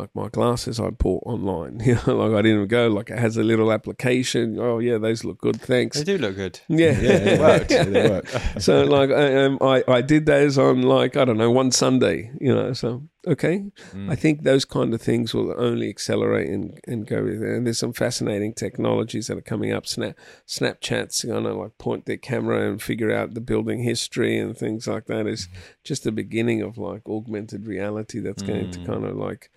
Like 0.00 0.14
my 0.14 0.28
glasses, 0.28 0.80
I 0.80 0.90
bought 0.90 1.22
online. 1.26 1.80
You 1.90 1.96
know, 2.06 2.16
like 2.16 2.38
I 2.38 2.42
didn't 2.42 2.68
go. 2.68 2.88
Like 2.88 3.10
it 3.10 3.18
has 3.18 3.36
a 3.36 3.42
little 3.42 3.70
application. 3.72 4.58
Oh 4.58 4.78
yeah, 4.78 4.98
those 4.98 5.24
look 5.24 5.38
good. 5.40 5.60
Thanks. 5.60 5.98
They 5.98 6.04
do 6.04 6.18
look 6.18 6.36
good. 6.36 6.58
Yeah, 6.68 6.98
Yeah, 7.00 7.12
it 7.32 7.40
worked. 7.40 7.70
It 7.70 8.10
worked. 8.10 8.62
so 8.62 8.84
like 8.84 9.10
I, 9.10 9.44
um, 9.44 9.58
I 9.60 9.84
I 9.88 10.00
did 10.02 10.26
those 10.26 10.56
on 10.58 10.82
like 10.82 11.16
I 11.16 11.24
don't 11.24 11.36
know 11.38 11.50
one 11.50 11.70
Sunday, 11.70 12.30
you 12.40 12.54
know. 12.54 12.72
So 12.72 13.02
okay, 13.26 13.64
Mm. 13.94 14.10
I 14.10 14.14
think 14.16 14.42
those 14.44 14.64
kind 14.64 14.94
of 14.94 15.02
things 15.02 15.34
will 15.34 15.52
only 15.58 15.88
accelerate 15.90 16.48
and, 16.48 16.80
and 16.86 17.06
go. 17.06 17.18
And 17.18 17.66
there's 17.66 17.78
some 17.78 17.92
fascinating 17.92 18.54
technologies 18.54 19.26
that 19.26 19.36
are 19.36 19.42
coming 19.52 19.72
up. 19.72 19.86
Snap 19.86 20.16
Snapchat's 20.46 21.24
gonna 21.24 21.52
like 21.52 21.76
point 21.78 22.06
their 22.06 22.16
camera 22.16 22.70
and 22.70 22.80
figure 22.80 23.12
out 23.14 23.34
the 23.34 23.40
building 23.40 23.82
history 23.82 24.38
and 24.38 24.56
things 24.56 24.86
like 24.86 25.06
that. 25.06 25.26
Is 25.26 25.48
just 25.84 26.04
the 26.04 26.12
beginning 26.12 26.62
of 26.62 26.78
like 26.78 27.02
augmented 27.08 27.66
reality 27.66 28.20
that's 28.20 28.42
going 28.42 28.70
to 28.70 28.78
Mm. 28.80 28.86
kind 28.86 29.04
of 29.04 29.16
like 29.16 29.50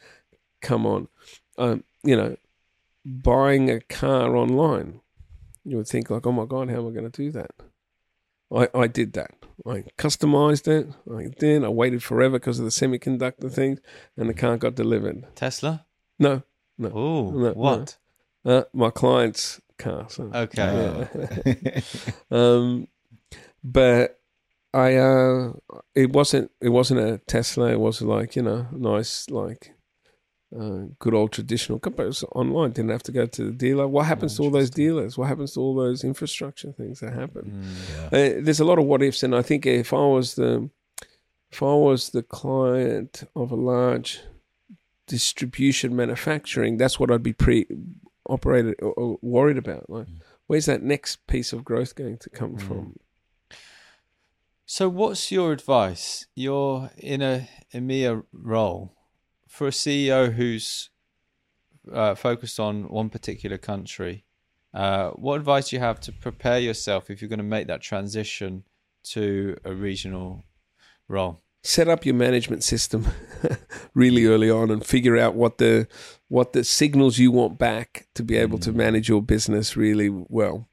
come 0.64 0.88
on. 0.88 1.08
Um, 1.60 1.84
you 2.04 2.16
know, 2.16 2.36
buying 3.06 3.70
a 3.70 3.80
car 3.82 4.36
online, 4.36 5.02
you 5.64 5.78
would 5.78 5.88
think 5.88 6.10
like, 6.10 6.26
oh 6.26 6.32
my 6.32 6.46
god, 6.46 6.70
how 6.70 6.78
am 6.78 6.88
I 6.88 6.92
going 6.92 7.12
to 7.12 7.22
do 7.24 7.32
that? 7.32 7.52
I, 8.52 8.68
I 8.74 8.88
did 8.88 9.14
that. 9.14 9.32
I 9.68 9.84
customized 9.98 10.68
it. 10.68 10.88
I 11.12 11.28
did. 11.40 11.64
I 11.64 11.70
waited 11.70 12.04
forever 12.04 12.40
because 12.40 12.60
of 12.60 12.66
the 12.66 12.72
semiconductor 12.72 13.52
things, 13.52 13.80
and 14.18 14.28
the 14.30 14.34
car 14.34 14.58
got 14.58 14.76
delivered. 14.76 15.26
Tesla. 15.36 15.86
No, 16.18 16.44
no. 16.78 16.92
Oh, 16.94 17.32
No, 17.32 17.52
what? 17.54 17.98
uh, 18.46 18.64
my 18.74 18.90
client's 18.90 19.62
car. 19.78 20.08
So. 20.10 20.32
Okay. 20.34 21.08
Yeah. 21.46 21.82
um, 22.32 22.88
but 23.64 24.20
I, 24.74 24.96
uh, 24.96 25.54
it 25.96 26.12
wasn't. 26.12 26.52
It 26.62 26.70
wasn't 26.70 27.00
a 27.00 27.20
Tesla. 27.20 27.72
It 27.72 27.80
was 27.80 28.02
like 28.02 28.36
you 28.36 28.42
know, 28.42 28.68
nice 28.72 29.30
like. 29.30 29.73
Uh, 30.56 30.86
good 31.00 31.14
old 31.16 31.32
traditional 31.32 31.80
company. 31.80 32.06
It 32.06 32.08
was 32.10 32.24
online. 32.36 32.72
Didn't 32.72 32.92
have 32.92 33.04
to 33.04 33.12
go 33.12 33.26
to 33.26 33.46
the 33.46 33.52
dealer. 33.52 33.88
What 33.88 34.06
happens 34.06 34.36
to 34.38 34.44
all 34.44 34.52
those 34.52 34.70
dealers? 34.70 35.18
What 35.18 35.28
happens 35.28 35.54
to 35.54 35.60
all 35.62 35.74
those 35.76 36.04
infrastructure 36.04 36.72
things 36.72 37.00
that 37.00 37.14
happen? 37.14 37.66
Mm. 37.66 38.12
Yeah. 38.14 38.38
Uh, 38.38 38.42
there's 38.44 38.60
a 38.60 38.66
lot 38.66 38.78
of 38.78 38.86
what 38.86 39.02
ifs, 39.02 39.24
and 39.24 39.36
I 39.36 39.42
think 39.42 39.66
if 39.66 39.94
I 39.94 40.06
was 40.06 40.36
the 40.36 40.70
if 41.52 41.64
I 41.64 41.74
was 41.74 42.10
the 42.10 42.24
client 42.24 43.24
of 43.36 43.52
a 43.52 43.56
large 43.56 44.20
distribution 45.08 45.96
manufacturing, 45.96 46.78
that's 46.78 47.00
what 47.00 47.10
I'd 47.12 47.24
be 47.24 47.34
pre 47.34 47.66
operated 48.30 48.76
or, 48.82 48.94
or 48.94 49.18
worried 49.22 49.58
about. 49.58 49.90
Like, 49.90 50.08
Mm. 50.08 50.22
where's 50.48 50.66
that 50.68 50.82
next 50.84 51.26
piece 51.28 51.52
of 51.54 51.64
growth 51.66 51.96
going 51.96 52.18
to 52.20 52.30
come 52.30 52.58
Mm. 52.58 52.62
from? 52.62 53.00
So, 54.66 54.88
what's 54.90 55.32
your 55.32 55.52
advice? 55.52 56.26
You're 56.36 56.90
in 56.98 57.22
a 57.22 57.50
EMEA 57.74 58.24
role 58.32 58.96
for 59.54 59.68
a 59.68 59.72
CEO 59.72 60.34
who's 60.34 60.90
uh, 61.92 62.16
focused 62.16 62.60
on 62.60 62.90
one 62.90 63.10
particular 63.10 63.60
country. 63.60 64.24
Uh, 64.74 65.12
what 65.12 65.36
advice 65.36 65.70
do 65.70 65.76
you 65.76 65.80
have 65.80 66.00
to 66.00 66.12
prepare 66.12 66.58
yourself 66.58 67.12
if 67.12 67.22
you're 67.22 67.30
going 67.30 67.38
to 67.38 67.44
make 67.58 67.68
that 67.68 67.82
transition 67.82 68.64
to 69.04 69.56
a 69.64 69.74
regional 69.74 70.44
role? 71.08 71.40
set 71.66 71.88
up 71.88 72.06
your 72.06 72.14
management 72.16 72.62
system 72.62 73.06
really 73.94 74.26
early 74.26 74.50
on 74.50 74.70
and 74.70 74.86
figure 74.86 75.18
out 75.18 75.34
what 75.34 75.60
the 75.60 75.88
what 76.28 76.52
the 76.52 76.62
signals 76.62 77.18
you 77.18 77.32
want 77.32 77.58
back 77.58 78.06
to 78.14 78.22
be 78.22 78.36
able 78.36 78.58
to 78.60 78.70
Mm. 78.74 78.76
manage 78.76 79.08
your 79.08 79.22
business 79.22 79.78
really 79.78 80.10
well. 80.10 80.68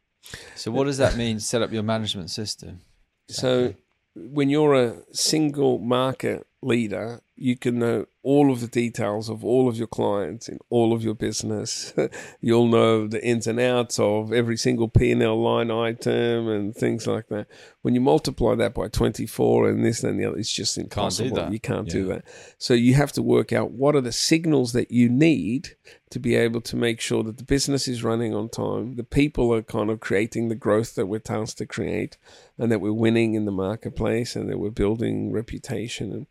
So 0.57 0.73
what 0.73 0.87
does 0.87 0.99
that 0.99 1.17
mean? 1.17 1.39
Set 1.39 1.63
up 1.63 1.71
your 1.71 1.85
management 1.85 2.31
system. 2.31 2.81
So 3.29 3.75
when 4.17 4.51
you're 4.51 4.75
a 4.75 4.97
single 5.13 5.79
market 5.79 6.45
leader, 6.61 7.21
you 7.37 7.57
can 7.57 7.79
know 7.79 8.07
all 8.23 8.53
of 8.53 8.61
the 8.61 8.67
details 8.67 9.31
of 9.31 9.45
all 9.45 9.69
of 9.69 9.77
your 9.77 9.87
clients 9.87 10.49
in 10.49 10.59
all 10.69 10.93
of 10.93 11.03
your 11.03 11.15
business. 11.15 11.95
You'll 12.41 12.69
know 12.69 13.07
the 13.07 13.25
ins 13.25 13.47
and 13.47 13.59
outs 13.59 13.99
of 13.99 14.33
every 14.33 14.57
single 14.57 14.89
P&L 14.89 15.43
line 15.43 15.71
item 15.71 16.49
and 16.49 16.75
things 16.75 17.07
like 17.07 17.29
that. 17.29 17.47
When 17.83 17.95
you 17.95 18.01
multiply 18.01 18.55
that 18.57 18.75
by 18.75 18.89
24 18.89 19.71
and 19.71 19.85
this 19.85 20.05
and 20.05 20.21
the 20.21 20.27
other, 20.27 20.39
it's 20.39 20.53
just 20.53 20.77
impossible. 20.77 21.37
that. 21.37 21.53
You 21.53 21.61
can't 21.61 21.89
do 21.89 22.05
that. 22.07 22.25
So 22.59 22.75
you 22.75 22.95
have 22.95 23.13
to 23.13 23.23
work 23.23 23.53
out 23.53 23.71
what 23.71 23.97
are 23.97 24.03
the 24.03 24.13
signals 24.13 24.73
that 24.75 24.91
you 24.91 25.09
need 25.09 25.77
to 26.11 26.19
be 26.19 26.35
able 26.35 26.61
to 26.61 26.77
make 26.77 27.01
sure 27.01 27.23
that 27.23 27.39
the 27.39 27.45
business 27.45 27.87
is 27.87 28.03
running 28.03 28.35
on 28.35 28.49
time, 28.49 28.97
the 28.97 29.05
people 29.05 29.55
are 29.55 29.63
kind 29.63 29.91
of 29.91 30.01
creating 30.01 30.49
the 30.49 30.57
growth 30.57 30.97
that 30.97 31.07
we're 31.07 31.21
tasked 31.21 31.59
to 31.59 31.67
create, 31.67 32.19
and 32.59 32.71
that 32.71 32.81
we're 32.81 32.93
winning 32.93 33.35
in 33.35 33.45
the 33.45 33.53
marketplace 33.53 34.35
and 34.35 34.51
that 34.51 34.59
we're 34.59 34.71
building 34.71 35.31
reputation. 35.33 36.13
And 36.13 36.27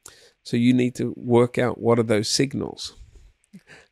so 0.49 0.57
you 0.57 0.73
need 0.73 0.95
to 0.95 1.13
work 1.15 1.59
out 1.59 1.79
what 1.79 1.99
are 1.99 2.03
those 2.03 2.27
signals. 2.27 2.95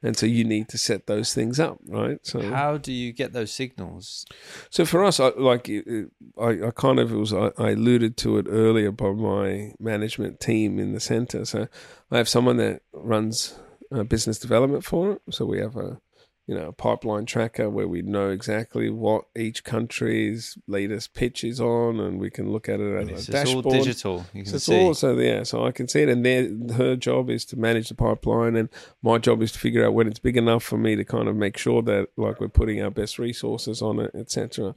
And 0.02 0.18
so 0.18 0.26
you 0.26 0.44
need 0.44 0.70
to 0.70 0.78
set 0.80 1.06
those 1.06 1.32
things 1.32 1.60
up, 1.60 1.78
right? 1.88 2.18
So 2.24 2.42
How 2.42 2.80
do 2.80 2.92
you 2.92 3.14
get 3.14 3.32
those 3.32 3.52
signals? 3.52 4.26
so 4.72 4.84
for 4.84 5.04
us, 5.04 5.20
I, 5.20 5.30
like 5.38 5.70
I, 5.70 6.48
I 6.68 6.72
kind 6.72 6.98
of 6.98 7.12
it 7.12 7.16
was 7.16 7.32
I, 7.32 7.52
I 7.60 7.70
alluded 7.72 8.18
to 8.18 8.40
it 8.40 8.48
earlier 8.50 8.92
by 8.92 9.12
my 9.12 9.74
management 9.80 10.40
team 10.40 10.80
in 10.80 10.94
the 10.94 11.00
center. 11.00 11.46
So 11.46 11.68
I 12.10 12.18
have 12.18 12.28
someone 12.28 12.58
that 12.58 12.82
runs 12.92 13.60
uh, 13.92 14.02
business 14.02 14.40
development 14.40 14.84
for 14.84 15.12
it. 15.12 15.22
So 15.30 15.46
we 15.46 15.60
have 15.60 15.76
a 15.76 16.00
you 16.48 16.56
know 16.56 16.70
a 16.70 16.72
pipeline 16.72 17.26
tracker 17.26 17.70
where 17.70 17.88
we 17.88 18.02
know 18.02 18.30
exactly 18.30 18.90
what 18.90 19.26
each 19.36 19.64
country's 19.66 20.58
latest 20.66 21.14
pitch 21.14 21.44
is 21.44 21.60
on, 21.60 22.00
and 22.00 22.20
we 22.20 22.30
can 22.30 22.52
look 22.52 22.70
at 22.70 22.80
it 22.80 23.10
as 23.10 23.10
a 23.10 23.14
it's 23.14 23.30
all 23.30 23.62
dashboard. 23.62 23.76
digital. 23.84 24.26
You 24.34 24.44
can 24.44 24.52
So 24.52 24.56
it's 24.56 24.66
see. 24.66 24.80
all 24.82 24.94
so 24.94 25.18
yeah, 25.20 25.44
so 25.44 25.66
I 25.66 25.72
can 25.72 25.88
see 25.88 26.02
it, 26.04 26.10
and 26.10 26.26
their 26.26 26.50
her 26.78 26.96
job 26.96 27.30
is 27.30 27.44
to 27.46 27.58
manage 27.60 27.90
the 27.90 27.96
pipeline, 27.96 28.56
and 28.56 28.70
my 29.04 29.18
job 29.18 29.42
is 29.42 29.52
to 29.52 29.60
figure 29.60 29.86
out 29.86 29.94
when 29.94 30.08
it's 30.08 30.20
big 30.20 30.38
enough 30.38 30.64
for 30.64 30.78
me 30.78 30.96
to 30.96 31.04
kind 31.04 31.28
of 31.28 31.36
make 31.36 31.58
sure 31.58 31.82
that 31.84 32.08
like 32.16 32.40
we're 32.40 32.48
putting 32.48 32.82
our 32.82 32.92
best 32.92 33.20
resources 33.20 33.82
on 33.82 34.00
it, 34.00 34.12
etc. 34.16 34.74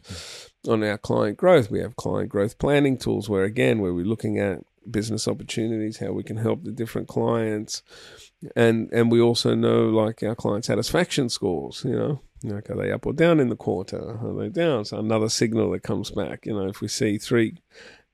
Hmm. 0.65 0.71
On 0.73 0.83
our 0.85 0.99
client 0.99 1.39
growth, 1.39 1.71
we 1.71 1.79
have 1.81 1.97
client 1.97 2.29
growth 2.29 2.59
planning 2.59 2.99
tools 2.99 3.29
where 3.31 3.45
again, 3.45 3.79
where 3.79 3.95
we're 3.95 4.05
looking 4.05 4.39
at 4.39 4.65
business 4.91 5.29
opportunities, 5.29 5.99
how 5.99 6.11
we 6.13 6.23
can 6.23 6.37
help 6.39 6.65
the 6.65 6.73
different 6.73 7.07
clients, 7.07 7.83
and 8.57 8.89
and 8.93 9.11
we 9.11 9.21
also 9.21 9.55
know 9.55 9.89
like 9.89 10.23
our 10.23 10.35
client 10.35 10.65
satisfaction 10.65 11.29
scores, 11.29 11.85
you 11.85 11.93
know. 11.97 12.21
Like, 12.43 12.71
are 12.71 12.77
they 12.77 12.91
up 12.91 13.05
or 13.05 13.13
down 13.13 13.39
in 13.39 13.51
the 13.51 13.57
quarter? 13.57 14.19
Are 14.19 14.33
they 14.35 14.49
down? 14.49 14.87
So 14.87 14.99
another 14.99 15.29
signal 15.29 15.71
that 15.73 15.83
comes 15.83 16.11
back. 16.11 16.47
You 16.47 16.55
know, 16.55 16.69
if 16.69 16.81
we 16.81 16.89
see 16.89 17.19
three 17.19 17.59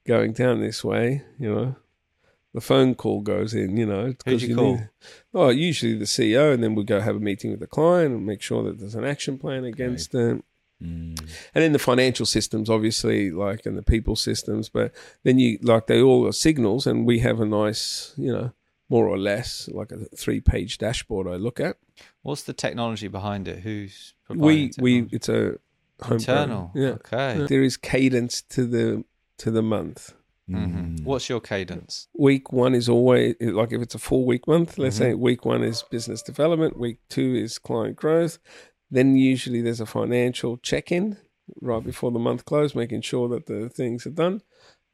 going 0.05 0.33
down 0.33 0.61
this 0.61 0.83
way, 0.83 1.23
you 1.39 1.55
know, 1.55 1.77
the 2.53 2.61
phone 2.61 2.97
call 2.97 3.21
goes 3.21 3.55
in, 3.55 3.77
you 3.77 3.87
know. 3.87 4.15
'cause 4.15 4.43
you 4.43 4.57
call? 4.57 4.75
need- 4.77 4.89
oh, 5.33 5.51
usually 5.51 5.95
the 5.95 6.07
CEO, 6.07 6.53
and 6.53 6.61
then 6.61 6.75
we 6.75 6.83
go 6.83 6.99
have 6.99 7.15
a 7.15 7.21
meeting 7.21 7.53
with 7.53 7.61
the 7.61 7.69
client 7.69 8.15
and 8.15 8.27
make 8.27 8.43
sure 8.43 8.65
that 8.65 8.81
there's 8.81 8.97
an 8.97 9.05
action 9.05 9.39
plan 9.39 9.65
against 9.65 10.11
them. 10.11 10.43
Mm. 10.83 11.19
And 11.55 11.63
then 11.63 11.73
the 11.73 11.79
financial 11.79 12.27
systems, 12.27 12.69
obviously, 12.69 13.31
like, 13.31 13.65
and 13.65 13.79
the 13.79 13.83
people 13.83 14.17
systems, 14.17 14.69
but 14.69 14.93
then 15.23 15.39
you, 15.39 15.59
like, 15.63 15.87
they 15.87 16.03
all 16.03 16.27
are 16.27 16.33
signals, 16.33 16.85
and 16.87 17.07
we 17.07 17.21
have 17.21 17.41
a 17.41 17.47
nice, 17.47 18.13
you 18.17 18.33
know, 18.33 18.51
more 18.89 19.07
or 19.09 19.19
less 19.19 19.69
like 19.73 19.91
a 19.93 20.05
three 20.17 20.41
page 20.41 20.79
dashboard 20.79 21.27
I 21.27 21.37
look 21.37 21.59
at. 21.61 21.77
What's 22.23 22.43
the 22.45 22.53
technology 22.53 23.09
behind 23.09 23.49
it? 23.49 23.61
Who's 23.61 24.15
We, 24.29 24.37
providing 24.37 24.71
we, 24.81 24.93
technology? 24.95 25.17
it's 25.17 25.29
a 25.29 25.59
homegrown- 26.03 26.19
internal. 26.43 26.71
Yeah. 26.75 26.89
Okay. 26.91 27.47
There 27.49 27.63
is 27.63 27.77
cadence 27.77 28.43
to 28.43 28.67
the, 28.67 29.05
to 29.39 29.51
the 29.51 29.63
month. 29.63 30.13
hmm 30.49 30.55
Mm. 30.57 31.03
What's 31.05 31.29
your 31.29 31.41
cadence? 31.41 32.07
week 32.17 32.53
one 32.53 32.75
is 32.75 32.89
always 32.89 33.35
like 33.41 33.73
if 33.73 33.83
it's 33.83 33.95
a 33.97 33.99
full 33.99 34.25
week 34.25 34.47
month 34.47 34.79
let's 34.79 34.95
Mhm. 34.97 34.99
say 34.99 35.15
week 35.15 35.45
one 35.45 35.65
is 35.65 35.83
business 35.91 36.23
development 36.23 36.79
week 36.79 36.99
two 37.09 37.35
is 37.35 37.59
client 37.59 37.97
growth 37.97 38.39
then 38.91 39.17
usually 39.17 39.61
there's 39.61 39.81
a 39.81 39.87
financial 39.87 40.57
check-in 40.59 41.17
right 41.61 41.83
before 41.83 42.13
the 42.13 42.21
month 42.29 42.45
close 42.45 42.77
making 42.77 43.01
sure 43.03 43.29
that 43.29 43.47
the 43.47 43.69
things 43.69 44.07
are 44.07 44.11
done 44.25 44.41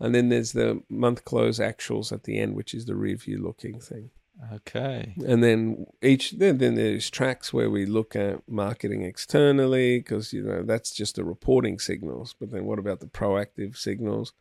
and 0.03 0.15
then 0.15 0.29
there's 0.29 0.53
the 0.53 0.83
month 0.89 1.25
close 1.25 1.59
actuals 1.59 2.13
at 2.13 2.25
the 2.25 2.39
end 2.39 2.55
which 2.57 2.75
is 2.75 2.85
the 2.87 2.95
review 2.95 3.39
looking 3.49 3.79
thing 3.81 4.11
Okay. 4.53 5.15
and 5.25 5.43
then 5.45 5.87
each 6.03 6.33
then, 6.33 6.59
then 6.59 6.75
there's 6.75 7.09
tracks 7.11 7.53
where 7.53 7.71
we 7.71 7.87
look 7.87 8.17
at 8.17 8.43
marketing 8.49 9.03
externally 9.03 9.99
because 10.01 10.33
you 10.33 10.43
know 10.43 10.63
that's 10.63 10.91
just 10.91 11.15
the 11.17 11.25
reporting 11.25 11.79
signals 11.79 12.35
but 12.41 12.51
then 12.51 12.65
what 12.65 12.79
about 12.81 13.01
the 13.01 13.07
proactive 13.07 13.77
signals 13.77 14.33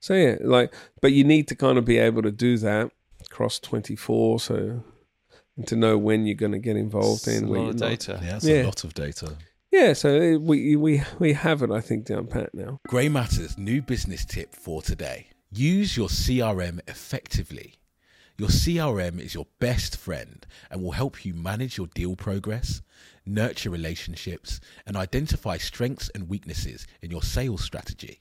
so 0.00 0.12
yeah 0.14 0.36
like 0.40 0.74
but 1.00 1.12
you 1.12 1.22
need 1.24 1.46
to 1.48 1.54
kind 1.54 1.78
of 1.78 1.84
be 1.84 1.98
able 1.98 2.22
to 2.22 2.32
do 2.32 2.58
that 2.58 2.90
across 3.26 3.58
24 3.60 4.40
so 4.40 4.82
and 5.56 5.66
to 5.68 5.76
know 5.76 5.96
when 5.96 6.26
you're 6.26 6.34
going 6.34 6.50
to 6.52 6.58
get 6.58 6.76
involved 6.76 7.28
It's 7.28 7.38
in 7.38 7.44
a 7.44 7.48
when 7.48 7.60
lot 7.60 7.70
of 7.74 7.80
not. 7.80 7.88
data. 7.90 8.18
Yeah, 8.22 8.30
that's 8.32 8.44
Yeah. 8.44 8.62
a 8.64 8.66
lot 8.66 8.82
of 8.82 8.92
data. 8.94 9.36
Yeah 9.74 9.92
so 9.92 10.08
uh, 10.16 10.38
we 10.38 10.76
we 10.76 11.02
we 11.18 11.32
have 11.32 11.62
it 11.62 11.70
i 11.70 11.80
think 11.80 12.04
down 12.04 12.26
pat 12.26 12.54
now 12.54 12.78
Grey 12.86 13.08
Matters 13.08 13.58
new 13.58 13.82
business 13.82 14.24
tip 14.24 14.54
for 14.54 14.80
today. 14.80 15.26
Use 15.50 15.96
your 15.96 16.08
CRM 16.08 16.80
effectively. 16.86 17.74
Your 18.36 18.50
CRM 18.50 19.18
is 19.18 19.34
your 19.34 19.46
best 19.58 19.96
friend 19.96 20.46
and 20.70 20.82
will 20.82 20.92
help 20.92 21.24
you 21.24 21.34
manage 21.34 21.76
your 21.76 21.88
deal 21.88 22.14
progress, 22.14 22.82
nurture 23.26 23.70
relationships, 23.70 24.60
and 24.86 24.96
identify 24.96 25.56
strengths 25.56 26.08
and 26.14 26.28
weaknesses 26.28 26.86
in 27.02 27.10
your 27.10 27.22
sales 27.22 27.64
strategy. 27.64 28.20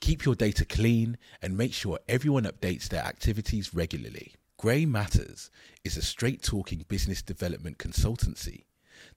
Keep 0.00 0.24
your 0.24 0.34
data 0.34 0.64
clean 0.64 1.16
and 1.40 1.56
make 1.56 1.72
sure 1.72 1.98
everyone 2.08 2.44
updates 2.44 2.88
their 2.88 3.04
activities 3.04 3.72
regularly. 3.72 4.34
Grey 4.58 4.84
Matters 4.84 5.50
is 5.84 5.96
a 5.96 6.02
straight 6.02 6.42
talking 6.42 6.84
business 6.88 7.22
development 7.22 7.78
consultancy 7.78 8.64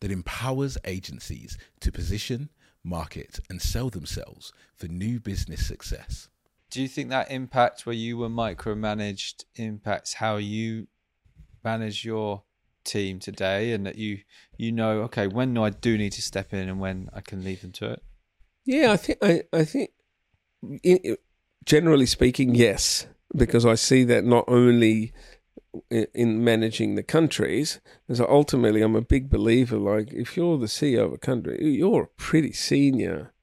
that 0.01 0.11
empowers 0.11 0.77
agencies 0.83 1.57
to 1.79 1.91
position, 1.91 2.49
market, 2.83 3.39
and 3.49 3.61
sell 3.61 3.89
themselves 3.89 4.51
for 4.75 4.87
new 4.87 5.19
business 5.19 5.65
success. 5.65 6.27
Do 6.69 6.81
you 6.81 6.87
think 6.87 7.09
that 7.09 7.31
impact 7.31 7.85
where 7.85 7.95
you 7.95 8.17
were 8.17 8.29
micromanaged 8.29 9.45
impacts 9.55 10.15
how 10.15 10.37
you 10.37 10.87
manage 11.63 12.03
your 12.03 12.43
team 12.83 13.19
today 13.19 13.73
and 13.73 13.85
that 13.85 13.95
you 13.95 14.17
you 14.57 14.71
know 14.71 15.01
okay 15.01 15.27
when 15.27 15.55
I 15.55 15.69
do 15.69 15.97
need 15.97 16.13
to 16.13 16.21
step 16.21 16.51
in 16.51 16.67
and 16.67 16.79
when 16.79 17.09
I 17.13 17.21
can 17.21 17.43
leave 17.43 17.61
them 17.61 17.71
to 17.73 17.91
it? 17.91 18.03
Yeah, 18.65 18.91
I 18.91 18.97
think 18.97 19.19
I, 19.21 19.43
I 19.53 19.65
think 19.65 19.91
in, 20.61 20.97
in- 20.97 21.17
generally 21.65 22.05
speaking, 22.05 22.55
yes, 22.55 23.07
because 23.35 23.65
I 23.65 23.75
see 23.75 24.03
that 24.05 24.23
not 24.23 24.45
only 24.47 25.13
in, 25.89 26.07
in 26.13 26.43
managing 26.43 26.95
the 26.95 27.03
countries, 27.03 27.79
as 28.09 28.19
ultimately 28.19 28.81
I'm 28.81 28.95
a 28.95 29.01
big 29.01 29.29
believer. 29.29 29.77
Like 29.77 30.13
if 30.13 30.35
you're 30.35 30.57
the 30.57 30.65
CEO 30.65 31.05
of 31.05 31.13
a 31.13 31.17
country, 31.17 31.57
you're 31.63 32.03
a 32.03 32.21
pretty 32.21 32.53
senior 32.53 33.33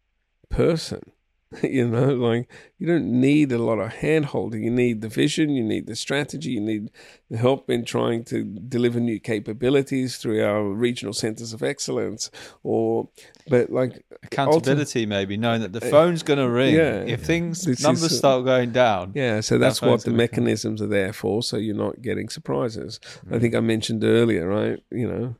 person. 0.49 1.13
You 1.63 1.89
know, 1.89 2.15
like 2.15 2.51
you 2.79 2.87
don't 2.87 3.21
need 3.21 3.53
a 3.53 3.59
lot 3.59 3.79
of 3.79 3.93
hand 3.95 4.27
holding. 4.27 4.63
You 4.63 4.71
need 4.71 5.01
the 5.01 5.09
vision, 5.09 5.51
you 5.51 5.65
need 5.65 5.87
the 5.87 5.97
strategy, 5.97 6.51
you 6.51 6.61
need 6.61 6.91
the 7.31 7.39
help 7.39 7.71
in 7.71 7.85
trying 7.85 8.25
to 8.25 8.45
deliver 8.45 9.01
new 9.01 9.19
capabilities 9.19 10.19
through 10.19 10.45
our 10.45 10.63
regional 10.65 11.15
centers 11.15 11.53
of 11.53 11.63
excellence. 11.63 12.31
Or, 12.63 13.09
but 13.49 13.71
like 13.71 14.05
Accountability 14.23 15.07
maybe 15.07 15.37
knowing 15.37 15.63
that 15.63 15.73
the 15.73 15.81
phone's 15.81 16.23
going 16.23 16.39
to 16.39 16.49
ring 16.49 16.75
yeah. 16.75 17.01
if 17.01 17.25
things 17.25 17.67
is, 17.67 17.83
numbers 17.83 18.05
uh, 18.05 18.09
start 18.09 18.45
going 18.45 18.73
down. 18.73 19.13
Yeah, 19.15 19.41
so 19.41 19.57
that's 19.57 19.79
phone's 19.79 19.91
what 19.91 20.01
the 20.01 20.11
gonna 20.11 20.29
come. 20.29 20.45
mechanisms 20.45 20.83
are 20.83 20.87
there 20.87 21.13
for, 21.13 21.43
so 21.43 21.57
you're 21.57 21.75
not 21.75 22.03
getting 22.03 22.29
surprises. 22.29 23.01
Mm. 23.27 23.37
I 23.37 23.39
think 23.39 23.55
I 23.55 23.61
mentioned 23.61 24.05
earlier, 24.05 24.47
right? 24.47 24.83
You 24.91 25.09
know, 25.09 25.35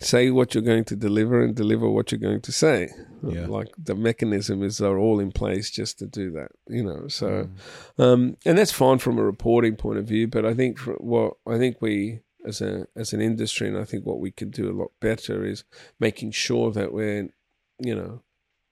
say 0.00 0.30
what 0.30 0.54
you're 0.54 0.62
going 0.62 0.84
to 0.84 0.96
deliver 0.96 1.42
and 1.42 1.54
deliver 1.56 1.88
what 1.90 2.12
you're 2.12 2.20
going 2.20 2.40
to 2.40 2.52
say. 2.52 2.88
Yeah. 3.22 3.46
Like 3.46 3.68
the 3.76 3.96
mechanism 3.96 4.62
is 4.62 4.80
are 4.80 4.96
all 4.96 5.18
in 5.18 5.32
place 5.32 5.70
just 5.70 5.98
to 5.98 6.06
do 6.06 6.30
that, 6.32 6.52
you 6.68 6.84
know. 6.84 7.08
So, 7.08 7.48
Mm. 7.98 8.04
um, 8.04 8.36
and 8.44 8.56
that's 8.56 8.70
fine 8.72 8.98
from 8.98 9.18
a 9.18 9.24
reporting 9.24 9.74
point 9.76 9.98
of 9.98 10.06
view, 10.06 10.28
but 10.28 10.44
I 10.44 10.54
think 10.54 10.78
what 10.78 11.34
I 11.46 11.58
think 11.58 11.82
we 11.82 12.20
as 12.46 12.60
a 12.60 12.86
as 12.94 13.12
an 13.12 13.20
industry, 13.20 13.66
and 13.66 13.76
I 13.76 13.84
think 13.84 14.06
what 14.06 14.20
we 14.20 14.30
can 14.30 14.50
do 14.50 14.70
a 14.70 14.78
lot 14.80 14.92
better 15.00 15.44
is 15.44 15.64
making 15.98 16.30
sure 16.30 16.70
that 16.72 16.92
we're, 16.92 17.28
you 17.80 17.94
know, 17.96 18.22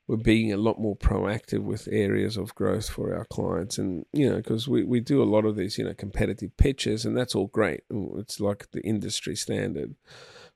we're 0.07 0.17
being 0.17 0.53
a 0.53 0.57
lot 0.57 0.79
more 0.81 0.97
proactive 0.97 1.65
with 1.65 1.89
areas 1.91 2.37
of 2.37 2.55
growth 2.55 2.89
for 2.89 3.13
our 3.13 3.25
clients 3.25 3.77
and 3.79 4.07
you 4.13 4.31
know 4.31 4.37
because 4.37 4.69
we, 4.69 4.85
we 4.85 5.01
do 5.01 5.21
a 5.21 5.25
lot 5.35 5.45
of 5.45 5.57
these 5.57 5.77
you 5.79 5.85
know 5.85 5.95
competitive 5.95 6.57
pitches 6.57 7.05
and 7.05 7.17
that's 7.17 7.35
all 7.35 7.49
great 7.49 7.81
it's 7.91 8.39
like 8.39 8.71
the 8.71 8.81
industry 8.83 9.35
standard 9.35 9.97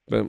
but 0.07 0.27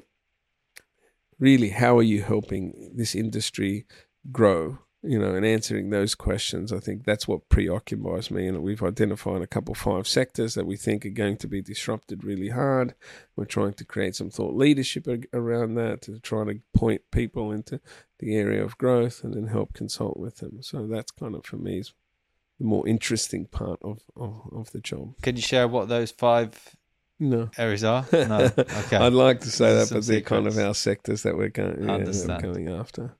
really 1.41 1.69
how 1.69 1.97
are 1.97 2.03
you 2.03 2.21
helping 2.21 2.93
this 2.95 3.13
industry 3.13 3.85
grow 4.31 4.79
you 5.03 5.17
know, 5.17 5.33
and 5.33 5.45
answering 5.45 5.89
those 5.89 6.13
questions. 6.13 6.71
I 6.71 6.79
think 6.79 7.05
that's 7.05 7.27
what 7.27 7.49
preoccupies 7.49 8.29
me. 8.29 8.47
And 8.47 8.61
we've 8.61 8.83
identified 8.83 9.41
a 9.41 9.47
couple 9.47 9.73
five 9.73 10.07
sectors 10.07 10.53
that 10.53 10.67
we 10.67 10.77
think 10.77 11.05
are 11.05 11.09
going 11.09 11.37
to 11.37 11.47
be 11.47 11.61
disrupted 11.61 12.23
really 12.23 12.49
hard. 12.49 12.93
We're 13.35 13.45
trying 13.45 13.73
to 13.73 13.85
create 13.85 14.15
some 14.15 14.29
thought 14.29 14.53
leadership 14.53 15.07
around 15.33 15.75
that 15.75 16.03
to 16.03 16.19
try 16.19 16.45
to 16.45 16.59
point 16.73 17.01
people 17.11 17.51
into 17.51 17.81
the 18.19 18.35
area 18.35 18.63
of 18.63 18.77
growth 18.77 19.23
and 19.23 19.33
then 19.33 19.47
help 19.47 19.73
consult 19.73 20.17
with 20.17 20.37
them. 20.37 20.61
So 20.61 20.85
that's 20.85 21.11
kind 21.11 21.33
of 21.33 21.45
for 21.45 21.57
me 21.57 21.79
is 21.79 21.93
the 22.59 22.65
more 22.65 22.87
interesting 22.87 23.47
part 23.47 23.79
of, 23.81 24.01
of, 24.15 24.49
of 24.51 24.71
the 24.71 24.81
job. 24.81 25.15
Can 25.23 25.35
you 25.35 25.41
share 25.41 25.67
what 25.67 25.89
those 25.89 26.11
five 26.11 26.75
No. 27.21 27.51
areas 27.57 27.83
are? 27.83 28.05
No. 28.11 28.51
Okay. 28.57 28.97
I'd 28.97 29.13
like 29.13 29.41
to 29.41 29.51
say 29.51 29.75
that, 29.75 29.87
Some 29.87 29.99
but 29.99 30.07
they're 30.07 30.21
kind 30.21 30.47
of 30.47 30.57
our 30.57 30.73
sectors 30.73 31.21
that 31.23 31.37
we're 31.37 31.49
going, 31.49 31.69
yeah, 31.69 31.75
that 31.75 31.87
we're 31.87 31.93
Understand. 31.93 32.41
going 32.41 32.69
after. 32.69 33.15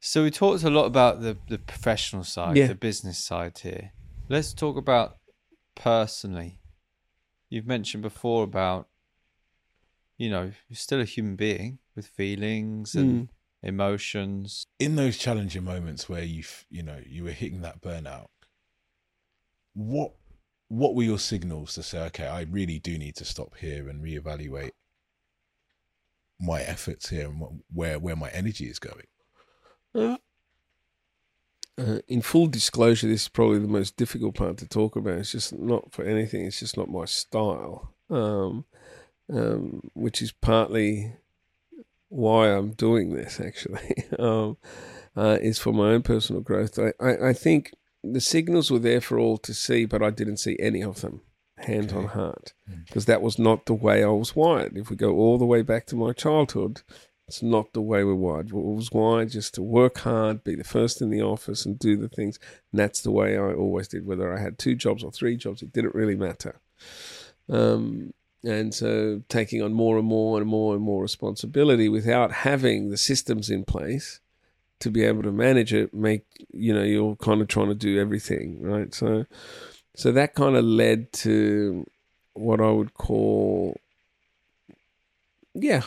So 0.00 0.22
we 0.22 0.30
talked 0.30 0.62
a 0.62 0.70
lot 0.70 0.84
about 0.84 1.20
the, 1.20 1.36
the 1.48 1.58
professional 1.58 2.22
side, 2.24 2.56
Yeah. 2.56 2.68
the 2.68 2.74
business 2.76 3.18
side 3.18 3.58
here. 3.58 3.92
Let's 4.28 4.54
talk 4.54 4.76
about 4.76 5.16
personally. 5.74 6.60
You've 7.50 7.66
mentioned 7.66 8.02
before 8.02 8.44
about, 8.44 8.88
you 10.16 10.30
know, 10.30 10.52
you're 10.68 10.76
still 10.76 11.00
a 11.00 11.04
human 11.04 11.34
being 11.34 11.78
with 11.96 12.06
feelings 12.06 12.94
and 12.94 13.28
hmm. 13.62 13.66
emotions. 13.66 14.64
in 14.78 14.94
those 14.94 15.18
challenging 15.18 15.64
moments 15.64 16.08
where 16.08 16.22
you 16.22 16.40
f- 16.40 16.66
you 16.70 16.82
know 16.82 17.00
you 17.06 17.24
were 17.24 17.30
hitting 17.30 17.62
that 17.62 17.80
burnout 17.80 18.26
what 19.74 20.14
what 20.78 20.94
were 20.94 21.02
your 21.02 21.18
signals 21.18 21.74
to 21.74 21.82
say 21.82 21.98
okay 22.00 22.26
i 22.26 22.42
really 22.42 22.78
do 22.78 22.98
need 22.98 23.14
to 23.16 23.24
stop 23.24 23.54
here 23.56 23.88
and 23.88 24.02
reevaluate 24.02 24.72
my 26.40 26.60
efforts 26.62 27.08
here 27.08 27.26
and 27.28 27.62
where 27.72 27.98
where 27.98 28.16
my 28.16 28.28
energy 28.30 28.66
is 28.66 28.78
going 28.78 29.06
Uh, 29.94 30.16
uh, 31.76 31.98
in 32.06 32.22
full 32.22 32.46
disclosure, 32.46 33.08
this 33.08 33.22
is 33.22 33.28
probably 33.28 33.58
the 33.58 33.66
most 33.66 33.96
difficult 33.96 34.36
part 34.36 34.56
to 34.58 34.68
talk 34.68 34.94
about. 34.94 35.18
It's 35.18 35.32
just 35.32 35.52
not 35.52 35.92
for 35.92 36.04
anything. 36.04 36.44
It's 36.44 36.60
just 36.60 36.76
not 36.76 36.88
my 36.88 37.04
style, 37.04 37.94
um, 38.10 38.64
um, 39.32 39.90
which 39.94 40.22
is 40.22 40.30
partly 40.30 41.16
why 42.08 42.48
I'm 42.48 42.72
doing 42.72 43.14
this. 43.14 43.40
Actually, 43.40 44.04
um, 44.18 44.56
uh, 45.16 45.38
is 45.40 45.58
for 45.58 45.72
my 45.72 45.88
own 45.90 46.02
personal 46.02 46.42
growth. 46.42 46.78
I, 46.78 46.92
I, 47.00 47.28
I 47.30 47.32
think 47.32 47.72
the 48.12 48.20
signals 48.20 48.70
were 48.70 48.78
there 48.78 49.00
for 49.00 49.18
all 49.18 49.38
to 49.38 49.54
see, 49.54 49.84
but 49.84 50.02
I 50.02 50.10
didn't 50.10 50.38
see 50.38 50.56
any 50.58 50.82
of 50.82 51.00
them, 51.00 51.22
hand 51.58 51.92
on 51.92 52.06
heart, 52.06 52.52
because 52.86 53.06
that 53.06 53.22
was 53.22 53.38
not 53.38 53.66
the 53.66 53.74
way 53.74 54.04
I 54.04 54.08
was 54.08 54.36
wired. 54.36 54.76
If 54.76 54.90
we 54.90 54.96
go 54.96 55.14
all 55.14 55.38
the 55.38 55.46
way 55.46 55.62
back 55.62 55.86
to 55.86 55.96
my 55.96 56.12
childhood, 56.12 56.82
it's 57.26 57.42
not 57.42 57.72
the 57.72 57.80
way 57.80 58.04
we're 58.04 58.14
wired. 58.14 58.52
We 58.52 58.60
was 58.60 58.92
wired 58.92 59.30
just 59.30 59.54
to 59.54 59.62
work 59.62 59.98
hard, 59.98 60.44
be 60.44 60.54
the 60.54 60.64
first 60.64 61.00
in 61.00 61.10
the 61.10 61.22
office, 61.22 61.64
and 61.64 61.78
do 61.78 61.96
the 61.96 62.08
things. 62.08 62.38
And 62.70 62.78
that's 62.78 63.00
the 63.00 63.10
way 63.10 63.38
I 63.38 63.54
always 63.54 63.88
did. 63.88 64.06
Whether 64.06 64.32
I 64.32 64.40
had 64.40 64.58
two 64.58 64.74
jobs 64.74 65.02
or 65.02 65.10
three 65.10 65.36
jobs, 65.36 65.62
it 65.62 65.72
didn't 65.72 65.94
really 65.94 66.16
matter. 66.16 66.60
Um, 67.48 68.12
and 68.44 68.74
so 68.74 69.22
taking 69.30 69.62
on 69.62 69.72
more 69.72 69.96
and 69.96 70.06
more 70.06 70.38
and 70.38 70.46
more 70.46 70.74
and 70.74 70.82
more 70.82 71.00
responsibility 71.00 71.88
without 71.88 72.30
having 72.30 72.90
the 72.90 72.98
systems 72.98 73.48
in 73.48 73.64
place 73.64 74.20
to 74.84 74.90
be 74.90 75.02
able 75.02 75.22
to 75.22 75.32
manage 75.32 75.72
it, 75.72 75.92
make 75.94 76.24
you 76.52 76.72
know 76.72 76.82
you're 76.82 77.16
kind 77.16 77.40
of 77.40 77.48
trying 77.48 77.68
to 77.68 77.74
do 77.74 77.98
everything, 77.98 78.62
right? 78.62 78.94
So, 78.94 79.24
so 79.96 80.12
that 80.12 80.34
kind 80.34 80.56
of 80.56 80.64
led 80.64 81.12
to 81.24 81.86
what 82.34 82.60
I 82.60 82.70
would 82.70 82.94
call 82.94 83.80
yeah, 85.54 85.82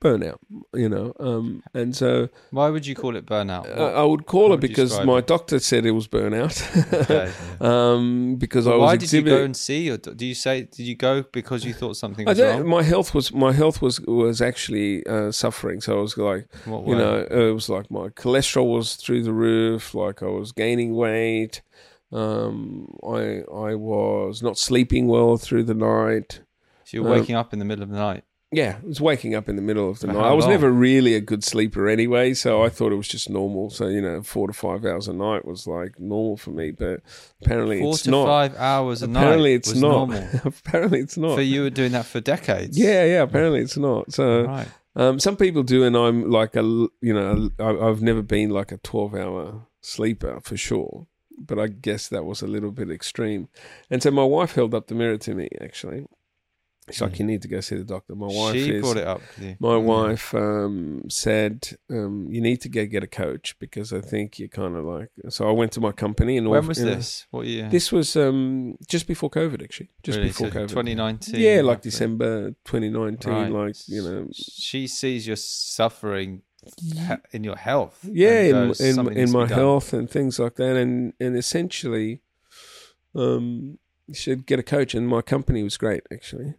burnout, 0.00 0.38
you 0.72 0.88
know. 0.88 1.12
Um, 1.18 1.62
and 1.74 1.94
so 1.94 2.28
Why 2.52 2.68
would 2.68 2.86
you 2.86 2.94
call 2.94 3.16
it 3.16 3.26
burnout? 3.26 3.66
I, 3.76 3.94
I 3.94 4.04
would 4.04 4.26
call 4.26 4.42
how 4.42 4.46
it 4.46 4.50
would 4.50 4.60
because 4.60 5.00
my 5.04 5.18
it? 5.18 5.26
doctor 5.26 5.58
said 5.58 5.84
it 5.84 5.90
was 5.90 6.06
burnout. 6.06 6.60
Okay. 7.02 7.32
um, 7.60 8.36
because 8.36 8.68
I 8.68 8.76
was 8.76 8.80
Why 8.80 8.96
did 8.96 9.12
you 9.12 9.22
go 9.22 9.42
and 9.42 9.56
see, 9.56 9.90
or 9.90 9.96
do 9.96 10.24
you 10.24 10.34
say 10.34 10.62
did 10.62 10.86
you 10.86 10.94
go 10.94 11.24
because 11.32 11.64
you 11.64 11.74
thought 11.74 11.96
something 11.96 12.26
was 12.26 12.40
wrong? 12.40 12.66
my 12.68 12.82
health 12.84 13.12
was 13.12 13.32
my 13.32 13.52
health 13.52 13.82
was 13.82 14.00
was 14.02 14.40
actually 14.40 15.04
uh, 15.06 15.32
suffering. 15.32 15.80
So 15.80 15.98
I 15.98 16.02
was 16.02 16.16
like, 16.16 16.46
you 16.66 16.94
know, 16.94 17.26
it 17.28 17.52
was 17.52 17.68
like 17.68 17.90
my 17.90 18.08
cholesterol 18.10 18.72
was 18.72 18.94
through 18.94 19.24
the 19.24 19.32
roof. 19.32 19.94
Like 19.94 20.22
I 20.22 20.26
was 20.26 20.52
gaining 20.52 20.94
weight. 20.94 21.62
Um, 22.12 22.96
I 23.04 23.42
I 23.52 23.74
was 23.74 24.42
not 24.42 24.58
sleeping 24.58 25.08
well 25.08 25.36
through 25.38 25.64
the 25.64 25.74
night. 25.74 26.42
so 26.84 26.96
you're 26.96 27.06
um, 27.06 27.12
waking 27.18 27.34
up 27.34 27.52
in 27.52 27.58
the 27.58 27.64
middle 27.64 27.82
of 27.82 27.90
the 27.90 27.98
night. 27.98 28.24
Yeah, 28.52 28.78
I 28.82 28.86
was 28.86 29.00
waking 29.00 29.36
up 29.36 29.48
in 29.48 29.54
the 29.54 29.62
middle 29.62 29.88
of 29.88 30.00
the 30.00 30.08
For 30.08 30.12
night. 30.12 30.18
how 30.22 30.28
I 30.30 30.32
was 30.32 30.44
long? 30.44 30.54
never 30.54 30.72
really 30.72 31.14
a 31.14 31.20
good 31.20 31.44
sleeper 31.44 31.88
anyway, 31.88 32.34
so 32.34 32.64
I 32.64 32.68
thought 32.68 32.90
it 32.90 32.96
was 32.96 33.06
just 33.06 33.30
normal. 33.30 33.70
So 33.70 33.86
you 33.86 34.00
know, 34.02 34.22
four 34.24 34.48
to 34.48 34.52
five 34.52 34.84
hours 34.84 35.06
a 35.06 35.12
night 35.12 35.44
was 35.44 35.68
like 35.68 36.00
normal 36.00 36.36
for 36.36 36.50
me, 36.50 36.72
but 36.72 37.00
apparently 37.42 37.78
Four 37.80 37.92
it's 37.94 38.02
to 38.02 38.10
not. 38.10 38.26
five 38.26 38.56
hours 38.56 39.02
a 39.02 39.04
apparently 39.04 39.50
night 39.52 39.56
it's 39.58 39.68
was 39.70 39.80
not. 39.80 39.90
normal. 40.08 40.28
apparently 40.44 40.98
it's 40.98 41.16
not. 41.16 41.36
For 41.36 41.42
you 41.42 41.62
were 41.62 41.70
doing 41.70 41.92
that 41.92 42.06
for 42.06 42.20
decades. 42.20 42.76
Yeah, 42.76 43.04
yeah. 43.04 43.22
Apparently 43.22 43.60
it's 43.60 43.76
not. 43.76 44.12
So 44.12 44.46
Right. 44.46 44.66
um, 44.96 45.20
some 45.20 45.36
people 45.36 45.62
do, 45.62 45.84
and 45.84 45.96
I'm 45.96 46.28
like 46.28 46.56
a 46.56 46.60
l- 46.60 46.88
you 47.00 47.14
know 47.14 47.50
I- 47.60 47.86
I've 47.88 48.02
never 48.02 48.22
been 48.22 48.50
like 48.50 48.72
a 48.72 48.78
twelve 48.78 49.14
hour 49.14 49.66
sleeper 49.80 50.40
for 50.42 50.56
sure, 50.56 51.06
but 51.38 51.60
I 51.60 51.68
guess 51.68 52.08
that 52.08 52.24
was 52.24 52.42
a 52.42 52.48
little 52.48 52.72
bit 52.72 52.90
extreme. 52.90 53.46
And 53.90 54.02
so 54.02 54.10
my 54.10 54.24
wife 54.24 54.56
held 54.56 54.74
up 54.74 54.88
the 54.88 54.96
mirror 54.96 55.18
to 55.18 55.34
me. 55.36 55.48
Actually, 55.60 56.06
she's 56.92 57.00
like. 57.02 57.18
"You 57.18 57.24
need 57.26 57.42
to 57.42 57.48
go 57.48 57.60
see 57.60 57.76
the 57.76 57.84
doctor." 57.84 58.14
My 58.14 58.26
wife 58.26 58.54
She 58.54 58.70
is 58.74 58.80
brought 58.82 58.96
it 58.96 59.06
up 59.06 59.20
my 59.60 59.76
Mm. 59.76 59.82
wife 59.84 60.34
um, 60.34 61.02
said, 61.08 61.68
um, 61.90 62.26
"You 62.30 62.40
need 62.40 62.60
to 62.62 62.68
go 62.68 62.86
get 62.86 63.02
a 63.02 63.06
coach 63.06 63.56
because 63.58 63.92
I 63.92 64.00
think 64.00 64.38
you're 64.38 64.48
kind 64.48 64.76
of 64.76 64.84
like." 64.84 65.10
So 65.28 65.48
I 65.48 65.52
went 65.52 65.72
to 65.72 65.80
my 65.80 65.92
company 65.92 66.36
and 66.36 66.48
When 66.50 66.66
was 66.66 66.78
you 66.78 66.86
know, 66.86 66.94
this? 66.96 67.26
What 67.30 67.46
year? 67.46 67.68
This 67.70 67.90
was 67.92 68.16
um, 68.16 68.76
just 68.88 69.06
before 69.06 69.30
COVID, 69.30 69.62
actually, 69.62 69.90
just 70.02 70.16
Really? 70.18 70.28
before 70.30 70.50
So 70.50 70.58
COVID. 70.60 70.68
2019. 70.68 71.40
yeah, 71.40 71.60
like. 71.62 71.80
December 71.82 72.50
2019, 72.64 73.32
Right. 73.32 73.50
like 73.52 73.76
you 73.88 74.02
know. 74.02 74.28
She 74.32 74.86
sees 74.86 75.26
your 75.26 75.36
suffering 75.36 76.42
in 77.32 77.42
your 77.42 77.56
health. 77.56 78.04
Yeah, 78.04 78.40
in 78.42 78.74
in, 78.80 79.12
in 79.16 79.30
my 79.30 79.46
health 79.46 79.92
and 79.94 80.10
things 80.10 80.38
like 80.38 80.56
that, 80.56 80.76
and 80.76 81.14
and 81.18 81.36
essentially, 81.36 82.20
um, 83.14 83.78
you 84.06 84.14
should 84.14 84.46
get 84.46 84.58
a 84.58 84.62
coach. 84.62 84.94
And 84.94 85.08
my 85.08 85.22
company 85.22 85.62
was 85.62 85.76
great, 85.76 86.02
actually. 86.12 86.54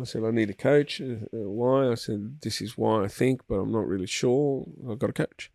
I 0.00 0.04
said 0.04 0.24
I 0.24 0.30
need 0.30 0.50
a 0.50 0.54
coach. 0.54 1.00
Uh, 1.00 1.24
uh, 1.32 1.48
why? 1.48 1.90
I 1.90 1.94
said 1.94 2.40
this 2.42 2.60
is 2.60 2.76
why 2.76 3.04
I 3.04 3.08
think, 3.08 3.42
but 3.48 3.56
I'm 3.56 3.72
not 3.72 3.86
really 3.86 4.06
sure. 4.06 4.66
I've 4.88 4.98
got 4.98 5.10
a 5.10 5.12
coach, 5.12 5.50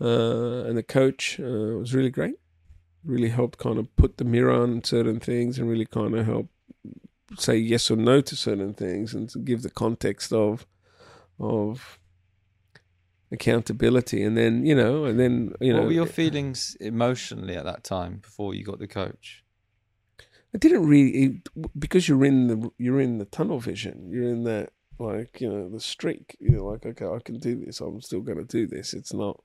uh, 0.00 0.64
and 0.64 0.76
the 0.76 0.82
coach 0.82 1.40
uh, 1.40 1.78
was 1.78 1.94
really 1.94 2.10
great. 2.10 2.36
Really 3.04 3.30
helped 3.30 3.58
kind 3.58 3.78
of 3.78 3.94
put 3.96 4.18
the 4.18 4.24
mirror 4.24 4.52
on 4.52 4.84
certain 4.84 5.20
things, 5.20 5.58
and 5.58 5.68
really 5.68 5.86
kind 5.86 6.14
of 6.14 6.26
help 6.26 6.48
say 7.38 7.56
yes 7.56 7.90
or 7.90 7.96
no 7.96 8.20
to 8.20 8.36
certain 8.36 8.74
things, 8.74 9.14
and 9.14 9.28
to 9.30 9.38
give 9.38 9.62
the 9.62 9.70
context 9.70 10.32
of 10.32 10.66
of 11.38 11.98
accountability. 13.32 14.22
And 14.22 14.36
then 14.36 14.64
you 14.64 14.74
know, 14.74 15.04
and 15.04 15.18
then 15.18 15.54
you 15.60 15.72
know, 15.72 15.80
what 15.80 15.86
were 15.86 15.92
your 15.92 16.06
feelings 16.06 16.76
emotionally 16.80 17.56
at 17.56 17.64
that 17.64 17.82
time 17.82 18.18
before 18.18 18.54
you 18.54 18.64
got 18.64 18.78
the 18.78 18.88
coach? 18.88 19.39
I 20.54 20.58
didn't 20.58 20.86
really 20.86 21.10
it, 21.10 21.48
because 21.78 22.08
you're 22.08 22.24
in 22.24 22.48
the 22.48 22.70
you're 22.78 23.00
in 23.00 23.18
the 23.18 23.24
tunnel 23.24 23.60
vision. 23.60 24.08
You're 24.10 24.28
in 24.28 24.44
that 24.44 24.72
like 24.98 25.40
you 25.40 25.48
know 25.48 25.68
the 25.68 25.80
streak. 25.80 26.36
You're 26.40 26.62
like, 26.62 26.84
okay, 26.84 27.06
I 27.06 27.18
can 27.24 27.38
do 27.38 27.64
this. 27.64 27.80
I'm 27.80 28.00
still 28.00 28.20
going 28.20 28.38
to 28.38 28.44
do 28.44 28.66
this. 28.66 28.92
It's 28.94 29.12
not. 29.12 29.42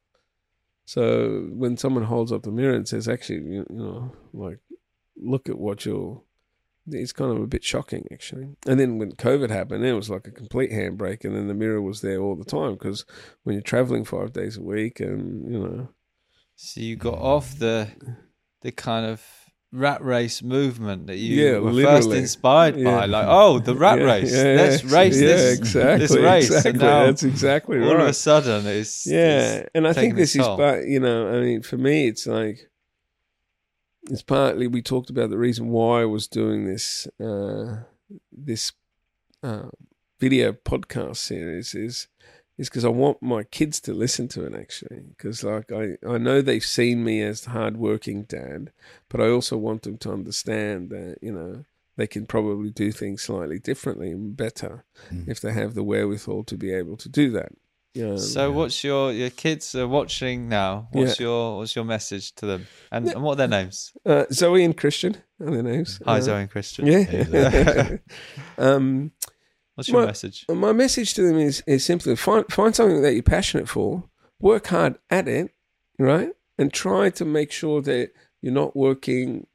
So 0.86 1.48
when 1.52 1.78
someone 1.78 2.04
holds 2.04 2.32
up 2.32 2.44
the 2.44 2.52
mirror 2.52 2.76
and 2.76 2.88
says, 2.88 3.08
actually, 3.08 3.40
you, 3.40 3.66
you 3.70 3.76
know, 3.76 4.12
like, 4.34 4.60
look 5.18 5.50
at 5.50 5.58
what 5.58 5.86
you're. 5.86 6.22
It's 6.88 7.14
kind 7.14 7.32
of 7.32 7.42
a 7.42 7.48
bit 7.48 7.64
shocking, 7.64 8.08
actually. 8.14 8.56
And 8.68 8.80
then 8.80 9.00
when 9.00 9.14
COVID 9.14 9.50
happened, 9.50 9.84
it 9.84 9.94
was 9.94 10.12
like 10.12 10.28
a 10.28 10.32
complete 10.32 10.72
handbrake, 10.72 11.26
and 11.26 11.36
then 11.36 11.48
the 11.48 11.56
mirror 11.56 11.82
was 11.82 12.02
there 12.02 12.22
all 12.22 12.36
the 12.36 12.46
time 12.46 12.74
because 12.74 13.06
when 13.42 13.54
you're 13.54 13.64
traveling 13.64 14.06
five 14.06 14.34
days 14.34 14.58
a 14.58 14.62
week, 14.62 15.00
and 15.00 15.52
you 15.52 15.60
know, 15.60 15.90
So 16.56 16.80
you 16.80 16.96
got 16.96 17.18
off 17.18 17.58
the 17.60 17.90
the 18.62 18.72
kind 18.72 19.06
of 19.06 19.22
rat 19.72 20.04
race 20.04 20.42
movement 20.42 21.08
that 21.08 21.18
you 21.18 21.36
Yeah, 21.36 21.60
were 21.60 21.82
first 21.84 22.12
inspired 22.12 22.78
Yeah. 22.78 22.84
by. 22.86 23.06
Like, 23.06 23.28
oh, 23.30 23.60
the 23.60 23.76
rat 23.86 24.00
Yeah, 24.00 24.06
race. 24.06 24.32
Let's 24.34 24.84
race 24.86 25.16
yeah, 25.16 25.28
this, 25.28 25.58
exactly, 25.60 25.98
this 26.08 26.12
race. 26.16 26.52
Exactly. 26.52 26.80
That's 26.80 27.24
exactly 27.24 27.78
all 27.80 27.84
right. 27.86 27.96
All 27.96 28.02
of 28.02 28.08
a 28.08 28.14
sudden 28.14 28.66
it's 28.68 29.06
yeah, 29.06 29.54
it's 29.56 29.70
and 29.76 29.88
I 29.88 29.94
think 29.94 30.16
this 30.16 30.36
is, 30.36 30.48
but 30.48 30.86
you 30.88 31.00
know, 31.00 31.28
I 31.36 31.40
mean, 31.42 31.62
for 31.62 31.78
me, 31.78 32.08
it's 32.08 32.26
like 32.28 32.70
it's 34.10 34.22
partly 34.22 34.68
we 34.68 34.82
talked 34.82 35.10
about 35.10 35.30
the 35.30 35.38
reason 35.38 35.70
why 35.70 36.02
I 36.02 36.06
was 36.06 36.28
doing 36.28 36.66
this 36.66 37.08
uh, 37.20 37.84
this 38.32 38.72
uh, 39.44 39.70
video 40.20 40.54
podcast 40.54 41.18
series 41.18 41.74
is 41.76 42.08
is 42.58 42.70
because 42.70 42.86
I 42.86 42.90
want 42.90 43.22
my 43.22 43.44
kids 43.44 43.80
to 43.82 43.94
listen 43.94 44.28
to 44.30 44.46
it 44.46 44.54
actually 44.56 45.04
because 45.10 45.44
like 45.44 45.72
I 45.72 45.98
I 46.08 46.18
know 46.18 46.42
they've 46.42 46.64
seen 46.64 47.04
me 47.04 47.22
as 47.22 47.42
the 47.42 47.50
hardworking 47.52 48.24
dad, 48.24 48.72
but 49.10 49.20
I 49.22 49.30
also 49.30 49.58
want 49.58 49.84
them 49.84 49.98
to 50.00 50.12
understand 50.14 50.90
that 50.90 51.18
you 51.22 51.32
know 51.34 51.66
they 51.98 52.08
can 52.08 52.26
probably 52.26 52.70
do 52.72 52.92
things 52.92 53.22
slightly 53.24 53.60
differently 53.60 54.12
and 54.12 54.36
better 54.36 54.84
Mm. 55.14 55.28
if 55.30 55.40
they 55.42 55.54
have 55.54 55.74
the 55.76 55.84
wherewithal 55.84 56.44
to 56.46 56.58
be 56.58 56.72
able 56.74 56.98
to 56.98 57.10
do 57.10 57.32
that. 57.32 57.52
Yeah. 57.94 58.18
So, 58.18 58.52
what's 58.52 58.84
your 58.84 59.14
your 59.14 59.30
kids 59.30 59.74
are 59.76 59.88
watching 59.88 60.50
now? 60.50 60.90
What's 60.92 61.18
your 61.20 61.58
what's 61.60 61.76
your 61.78 61.86
message 61.86 62.34
to 62.36 62.46
them? 62.46 62.68
And, 62.92 63.08
and 63.08 63.24
what 63.24 63.34
are 63.34 63.48
their 63.48 63.48
names? 63.48 63.94
uh, 64.06 64.26
Zoe 64.34 64.66
and 64.66 64.76
Christian 64.76 65.16
are 65.40 65.50
their 65.52 65.64
names. 65.64 66.02
Hi, 66.06 66.18
Uh, 66.18 66.22
Zoe 66.22 66.42
and 66.42 66.50
Christian. 66.50 66.88
Yeah. 66.88 67.98
um, 68.58 69.12
What's 69.76 69.90
your 69.90 70.02
My- 70.02 70.06
message? 70.08 70.46
my 70.50 70.72
message 70.74 71.14
to 71.16 71.22
them 71.22 71.38
is 71.38 71.62
is 71.68 71.84
simply 71.86 72.16
find 72.16 72.46
find 72.52 72.76
something 72.76 73.02
that 73.02 73.14
you're 73.14 73.24
passionate 73.24 73.68
for, 73.70 74.04
work 74.40 74.68
hard 74.68 74.98
at 75.10 75.28
it, 75.28 75.52
right, 76.00 76.32
and 76.58 76.72
try 76.74 77.10
to 77.12 77.26
make 77.26 77.52
sure 77.52 77.82
that 77.82 78.12
you're 78.42 78.54
not 78.54 78.76
working 78.76 79.48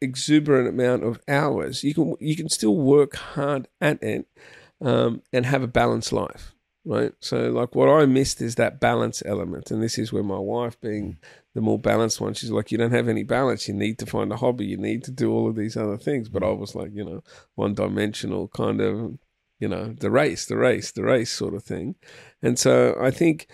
exuberant 0.00 0.68
amount 0.68 1.04
of 1.04 1.20
hours. 1.28 1.84
You 1.84 1.94
can 1.94 2.16
you 2.20 2.34
can 2.36 2.48
still 2.48 2.76
work 2.76 3.14
hard 3.16 3.68
at 3.80 4.02
it 4.02 4.26
um, 4.80 5.22
and 5.32 5.46
have 5.46 5.62
a 5.62 5.66
balanced 5.68 6.12
life, 6.12 6.54
right? 6.84 7.12
So 7.20 7.50
like 7.50 7.74
what 7.74 7.88
I 7.88 8.06
missed 8.06 8.40
is 8.40 8.54
that 8.56 8.80
balance 8.80 9.22
element, 9.26 9.70
and 9.70 9.82
this 9.82 9.98
is 9.98 10.12
where 10.12 10.22
my 10.22 10.38
wife 10.38 10.80
being 10.80 11.12
mm. 11.12 11.16
the 11.54 11.60
more 11.60 11.78
balanced 11.78 12.20
one, 12.20 12.34
she's 12.34 12.50
like, 12.50 12.72
you 12.72 12.78
don't 12.78 12.92
have 12.92 13.08
any 13.08 13.22
balance. 13.22 13.68
You 13.68 13.74
need 13.74 13.98
to 13.98 14.06
find 14.06 14.32
a 14.32 14.36
hobby. 14.36 14.66
You 14.66 14.76
need 14.76 15.04
to 15.04 15.10
do 15.10 15.32
all 15.32 15.48
of 15.48 15.56
these 15.56 15.76
other 15.76 15.96
things. 15.96 16.28
But 16.28 16.42
mm. 16.42 16.48
I 16.48 16.52
was 16.52 16.74
like, 16.74 16.90
you 16.94 17.04
know, 17.04 17.22
one 17.54 17.74
dimensional 17.74 18.48
kind 18.48 18.80
of, 18.80 19.18
you 19.58 19.68
know, 19.68 19.94
the 19.98 20.10
race, 20.10 20.46
the 20.46 20.56
race, 20.56 20.90
the 20.92 21.04
race 21.04 21.30
sort 21.30 21.54
of 21.54 21.62
thing. 21.62 21.96
And 22.42 22.58
so 22.58 22.96
I 23.00 23.10
think, 23.10 23.46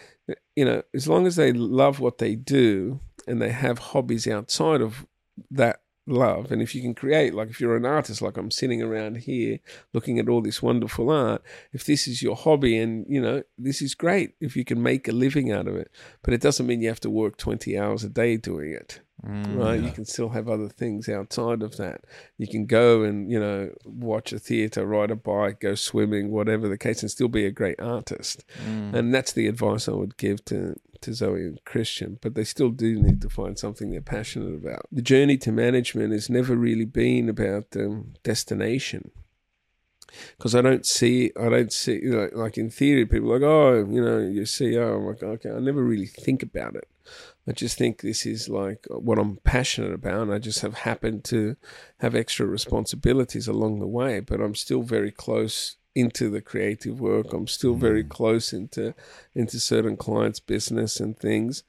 you 0.54 0.64
know, 0.64 0.82
as 0.94 1.08
long 1.08 1.26
as 1.26 1.36
they 1.36 1.52
love 1.52 2.00
what 2.00 2.18
they 2.18 2.34
do 2.36 3.00
and 3.26 3.42
they 3.42 3.50
have 3.50 3.78
hobbies 3.78 4.28
outside 4.28 4.80
of 4.80 5.06
that 5.50 5.80
love, 6.06 6.52
and 6.52 6.62
if 6.62 6.74
you 6.74 6.82
can 6.82 6.94
create, 6.94 7.34
like 7.34 7.50
if 7.50 7.60
you're 7.60 7.76
an 7.76 7.84
artist, 7.84 8.22
like 8.22 8.36
I'm 8.36 8.50
sitting 8.50 8.82
around 8.82 9.18
here 9.18 9.58
looking 9.92 10.18
at 10.18 10.28
all 10.28 10.40
this 10.40 10.62
wonderful 10.62 11.10
art, 11.10 11.42
if 11.72 11.84
this 11.84 12.06
is 12.06 12.22
your 12.22 12.36
hobby 12.36 12.78
and, 12.78 13.06
you 13.08 13.20
know, 13.20 13.42
this 13.58 13.82
is 13.82 13.94
great 13.94 14.34
if 14.40 14.56
you 14.56 14.64
can 14.64 14.82
make 14.82 15.08
a 15.08 15.12
living 15.12 15.50
out 15.50 15.66
of 15.66 15.76
it. 15.76 15.90
But 16.22 16.34
it 16.34 16.40
doesn't 16.40 16.66
mean 16.66 16.80
you 16.80 16.88
have 16.88 17.00
to 17.00 17.10
work 17.10 17.36
20 17.36 17.78
hours 17.78 18.04
a 18.04 18.08
day 18.08 18.36
doing 18.36 18.72
it 18.72 19.00
Mm. 19.24 19.58
right? 19.58 19.82
You 19.82 19.90
can 19.90 20.04
still 20.04 20.28
have 20.30 20.48
other 20.48 20.68
things 20.68 21.08
outside 21.08 21.62
of 21.62 21.78
that. 21.78 22.04
You 22.36 22.46
can 22.46 22.66
go 22.66 23.02
and 23.02 23.30
you 23.30 23.40
know 23.40 23.70
watch 23.84 24.32
a 24.32 24.38
theater, 24.38 24.84
ride 24.84 25.10
a 25.10 25.16
bike, 25.16 25.60
go 25.60 25.74
swimming, 25.74 26.30
whatever 26.30 26.68
the 26.68 26.78
case, 26.78 27.02
and 27.02 27.10
still 27.10 27.28
be 27.28 27.46
a 27.46 27.50
great 27.50 27.80
artist. 27.80 28.44
Mm. 28.68 28.94
And 28.94 29.14
that's 29.14 29.32
the 29.32 29.46
advice 29.46 29.88
I 29.88 29.92
would 29.92 30.16
give 30.16 30.44
to 30.46 30.76
to 31.02 31.14
Zoe 31.14 31.40
and 31.40 31.64
Christian. 31.64 32.18
But 32.20 32.34
they 32.34 32.44
still 32.44 32.70
do 32.70 33.00
need 33.00 33.20
to 33.22 33.28
find 33.28 33.58
something 33.58 33.90
they're 33.90 34.00
passionate 34.00 34.54
about. 34.54 34.86
The 34.90 35.02
journey 35.02 35.36
to 35.38 35.52
management 35.52 36.12
has 36.12 36.30
never 36.30 36.56
really 36.56 36.84
been 36.84 37.28
about 37.28 37.66
um, 37.76 38.14
destination. 38.22 39.10
Because 40.36 40.54
I 40.54 40.62
don't 40.62 40.86
see, 40.86 41.32
I 41.38 41.48
don't 41.48 41.72
see, 41.72 42.00
you 42.02 42.10
know, 42.10 42.28
like 42.32 42.56
in 42.56 42.70
theory, 42.70 43.06
people 43.06 43.28
like, 43.28 43.42
oh, 43.42 43.86
you 43.90 44.02
know, 44.02 44.18
you're 44.18 44.44
CEO. 44.44 44.96
I'm 44.96 45.06
like, 45.06 45.22
okay, 45.22 45.50
I 45.50 45.58
never 45.58 45.82
really 45.82 46.06
think 46.06 46.42
about 46.42 46.76
it. 46.76 46.88
I 47.48 47.52
just 47.52 47.78
think 47.78 48.00
this 48.00 48.26
is 48.26 48.48
like 48.48 48.86
what 48.88 49.18
I'm 49.18 49.36
passionate 49.44 49.92
about. 49.92 50.22
And 50.22 50.32
I 50.32 50.38
just 50.38 50.60
have 50.60 50.74
happened 50.74 51.24
to 51.24 51.56
have 51.98 52.14
extra 52.14 52.46
responsibilities 52.46 53.46
along 53.46 53.78
the 53.78 53.86
way, 53.86 54.20
but 54.20 54.40
I'm 54.40 54.54
still 54.54 54.82
very 54.82 55.10
close 55.10 55.76
into 55.96 56.30
the 56.30 56.40
creative 56.42 57.00
work. 57.00 57.32
I'm 57.32 57.46
still 57.48 57.74
very 57.74 58.04
close 58.04 58.52
into 58.52 58.94
into 59.34 59.58
certain 59.58 59.96
clients' 59.96 60.38
business 60.40 61.00
and 61.00 61.18
things, 61.18 61.64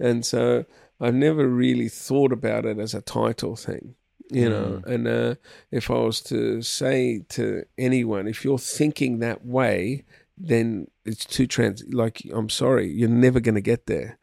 and 0.00 0.24
so 0.24 0.64
I've 1.00 1.14
never 1.14 1.46
really 1.46 1.88
thought 1.90 2.32
about 2.32 2.64
it 2.64 2.78
as 2.78 2.94
a 2.94 3.02
title 3.02 3.54
thing, 3.54 3.94
you 4.30 4.48
know. 4.48 4.82
And 4.86 5.06
uh, 5.06 5.34
if 5.70 5.90
I 5.90 5.98
was 5.98 6.20
to 6.22 6.62
say 6.62 7.22
to 7.28 7.64
anyone, 7.76 8.26
if 8.26 8.44
you're 8.44 8.58
thinking 8.58 9.18
that 9.20 9.44
way, 9.44 10.04
then 10.38 10.88
it's 11.04 11.26
too 11.26 11.46
trans. 11.46 11.84
Like 11.92 12.22
I'm 12.32 12.48
sorry, 12.48 12.90
you're 12.90 13.08
never 13.10 13.40
going 13.40 13.56
to 13.56 13.60
get 13.60 13.86
there. 13.86 14.18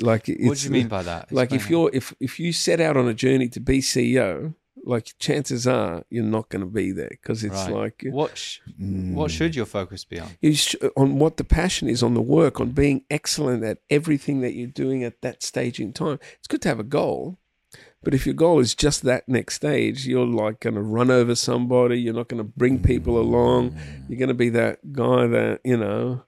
Like, 0.00 0.28
it's, 0.28 0.44
What 0.48 0.58
do 0.58 0.64
you 0.64 0.72
mean 0.72 0.88
by 0.88 1.04
that? 1.04 1.30
like 1.30 1.52
if 1.52 1.70
you're 1.70 1.90
if 1.92 2.12
if 2.18 2.40
you 2.40 2.52
set 2.52 2.80
out 2.80 2.96
on 2.96 3.06
a 3.06 3.14
journey 3.14 3.48
to 3.50 3.60
be 3.60 3.78
CEO, 3.80 4.54
like 4.86 5.12
chances 5.18 5.66
are 5.66 6.04
you're 6.10 6.22
not 6.24 6.48
going 6.48 6.60
to 6.60 6.66
be 6.70 6.92
there 6.92 7.08
because 7.10 7.42
it's 7.44 7.54
Right. 7.54 7.72
like 7.72 8.04
uh, 8.06 8.10
what 8.10 8.38
sh- 8.38 8.60
what 8.78 9.30
should 9.30 9.54
your 9.56 9.66
focus 9.66 10.04
be 10.04 10.18
on? 10.20 10.30
you 10.40 10.54
sh- 10.54 10.76
on 10.96 11.18
what 11.18 11.36
the 11.36 11.44
passion 11.44 11.88
is 11.88 12.02
on 12.02 12.14
the 12.14 12.22
work 12.22 12.60
on 12.60 12.70
being 12.70 13.04
excellent 13.10 13.64
at 13.64 13.78
everything 13.90 14.40
that 14.42 14.54
you're 14.54 14.66
doing 14.84 15.02
at 15.04 15.20
that 15.22 15.42
stage 15.42 15.80
in 15.80 15.92
time. 15.92 16.18
It's 16.38 16.46
good 16.48 16.62
to 16.62 16.68
have 16.68 16.78
a 16.80 16.84
goal, 16.84 17.38
but 18.02 18.14
if 18.14 18.24
your 18.26 18.34
goal 18.34 18.60
is 18.60 18.74
just 18.74 19.02
that 19.02 19.28
next 19.28 19.54
stage, 19.56 20.06
you're 20.06 20.26
like 20.44 20.60
going 20.60 20.74
to 20.76 20.82
run 20.82 21.10
over 21.10 21.34
somebody. 21.34 22.00
You're 22.00 22.14
not 22.14 22.28
going 22.28 22.38
to 22.44 22.52
bring 22.56 22.80
people 22.82 23.18
along. 23.18 23.76
You're 24.08 24.18
going 24.18 24.28
to 24.28 24.34
be 24.34 24.50
that 24.50 24.92
guy 24.92 25.26
that 25.26 25.60
you 25.64 25.76
know 25.76 26.22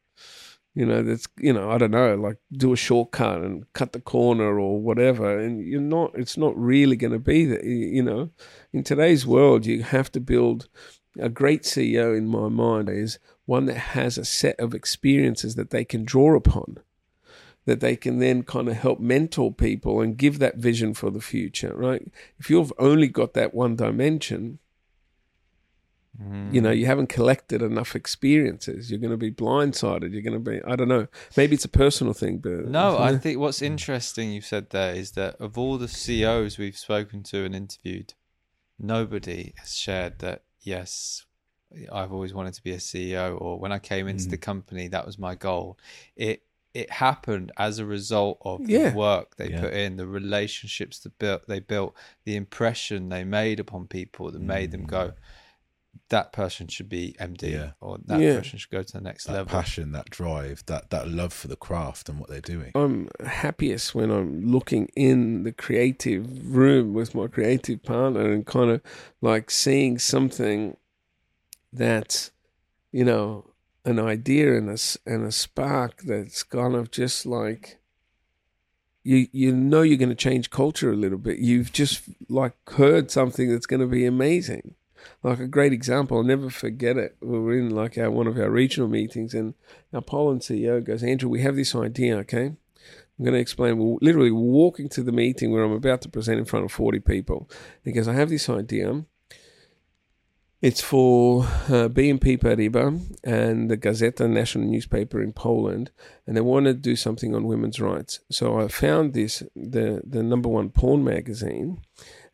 you 0.79 0.87
know 0.87 1.03
that's 1.03 1.27
you 1.39 1.53
know 1.53 1.73
i 1.73 1.77
don't 1.77 1.91
know 1.91 2.15
like 2.15 2.37
do 2.53 2.73
a 2.73 2.77
shortcut 2.77 3.43
and 3.43 3.71
cut 3.73 3.93
the 3.93 4.01
corner 4.01 4.61
or 4.61 4.81
whatever 4.81 5.37
and 5.37 5.67
you're 5.67 5.81
not 5.81 6.13
it's 6.15 6.37
not 6.37 6.57
really 6.57 6.95
going 6.95 7.13
to 7.13 7.19
be 7.19 7.45
that 7.47 7.65
you 7.65 8.03
know. 8.03 8.31
In 8.73 8.85
today's 8.85 9.27
world 9.27 9.67
you 9.67 9.83
have 9.83 10.13
to 10.13 10.21
build 10.21 10.69
a 11.19 11.29
great 11.29 11.65
ceo 11.65 12.17
in 12.17 12.29
my 12.29 12.49
mind 12.49 12.89
is 12.89 13.19
one 13.45 13.67
that 13.67 13.77
has 13.99 14.17
a 14.17 14.25
set 14.25 14.59
of 14.61 14.73
experiences 14.73 15.57
that 15.57 15.71
they 15.71 15.85
can 15.85 16.05
draw 16.05 16.37
upon 16.37 16.79
that 17.65 17.81
they 17.81 17.97
can 17.97 18.21
then 18.21 18.45
kind 18.45 18.69
of 18.69 18.77
help 18.77 19.01
mentor 19.01 19.53
people 19.53 20.01
and 20.01 20.17
give 20.17 20.39
that 20.39 20.59
vision 20.59 20.95
for 20.95 21.11
the 21.11 21.21
future 21.21 21.73
right? 21.75 22.07
If 22.39 22.51
you've 22.51 22.73
only 22.79 23.09
got 23.09 23.35
that 23.35 23.53
one 23.53 23.75
dimension 23.75 24.61
you 26.51 26.61
know 26.61 26.71
mm. 26.71 26.79
you 26.79 26.87
haven't 26.87 27.09
collected 27.09 27.63
enough 27.63 27.95
experiences 27.95 28.91
you're 28.91 28.99
going 28.99 29.11
to 29.11 29.17
be 29.17 29.31
blindsided 29.31 30.13
you're 30.13 30.23
going 30.23 30.33
to 30.33 30.51
be 30.51 30.61
i 30.67 30.75
don't 30.75 30.89
know 30.89 31.07
maybe 31.37 31.55
it's 31.55 31.65
a 31.65 31.69
personal 31.69 32.13
thing 32.13 32.39
but 32.39 32.67
No, 32.67 32.99
I 33.11 33.17
think 33.17 33.39
what's 33.39 33.63
interesting 33.63 34.33
you've 34.33 34.45
said 34.45 34.71
there 34.71 34.95
is 34.95 35.13
that 35.13 35.37
of 35.41 35.57
all 35.57 35.79
the 35.79 35.87
CEOs 35.89 36.59
we've 36.59 36.77
spoken 36.77 37.23
to 37.25 37.45
and 37.45 37.55
interviewed, 37.55 38.15
nobody 38.79 39.55
has 39.59 39.77
shared 39.77 40.19
that, 40.21 40.43
yes, 40.61 41.27
I've 41.93 42.13
always 42.13 42.33
wanted 42.35 42.55
to 42.55 42.63
be 42.63 42.73
a 42.73 42.79
CEO, 42.79 43.41
or 43.41 43.59
when 43.59 43.73
I 43.73 43.79
came 43.79 44.09
into 44.09 44.29
the 44.29 44.39
mm. 44.39 44.43
company, 44.43 44.89
that 44.89 45.07
was 45.07 45.19
my 45.19 45.35
goal. 45.35 45.79
It 46.17 46.43
it 46.75 46.91
happened 46.91 47.51
as 47.57 47.79
a 47.79 47.87
result 47.87 48.39
of 48.43 48.69
Yeah. 48.69 48.91
the 48.91 48.97
work 48.97 49.37
they 49.37 49.51
Yeah. 49.51 49.63
put 49.63 49.73
in, 49.73 49.97
the 49.97 50.07
relationships 50.07 50.99
that 51.01 51.19
built 51.19 51.47
they 51.49 51.61
built, 51.61 51.97
the 52.25 52.37
impression 52.37 53.09
they 53.09 53.25
made 53.25 53.59
upon 53.59 53.87
people 53.87 54.31
that 54.31 54.41
made 54.43 54.71
them 54.71 54.85
go, 54.85 55.09
mm. 55.09 55.15
That 56.11 56.33
person 56.33 56.69
should 56.69 56.89
be 56.89 57.15
MD, 57.21 57.51
Yeah. 57.53 57.71
or 57.81 57.99
that 58.07 58.21
Yeah. 58.21 58.37
person 58.39 58.59
should 58.59 58.71
go 58.71 58.83
to 58.83 58.93
the 58.93 59.01
next 59.01 59.25
that 59.25 59.33
level. 59.35 59.51
passion, 59.51 59.93
that 59.93 60.09
drive, 60.11 60.65
that 60.67 60.89
that 60.91 61.07
love 61.09 61.33
for 61.35 61.49
the 61.49 61.57
craft 61.57 62.09
and 62.09 62.19
what 62.19 62.29
they're 62.31 62.41
doing. 62.41 62.73
i'm 62.75 63.09
happiest 63.25 63.95
when 63.95 64.11
i'm 64.11 64.41
looking 64.51 64.87
in 64.97 65.43
the 65.43 65.53
creative 65.53 66.25
room 66.57 66.95
with 66.95 67.15
my 67.15 67.27
creative 67.27 67.83
partner 67.83 68.33
and 68.33 68.47
kind 68.47 68.71
of 68.71 68.81
like 69.21 69.51
seeing 69.51 69.99
something 69.99 70.77
that 71.73 72.31
you 72.93 73.05
know 73.05 73.45
an 73.85 73.99
idea 73.99 74.57
and 74.57 74.69
a, 74.71 74.73
s- 74.75 74.99
and 75.07 75.25
a 75.27 75.33
spark 75.33 76.03
that's 76.03 76.43
kind 76.43 76.75
of 76.75 76.91
just 76.91 77.27
like 77.27 77.79
you 79.03 79.29
you 79.33 79.53
know 79.55 79.83
you're 79.83 79.97
going 79.99 80.09
to 80.09 80.15
change 80.15 80.51
culture 80.51 80.91
a 80.91 80.97
little 80.97 81.19
bit 81.19 81.39
you've 81.39 81.73
just 81.73 82.03
like 82.29 82.55
heard 82.71 83.11
something 83.11 83.51
that's 83.51 83.67
going 83.67 83.81
to 83.81 83.87
be 83.87 84.05
amazing 84.05 84.75
like 85.23 85.41
a 85.41 85.47
great 85.47 85.73
example 85.73 86.17
i'll 86.17 86.23
never 86.23 86.51
forget 86.51 86.97
it. 86.97 87.17
We 87.21 87.39
were 87.39 87.55
in 87.55 87.71
like 87.71 87.99
our 87.99 88.11
one 88.11 88.27
of 88.27 88.39
our 88.39 88.51
regional 88.51 88.89
meetings 88.89 89.35
and 89.35 89.55
our 89.93 90.01
poland 90.01 90.43
ceo 90.43 90.83
goes 90.83 91.03
andrew 91.03 91.29
we 91.29 91.43
have 91.43 91.57
this 91.57 91.75
idea 91.75 92.17
okay? 92.19 92.53
I'm 93.19 93.25
going 93.25 93.35
to 93.35 93.41
explain. 93.41 93.79
We're 93.79 93.97
literally 94.01 94.31
walking 94.31 94.89
to 94.91 95.03
the 95.03 95.11
meeting 95.11 95.51
where 95.51 95.65
i'm 95.65 95.73
about 95.73 96.03
to 96.03 96.09
present 96.09 96.39
in 96.39 96.45
front 96.45 96.65
of 96.65 96.71
40 96.71 97.01
people. 97.01 97.51
He 97.85 97.93
goes 97.93 98.07
i 98.07 98.13
have 98.15 98.29
this 98.29 98.49
idea 98.49 99.05
it's 100.61 100.81
for 100.81 101.45
uh, 101.45 101.89
BNP 101.89 102.41
Paribas 102.41 103.17
and 103.23 103.71
the 103.71 103.77
Gazeta 103.77 104.29
national 104.29 104.67
newspaper 104.67 105.23
in 105.23 105.33
Poland, 105.33 105.93
and 106.27 106.37
they 106.37 106.41
want 106.41 106.67
to 106.67 106.75
do 106.75 106.97
something 106.97 107.33
on 107.35 107.47
women's 107.47 107.81
rights. 107.81 108.21
So 108.31 108.59
I 108.59 108.67
found 108.67 109.15
this 109.15 109.43
the 109.55 110.03
the 110.05 110.23
number 110.23 110.49
one 110.49 110.71
porn 110.71 111.05
magazine, 111.05 111.81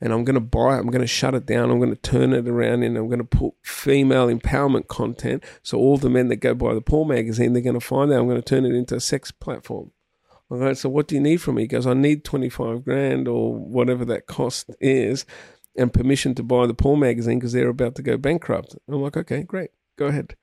and 0.00 0.12
I'm 0.12 0.24
going 0.24 0.34
to 0.34 0.40
buy 0.40 0.76
it. 0.76 0.80
I'm 0.80 0.90
going 0.90 1.02
to 1.02 1.06
shut 1.06 1.34
it 1.34 1.44
down. 1.44 1.70
I'm 1.70 1.80
going 1.80 1.94
to 1.94 2.00
turn 2.00 2.32
it 2.32 2.48
around, 2.48 2.82
and 2.82 2.96
I'm 2.96 3.08
going 3.08 3.18
to 3.18 3.24
put 3.24 3.54
female 3.62 4.28
empowerment 4.28 4.88
content. 4.88 5.44
So 5.62 5.76
all 5.76 5.98
the 5.98 6.08
men 6.08 6.28
that 6.28 6.36
go 6.36 6.54
by 6.54 6.72
the 6.72 6.80
porn 6.80 7.08
magazine, 7.08 7.52
they're 7.52 7.62
going 7.62 7.78
to 7.78 7.80
find 7.80 8.10
out. 8.10 8.20
I'm 8.20 8.28
going 8.28 8.40
to 8.40 8.42
turn 8.42 8.64
it 8.64 8.74
into 8.74 8.96
a 8.96 9.00
sex 9.00 9.32
platform. 9.32 9.90
I 10.50 10.58
go, 10.58 10.72
so 10.74 10.88
what 10.88 11.08
do 11.08 11.14
you 11.14 11.20
need 11.20 11.38
from 11.38 11.56
me? 11.56 11.62
He 11.62 11.68
goes, 11.68 11.86
I 11.86 11.94
need 11.94 12.24
25 12.24 12.84
grand 12.84 13.28
or 13.28 13.54
whatever 13.54 14.04
that 14.06 14.26
cost 14.26 14.70
is 14.80 15.24
and 15.76 15.92
permission 15.92 16.34
to 16.36 16.42
buy 16.42 16.66
the 16.66 16.74
porn 16.74 17.00
magazine 17.00 17.38
because 17.38 17.52
they're 17.52 17.68
about 17.68 17.94
to 17.96 18.02
go 18.02 18.16
bankrupt. 18.16 18.76
I'm 18.88 19.02
like, 19.02 19.16
okay, 19.16 19.42
great. 19.42 19.70
go 19.96 20.06
ahead. 20.06 20.34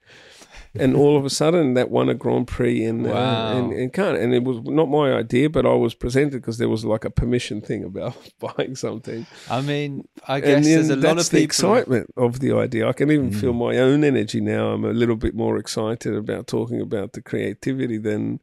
And 0.74 0.96
all 0.96 1.18
of 1.18 1.26
a 1.26 1.30
sudden, 1.30 1.74
that 1.74 1.90
won 1.92 2.08
a 2.08 2.14
Grand 2.14 2.48
Prix 2.48 2.82
in 2.86 3.04
Wow. 3.04 3.14
uh, 3.14 3.52
in, 3.52 3.72
in 3.74 3.90
Cannes, 3.90 4.16
and 4.22 4.34
it 4.34 4.44
was 4.46 4.62
not 4.64 4.88
my 4.90 5.12
idea, 5.14 5.50
but 5.50 5.66
I 5.66 5.74
was 5.74 5.94
presented 5.94 6.42
because 6.42 6.58
there 6.60 6.70
was 6.70 6.86
like 6.86 7.04
a 7.04 7.10
permission 7.10 7.60
thing 7.60 7.84
about 7.84 8.16
buying 8.40 8.76
something. 8.76 9.28
I 9.50 9.60
mean, 9.62 10.08
I 10.28 10.40
guess 10.40 10.64
there's 10.66 10.90
a 10.90 10.96
lot 10.96 11.18
of 11.18 11.30
the 11.30 11.40
people. 11.40 11.44
excitement 11.44 12.10
of 12.16 12.40
the 12.40 12.54
idea. 12.54 12.88
I 12.88 12.94
can 12.94 13.12
even 13.12 13.32
Mm. 13.32 13.36
feel 13.42 13.54
my 13.54 13.78
own 13.78 14.04
energy 14.06 14.40
now. 14.40 14.70
I'm 14.72 14.86
a 14.86 14.94
little 14.94 15.18
bit 15.18 15.36
more 15.36 15.58
excited 15.58 16.16
about 16.16 16.48
talking 16.48 16.80
about 16.80 17.12
the 17.14 17.22
creativity 17.22 17.98
than 17.98 18.40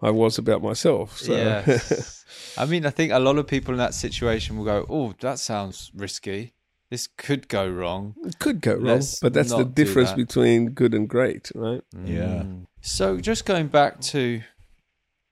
I 0.00 0.10
was 0.10 0.38
about 0.38 0.62
myself. 0.62 1.18
So. 1.18 1.32
Yes. 1.32 2.24
I 2.58 2.66
mean, 2.66 2.86
I 2.86 2.90
think 2.90 3.12
a 3.12 3.18
lot 3.18 3.38
of 3.38 3.46
people 3.46 3.74
in 3.74 3.78
that 3.78 3.94
situation 3.94 4.56
will 4.56 4.64
go, 4.64 4.86
"Oh, 4.88 5.14
that 5.20 5.38
sounds 5.38 5.90
risky. 5.94 6.54
This 6.90 7.06
could 7.06 7.48
go 7.48 7.68
wrong." 7.68 8.14
It 8.24 8.38
could 8.38 8.60
go 8.60 8.74
wrong, 8.74 8.84
Let's 8.84 9.20
but 9.20 9.32
that's 9.32 9.52
the 9.52 9.64
difference 9.64 10.10
that. 10.10 10.16
between 10.16 10.70
good 10.70 10.94
and 10.94 11.08
great, 11.08 11.50
right? 11.54 11.82
Yeah. 12.04 12.42
Mm. 12.44 12.66
So, 12.80 13.18
just 13.18 13.44
going 13.44 13.68
back 13.68 14.00
to, 14.12 14.42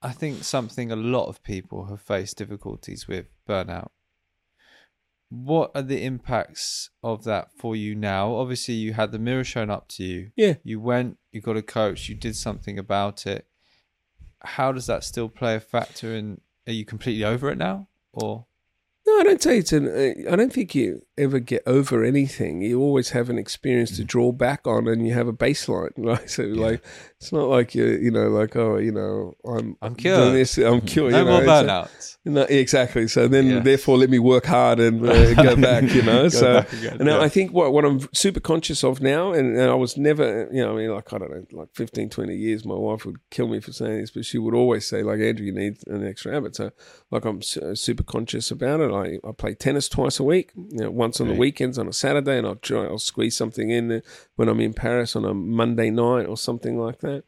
I 0.01 0.11
think 0.11 0.43
something 0.43 0.91
a 0.91 0.95
lot 0.95 1.27
of 1.27 1.43
people 1.43 1.85
have 1.85 2.01
faced 2.01 2.37
difficulties 2.37 3.07
with 3.07 3.27
burnout. 3.47 3.89
What 5.29 5.71
are 5.75 5.81
the 5.81 6.03
impacts 6.03 6.89
of 7.03 7.25
that 7.25 7.51
for 7.57 7.75
you 7.75 7.95
now? 7.95 8.35
Obviously, 8.35 8.75
you 8.75 8.93
had 8.93 9.11
the 9.11 9.19
mirror 9.19 9.43
shown 9.43 9.69
up 9.69 9.89
to 9.89 10.03
you. 10.03 10.31
Yeah. 10.37 10.55
You 10.63 10.79
went, 10.79 11.17
you 11.31 11.41
got 11.41 11.57
a 11.57 11.61
coach, 11.61 12.07
you 12.07 12.15
did 12.15 12.35
something 12.35 12.79
about 12.79 13.27
it. 13.27 13.45
How 14.43 14.71
does 14.71 14.85
that 14.87 15.03
still 15.03 15.29
play 15.29 15.55
a 15.55 15.59
factor 15.59 16.13
in? 16.13 16.41
Are 16.67 16.73
you 16.73 16.85
completely 16.85 17.23
over 17.23 17.49
it 17.49 17.57
now, 17.57 17.87
or 18.13 18.45
No, 19.05 19.19
I 19.19 19.23
don't 19.23 19.41
say 19.41 19.57
it's 19.59 19.73
an. 19.73 19.87
I 20.29 20.35
don't 20.35 20.51
think 20.51 20.75
you 20.75 21.05
ever 21.17 21.39
get 21.39 21.63
over 21.65 22.03
anything. 22.03 22.61
You 22.61 22.79
always 22.81 23.09
have 23.11 23.29
an 23.29 23.37
experience 23.37 23.91
Mm. 23.91 23.95
to 23.97 24.03
draw 24.03 24.31
back 24.31 24.67
on, 24.67 24.87
and 24.87 25.07
you 25.07 25.13
have 25.13 25.27
a 25.27 25.33
baseline. 25.33 25.91
Right, 25.97 26.29
so 26.29 26.43
like 26.43 26.83
it's 27.19 27.31
not 27.31 27.47
like 27.49 27.73
you, 27.75 27.85
you 27.85 28.11
know, 28.11 28.29
like 28.29 28.55
oh, 28.55 28.77
you 28.77 28.91
know, 28.91 29.33
I'm 29.45 29.75
I'm 29.81 29.93
doing 29.93 30.15
cured. 30.15 30.33
This, 30.35 30.57
I'm 30.57 30.81
cured. 30.81 31.11
no 31.13 31.19
you 31.19 31.25
know, 31.25 31.31
more 31.31 31.41
it's 31.41 32.17
a- 32.27 32.59
exactly. 32.59 33.07
So 33.07 33.27
then, 33.27 33.47
Yeah. 33.47 33.59
therefore, 33.59 33.97
let 33.97 34.09
me 34.09 34.19
work 34.19 34.45
hard 34.45 34.79
and 34.79 35.05
uh, 35.07 35.33
go 35.43 35.55
back. 35.55 35.83
You 35.93 36.01
know. 36.03 36.29
So 36.29 36.57
again, 36.71 36.97
now 36.99 37.17
yeah. 37.19 37.25
I 37.25 37.29
think 37.29 37.51
what 37.53 37.73
what 37.73 37.85
I'm 37.85 37.99
super 38.13 38.39
conscious 38.39 38.83
of 38.83 39.01
now, 39.01 39.33
and, 39.33 39.57
and 39.57 39.69
I 39.69 39.75
was 39.75 39.97
never, 39.97 40.47
you 40.51 40.61
know, 40.63 40.73
I 40.73 40.75
mean, 40.77 40.91
like 40.93 41.11
I 41.13 41.17
don't 41.17 41.31
know, 41.31 41.45
like 41.59 41.69
15, 41.73 42.09
20 42.09 42.35
years, 42.35 42.65
my 42.65 42.75
wife 42.75 43.05
would 43.05 43.17
kill 43.31 43.47
me 43.47 43.59
for 43.59 43.71
saying 43.71 43.99
this, 44.01 44.11
but 44.11 44.25
she 44.25 44.37
would 44.37 44.53
always 44.53 44.85
say, 44.85 45.03
like 45.03 45.19
Andrew, 45.19 45.45
you 45.45 45.53
need 45.53 45.77
an 45.87 46.05
extra 46.05 46.33
habit. 46.33 46.55
So 46.55 46.71
like 47.11 47.25
I'm 47.25 47.41
su- 47.41 47.75
super 47.75 48.03
conscious 48.03 48.51
about 48.51 48.81
it. 48.81 48.91
I, 48.91 49.27
I 49.27 49.31
play 49.31 49.53
tennis 49.55 49.89
twice 49.89 50.19
a 50.19 50.23
week. 50.23 50.51
You 50.55 50.83
know, 50.85 50.91
once 51.07 51.21
on 51.21 51.27
the 51.29 51.33
weekends 51.33 51.77
on 51.77 51.87
a 51.87 51.93
Saturday, 51.93 52.37
and 52.37 52.45
I'll 52.45 52.55
try 52.55 52.83
I'll 52.83 52.99
squeeze 52.99 53.37
something 53.37 53.69
in 53.69 53.87
there 53.87 54.03
when 54.35 54.49
I'm 54.49 54.59
in 54.59 54.73
Paris 54.73 55.15
on 55.15 55.23
a 55.23 55.33
Monday 55.33 55.89
night 55.89 56.25
or 56.25 56.35
something 56.35 56.77
like 56.77 56.99
that. 56.99 57.23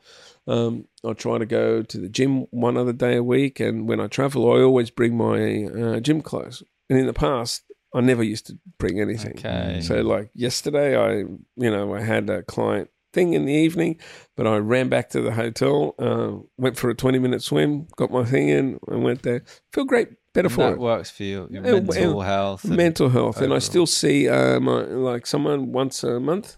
Um, 0.48 0.88
I 1.06 1.14
try 1.14 1.38
to 1.38 1.46
go 1.46 1.82
to 1.82 1.98
the 1.98 2.10
gym 2.10 2.42
one 2.52 2.76
other 2.76 2.94
day 2.94 3.16
a 3.16 3.24
week, 3.24 3.60
and 3.60 3.88
when 3.88 4.02
I 4.02 4.08
travel, 4.08 4.52
I 4.52 4.62
always 4.62 4.90
bring 4.90 5.16
my 5.16 5.66
uh, 5.66 6.00
gym 6.02 6.22
clothes. 6.22 6.62
And 6.90 7.00
in 7.00 7.06
the 7.06 7.14
past, 7.14 7.64
I 7.94 8.02
never 8.02 8.24
used 8.24 8.48
to 8.48 8.58
bring 8.80 9.00
anything. 9.00 9.38
Okay. 9.38 9.80
So, 9.82 10.02
like 10.02 10.30
yesterday, 10.34 10.98
I 10.98 11.20
you 11.64 11.72
know 11.72 11.96
I 11.96 12.02
had 12.02 12.30
a 12.30 12.44
client 12.44 12.90
thing 13.14 13.34
in 13.34 13.46
the 13.46 13.54
evening, 13.54 13.98
but 14.36 14.46
I 14.46 14.58
ran 14.58 14.90
back 14.90 15.10
to 15.12 15.22
the 15.22 15.32
hotel, 15.32 15.96
uh, 16.00 16.32
went 16.58 16.78
for 16.78 16.90
a 16.90 16.96
twenty 16.96 17.20
minute 17.20 17.44
swim, 17.44 17.88
got 17.96 18.12
my 18.12 18.26
thing 18.26 18.50
in, 18.50 18.80
and 18.88 19.04
went 19.04 19.22
there. 19.22 19.44
Feel 19.72 19.86
great, 19.86 20.10
better 20.34 20.48
And 20.48 20.54
for 20.56 20.62
that 20.64 20.74
it 20.74 20.80
works 20.80 21.10
for 21.10 21.24
you, 21.24 21.48
your 21.52 21.66
Uh, 21.66 21.82
mental 21.82 22.22
health. 22.22 22.64
and- 22.64 22.76
mental 22.78 23.10
health, 23.10 23.42
and 23.42 23.54
I 23.54 23.60
still 23.60 23.86
see 23.88 24.28
uh, 24.30 24.60
my, 24.60 24.82
like 24.84 25.26
someone 25.28 25.72
once 25.72 26.04
a 26.04 26.20
month 26.20 26.58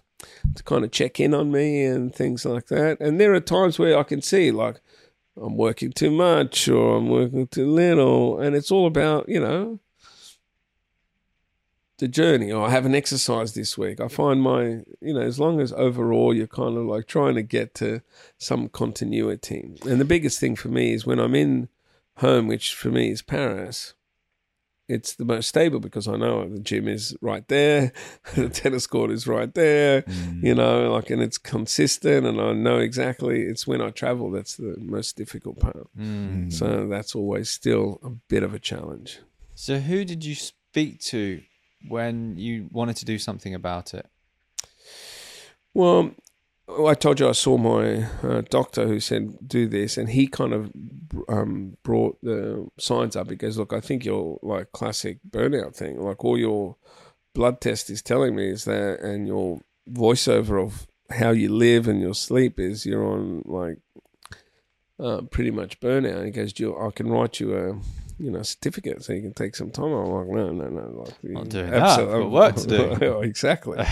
to 0.55 0.63
kind 0.63 0.83
of 0.85 0.91
check 0.91 1.19
in 1.19 1.33
on 1.33 1.51
me 1.51 1.83
and 1.83 2.13
things 2.13 2.45
like 2.45 2.67
that. 2.67 2.99
And 2.99 3.19
there 3.19 3.33
are 3.33 3.39
times 3.39 3.79
where 3.79 3.97
I 3.97 4.03
can 4.03 4.21
see 4.21 4.51
like 4.51 4.81
I'm 5.41 5.55
working 5.57 5.91
too 5.93 6.11
much 6.11 6.67
or 6.67 6.97
I'm 6.97 7.09
working 7.09 7.47
too 7.47 7.69
little, 7.71 8.39
and 8.39 8.55
it's 8.55 8.71
all 8.71 8.85
about 8.85 9.27
you 9.29 9.39
know 9.39 9.79
the 11.97 12.07
journey. 12.07 12.51
Or 12.51 12.65
I 12.67 12.69
haven't 12.69 12.95
exercised 12.95 13.55
this 13.55 13.77
week. 13.77 13.99
I 14.01 14.07
find 14.07 14.41
my 14.41 14.83
you 15.01 15.13
know 15.13 15.21
as 15.21 15.39
long 15.39 15.59
as 15.61 15.71
overall 15.73 16.33
you're 16.33 16.47
kind 16.47 16.77
of 16.77 16.85
like 16.85 17.07
trying 17.07 17.35
to 17.35 17.43
get 17.43 17.73
to 17.75 18.01
some 18.37 18.69
continuity. 18.69 19.71
And 19.87 19.99
the 20.01 20.05
biggest 20.05 20.39
thing 20.39 20.55
for 20.55 20.67
me 20.69 20.93
is 20.93 21.05
when 21.05 21.19
I'm 21.19 21.35
in 21.35 21.69
home, 22.21 22.47
which 22.47 22.73
for 22.73 22.89
me 22.89 23.11
is 23.11 23.21
Paris 23.21 23.93
it's 24.91 25.13
the 25.13 25.23
most 25.23 25.47
stable 25.47 25.79
because 25.79 26.05
I 26.05 26.17
know 26.17 26.47
the 26.49 26.59
gym 26.59 26.87
is 26.87 27.15
right 27.21 27.47
there, 27.47 27.93
the 28.35 28.49
tennis 28.49 28.87
court 28.87 29.09
is 29.09 29.25
right 29.25 29.53
there, 29.53 30.01
Mm. 30.01 30.43
you 30.43 30.53
know, 30.55 30.91
like, 30.91 31.09
and 31.09 31.21
it's 31.21 31.37
consistent, 31.37 32.25
and 32.25 32.41
I 32.41 32.51
know 32.51 32.79
exactly. 32.79 33.43
It's 33.43 33.65
when 33.65 33.81
I 33.81 33.91
travel 33.91 34.29
that's 34.31 34.57
the 34.57 34.75
most 34.79 35.15
difficult 35.15 35.59
part. 35.59 35.87
Mm. 35.97 36.51
So 36.51 36.87
that's 36.87 37.15
always 37.15 37.49
still 37.49 37.99
a 38.03 38.09
bit 38.09 38.43
of 38.43 38.53
a 38.53 38.59
challenge. 38.59 39.19
So, 39.55 39.79
who 39.79 40.03
did 40.03 40.25
you 40.25 40.35
speak 40.35 40.99
to 41.11 41.41
when 41.87 42.37
you 42.37 42.67
wanted 42.71 42.97
to 42.97 43.05
do 43.05 43.17
something 43.17 43.53
about 43.55 43.93
it? 43.93 44.07
Well, 45.73 46.11
I 46.87 46.93
told 46.93 47.19
you 47.19 47.27
I 47.29 47.33
saw 47.33 47.57
my 47.57 48.07
uh, 48.23 48.41
doctor 48.49 48.87
who 48.87 48.99
said 48.99 49.47
do 49.47 49.67
this, 49.67 49.97
and 49.97 50.09
he 50.09 50.27
kind 50.27 50.53
of 50.53 50.71
um, 51.27 51.77
brought 51.83 52.17
the 52.21 52.67
signs 52.79 53.15
up. 53.15 53.29
He 53.29 53.35
goes, 53.35 53.57
"Look, 53.57 53.73
I 53.73 53.79
think 53.79 54.05
you're 54.05 54.39
like 54.41 54.71
classic 54.71 55.19
burnout 55.29 55.75
thing. 55.75 56.01
Like 56.01 56.23
all 56.23 56.37
your 56.37 56.75
blood 57.33 57.61
test 57.61 57.89
is 57.89 58.01
telling 58.01 58.35
me 58.35 58.49
is 58.49 58.65
that, 58.65 58.99
and 59.01 59.27
your 59.27 59.61
voiceover 59.91 60.63
of 60.63 60.87
how 61.09 61.31
you 61.31 61.49
live 61.53 61.87
and 61.87 62.01
your 62.01 62.13
sleep 62.13 62.59
is 62.59 62.85
you're 62.85 63.05
on 63.05 63.43
like 63.45 63.77
uh, 64.99 65.21
pretty 65.23 65.51
much 65.51 65.79
burnout." 65.79 66.25
He 66.25 66.31
goes, 66.31 66.53
"Do 66.53 66.63
you, 66.63 66.77
I 66.79 66.91
can 66.91 67.09
write 67.09 67.39
you 67.39 67.55
a." 67.55 67.81
You 68.19 68.29
know, 68.29 68.43
certificate, 68.43 69.03
so 69.03 69.13
you 69.13 69.21
can 69.23 69.33
take 69.33 69.55
some 69.55 69.71
time. 69.71 69.91
I'm 69.91 70.11
like, 70.11 70.27
no, 70.27 70.51
no, 70.51 70.67
no. 70.67 71.03
Like, 71.03 71.23
Not 71.23 71.49
doing 71.49 71.71
that. 71.71 71.81
I've 71.81 72.07
got 72.07 72.29
work 72.29 72.55
to 72.57 72.67
do. 72.67 73.19
exactly. 73.23 73.83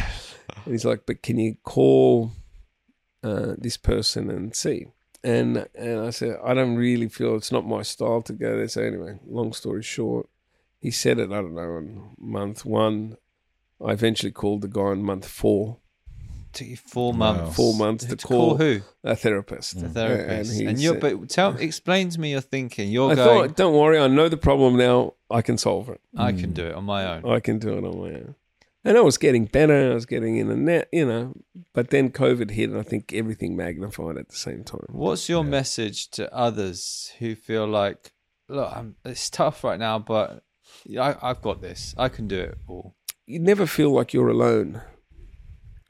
And 0.65 0.73
he's 0.73 0.85
like, 0.85 1.05
but 1.05 1.23
can 1.23 1.39
you 1.39 1.55
call 1.63 2.31
uh, 3.23 3.53
this 3.57 3.77
person 3.77 4.29
and 4.29 4.55
see? 4.55 4.87
And 5.23 5.67
and 5.75 5.99
I 5.99 6.11
said, 6.11 6.37
I 6.43 6.53
don't 6.53 6.75
really 6.77 7.09
feel 7.09 7.35
it's 7.35 7.51
not 7.51 7.67
my 7.67 7.81
style 7.81 8.21
to 8.23 8.33
go 8.33 8.55
there. 8.57 8.67
So 8.69 8.81
anyway, 8.81 9.19
long 9.27 9.51
story 9.53 9.83
short, 9.83 10.29
he 10.79 10.91
said 10.91 11.19
it. 11.19 11.31
I 11.31 11.41
don't 11.41 11.55
know 11.55 11.61
on 11.75 12.15
month 12.17 12.63
one. 12.65 13.17
I 13.85 13.91
eventually 13.91 14.31
called 14.31 14.61
the 14.61 14.67
guy 14.69 14.81
on 14.81 15.03
month 15.03 15.25
four, 15.27 15.77
took 16.53 16.67
you 16.67 16.77
four 16.77 17.11
Wow. 17.11 17.17
months. 17.17 17.55
four 17.55 17.73
months 17.73 18.05
to 18.05 18.15
to 18.15 18.27
call, 18.27 18.49
call 18.51 18.57
who? 18.57 18.81
a 19.03 19.15
therapist. 19.15 19.79
The 19.79 19.87
Mm. 19.87 19.93
therapist. 19.93 20.53
he 20.59 20.65
And, 20.65 20.81
you're, 20.81 20.93
said- 20.99 21.19
but 21.19 21.29
tell, 21.29 21.55
explain 21.57 22.09
to 22.11 22.19
me 22.19 22.31
your 22.31 22.41
thinking. 22.41 22.89
You're 22.89 23.11
I 23.11 23.15
going. 23.15 23.47
thought, 23.49 23.57
don't 23.57 23.73
worry, 23.75 23.97
I 23.99 24.07
know 24.07 24.29
the 24.29 24.37
problem 24.37 24.75
now. 24.77 25.13
I 25.29 25.41
can 25.41 25.57
solve 25.57 25.89
it. 25.89 25.99
I 26.17 26.31
can 26.31 26.53
do 26.53 26.65
it 26.65 26.75
on 26.75 26.85
my 26.85 27.05
own. 27.15 27.25
I 27.29 27.39
can 27.39 27.59
do 27.59 27.77
it 27.77 27.83
on 27.83 27.97
my 27.99 28.09
own. 28.19 28.35
And 28.85 28.97
I 28.97 29.01
was 29.01 29.17
getting 29.17 29.45
better. 29.45 29.91
I 29.91 29.93
was 29.93 30.05
getting 30.05 30.37
in 30.37 30.47
the 30.47 30.55
net, 30.55 30.87
you 30.93 31.05
know. 31.05 31.33
But 31.73 31.89
then 31.89 32.11
COVID 32.11 32.51
hit, 32.51 32.69
and 32.69 32.79
I 32.79 32.83
think 32.83 33.11
everything 33.13 33.55
magnified 33.57 34.17
at 34.17 34.29
the 34.29 34.35
same 34.35 34.63
time. 34.63 34.85
What's 34.89 35.27
your 35.27 35.43
message 35.43 36.09
to 36.11 36.33
others 36.33 37.11
who 37.19 37.35
feel 37.35 37.67
like, 37.67 38.13
look, 38.47 38.71
I'm, 38.75 38.95
it's 39.03 39.29
tough 39.29 39.63
right 39.63 39.79
now, 39.79 39.99
but 39.99 40.43
I, 40.97 41.15
I've 41.21 41.41
got 41.41 41.61
this. 41.61 41.93
I 41.97 42.07
can 42.09 42.27
do 42.27 42.39
it 42.39 42.57
all. 42.67 42.95
you 43.27 43.39
never 43.39 43.65
feel 43.65 43.91
like 43.91 44.13
you're 44.13 44.29
alone. 44.29 44.81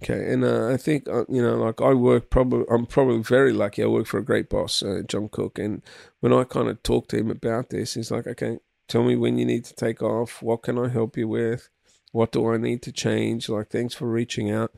Okay, 0.01 0.31
and 0.31 0.45
uh, 0.45 0.69
I 0.69 0.77
think 0.77 1.09
uh, 1.09 1.25
you 1.27 1.41
know, 1.41 1.57
like 1.57 1.81
I 1.81 1.93
work 1.93 2.29
probably, 2.29 2.63
I'm 2.71 2.85
probably 2.85 3.21
very 3.21 3.51
lucky. 3.51 3.83
I 3.83 3.87
work 3.87 4.07
for 4.07 4.17
a 4.17 4.23
great 4.23 4.49
boss, 4.49 4.81
uh, 4.81 5.01
Jon 5.05 5.27
Cook, 5.29 5.59
and 5.59 5.81
when 6.21 6.31
I 6.31 6.45
kind 6.45 6.69
of 6.69 6.81
talk 6.83 7.09
to 7.09 7.17
him 7.17 7.29
about 7.29 7.69
this, 7.69 7.95
he's 7.95 8.09
like, 8.09 8.25
"Okay, 8.25 8.59
tell 8.87 9.03
me 9.03 9.17
when 9.17 9.37
you 9.37 9.45
need 9.45 9.65
to 9.65 9.75
take 9.75 10.01
off. 10.01 10.41
What 10.41 10.63
can 10.63 10.79
I 10.79 10.87
help 10.87 11.17
you 11.17 11.27
with? 11.27 11.69
What 12.11 12.31
do 12.31 12.47
I 12.51 12.57
need 12.57 12.81
to 12.83 12.91
change? 12.91 13.49
Like, 13.49 13.69
thanks 13.69 13.93
for 13.93 14.07
reaching 14.09 14.49
out." 14.51 14.73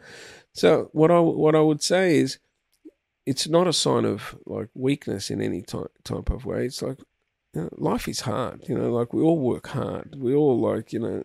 So 0.53 0.89
what 0.93 1.11
I 1.11 1.19
what 1.19 1.55
I 1.55 1.61
would 1.61 1.81
say 1.81 2.17
is, 2.17 2.39
it's 3.25 3.47
not 3.47 3.67
a 3.67 3.73
sign 3.73 4.05
of 4.05 4.35
like 4.45 4.69
weakness 4.73 5.29
in 5.29 5.41
any 5.41 5.61
type 5.61 5.91
type 6.03 6.29
of 6.29 6.45
way. 6.45 6.65
It's 6.65 6.81
like 6.81 6.99
you 7.53 7.61
know, 7.63 7.69
life 7.77 8.07
is 8.07 8.21
hard. 8.21 8.67
You 8.67 8.77
know, 8.77 8.91
like 8.91 9.13
we 9.13 9.21
all 9.21 9.39
work 9.39 9.67
hard. 9.67 10.15
We 10.17 10.33
all 10.33 10.59
like 10.59 10.91
you 10.93 10.99
know 10.99 11.23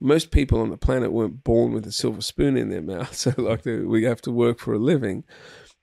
most 0.00 0.30
people 0.30 0.60
on 0.60 0.70
the 0.70 0.78
planet 0.78 1.12
weren't 1.12 1.44
born 1.44 1.72
with 1.72 1.86
a 1.86 1.92
silver 1.92 2.22
spoon 2.22 2.56
in 2.56 2.70
their 2.70 2.82
mouth, 2.94 3.14
so 3.14 3.32
like 3.38 3.62
they- 3.62 3.80
we 3.80 4.04
have 4.04 4.20
to 4.22 4.30
work 4.32 4.58
for 4.58 4.74
a 4.74 4.78
living, 4.78 5.24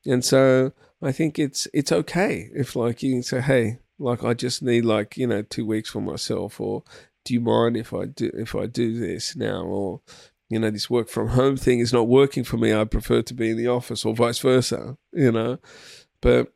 and 0.05 0.23
so 0.25 0.73
I 1.01 1.11
think 1.11 1.39
it's 1.39 1.67
it's 1.73 1.91
okay 1.91 2.49
if 2.55 2.75
like 2.75 3.03
you 3.03 3.13
can 3.13 3.23
say, 3.23 3.41
hey, 3.41 3.79
like 3.99 4.23
I 4.23 4.33
just 4.33 4.61
need 4.61 4.85
like 4.85 5.17
you 5.17 5.27
know 5.27 5.41
two 5.43 5.65
weeks 5.65 5.89
for 5.91 6.01
myself, 6.01 6.59
or 6.59 6.83
do 7.27 7.33
you 7.33 7.41
mind 7.41 7.75
if 7.77 7.93
I 7.93 8.05
do 8.05 8.31
if 8.33 8.55
I 8.55 8.65
do 8.67 8.97
this 8.99 9.35
now, 9.35 9.63
or 9.63 10.01
you 10.49 10.59
know 10.59 10.71
this 10.71 10.89
work 10.89 11.09
from 11.09 11.29
home 11.29 11.57
thing 11.57 11.79
is 11.79 11.91
not 11.91 12.07
working 12.07 12.43
for 12.45 12.57
me. 12.57 12.73
I 12.73 12.85
prefer 12.85 13.21
to 13.23 13.33
be 13.33 13.49
in 13.49 13.57
the 13.57 13.67
office, 13.67 14.05
or 14.05 14.15
vice 14.15 14.39
versa, 14.39 14.97
you 15.11 15.31
know, 15.31 15.57
but 16.21 16.53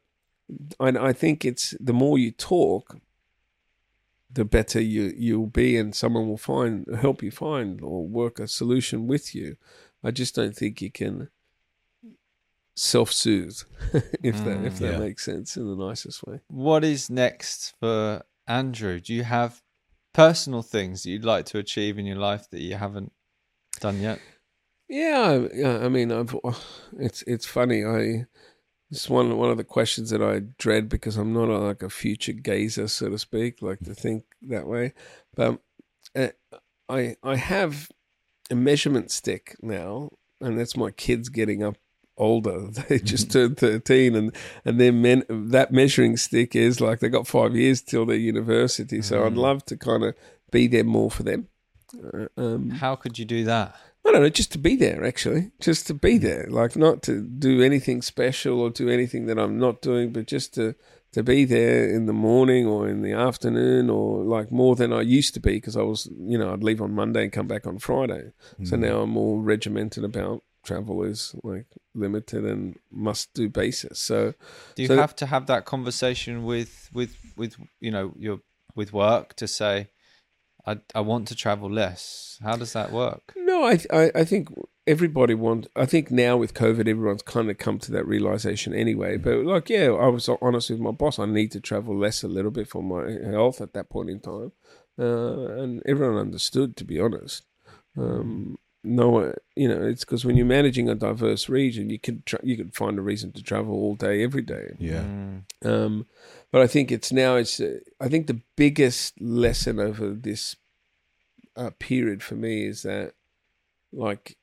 I 0.79 0.89
I 1.09 1.13
think 1.13 1.43
it's 1.45 1.75
the 1.79 1.93
more 1.93 2.17
you 2.17 2.31
talk, 2.31 2.97
the 4.31 4.45
better 4.45 4.79
you 4.79 5.13
you'll 5.17 5.47
be, 5.47 5.77
and 5.77 5.93
someone 5.95 6.27
will 6.29 6.37
find 6.37 6.85
help 7.01 7.21
you 7.21 7.31
find 7.31 7.81
or 7.81 8.07
work 8.07 8.39
a 8.39 8.47
solution 8.47 9.07
with 9.07 9.35
you. 9.35 9.57
I 10.03 10.11
just 10.11 10.35
don't 10.35 10.55
think 10.55 10.81
you 10.81 10.91
can 10.91 11.29
self-soothe, 12.75 13.59
if 14.23 14.43
that 14.45 14.65
if 14.65 14.79
that 14.79 14.85
mm, 14.85 14.91
Yeah. 14.93 14.99
makes 14.99 15.25
sense 15.25 15.57
in 15.57 15.67
the 15.67 15.75
nicest 15.75 16.23
way. 16.25 16.39
What 16.47 16.83
is 16.83 17.09
next 17.09 17.73
for 17.79 18.23
Andrew? 18.47 18.99
Do 18.99 19.13
you 19.13 19.23
have 19.23 19.61
personal 20.13 20.61
things 20.61 21.03
that 21.03 21.09
you'd 21.09 21.25
like 21.25 21.45
to 21.47 21.57
achieve 21.57 21.97
in 21.97 22.05
your 22.05 22.17
life 22.17 22.49
that 22.51 22.61
you 22.61 22.75
haven't 22.75 23.11
done 23.79 24.01
yet? 24.01 24.19
Yeah, 24.89 25.47
I- 25.51 25.55
yeah. 25.55 25.77
I 25.85 25.89
mean, 25.89 26.11
I've, 26.11 26.35
it's 26.99 27.21
it's 27.27 27.45
funny. 27.45 27.85
I 27.85 28.25
it's 28.89 29.09
one 29.09 29.37
one 29.37 29.49
of 29.51 29.57
the 29.57 29.63
questions 29.63 30.09
that 30.09 30.21
I 30.21 30.41
dread 30.57 30.89
because 30.89 31.15
I'm 31.17 31.33
not 31.33 31.47
a, 31.49 31.57
like 31.57 31.81
a 31.83 31.89
future 31.89 32.33
gazer, 32.33 32.87
so 32.87 33.09
to 33.09 33.17
speak, 33.17 33.61
like 33.61 33.79
to 33.79 33.95
think 33.95 34.25
that 34.43 34.67
way. 34.67 34.93
But 35.35 35.59
uh, 36.15 36.29
I 36.89 37.15
I 37.23 37.35
have 37.37 37.89
a 38.49 38.55
measurement 38.55 39.11
stick 39.11 39.55
now, 39.61 40.09
and 40.41 40.59
that's 40.59 40.75
my 40.75 40.91
kids 40.91 41.29
getting 41.29 41.63
up 41.63 41.77
older. 42.21 42.69
They 42.89 42.99
just 42.99 43.31
turned 43.31 43.57
thirteen, 43.57 44.15
and 44.15 44.31
and 44.65 44.79
then 44.79 45.01
men 45.01 45.23
that 45.29 45.71
measuring 45.71 46.17
stick 46.17 46.55
is 46.55 46.79
like 46.79 46.99
they 46.99 47.09
got 47.09 47.27
five 47.27 47.55
years 47.55 47.81
till 47.81 48.05
their 48.05 48.15
university. 48.33 49.01
So 49.01 49.25
I'd 49.25 49.33
Mm. 49.33 49.37
love 49.47 49.65
to 49.65 49.75
kind 49.77 50.03
of 50.03 50.15
be 50.51 50.67
there 50.67 50.83
more 50.85 51.11
for 51.11 51.23
them. 51.23 51.47
Uh, 52.13 52.27
um, 52.37 52.69
How 52.69 52.95
could 52.95 53.19
you 53.19 53.25
do 53.25 53.43
that? 53.45 53.75
I 54.05 54.11
don't 54.11 54.23
know, 54.23 54.29
just 54.29 54.51
to 54.53 54.57
be 54.57 54.75
there, 54.75 55.03
actually. 55.05 55.51
Just 55.59 55.85
to 55.87 55.93
be 55.93 56.17
there. 56.17 56.47
Like, 56.49 56.75
not 56.75 57.03
to 57.03 57.21
do 57.21 57.61
anything 57.61 58.01
special 58.01 58.59
or 58.59 58.69
do 58.71 58.89
anything 58.89 59.27
that 59.27 59.37
I'm 59.37 59.59
not 59.59 59.81
doing, 59.81 60.11
but 60.11 60.25
just 60.25 60.55
to, 60.55 60.73
to 61.11 61.21
be 61.21 61.45
there 61.45 61.87
in 61.87 62.07
the 62.07 62.13
morning 62.13 62.65
or 62.65 62.89
in 62.89 63.03
the 63.03 63.11
afternoon 63.13 63.91
or 63.91 64.23
like 64.23 64.51
more 64.51 64.75
than 64.75 64.91
I 64.91 65.01
used 65.01 65.35
to 65.35 65.39
be 65.39 65.53
because 65.53 65.77
I 65.77 65.83
was, 65.83 66.09
you 66.19 66.37
know, 66.39 66.51
I'd 66.51 66.63
leave 66.63 66.81
on 66.81 66.95
Monday 66.95 67.23
and 67.23 67.31
come 67.31 67.47
back 67.47 67.67
on 67.67 67.77
Friday. 67.77 68.31
So 68.63 68.75
now 68.75 69.01
I'm 69.01 69.11
more 69.11 69.39
regimented 69.39 70.03
about 70.03 70.41
travel 70.63 71.03
is 71.03 71.35
like 71.43 71.65
limited 71.93 72.45
and 72.45 72.75
must 72.91 73.33
do 73.33 73.49
basis. 73.49 73.99
So, 73.99 74.33
Do 74.75 74.81
you 74.83 74.87
So- 74.87 74.97
have 74.97 75.15
to 75.17 75.25
have 75.25 75.45
that 75.47 75.65
conversation 75.65 76.43
with 76.45 76.89
with 76.93 77.15
with 77.35 77.55
you 77.79 77.91
know 77.91 78.13
your 78.17 78.39
with 78.75 78.93
work 78.93 79.35
to 79.35 79.47
say, 79.47 79.89
I 80.65 80.79
I 80.95 81.01
want 81.01 81.27
to 81.29 81.35
travel 81.35 81.69
less? 81.69 82.37
How 82.43 82.55
does 82.55 82.73
that 82.73 82.91
work? 82.91 83.33
No, 83.35 83.63
I, 83.63 83.79
I 83.91 84.11
I 84.21 84.23
think 84.25 84.47
everybody 84.87 85.33
wants. 85.33 85.67
I 85.75 85.85
think 85.85 86.09
now 86.11 86.37
with 86.37 86.53
COVID, 86.53 86.87
everyone's 86.87 87.21
kind 87.23 87.49
of 87.49 87.57
come 87.57 87.79
to 87.79 87.91
that 87.91 88.07
realization 88.07 88.73
anyway. 88.73 89.17
But 89.17 89.43
like, 89.45 89.69
yeah, 89.69 89.89
I 89.91 90.07
was 90.07 90.29
honest 90.41 90.69
with 90.69 90.79
my 90.79 90.91
boss. 90.91 91.19
I 91.19 91.25
need 91.25 91.51
to 91.51 91.59
travel 91.59 91.97
less 91.97 92.23
a 92.23 92.27
little 92.27 92.51
bit 92.51 92.67
for 92.67 92.81
my 92.83 93.31
health 93.31 93.61
at 93.61 93.73
that 93.73 93.89
point 93.89 94.09
in 94.09 94.19
time, 94.19 94.51
uh, 94.99 95.61
and 95.61 95.81
everyone 95.85 96.17
understood. 96.17 96.75
To 96.77 96.85
be 96.85 96.99
honest, 96.99 97.43
um, 97.97 98.57
no, 98.83 99.33
you 99.55 99.67
know, 99.67 99.81
it's 99.81 100.03
because 100.03 100.25
when 100.25 100.37
you're 100.37 100.45
managing 100.45 100.89
a 100.89 100.95
diverse 100.95 101.47
region, 101.47 101.89
you 101.89 101.99
can 101.99 102.23
tra- 102.25 102.39
you 102.43 102.57
can 102.57 102.71
find 102.71 102.97
a 102.97 103.01
reason 103.01 103.31
to 103.33 103.43
travel 103.43 103.73
all 103.73 103.95
day, 103.95 104.23
every 104.23 104.41
day. 104.41 104.75
Yeah. 104.79 105.03
Mm. 105.03 105.43
Um, 105.63 106.07
but 106.51 106.61
I 106.61 106.67
think 106.67 106.91
it's 106.91 107.11
now. 107.11 107.35
It's 107.35 107.59
uh, 107.59 107.79
I 107.99 108.09
think 108.09 108.27
the 108.27 108.41
biggest 108.55 109.19
lesson 109.21 109.79
over 109.79 110.09
this 110.09 110.55
uh, 111.55 111.71
period 111.77 112.23
for 112.23 112.35
me 112.35 112.65
is 112.65 112.81
that, 112.81 113.13
like, 113.93 114.37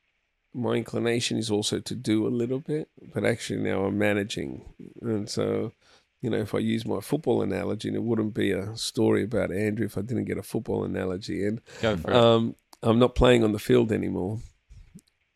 my 0.55 0.74
inclination 0.74 1.36
is 1.36 1.51
also 1.51 1.81
to 1.81 1.94
do 1.94 2.27
a 2.27 2.28
little 2.28 2.60
bit, 2.60 2.89
but 3.12 3.24
actually 3.24 3.60
now 3.60 3.85
I'm 3.85 3.98
managing, 3.98 4.65
and 5.02 5.28
so. 5.28 5.73
You 6.20 6.31
know, 6.31 6.39
if 6.39 6.52
I 6.52 6.59
use 6.59 6.85
my 6.85 6.98
football 6.98 7.43
analogy, 7.43 7.86
and 7.86 7.97
it 7.97 8.02
wouldn't 8.02 8.35
be 8.35 8.51
a 8.51 8.77
story 8.77 9.23
about 9.23 9.52
Andrew 9.52 9.86
if 9.86 9.97
I 9.97 10.01
didn't 10.01 10.24
get 10.24 10.36
a 10.36 10.43
football 10.43 10.82
analogy 10.82 11.47
in. 11.47 11.60
Go 11.81 11.97
for 11.97 12.10
it. 12.10 12.16
Um, 12.16 12.56
I'm 12.83 12.99
not 12.99 13.15
playing 13.15 13.45
on 13.45 13.53
the 13.53 13.59
field 13.59 13.93
anymore. 13.93 14.39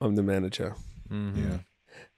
I'm 0.00 0.14
the 0.14 0.22
manager. 0.22 0.74
Mhm. 1.10 1.36
Yeah. 1.36 1.58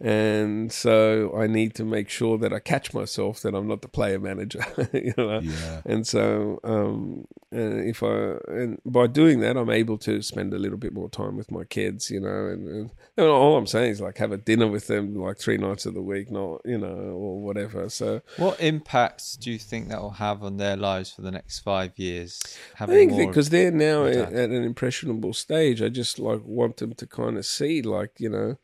And 0.00 0.72
so 0.72 1.34
I 1.36 1.46
need 1.46 1.74
to 1.76 1.84
make 1.84 2.08
sure 2.08 2.36
that 2.38 2.52
I 2.52 2.58
catch 2.58 2.92
myself 2.92 3.40
that 3.42 3.54
I'm 3.54 3.68
not 3.68 3.80
the 3.80 3.88
player 3.88 4.18
manager, 4.18 4.64
you 4.92 5.14
know. 5.16 5.38
Yeah. 5.38 5.82
And 5.84 6.06
so, 6.06 6.58
um, 6.64 7.26
and 7.52 7.88
if 7.88 8.02
I 8.02 8.38
and 8.48 8.80
by 8.84 9.06
doing 9.06 9.38
that, 9.40 9.56
I'm 9.56 9.70
able 9.70 9.96
to 9.98 10.20
spend 10.20 10.52
a 10.52 10.58
little 10.58 10.78
bit 10.78 10.92
more 10.92 11.08
time 11.08 11.36
with 11.36 11.50
my 11.52 11.62
kids, 11.62 12.10
you 12.10 12.18
know. 12.18 12.46
And, 12.46 12.66
and, 12.68 12.90
and 13.16 13.26
all 13.26 13.56
I'm 13.56 13.68
saying 13.68 13.92
is 13.92 14.00
like 14.00 14.18
have 14.18 14.32
a 14.32 14.36
dinner 14.36 14.66
with 14.66 14.88
them 14.88 15.14
like 15.14 15.38
three 15.38 15.58
nights 15.58 15.86
of 15.86 15.94
the 15.94 16.02
week, 16.02 16.28
not 16.28 16.62
you 16.64 16.78
know, 16.78 16.88
or 16.88 17.40
whatever. 17.40 17.88
So 17.88 18.20
What 18.36 18.60
impacts 18.60 19.36
do 19.36 19.52
you 19.52 19.58
think 19.58 19.88
that 19.88 20.02
will 20.02 20.10
have 20.10 20.42
on 20.42 20.56
their 20.56 20.76
lives 20.76 21.12
for 21.12 21.22
the 21.22 21.30
next 21.30 21.60
five 21.60 21.92
years? 21.96 22.42
I 22.80 22.86
think 22.86 23.16
because 23.16 23.50
they're 23.50 23.70
now 23.70 24.06
at, 24.06 24.32
at 24.32 24.50
an 24.50 24.64
impressionable 24.64 25.34
stage, 25.34 25.80
I 25.80 25.88
just 25.88 26.18
like 26.18 26.40
want 26.44 26.78
them 26.78 26.94
to 26.94 27.06
kind 27.06 27.38
of 27.38 27.46
see, 27.46 27.80
like 27.80 28.18
you 28.18 28.28
know, 28.28 28.58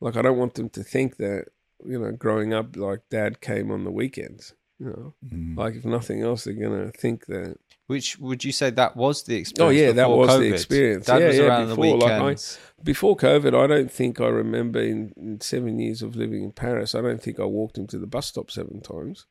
like 0.00 0.16
I 0.16 0.22
don't 0.22 0.38
want 0.38 0.54
them 0.54 0.68
to 0.70 0.82
think 0.82 1.16
that 1.16 1.46
you 1.84 1.98
know, 2.00 2.10
growing 2.12 2.52
up, 2.54 2.74
like 2.76 3.00
dad 3.10 3.40
came 3.40 3.70
on 3.70 3.84
the 3.84 3.90
weekends. 3.90 4.54
You 4.78 4.86
know, 4.86 5.14
Mm. 5.26 5.56
like 5.56 5.74
if 5.74 5.84
nothing 5.84 6.22
else, 6.22 6.44
they're 6.44 6.54
gonna 6.54 6.90
think 6.92 7.26
that. 7.26 7.56
Which 7.86 8.18
would 8.18 8.44
you 8.44 8.50
say 8.52 8.70
that 8.70 8.96
was 8.96 9.22
the 9.22 9.36
experience? 9.36 9.60
Oh 9.60 9.70
yeah, 9.70 9.92
that 9.92 10.04
before 10.04 10.18
was 10.18 10.30
COVID? 10.30 10.38
the 10.40 10.52
experience. 10.54 11.06
Dad 11.06 11.20
yeah, 11.20 11.26
was 11.28 11.38
yeah. 11.38 11.44
around 11.44 11.68
before, 11.68 11.84
the 11.86 11.94
like 12.04 12.12
I, 12.12 12.20
weekends. 12.20 12.58
before 12.82 13.16
COVID, 13.16 13.54
I 13.64 13.66
don't 13.68 13.90
think 13.92 14.20
I 14.20 14.26
remember 14.28 14.80
in, 14.80 15.12
in 15.16 15.40
seven 15.40 15.78
years 15.78 16.02
of 16.02 16.16
living 16.16 16.42
in 16.44 16.52
Paris. 16.52 16.94
I 16.94 17.00
don't 17.00 17.22
think 17.22 17.38
I 17.40 17.44
walked 17.44 17.78
him 17.78 17.86
to 17.88 17.98
the 17.98 18.06
bus 18.08 18.26
stop 18.26 18.50
seven 18.50 18.80
times. 18.80 19.26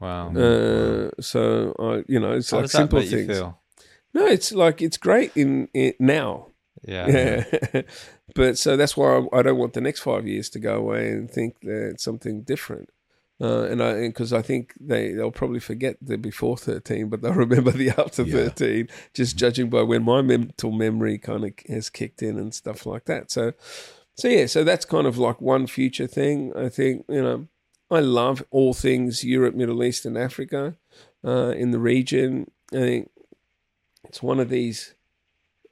wow. 0.00 0.34
Uh, 0.34 1.10
so 1.20 1.74
I, 1.78 2.04
you 2.08 2.18
know, 2.20 2.32
it's 2.32 2.50
How 2.50 2.58
like 2.58 2.64
does 2.64 2.72
that 2.72 2.78
simple 2.78 2.98
make 2.98 3.08
things. 3.10 3.28
you 3.28 3.34
feel? 3.34 3.60
No, 4.12 4.26
it's 4.26 4.52
like 4.52 4.82
it's 4.82 4.96
great 4.98 5.32
in, 5.36 5.68
in 5.72 5.94
now. 6.00 6.48
Yeah. 6.86 7.06
Yeah. 7.08 7.82
but 8.34 8.58
so 8.58 8.76
that's 8.76 8.96
why 8.96 9.18
I, 9.32 9.38
I 9.38 9.42
don't 9.42 9.58
want 9.58 9.72
the 9.72 9.80
next 9.80 10.00
five 10.00 10.26
years 10.26 10.48
to 10.50 10.58
go 10.58 10.76
away 10.76 11.08
and 11.10 11.30
think 11.30 11.60
that 11.60 11.90
it's 11.90 12.04
something 12.04 12.42
different. 12.42 12.90
Uh, 13.40 13.62
and 13.64 13.82
I 13.82 14.06
because 14.06 14.32
I 14.32 14.42
think 14.42 14.74
they 14.80 15.12
they'll 15.12 15.32
probably 15.32 15.58
forget 15.60 15.96
the 16.00 16.16
before 16.16 16.56
thirteen, 16.56 17.08
but 17.08 17.20
they'll 17.20 17.32
remember 17.46 17.72
the 17.72 17.90
after 17.90 18.22
Yeah. 18.22 18.48
thirteen. 18.48 18.88
Just 19.12 19.36
judging 19.36 19.68
by 19.70 19.82
when 19.82 20.04
my 20.04 20.22
mental 20.22 20.70
memory 20.70 21.18
kind 21.18 21.44
of 21.44 21.52
has 21.68 21.90
kicked 21.90 22.22
in 22.22 22.38
and 22.38 22.54
stuff 22.54 22.86
like 22.86 23.06
that. 23.06 23.32
So, 23.32 23.52
so 24.14 24.28
yeah, 24.28 24.46
so 24.46 24.62
that's 24.62 24.84
kind 24.84 25.06
of 25.06 25.18
like 25.18 25.40
one 25.40 25.66
future 25.66 26.06
thing. 26.06 26.52
I 26.56 26.68
think 26.68 27.04
you 27.08 27.20
know 27.22 27.48
I 27.90 28.00
love 28.00 28.44
all 28.50 28.72
things 28.72 29.24
Europe, 29.24 29.56
Middle 29.56 29.82
East, 29.82 30.06
and 30.06 30.16
Africa 30.16 30.76
uh, 31.24 31.48
in 31.56 31.72
the 31.72 31.80
region. 31.80 32.50
I 32.72 32.76
think 32.76 33.10
it's 34.04 34.22
one 34.22 34.38
of 34.38 34.48
these. 34.48 34.94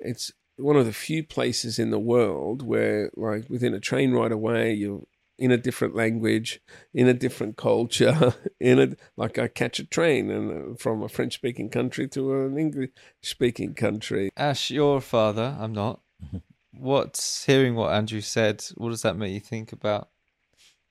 It's 0.01 0.33
one 0.63 0.77
of 0.77 0.87
the 0.87 0.93
few 0.93 1.25
places 1.25 1.79
in 1.79 1.91
the 1.91 1.99
world 1.99 2.63
where, 2.63 3.11
like, 3.17 3.49
within 3.49 3.75
a 3.75 3.81
train 3.81 4.13
ride 4.13 4.33
away, 4.33 4.73
you're 4.73 5.03
in 5.39 5.51
a 5.51 5.57
different 5.57 5.95
language, 5.97 6.61
in 6.95 7.09
a 7.09 7.15
different 7.15 7.57
culture, 7.57 8.35
in 8.61 8.79
a 8.79 8.89
like 9.17 9.39
I 9.39 9.49
catch 9.49 9.79
a 9.79 9.85
train 9.85 10.31
and 10.31 10.75
uh, 10.75 10.77
from 10.77 11.03
a 11.03 11.09
French 11.09 11.35
speaking 11.35 11.69
country 11.69 12.07
to 12.09 12.45
an 12.45 12.59
English 12.59 12.91
speaking 13.23 13.75
country. 13.75 14.31
Ash, 14.37 14.71
your 14.71 15.01
father, 15.01 15.57
I'm 15.59 15.73
not. 15.73 16.01
What's 16.71 17.45
hearing 17.45 17.75
what 17.75 17.93
Andrew 17.93 18.21
said? 18.21 18.65
What 18.77 18.91
does 18.91 19.03
that 19.03 19.17
make 19.17 19.35
you 19.35 19.41
think 19.41 19.73
about 19.73 20.09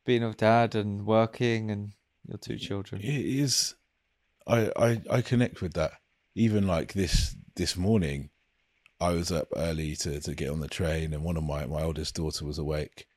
being 0.06 0.23
a 0.23 0.34
dad 0.34 0.76
and 0.76 1.06
working 1.06 1.72
and 1.72 1.93
your 2.27 2.38
two 2.38 2.57
children? 2.57 3.02
It 3.02 3.26
is. 3.26 3.76
I, 4.45 4.72
I 4.76 5.02
I 5.10 5.22
connect 5.22 5.61
with 5.61 5.73
that. 5.73 5.93
Even 6.35 6.68
like 6.68 6.93
this 6.93 7.35
this 7.56 7.76
morning, 7.76 8.30
I 9.02 9.14
was 9.14 9.32
up 9.32 9.48
early 9.56 9.95
to, 9.98 10.22
to 10.22 10.36
get 10.36 10.52
on 10.52 10.60
the 10.60 10.68
train, 10.68 11.14
and 11.14 11.23
one 11.23 11.36
of 11.36 11.44
my 11.44 11.65
my 11.65 11.82
oldest 11.82 12.15
daughter 12.15 12.45
was 12.45 12.60
awake, 12.60 13.07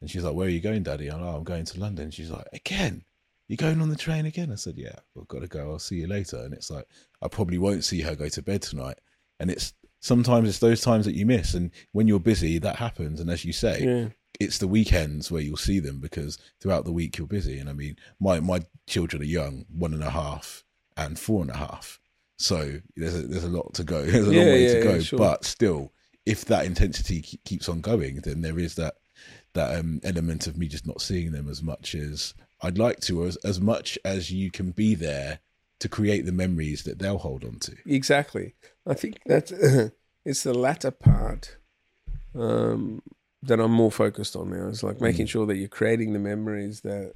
and 0.00 0.10
she's 0.10 0.22
like, 0.22 0.34
"Where 0.34 0.46
are 0.46 0.50
you 0.50 0.60
going, 0.60 0.82
Daddy?" 0.82 1.08
I'm 1.08 1.22
like, 1.22 1.34
"Oh, 1.34 1.38
I'm 1.38 1.44
going 1.44 1.64
to 1.64 1.80
London." 1.80 2.10
She's 2.10 2.30
like, 2.30 2.46
"Again? 2.52 3.04
you're 3.48 3.56
going 3.56 3.80
on 3.80 3.88
the 3.88 3.96
train 3.96 4.26
again?" 4.26 4.52
I 4.52 4.56
said, 4.56 4.76
"Yeah, 4.76 4.96
I've 5.18 5.26
got 5.26 5.40
to 5.40 5.48
go. 5.48 5.72
I'll 5.72 5.78
see 5.78 5.96
you 5.96 6.06
later." 6.06 6.36
And 6.36 6.52
it's 6.54 6.70
like 6.70 6.86
I 7.22 7.28
probably 7.28 7.58
won't 7.58 7.84
see 7.84 8.02
her 8.02 8.14
go 8.14 8.28
to 8.28 8.42
bed 8.42 8.62
tonight, 8.62 8.98
and 9.40 9.50
it's 9.50 9.72
sometimes 10.00 10.48
it's 10.48 10.58
those 10.58 10.82
times 10.82 11.06
that 11.06 11.16
you 11.16 11.26
miss, 11.26 11.54
and 11.54 11.70
when 11.92 12.06
you're 12.06 12.20
busy, 12.20 12.58
that 12.58 12.76
happens. 12.76 13.18
And 13.18 13.30
as 13.30 13.44
you 13.44 13.52
say, 13.52 13.82
Yeah, 13.82 14.08
it's 14.38 14.58
the 14.58 14.68
weekends 14.68 15.30
where 15.30 15.42
you'll 15.42 15.56
see 15.56 15.80
them 15.80 16.00
because 16.00 16.38
throughout 16.60 16.84
the 16.84 16.92
week 16.92 17.18
you're 17.18 17.26
busy. 17.26 17.58
And 17.58 17.68
I 17.68 17.72
mean, 17.72 17.96
my 18.20 18.40
my 18.40 18.60
children 18.86 19.22
are 19.22 19.26
young, 19.26 19.64
one 19.72 19.94
and 19.94 20.04
a 20.04 20.10
half 20.10 20.64
and 20.96 21.18
four 21.18 21.40
and 21.42 21.50
a 21.50 21.56
half. 21.56 21.98
So 22.40 22.78
there's 22.96 23.14
a, 23.14 23.22
there's 23.26 23.44
a 23.44 23.48
lot 23.50 23.74
to 23.74 23.84
go. 23.84 24.02
There's 24.06 24.26
a 24.26 24.32
Yeah, 24.32 24.38
long 24.40 24.52
way 24.52 24.64
yeah, 24.64 24.72
to 24.74 24.82
go. 24.82 24.94
yeah, 24.94 25.02
sure. 25.02 25.18
But 25.18 25.44
still, 25.44 25.92
if 26.24 26.46
that 26.46 26.64
intensity 26.64 27.20
ke- 27.20 27.44
keeps 27.44 27.68
on 27.68 27.82
going, 27.82 28.16
then 28.22 28.40
there 28.40 28.58
is 28.58 28.76
that 28.76 28.94
that 29.52 29.78
um, 29.78 30.00
element 30.04 30.46
of 30.46 30.56
me 30.56 30.66
just 30.66 30.86
not 30.86 31.02
seeing 31.02 31.32
them 31.32 31.50
as 31.50 31.62
much 31.62 31.94
as 31.94 32.32
I'd 32.62 32.78
like 32.78 33.00
to, 33.00 33.22
or 33.22 33.26
as, 33.26 33.36
as 33.44 33.60
much 33.60 33.98
as 34.06 34.30
you 34.30 34.50
can 34.50 34.70
be 34.70 34.94
there 34.94 35.40
to 35.80 35.88
create 35.88 36.24
the 36.24 36.32
memories 36.32 36.84
that 36.84 36.98
they'll 36.98 37.18
hold 37.18 37.44
on 37.44 37.58
to. 37.60 37.76
exactly. 37.84 38.54
I 38.86 38.94
think 38.94 39.18
that 39.26 39.92
it's 40.24 40.42
the 40.44 40.54
latter 40.54 40.90
part 40.90 41.58
um, 42.34 43.02
that 43.42 43.60
I'm 43.60 43.72
more 43.72 43.90
focused 43.90 44.34
on 44.36 44.50
now. 44.50 44.68
It's 44.68 44.82
like 44.82 45.00
making 45.00 45.26
sure 45.26 45.46
that 45.46 45.56
you're 45.56 45.68
creating 45.68 46.12
the 46.12 46.18
memories 46.18 46.80
that 46.82 47.14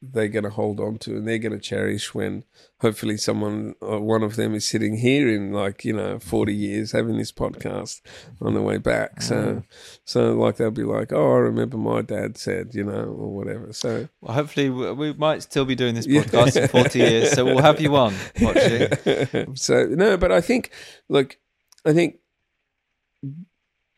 they're 0.00 0.28
going 0.28 0.44
to 0.44 0.50
hold 0.50 0.78
on 0.78 0.96
to 0.98 1.16
and 1.16 1.26
they're 1.26 1.38
going 1.38 1.52
to 1.52 1.58
cherish 1.58 2.14
when 2.14 2.44
hopefully 2.80 3.16
someone 3.16 3.74
uh, 3.82 4.00
one 4.00 4.22
of 4.22 4.36
them 4.36 4.54
is 4.54 4.66
sitting 4.66 4.98
here 4.98 5.28
in 5.28 5.52
like 5.52 5.84
you 5.84 5.92
know 5.92 6.18
40 6.20 6.54
years 6.54 6.92
having 6.92 7.18
this 7.18 7.32
podcast 7.32 8.00
on 8.40 8.54
the 8.54 8.62
way 8.62 8.78
back. 8.78 9.22
So 9.22 9.62
so 10.04 10.34
like 10.34 10.56
they'll 10.56 10.70
be 10.70 10.84
like 10.84 11.12
oh 11.12 11.32
i 11.32 11.38
remember 11.38 11.76
my 11.76 12.02
dad 12.02 12.38
said 12.38 12.74
you 12.74 12.84
know 12.84 13.04
or 13.04 13.34
whatever. 13.34 13.72
So 13.72 14.08
Well, 14.20 14.34
hopefully 14.34 14.70
we, 14.70 14.92
we 14.92 15.12
might 15.14 15.42
still 15.42 15.64
be 15.64 15.74
doing 15.74 15.94
this 15.94 16.06
podcast 16.06 16.60
in 16.60 16.68
40 16.68 16.98
years, 16.98 17.32
so 17.32 17.44
we'll 17.44 17.62
have 17.62 17.80
you 17.80 17.96
on 17.96 18.14
watching. 18.40 19.54
so 19.54 19.84
no, 19.86 20.16
but 20.16 20.32
I 20.32 20.40
think, 20.40 20.70
look, 21.08 21.38
I 21.84 21.92
think 21.92 22.18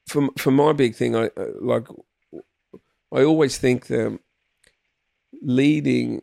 for 0.06 0.28
for 0.36 0.50
my 0.50 0.72
big 0.72 0.94
thing, 0.94 1.14
I 1.14 1.26
uh, 1.36 1.46
like, 1.60 1.86
I 3.12 3.22
always 3.22 3.58
think 3.58 3.86
that 3.88 4.18
leading, 5.40 6.22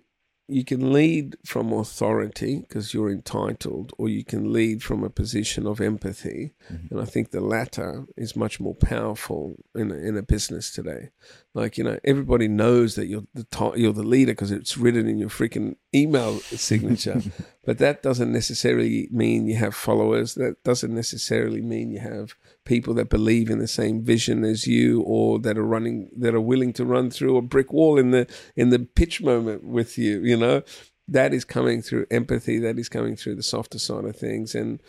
you 0.49 0.64
can 0.64 0.94
lead 0.94 1.35
from 1.45 1.73
authority 1.73 2.60
because 2.60 2.94
you're 2.94 3.11
entitled, 3.11 3.91
or 3.98 4.07
you 4.07 4.23
can 4.23 4.53
lead 4.53 4.81
from 4.81 5.03
a 5.03 5.10
position 5.10 5.68
of 5.68 5.81
empathy, 5.81 6.53
mm-hmm. 6.72 6.88
and 6.94 7.02
I 7.02 7.06
think 7.06 7.31
the 7.31 7.41
latter 7.41 8.06
is 8.15 8.35
much 8.35 8.60
more 8.60 8.76
powerful 8.76 9.57
in 9.76 9.91
a, 9.91 9.95
in 9.95 10.15
a 10.15 10.22
business 10.22 10.72
today. 10.72 11.10
Like 11.53 11.77
you 11.77 11.84
know, 11.84 11.99
everybody 12.06 12.48
knows 12.48 12.95
that 12.95 13.07
you're 13.07 13.26
the 13.34 13.73
you're 13.76 13.91
the 13.91 14.03
leader 14.03 14.31
because 14.31 14.52
it's 14.52 14.77
written 14.77 15.07
in 15.07 15.18
your 15.18 15.30
freaking 15.30 15.76
email 15.94 16.39
signature. 16.39 17.22
but 17.65 17.77
that 17.80 18.02
doesn't 18.02 18.31
necessarily 18.31 19.10
mean 19.11 19.48
you 19.48 19.57
have 19.57 19.76
followers. 19.76 20.35
That 20.35 20.64
doesn't 20.64 20.95
necessarily 20.95 21.61
mean 21.61 21.91
you 21.91 21.99
have 21.99 22.35
people 22.68 22.94
that 22.95 23.10
believe 23.10 23.49
in 23.49 23.60
the 23.60 23.68
same 23.68 24.03
vision 24.03 24.44
as 24.44 24.68
you, 24.68 25.02
or 25.02 25.39
that 25.39 25.57
are 25.57 25.65
running 25.65 26.11
that 26.15 26.35
are 26.35 26.41
willing 26.41 26.73
to 26.73 26.85
run 26.85 27.10
through 27.10 27.38
a 27.38 27.41
brick 27.41 27.73
wall 27.73 27.98
in 27.98 28.11
the 28.11 28.27
in 28.56 28.69
the 28.69 28.80
pitch 28.80 29.22
moment 29.22 29.64
with 29.64 29.98
you. 29.98 30.19
You 30.19 30.38
know, 30.38 30.61
that 31.07 31.34
is 31.34 31.45
coming 31.45 31.81
through 31.81 32.06
empathy. 32.11 32.60
That 32.60 32.77
is 32.77 32.89
coming 32.89 33.15
through 33.15 33.35
the 33.35 33.44
softer 33.44 33.80
side 33.80 34.06
of 34.06 34.15
things, 34.15 34.53
and 34.53 34.81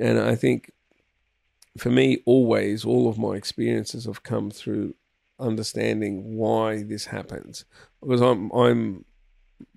and 0.00 0.18
I 0.18 0.36
think 0.36 0.70
for 1.76 1.90
me, 1.90 2.22
always 2.24 2.84
all 2.84 3.08
of 3.08 3.18
my 3.18 3.34
experiences 3.34 4.06
have 4.06 4.22
come 4.22 4.50
through 4.50 4.94
understanding 5.38 6.36
why 6.36 6.82
this 6.82 7.06
happens 7.06 7.66
because 8.00 8.22
I'm 8.22 8.50
I'm 8.52 9.04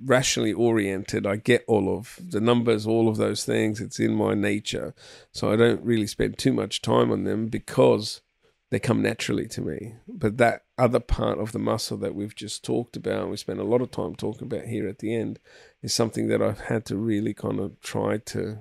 rationally 0.04 0.54
oriented. 0.54 1.26
I 1.26 1.38
get 1.38 1.64
all 1.68 1.96
of 1.96 2.20
the 2.22 2.42
numbers, 2.42 2.86
all 2.86 3.08
of 3.08 3.18
those 3.18 3.46
things. 3.46 3.82
It's 3.82 4.00
in 4.00 4.16
my 4.16 4.34
nature, 4.34 4.94
so 5.32 5.52
I 5.52 5.56
don't 5.56 5.84
really 5.84 6.08
spend 6.08 6.38
too 6.38 6.54
much 6.54 6.82
time 6.82 7.12
on 7.12 7.24
them 7.24 7.48
because 7.48 8.22
they 8.72 8.80
come 8.80 9.02
naturally 9.02 9.48
to 9.48 9.62
me. 9.62 9.96
But 10.08 10.38
that 10.38 10.66
other 10.78 11.00
part 11.00 11.40
of 11.40 11.52
the 11.52 11.60
muscle 11.60 11.98
that 11.98 12.16
we've 12.16 12.36
just 12.36 12.64
talked 12.64 12.96
about, 12.96 13.30
we 13.30 13.38
spent 13.38 13.60
a 13.60 13.64
lot 13.64 13.82
of 13.82 13.92
time 13.92 14.16
talking 14.16 14.48
about 14.48 14.66
here 14.66 14.88
at 14.88 15.00
the 15.00 15.16
end, 15.16 15.40
is 15.82 15.94
something 15.94 16.28
that 16.28 16.42
I've 16.42 16.62
had 16.62 16.86
to 16.86 16.98
really 16.98 17.34
kind 17.34 17.60
of 17.60 17.80
try 17.82 18.18
to 18.18 18.60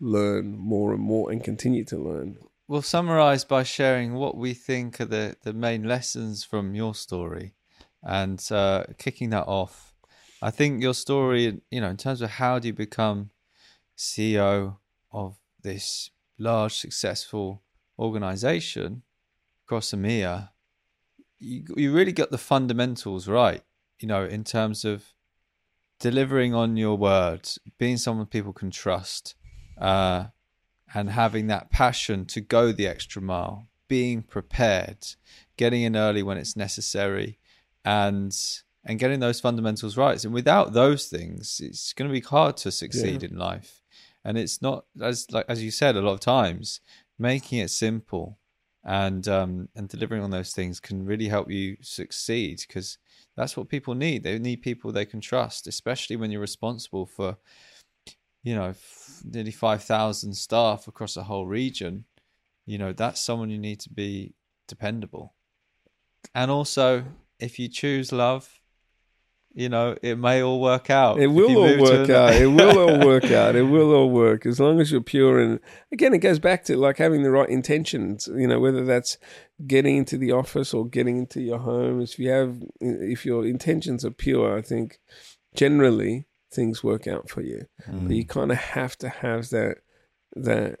learn 0.00 0.58
more 0.58 0.92
and 0.92 1.02
more 1.02 1.30
and 1.30 1.42
continue 1.42 1.84
to 1.84 1.96
learn. 1.96 2.38
We'll 2.66 2.82
summarize 2.82 3.44
by 3.44 3.62
sharing 3.62 4.14
what 4.14 4.36
we 4.36 4.54
think 4.54 5.00
are 5.00 5.04
the, 5.04 5.36
the 5.42 5.52
main 5.52 5.84
lessons 5.84 6.44
from 6.44 6.74
your 6.74 6.94
story 6.94 7.54
and 8.02 8.42
uh, 8.50 8.84
kicking 8.98 9.30
that 9.30 9.46
off. 9.46 9.93
I 10.44 10.50
think 10.50 10.82
your 10.82 10.92
story, 10.92 11.58
you 11.70 11.80
know, 11.80 11.88
in 11.88 11.96
terms 11.96 12.20
of 12.20 12.28
how 12.32 12.58
do 12.58 12.68
you 12.68 12.74
become 12.74 13.30
CEO 13.96 14.76
of 15.10 15.38
this 15.62 16.10
large, 16.38 16.74
successful 16.74 17.62
organization 17.98 19.04
across 19.64 19.92
EMEA, 19.92 20.50
you, 21.38 21.64
you 21.78 21.94
really 21.94 22.12
got 22.12 22.30
the 22.30 22.36
fundamentals 22.36 23.26
right, 23.26 23.62
you 23.98 24.06
know, 24.06 24.26
in 24.26 24.44
terms 24.44 24.84
of 24.84 25.14
delivering 25.98 26.52
on 26.52 26.76
your 26.76 26.98
words, 26.98 27.58
being 27.78 27.96
someone 27.96 28.26
people 28.26 28.52
can 28.52 28.70
trust, 28.70 29.36
uh, 29.78 30.26
and 30.94 31.08
having 31.08 31.46
that 31.46 31.70
passion 31.70 32.26
to 32.26 32.42
go 32.42 32.70
the 32.70 32.86
extra 32.86 33.22
mile, 33.22 33.68
being 33.88 34.20
prepared, 34.20 35.06
getting 35.56 35.80
in 35.80 35.96
early 35.96 36.22
when 36.22 36.36
it's 36.36 36.54
necessary, 36.54 37.38
and 37.82 38.36
and 38.84 38.98
getting 38.98 39.20
those 39.20 39.40
fundamentals 39.40 39.96
right. 39.96 40.22
And 40.24 40.34
without 40.34 40.72
those 40.72 41.06
things, 41.06 41.60
it's 41.62 41.92
going 41.92 42.08
to 42.08 42.12
be 42.12 42.20
hard 42.20 42.56
to 42.58 42.70
succeed 42.70 43.22
in 43.22 43.36
life. 43.36 43.82
And 44.24 44.38
it's 44.38 44.60
not 44.60 44.84
as 45.00 45.30
like 45.30 45.46
as 45.48 45.62
you 45.62 45.70
said 45.70 45.96
a 45.96 46.02
lot 46.02 46.14
of 46.14 46.20
times, 46.20 46.80
making 47.18 47.58
it 47.58 47.70
simple 47.70 48.38
and 48.84 49.26
um, 49.28 49.68
and 49.74 49.88
delivering 49.88 50.22
on 50.22 50.30
those 50.30 50.52
things 50.52 50.80
can 50.80 51.04
really 51.04 51.28
help 51.28 51.50
you 51.50 51.76
succeed 51.80 52.62
because 52.66 52.98
that's 53.36 53.56
what 53.56 53.68
people 53.68 53.94
need. 53.94 54.22
They 54.22 54.38
need 54.38 54.62
people 54.62 54.92
they 54.92 55.06
can 55.06 55.20
trust, 55.20 55.66
especially 55.66 56.16
when 56.16 56.30
you're 56.30 56.40
responsible 56.40 57.06
for 57.06 57.38
you 58.42 58.54
know 58.54 58.70
f- 58.70 59.22
nearly 59.24 59.50
five 59.50 59.82
thousand 59.82 60.34
staff 60.34 60.86
across 60.86 61.16
a 61.16 61.22
whole 61.22 61.46
region. 61.46 62.04
You 62.66 62.78
know 62.78 62.92
that's 62.92 63.20
someone 63.20 63.50
you 63.50 63.58
need 63.58 63.80
to 63.80 63.90
be 63.90 64.34
dependable. 64.68 65.34
And 66.34 66.50
also, 66.50 67.04
if 67.38 67.58
you 67.58 67.68
choose 67.68 68.12
love, 68.12 68.60
you 69.54 69.68
know 69.68 69.96
it 70.02 70.18
may 70.18 70.42
all 70.42 70.60
work 70.60 70.90
out. 70.90 71.20
It 71.20 71.28
will 71.28 71.56
all 71.56 71.68
to 71.68 71.80
work 71.80 72.10
out. 72.10 72.34
It 72.34 72.48
will 72.48 72.78
all 72.78 72.98
work 73.06 73.30
out. 73.30 73.54
It 73.54 73.62
will 73.62 73.94
all 73.94 74.10
work 74.10 74.46
as 74.46 74.58
long 74.58 74.80
as 74.80 74.90
you're 74.90 75.00
pure. 75.00 75.38
And 75.38 75.60
again, 75.92 76.12
it 76.12 76.18
goes 76.18 76.38
back 76.38 76.64
to 76.64 76.76
like 76.76 76.98
having 76.98 77.22
the 77.22 77.30
right 77.30 77.48
intentions. 77.48 78.28
You 78.34 78.48
know, 78.48 78.58
whether 78.58 78.84
that's 78.84 79.16
getting 79.66 79.96
into 79.96 80.18
the 80.18 80.32
office 80.32 80.74
or 80.74 80.86
getting 80.86 81.18
into 81.18 81.40
your 81.40 81.58
home. 81.58 82.00
If 82.00 82.18
you 82.18 82.30
have, 82.30 82.56
if 82.80 83.24
your 83.24 83.46
intentions 83.46 84.04
are 84.04 84.10
pure, 84.10 84.58
I 84.58 84.62
think 84.62 84.98
generally 85.54 86.26
things 86.52 86.82
work 86.82 87.06
out 87.06 87.30
for 87.30 87.42
you. 87.42 87.66
Mm. 87.88 88.08
But 88.08 88.16
you 88.16 88.26
kind 88.26 88.50
of 88.50 88.58
have 88.58 88.96
to 88.98 89.08
have 89.08 89.50
that 89.50 89.78
that 90.36 90.80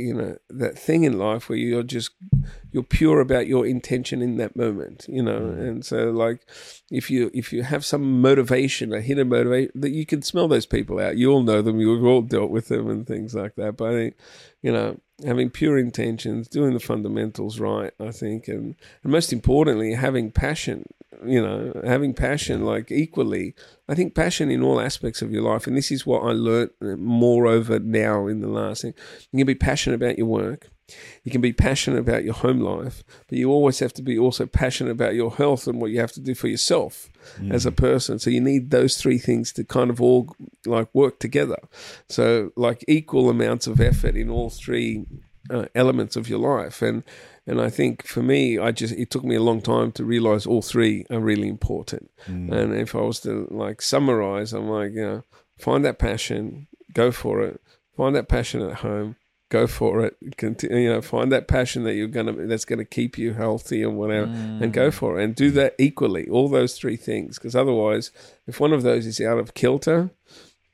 you 0.00 0.14
know 0.14 0.36
that 0.48 0.78
thing 0.78 1.04
in 1.04 1.18
life 1.18 1.48
where 1.48 1.58
you're 1.58 1.82
just 1.82 2.10
you're 2.72 2.82
pure 2.82 3.20
about 3.20 3.46
your 3.46 3.66
intention 3.66 4.22
in 4.22 4.36
that 4.36 4.56
moment 4.56 5.06
you 5.08 5.22
know? 5.22 5.40
Mm. 5.40 5.68
And 5.68 5.84
so 5.84 6.10
like 6.10 6.40
if 6.90 7.10
you 7.10 7.30
if 7.34 7.52
you 7.52 7.62
have 7.62 7.84
some 7.84 8.20
motivation 8.20 8.92
a 8.92 9.00
hidden 9.00 9.28
motivation 9.28 9.72
that 9.74 9.90
you 9.90 10.06
can 10.06 10.22
smell 10.22 10.48
those 10.48 10.66
people 10.66 10.98
out. 10.98 11.16
You 11.16 11.30
all 11.30 11.42
know 11.42 11.62
them. 11.62 11.80
You've 11.80 12.04
all 12.04 12.22
dealt 12.22 12.50
with 12.50 12.68
them 12.68 12.88
and 12.88 13.06
things 13.06 13.34
like 13.34 13.56
that. 13.56 13.76
But 13.76 13.90
i 13.90 13.92
think 13.92 14.14
you 14.62 14.72
know 14.72 14.98
having 15.24 15.50
pure 15.50 15.78
intentions 15.78 16.48
doing 16.48 16.72
the 16.72 16.80
fundamentals 16.80 17.60
right 17.60 17.92
i 18.00 18.10
think 18.10 18.48
and, 18.48 18.74
and 19.02 19.12
most 19.12 19.32
importantly 19.32 19.94
having 19.94 20.30
passion 20.30 20.86
you 21.24 21.42
know 21.42 21.80
having 21.84 22.14
passion 22.14 22.64
like 22.64 22.90
equally. 22.90 23.54
I 23.88 23.94
think 23.94 24.14
passion 24.14 24.50
in 24.50 24.62
all 24.62 24.80
aspects 24.80 25.22
of 25.22 25.32
your 25.32 25.42
life 25.42 25.66
and 25.66 25.76
this 25.76 25.90
is 25.90 26.06
what 26.06 26.22
i 26.22 26.30
learnt 26.30 26.72
moreover 26.80 27.78
now 27.78 28.26
in 28.26 28.40
the 28.40 28.48
last 28.48 28.82
thing. 28.82 28.94
You 29.32 29.38
can 29.38 29.46
be 29.46 29.54
passionate 29.54 29.96
about 29.96 30.18
your 30.18 30.28
work. 30.28 30.68
You 31.22 31.30
can 31.30 31.40
be 31.40 31.52
passionate 31.52 32.00
about 32.00 32.24
your 32.24 32.34
home 32.34 32.60
life 32.60 33.04
but 33.28 33.38
you 33.38 33.50
always 33.50 33.78
have 33.78 33.92
to 33.94 34.02
be 34.02 34.18
also 34.18 34.46
passionate 34.46 34.90
about 34.90 35.14
your 35.14 35.32
health 35.32 35.66
and 35.66 35.80
what 35.80 35.90
you 35.90 36.00
have 36.00 36.12
to 36.12 36.20
do 36.20 36.34
for 36.34 36.48
yourself 36.48 37.08
as 37.50 37.66
a 37.66 37.72
person. 37.72 38.18
So 38.18 38.30
you 38.30 38.40
need 38.40 38.70
those 38.70 38.96
three 38.96 39.18
things 39.18 39.52
to 39.52 39.64
kind 39.64 39.90
of 39.90 40.00
all 40.00 40.34
like 40.66 40.88
work 40.94 41.18
together. 41.18 41.58
So 42.08 42.52
like 42.56 42.84
equal 42.88 43.30
amounts 43.30 43.66
of 43.66 43.80
effort 43.80 44.16
in 44.16 44.30
all 44.30 44.50
three 44.50 45.06
uh, 45.48 45.66
elements 45.74 46.16
of 46.16 46.28
your 46.28 46.38
life. 46.38 46.82
And 46.82 47.02
and 47.46 47.60
I 47.60 47.70
think 47.70 48.06
for 48.06 48.22
me 48.22 48.58
I 48.58 48.72
just 48.72 48.94
it 48.94 49.10
took 49.10 49.24
me 49.24 49.34
a 49.34 49.42
long 49.42 49.60
time 49.60 49.92
to 49.92 50.04
realize 50.04 50.46
all 50.46 50.62
three 50.62 51.06
are 51.10 51.20
really 51.20 51.48
important. 51.48 52.10
Mm. 52.26 52.52
And 52.52 52.74
if 52.74 52.94
I 52.94 53.00
was 53.00 53.20
to 53.20 53.46
like 53.50 53.82
summarize 53.82 54.52
I'm 54.52 54.68
like 54.68 54.92
you 54.92 55.02
know 55.02 55.24
find 55.58 55.84
that 55.84 55.98
passion 55.98 56.66
go 56.92 57.10
for 57.10 57.42
it. 57.42 57.60
Find 57.96 58.14
that 58.16 58.28
passion 58.28 58.62
at 58.62 58.76
home 58.78 59.16
go 59.50 59.66
for 59.66 60.04
it. 60.04 60.16
Continue, 60.36 60.78
you 60.78 60.88
know 60.88 61.02
find 61.02 61.30
that 61.32 61.48
passion 61.48 61.84
that 61.84 61.94
you're 61.94 62.08
gonna 62.08 62.32
that's 62.46 62.64
gonna 62.64 62.84
keep 62.84 63.18
you 63.18 63.34
healthy 63.34 63.82
and 63.82 63.96
whatever 63.96 64.26
and 64.26 64.72
go 64.72 64.88
mm. 64.88 64.94
for 64.94 65.18
it 65.18 65.24
and 65.24 65.34
do 65.34 65.50
that 65.50 65.74
equally 65.78 66.28
all 66.28 66.48
those 66.48 66.76
three 66.76 66.96
things. 66.96 67.38
Because 67.38 67.56
otherwise 67.56 68.10
if 68.46 68.60
one 68.60 68.72
of 68.72 68.82
those 68.82 69.06
is 69.06 69.20
out 69.20 69.38
of 69.38 69.54
kilter 69.54 70.10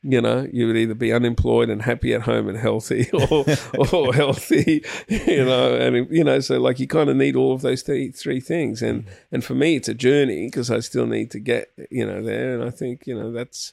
you 0.09 0.20
know, 0.20 0.49
you 0.53 0.66
would 0.66 0.77
either 0.77 0.95
be 0.95 1.12
unemployed 1.12 1.69
and 1.69 1.83
happy 1.83 2.15
at 2.15 2.23
home 2.23 2.49
and 2.49 2.57
healthy, 2.57 3.11
or 3.31 3.45
or 3.93 4.15
healthy, 4.23 4.85
you 5.09 5.45
know, 5.45 5.74
and 5.74 6.09
you 6.11 6.24
know, 6.24 6.41
so 6.41 6.59
like 6.59 6.78
you 6.78 6.87
kind 6.87 7.11
of 7.11 7.16
need 7.16 7.37
all 7.37 7.53
of 7.53 7.62
those 7.62 7.83
three 7.83 8.11
three 8.12 8.41
things, 8.41 8.83
and 8.83 9.05
mm-hmm. 9.05 9.35
and 9.35 9.45
for 9.45 9.55
me, 9.55 9.77
it's 9.77 9.89
a 9.89 9.95
journey 9.95 10.47
because 10.47 10.70
I 10.70 10.81
still 10.81 11.07
need 11.07 11.31
to 11.33 11.41
get 11.41 11.73
you 11.91 12.07
know 12.07 12.23
there, 12.23 12.55
and 12.55 12.62
I 12.62 12.70
think 12.70 13.07
you 13.07 13.19
know 13.19 13.33
that's 13.33 13.73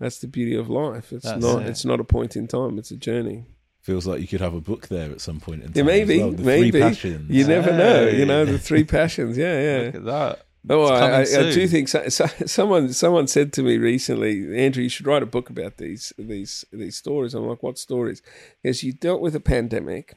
that's 0.00 0.18
the 0.18 0.26
beauty 0.26 0.56
of 0.56 0.68
life. 0.68 1.12
It's 1.12 1.24
That's 1.24 1.42
not 1.42 1.62
it. 1.62 1.68
it's 1.68 1.84
not 1.84 2.00
a 2.00 2.04
point 2.04 2.36
in 2.36 2.46
time; 2.46 2.78
it's 2.78 2.90
a 2.90 2.96
journey. 2.96 3.46
Feels 3.80 4.06
like 4.06 4.20
you 4.20 4.26
could 4.26 4.40
have 4.40 4.54
a 4.54 4.60
book 4.60 4.88
there 4.88 5.10
at 5.10 5.20
some 5.20 5.40
point 5.40 5.62
in 5.62 5.68
time. 5.68 5.76
Yeah, 5.76 5.82
maybe, 5.82 6.18
well. 6.18 6.32
Maybe 6.32 6.78
you 7.28 7.46
never 7.46 7.70
know. 7.70 8.08
You 8.08 8.24
know, 8.24 8.46
the 8.46 8.58
three 8.58 8.84
passions. 8.84 9.36
Yeah, 9.36 9.60
yeah. 9.60 9.84
Look 9.86 9.94
at 9.96 10.04
that. 10.04 10.43
Oh, 10.68 10.86
I, 10.86 10.98
I, 10.98 11.20
I 11.20 11.50
do 11.50 11.68
think 11.68 11.88
so, 11.88 12.08
so, 12.08 12.26
someone 12.46 12.92
someone 12.92 13.26
said 13.26 13.52
to 13.54 13.62
me 13.62 13.76
recently, 13.76 14.56
Andrew, 14.56 14.82
you 14.82 14.88
should 14.88 15.06
write 15.06 15.22
a 15.22 15.26
book 15.26 15.50
about 15.50 15.76
these 15.76 16.12
these 16.18 16.64
these 16.72 16.96
stories. 16.96 17.34
I'm 17.34 17.46
like, 17.46 17.62
what 17.62 17.78
stories? 17.78 18.22
Because 18.62 18.82
you 18.82 18.92
dealt 18.92 19.20
with 19.20 19.34
a 19.36 19.40
pandemic, 19.40 20.16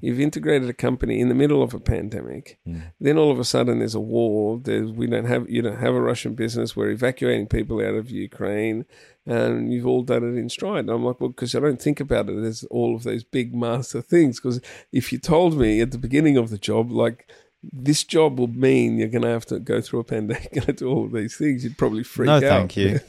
You've 0.00 0.20
integrated 0.20 0.68
a 0.68 0.74
company 0.74 1.20
in 1.20 1.28
the 1.28 1.34
middle 1.34 1.62
of 1.62 1.74
a 1.74 1.80
pandemic. 1.80 2.58
Mm. 2.66 2.92
Then 3.00 3.18
all 3.18 3.30
of 3.30 3.38
a 3.38 3.44
sudden 3.44 3.78
there's 3.78 3.94
a 3.94 4.00
war. 4.00 4.60
There's, 4.62 4.90
we 4.90 5.06
don't 5.06 5.24
have 5.24 5.48
you 5.48 5.62
don't 5.62 5.78
have 5.78 5.94
a 5.94 6.00
Russian 6.00 6.34
business. 6.34 6.76
We're 6.76 6.90
evacuating 6.90 7.46
people 7.46 7.78
out 7.80 7.94
of 7.94 8.10
Ukraine, 8.10 8.84
and 9.26 9.72
you've 9.72 9.86
all 9.86 10.02
done 10.02 10.22
it 10.24 10.38
in 10.38 10.48
stride. 10.48 10.80
And 10.80 10.90
I'm 10.90 11.04
like, 11.04 11.20
well, 11.20 11.30
because 11.30 11.54
I 11.54 11.60
don't 11.60 11.80
think 11.80 12.00
about 12.00 12.28
it 12.28 12.42
as 12.44 12.64
all 12.64 12.94
of 12.94 13.02
those 13.02 13.24
big 13.24 13.54
master 13.54 14.00
things. 14.00 14.40
Because 14.40 14.60
if 14.92 15.12
you 15.12 15.18
told 15.18 15.58
me 15.58 15.80
at 15.80 15.90
the 15.90 15.98
beginning 15.98 16.36
of 16.36 16.50
the 16.50 16.58
job, 16.58 16.90
like 16.90 17.30
this 17.62 18.04
job 18.04 18.38
will 18.38 18.46
mean 18.48 18.96
you're 18.96 19.08
going 19.08 19.22
to 19.22 19.28
have 19.28 19.44
to 19.46 19.58
go 19.60 19.80
through 19.80 20.00
a 20.00 20.04
pandemic 20.04 20.48
and 20.66 20.76
do 20.76 20.88
all 20.88 21.08
these 21.08 21.36
things, 21.36 21.62
you'd 21.64 21.76
probably 21.78 22.02
freak 22.02 22.26
No, 22.28 22.36
out. 22.36 22.40
thank 22.42 22.76
you. 22.76 23.00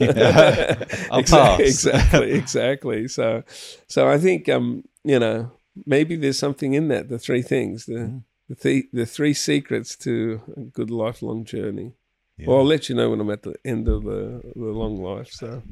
I'll 1.10 1.20
exactly, 1.20 1.26
pass. 1.28 1.60
exactly, 1.60 2.32
exactly. 2.32 3.08
So, 3.08 3.42
so 3.88 4.08
I 4.08 4.18
think 4.18 4.48
um, 4.48 4.84
you 5.04 5.18
know 5.18 5.50
maybe 5.86 6.16
there's 6.16 6.38
something 6.38 6.74
in 6.74 6.88
that. 6.88 7.08
The 7.08 7.18
three 7.18 7.42
things, 7.42 7.86
the 7.86 7.92
Mm. 7.94 8.22
the, 8.48 8.54
th- 8.56 8.86
the 8.92 9.06
three 9.06 9.32
secrets 9.34 9.96
to 9.98 10.42
a 10.56 10.60
good 10.60 10.90
lifelong 10.90 11.44
journey. 11.44 11.92
Yeah. 12.36 12.48
Well, 12.48 12.58
I'll 12.58 12.64
let 12.66 12.88
you 12.88 12.94
know 12.94 13.10
when 13.10 13.20
I'm 13.20 13.30
at 13.30 13.42
the 13.42 13.54
end 13.64 13.88
of 13.88 14.02
the, 14.04 14.40
the 14.56 14.60
long 14.82 14.96
life. 15.02 15.30
So 15.30 15.62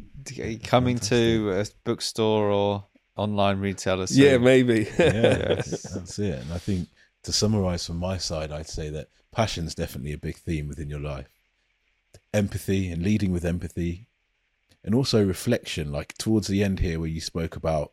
Coming 0.62 0.98
to 1.00 1.50
a 1.52 1.64
bookstore 1.84 2.50
or 2.50 2.84
online 3.16 3.58
retailer. 3.60 4.06
soon. 4.06 4.24
yeah, 4.24 4.38
maybe. 4.38 4.88
yeah, 4.98 5.54
Yes. 5.56 5.82
that's 5.94 6.18
it. 6.18 6.38
And 6.42 6.52
I 6.52 6.58
think 6.58 6.88
to 7.22 7.32
summarize 7.32 7.86
from 7.86 7.96
my 7.96 8.18
side, 8.18 8.52
I'd 8.52 8.68
say 8.68 8.88
that 8.90 9.08
passion's 9.32 9.74
definitely 9.74 10.12
a 10.12 10.18
big 10.18 10.36
theme 10.36 10.68
within 10.68 10.88
your 10.88 11.00
life. 11.00 11.28
Empathy 12.32 12.90
and 12.90 13.02
leading 13.02 13.32
with 13.32 13.44
empathy, 13.44 14.06
and 14.84 14.94
also 14.94 15.24
reflection. 15.24 15.92
Like 15.92 16.16
towards 16.16 16.48
the 16.48 16.62
end 16.62 16.80
here, 16.80 16.98
where 16.98 17.08
you 17.08 17.20
spoke 17.20 17.56
about 17.56 17.92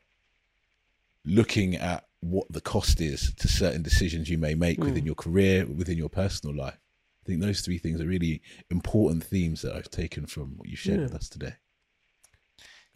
looking 1.25 1.75
at 1.75 2.05
what 2.21 2.51
the 2.51 2.61
cost 2.61 3.01
is 3.01 3.33
to 3.35 3.47
certain 3.47 3.83
decisions 3.83 4.29
you 4.29 4.37
may 4.37 4.55
make 4.55 4.79
within 4.79 5.01
hmm. 5.01 5.07
your 5.07 5.15
career, 5.15 5.65
within 5.65 5.97
your 5.97 6.09
personal 6.09 6.55
life. 6.55 6.79
I 7.23 7.25
think 7.27 7.41
those 7.41 7.61
three 7.61 7.77
things 7.77 7.99
are 7.99 8.07
really 8.07 8.41
important 8.71 9.23
themes 9.23 9.61
that 9.61 9.75
I've 9.75 9.91
taken 9.91 10.25
from 10.25 10.57
what 10.57 10.69
you 10.69 10.75
shared 10.75 10.99
Yeah. 10.99 11.05
with 11.05 11.15
us 11.15 11.29
today. 11.29 11.55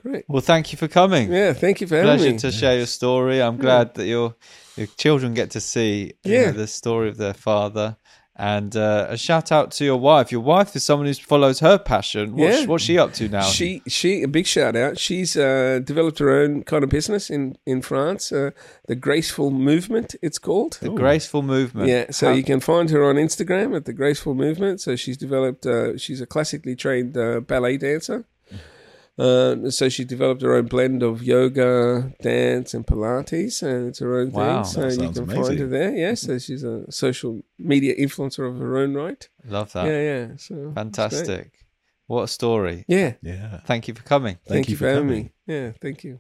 Great. 0.02 0.26
Well, 0.28 0.42
thank 0.42 0.72
you 0.72 0.78
for 0.78 0.88
coming. 0.88 1.32
Yeah, 1.32 1.54
thank 1.54 1.82
you 1.82 1.88
for 1.88 1.96
having 1.96 2.18
Pleasure 2.18 2.32
me. 2.34 2.38
to 2.40 2.52
share 2.52 2.78
your 2.78 2.88
story. 2.88 3.42
I'm 3.42 3.58
glad 3.58 3.94
that 3.96 4.06
your 4.08 4.36
your 4.78 4.88
children 4.98 5.34
get 5.34 5.52
to 5.52 5.60
see 5.62 6.14
you 6.24 6.34
Yeah. 6.34 6.46
know, 6.52 6.58
the 6.58 6.68
story 6.68 7.10
of 7.10 7.18
their 7.18 7.34
father. 7.34 7.98
And 8.38 8.76
uh, 8.76 9.06
a 9.10 9.18
shout 9.18 9.52
out 9.52 9.70
to 9.74 9.86
your 9.86 9.98
wife. 9.98 10.32
Your 10.32 10.42
wife 10.42 10.76
is 10.76 10.84
someone 10.84 11.06
who 11.06 11.14
follows 11.14 11.60
her 11.60 11.78
passion. 11.78 12.36
What's, 12.36 12.62
Yeah. 12.62 12.66
what's 12.66 12.84
she 12.84 12.98
up 12.98 13.14
to 13.16 13.28
now? 13.30 13.42
She 13.44 13.84
she 13.88 14.24
a 14.24 14.28
big 14.28 14.48
shout 14.48 14.76
out. 14.76 14.98
She's 14.98 15.36
uh, 15.38 15.80
developed 15.84 16.18
her 16.20 16.32
own 16.32 16.64
kind 16.64 16.84
of 16.84 16.90
business 16.90 17.30
in 17.30 17.56
in 17.68 17.82
France. 17.84 18.32
Uh, 18.32 18.52
the 18.88 18.96
Graceful 18.96 19.52
Movement, 19.52 20.16
it's 20.24 20.40
called. 20.40 20.80
the 20.82 20.90
graceful 20.90 21.44
movement. 21.44 21.90
Yeah, 21.90 22.06
so 22.12 22.32
you 22.32 22.44
can 22.44 22.62
find 22.62 22.90
her 22.90 23.04
on 23.08 23.16
Instagram 23.18 23.76
at 23.76 23.86
the 23.86 23.94
Graceful 23.94 24.34
Movement. 24.34 24.82
So 24.82 24.96
she's 24.96 25.18
developed. 25.18 25.66
Uh, 25.68 25.98
she's 25.98 26.22
a 26.22 26.26
classically 26.26 26.76
trained 26.76 27.16
uh, 27.18 27.42
ballet 27.42 27.78
dancer. 27.78 28.26
Uh, 29.22 29.70
so 29.70 29.88
she 29.88 30.04
developed 30.04 30.42
her 30.42 30.56
own 30.56 30.66
blend 30.66 31.04
of 31.04 31.22
yoga, 31.22 32.12
dance, 32.22 32.74
and 32.74 32.88
Pilates, 32.88 33.62
and 33.62 33.90
it's 33.90 34.00
her 34.00 34.18
own 34.20 34.32
Wow. 34.32 34.64
thing. 34.64 34.74
So 34.74 34.88
you 34.88 34.92
sounds 35.14 35.18
can 35.20 35.28
find 35.28 35.60
her 35.60 35.68
there. 35.68 35.96
Yeah, 35.96 36.16
so 36.16 36.40
she's 36.40 36.64
a 36.64 36.92
social 36.92 37.44
media 37.60 37.94
influencer 37.96 38.50
of 38.50 38.58
her 38.58 38.78
own 38.78 38.96
right. 38.96 39.30
Love 39.46 39.74
that. 39.74 39.86
Yeah, 39.86 40.02
yeah. 40.02 40.28
So. 40.38 40.72
Fantastic. 40.74 41.52
What 42.08 42.24
a 42.24 42.28
story. 42.28 42.84
Yeah. 42.88 43.14
Yeah. 43.22 43.60
Thank 43.66 43.88
you 43.88 43.94
for 43.94 44.04
coming. 44.04 44.38
Thank, 44.48 44.70
you 44.70 44.76
for 44.76 44.88
having 44.88 45.08
me. 45.08 45.32
Yeah, 45.46 45.72
thank 45.80 46.04
you. 46.04 46.20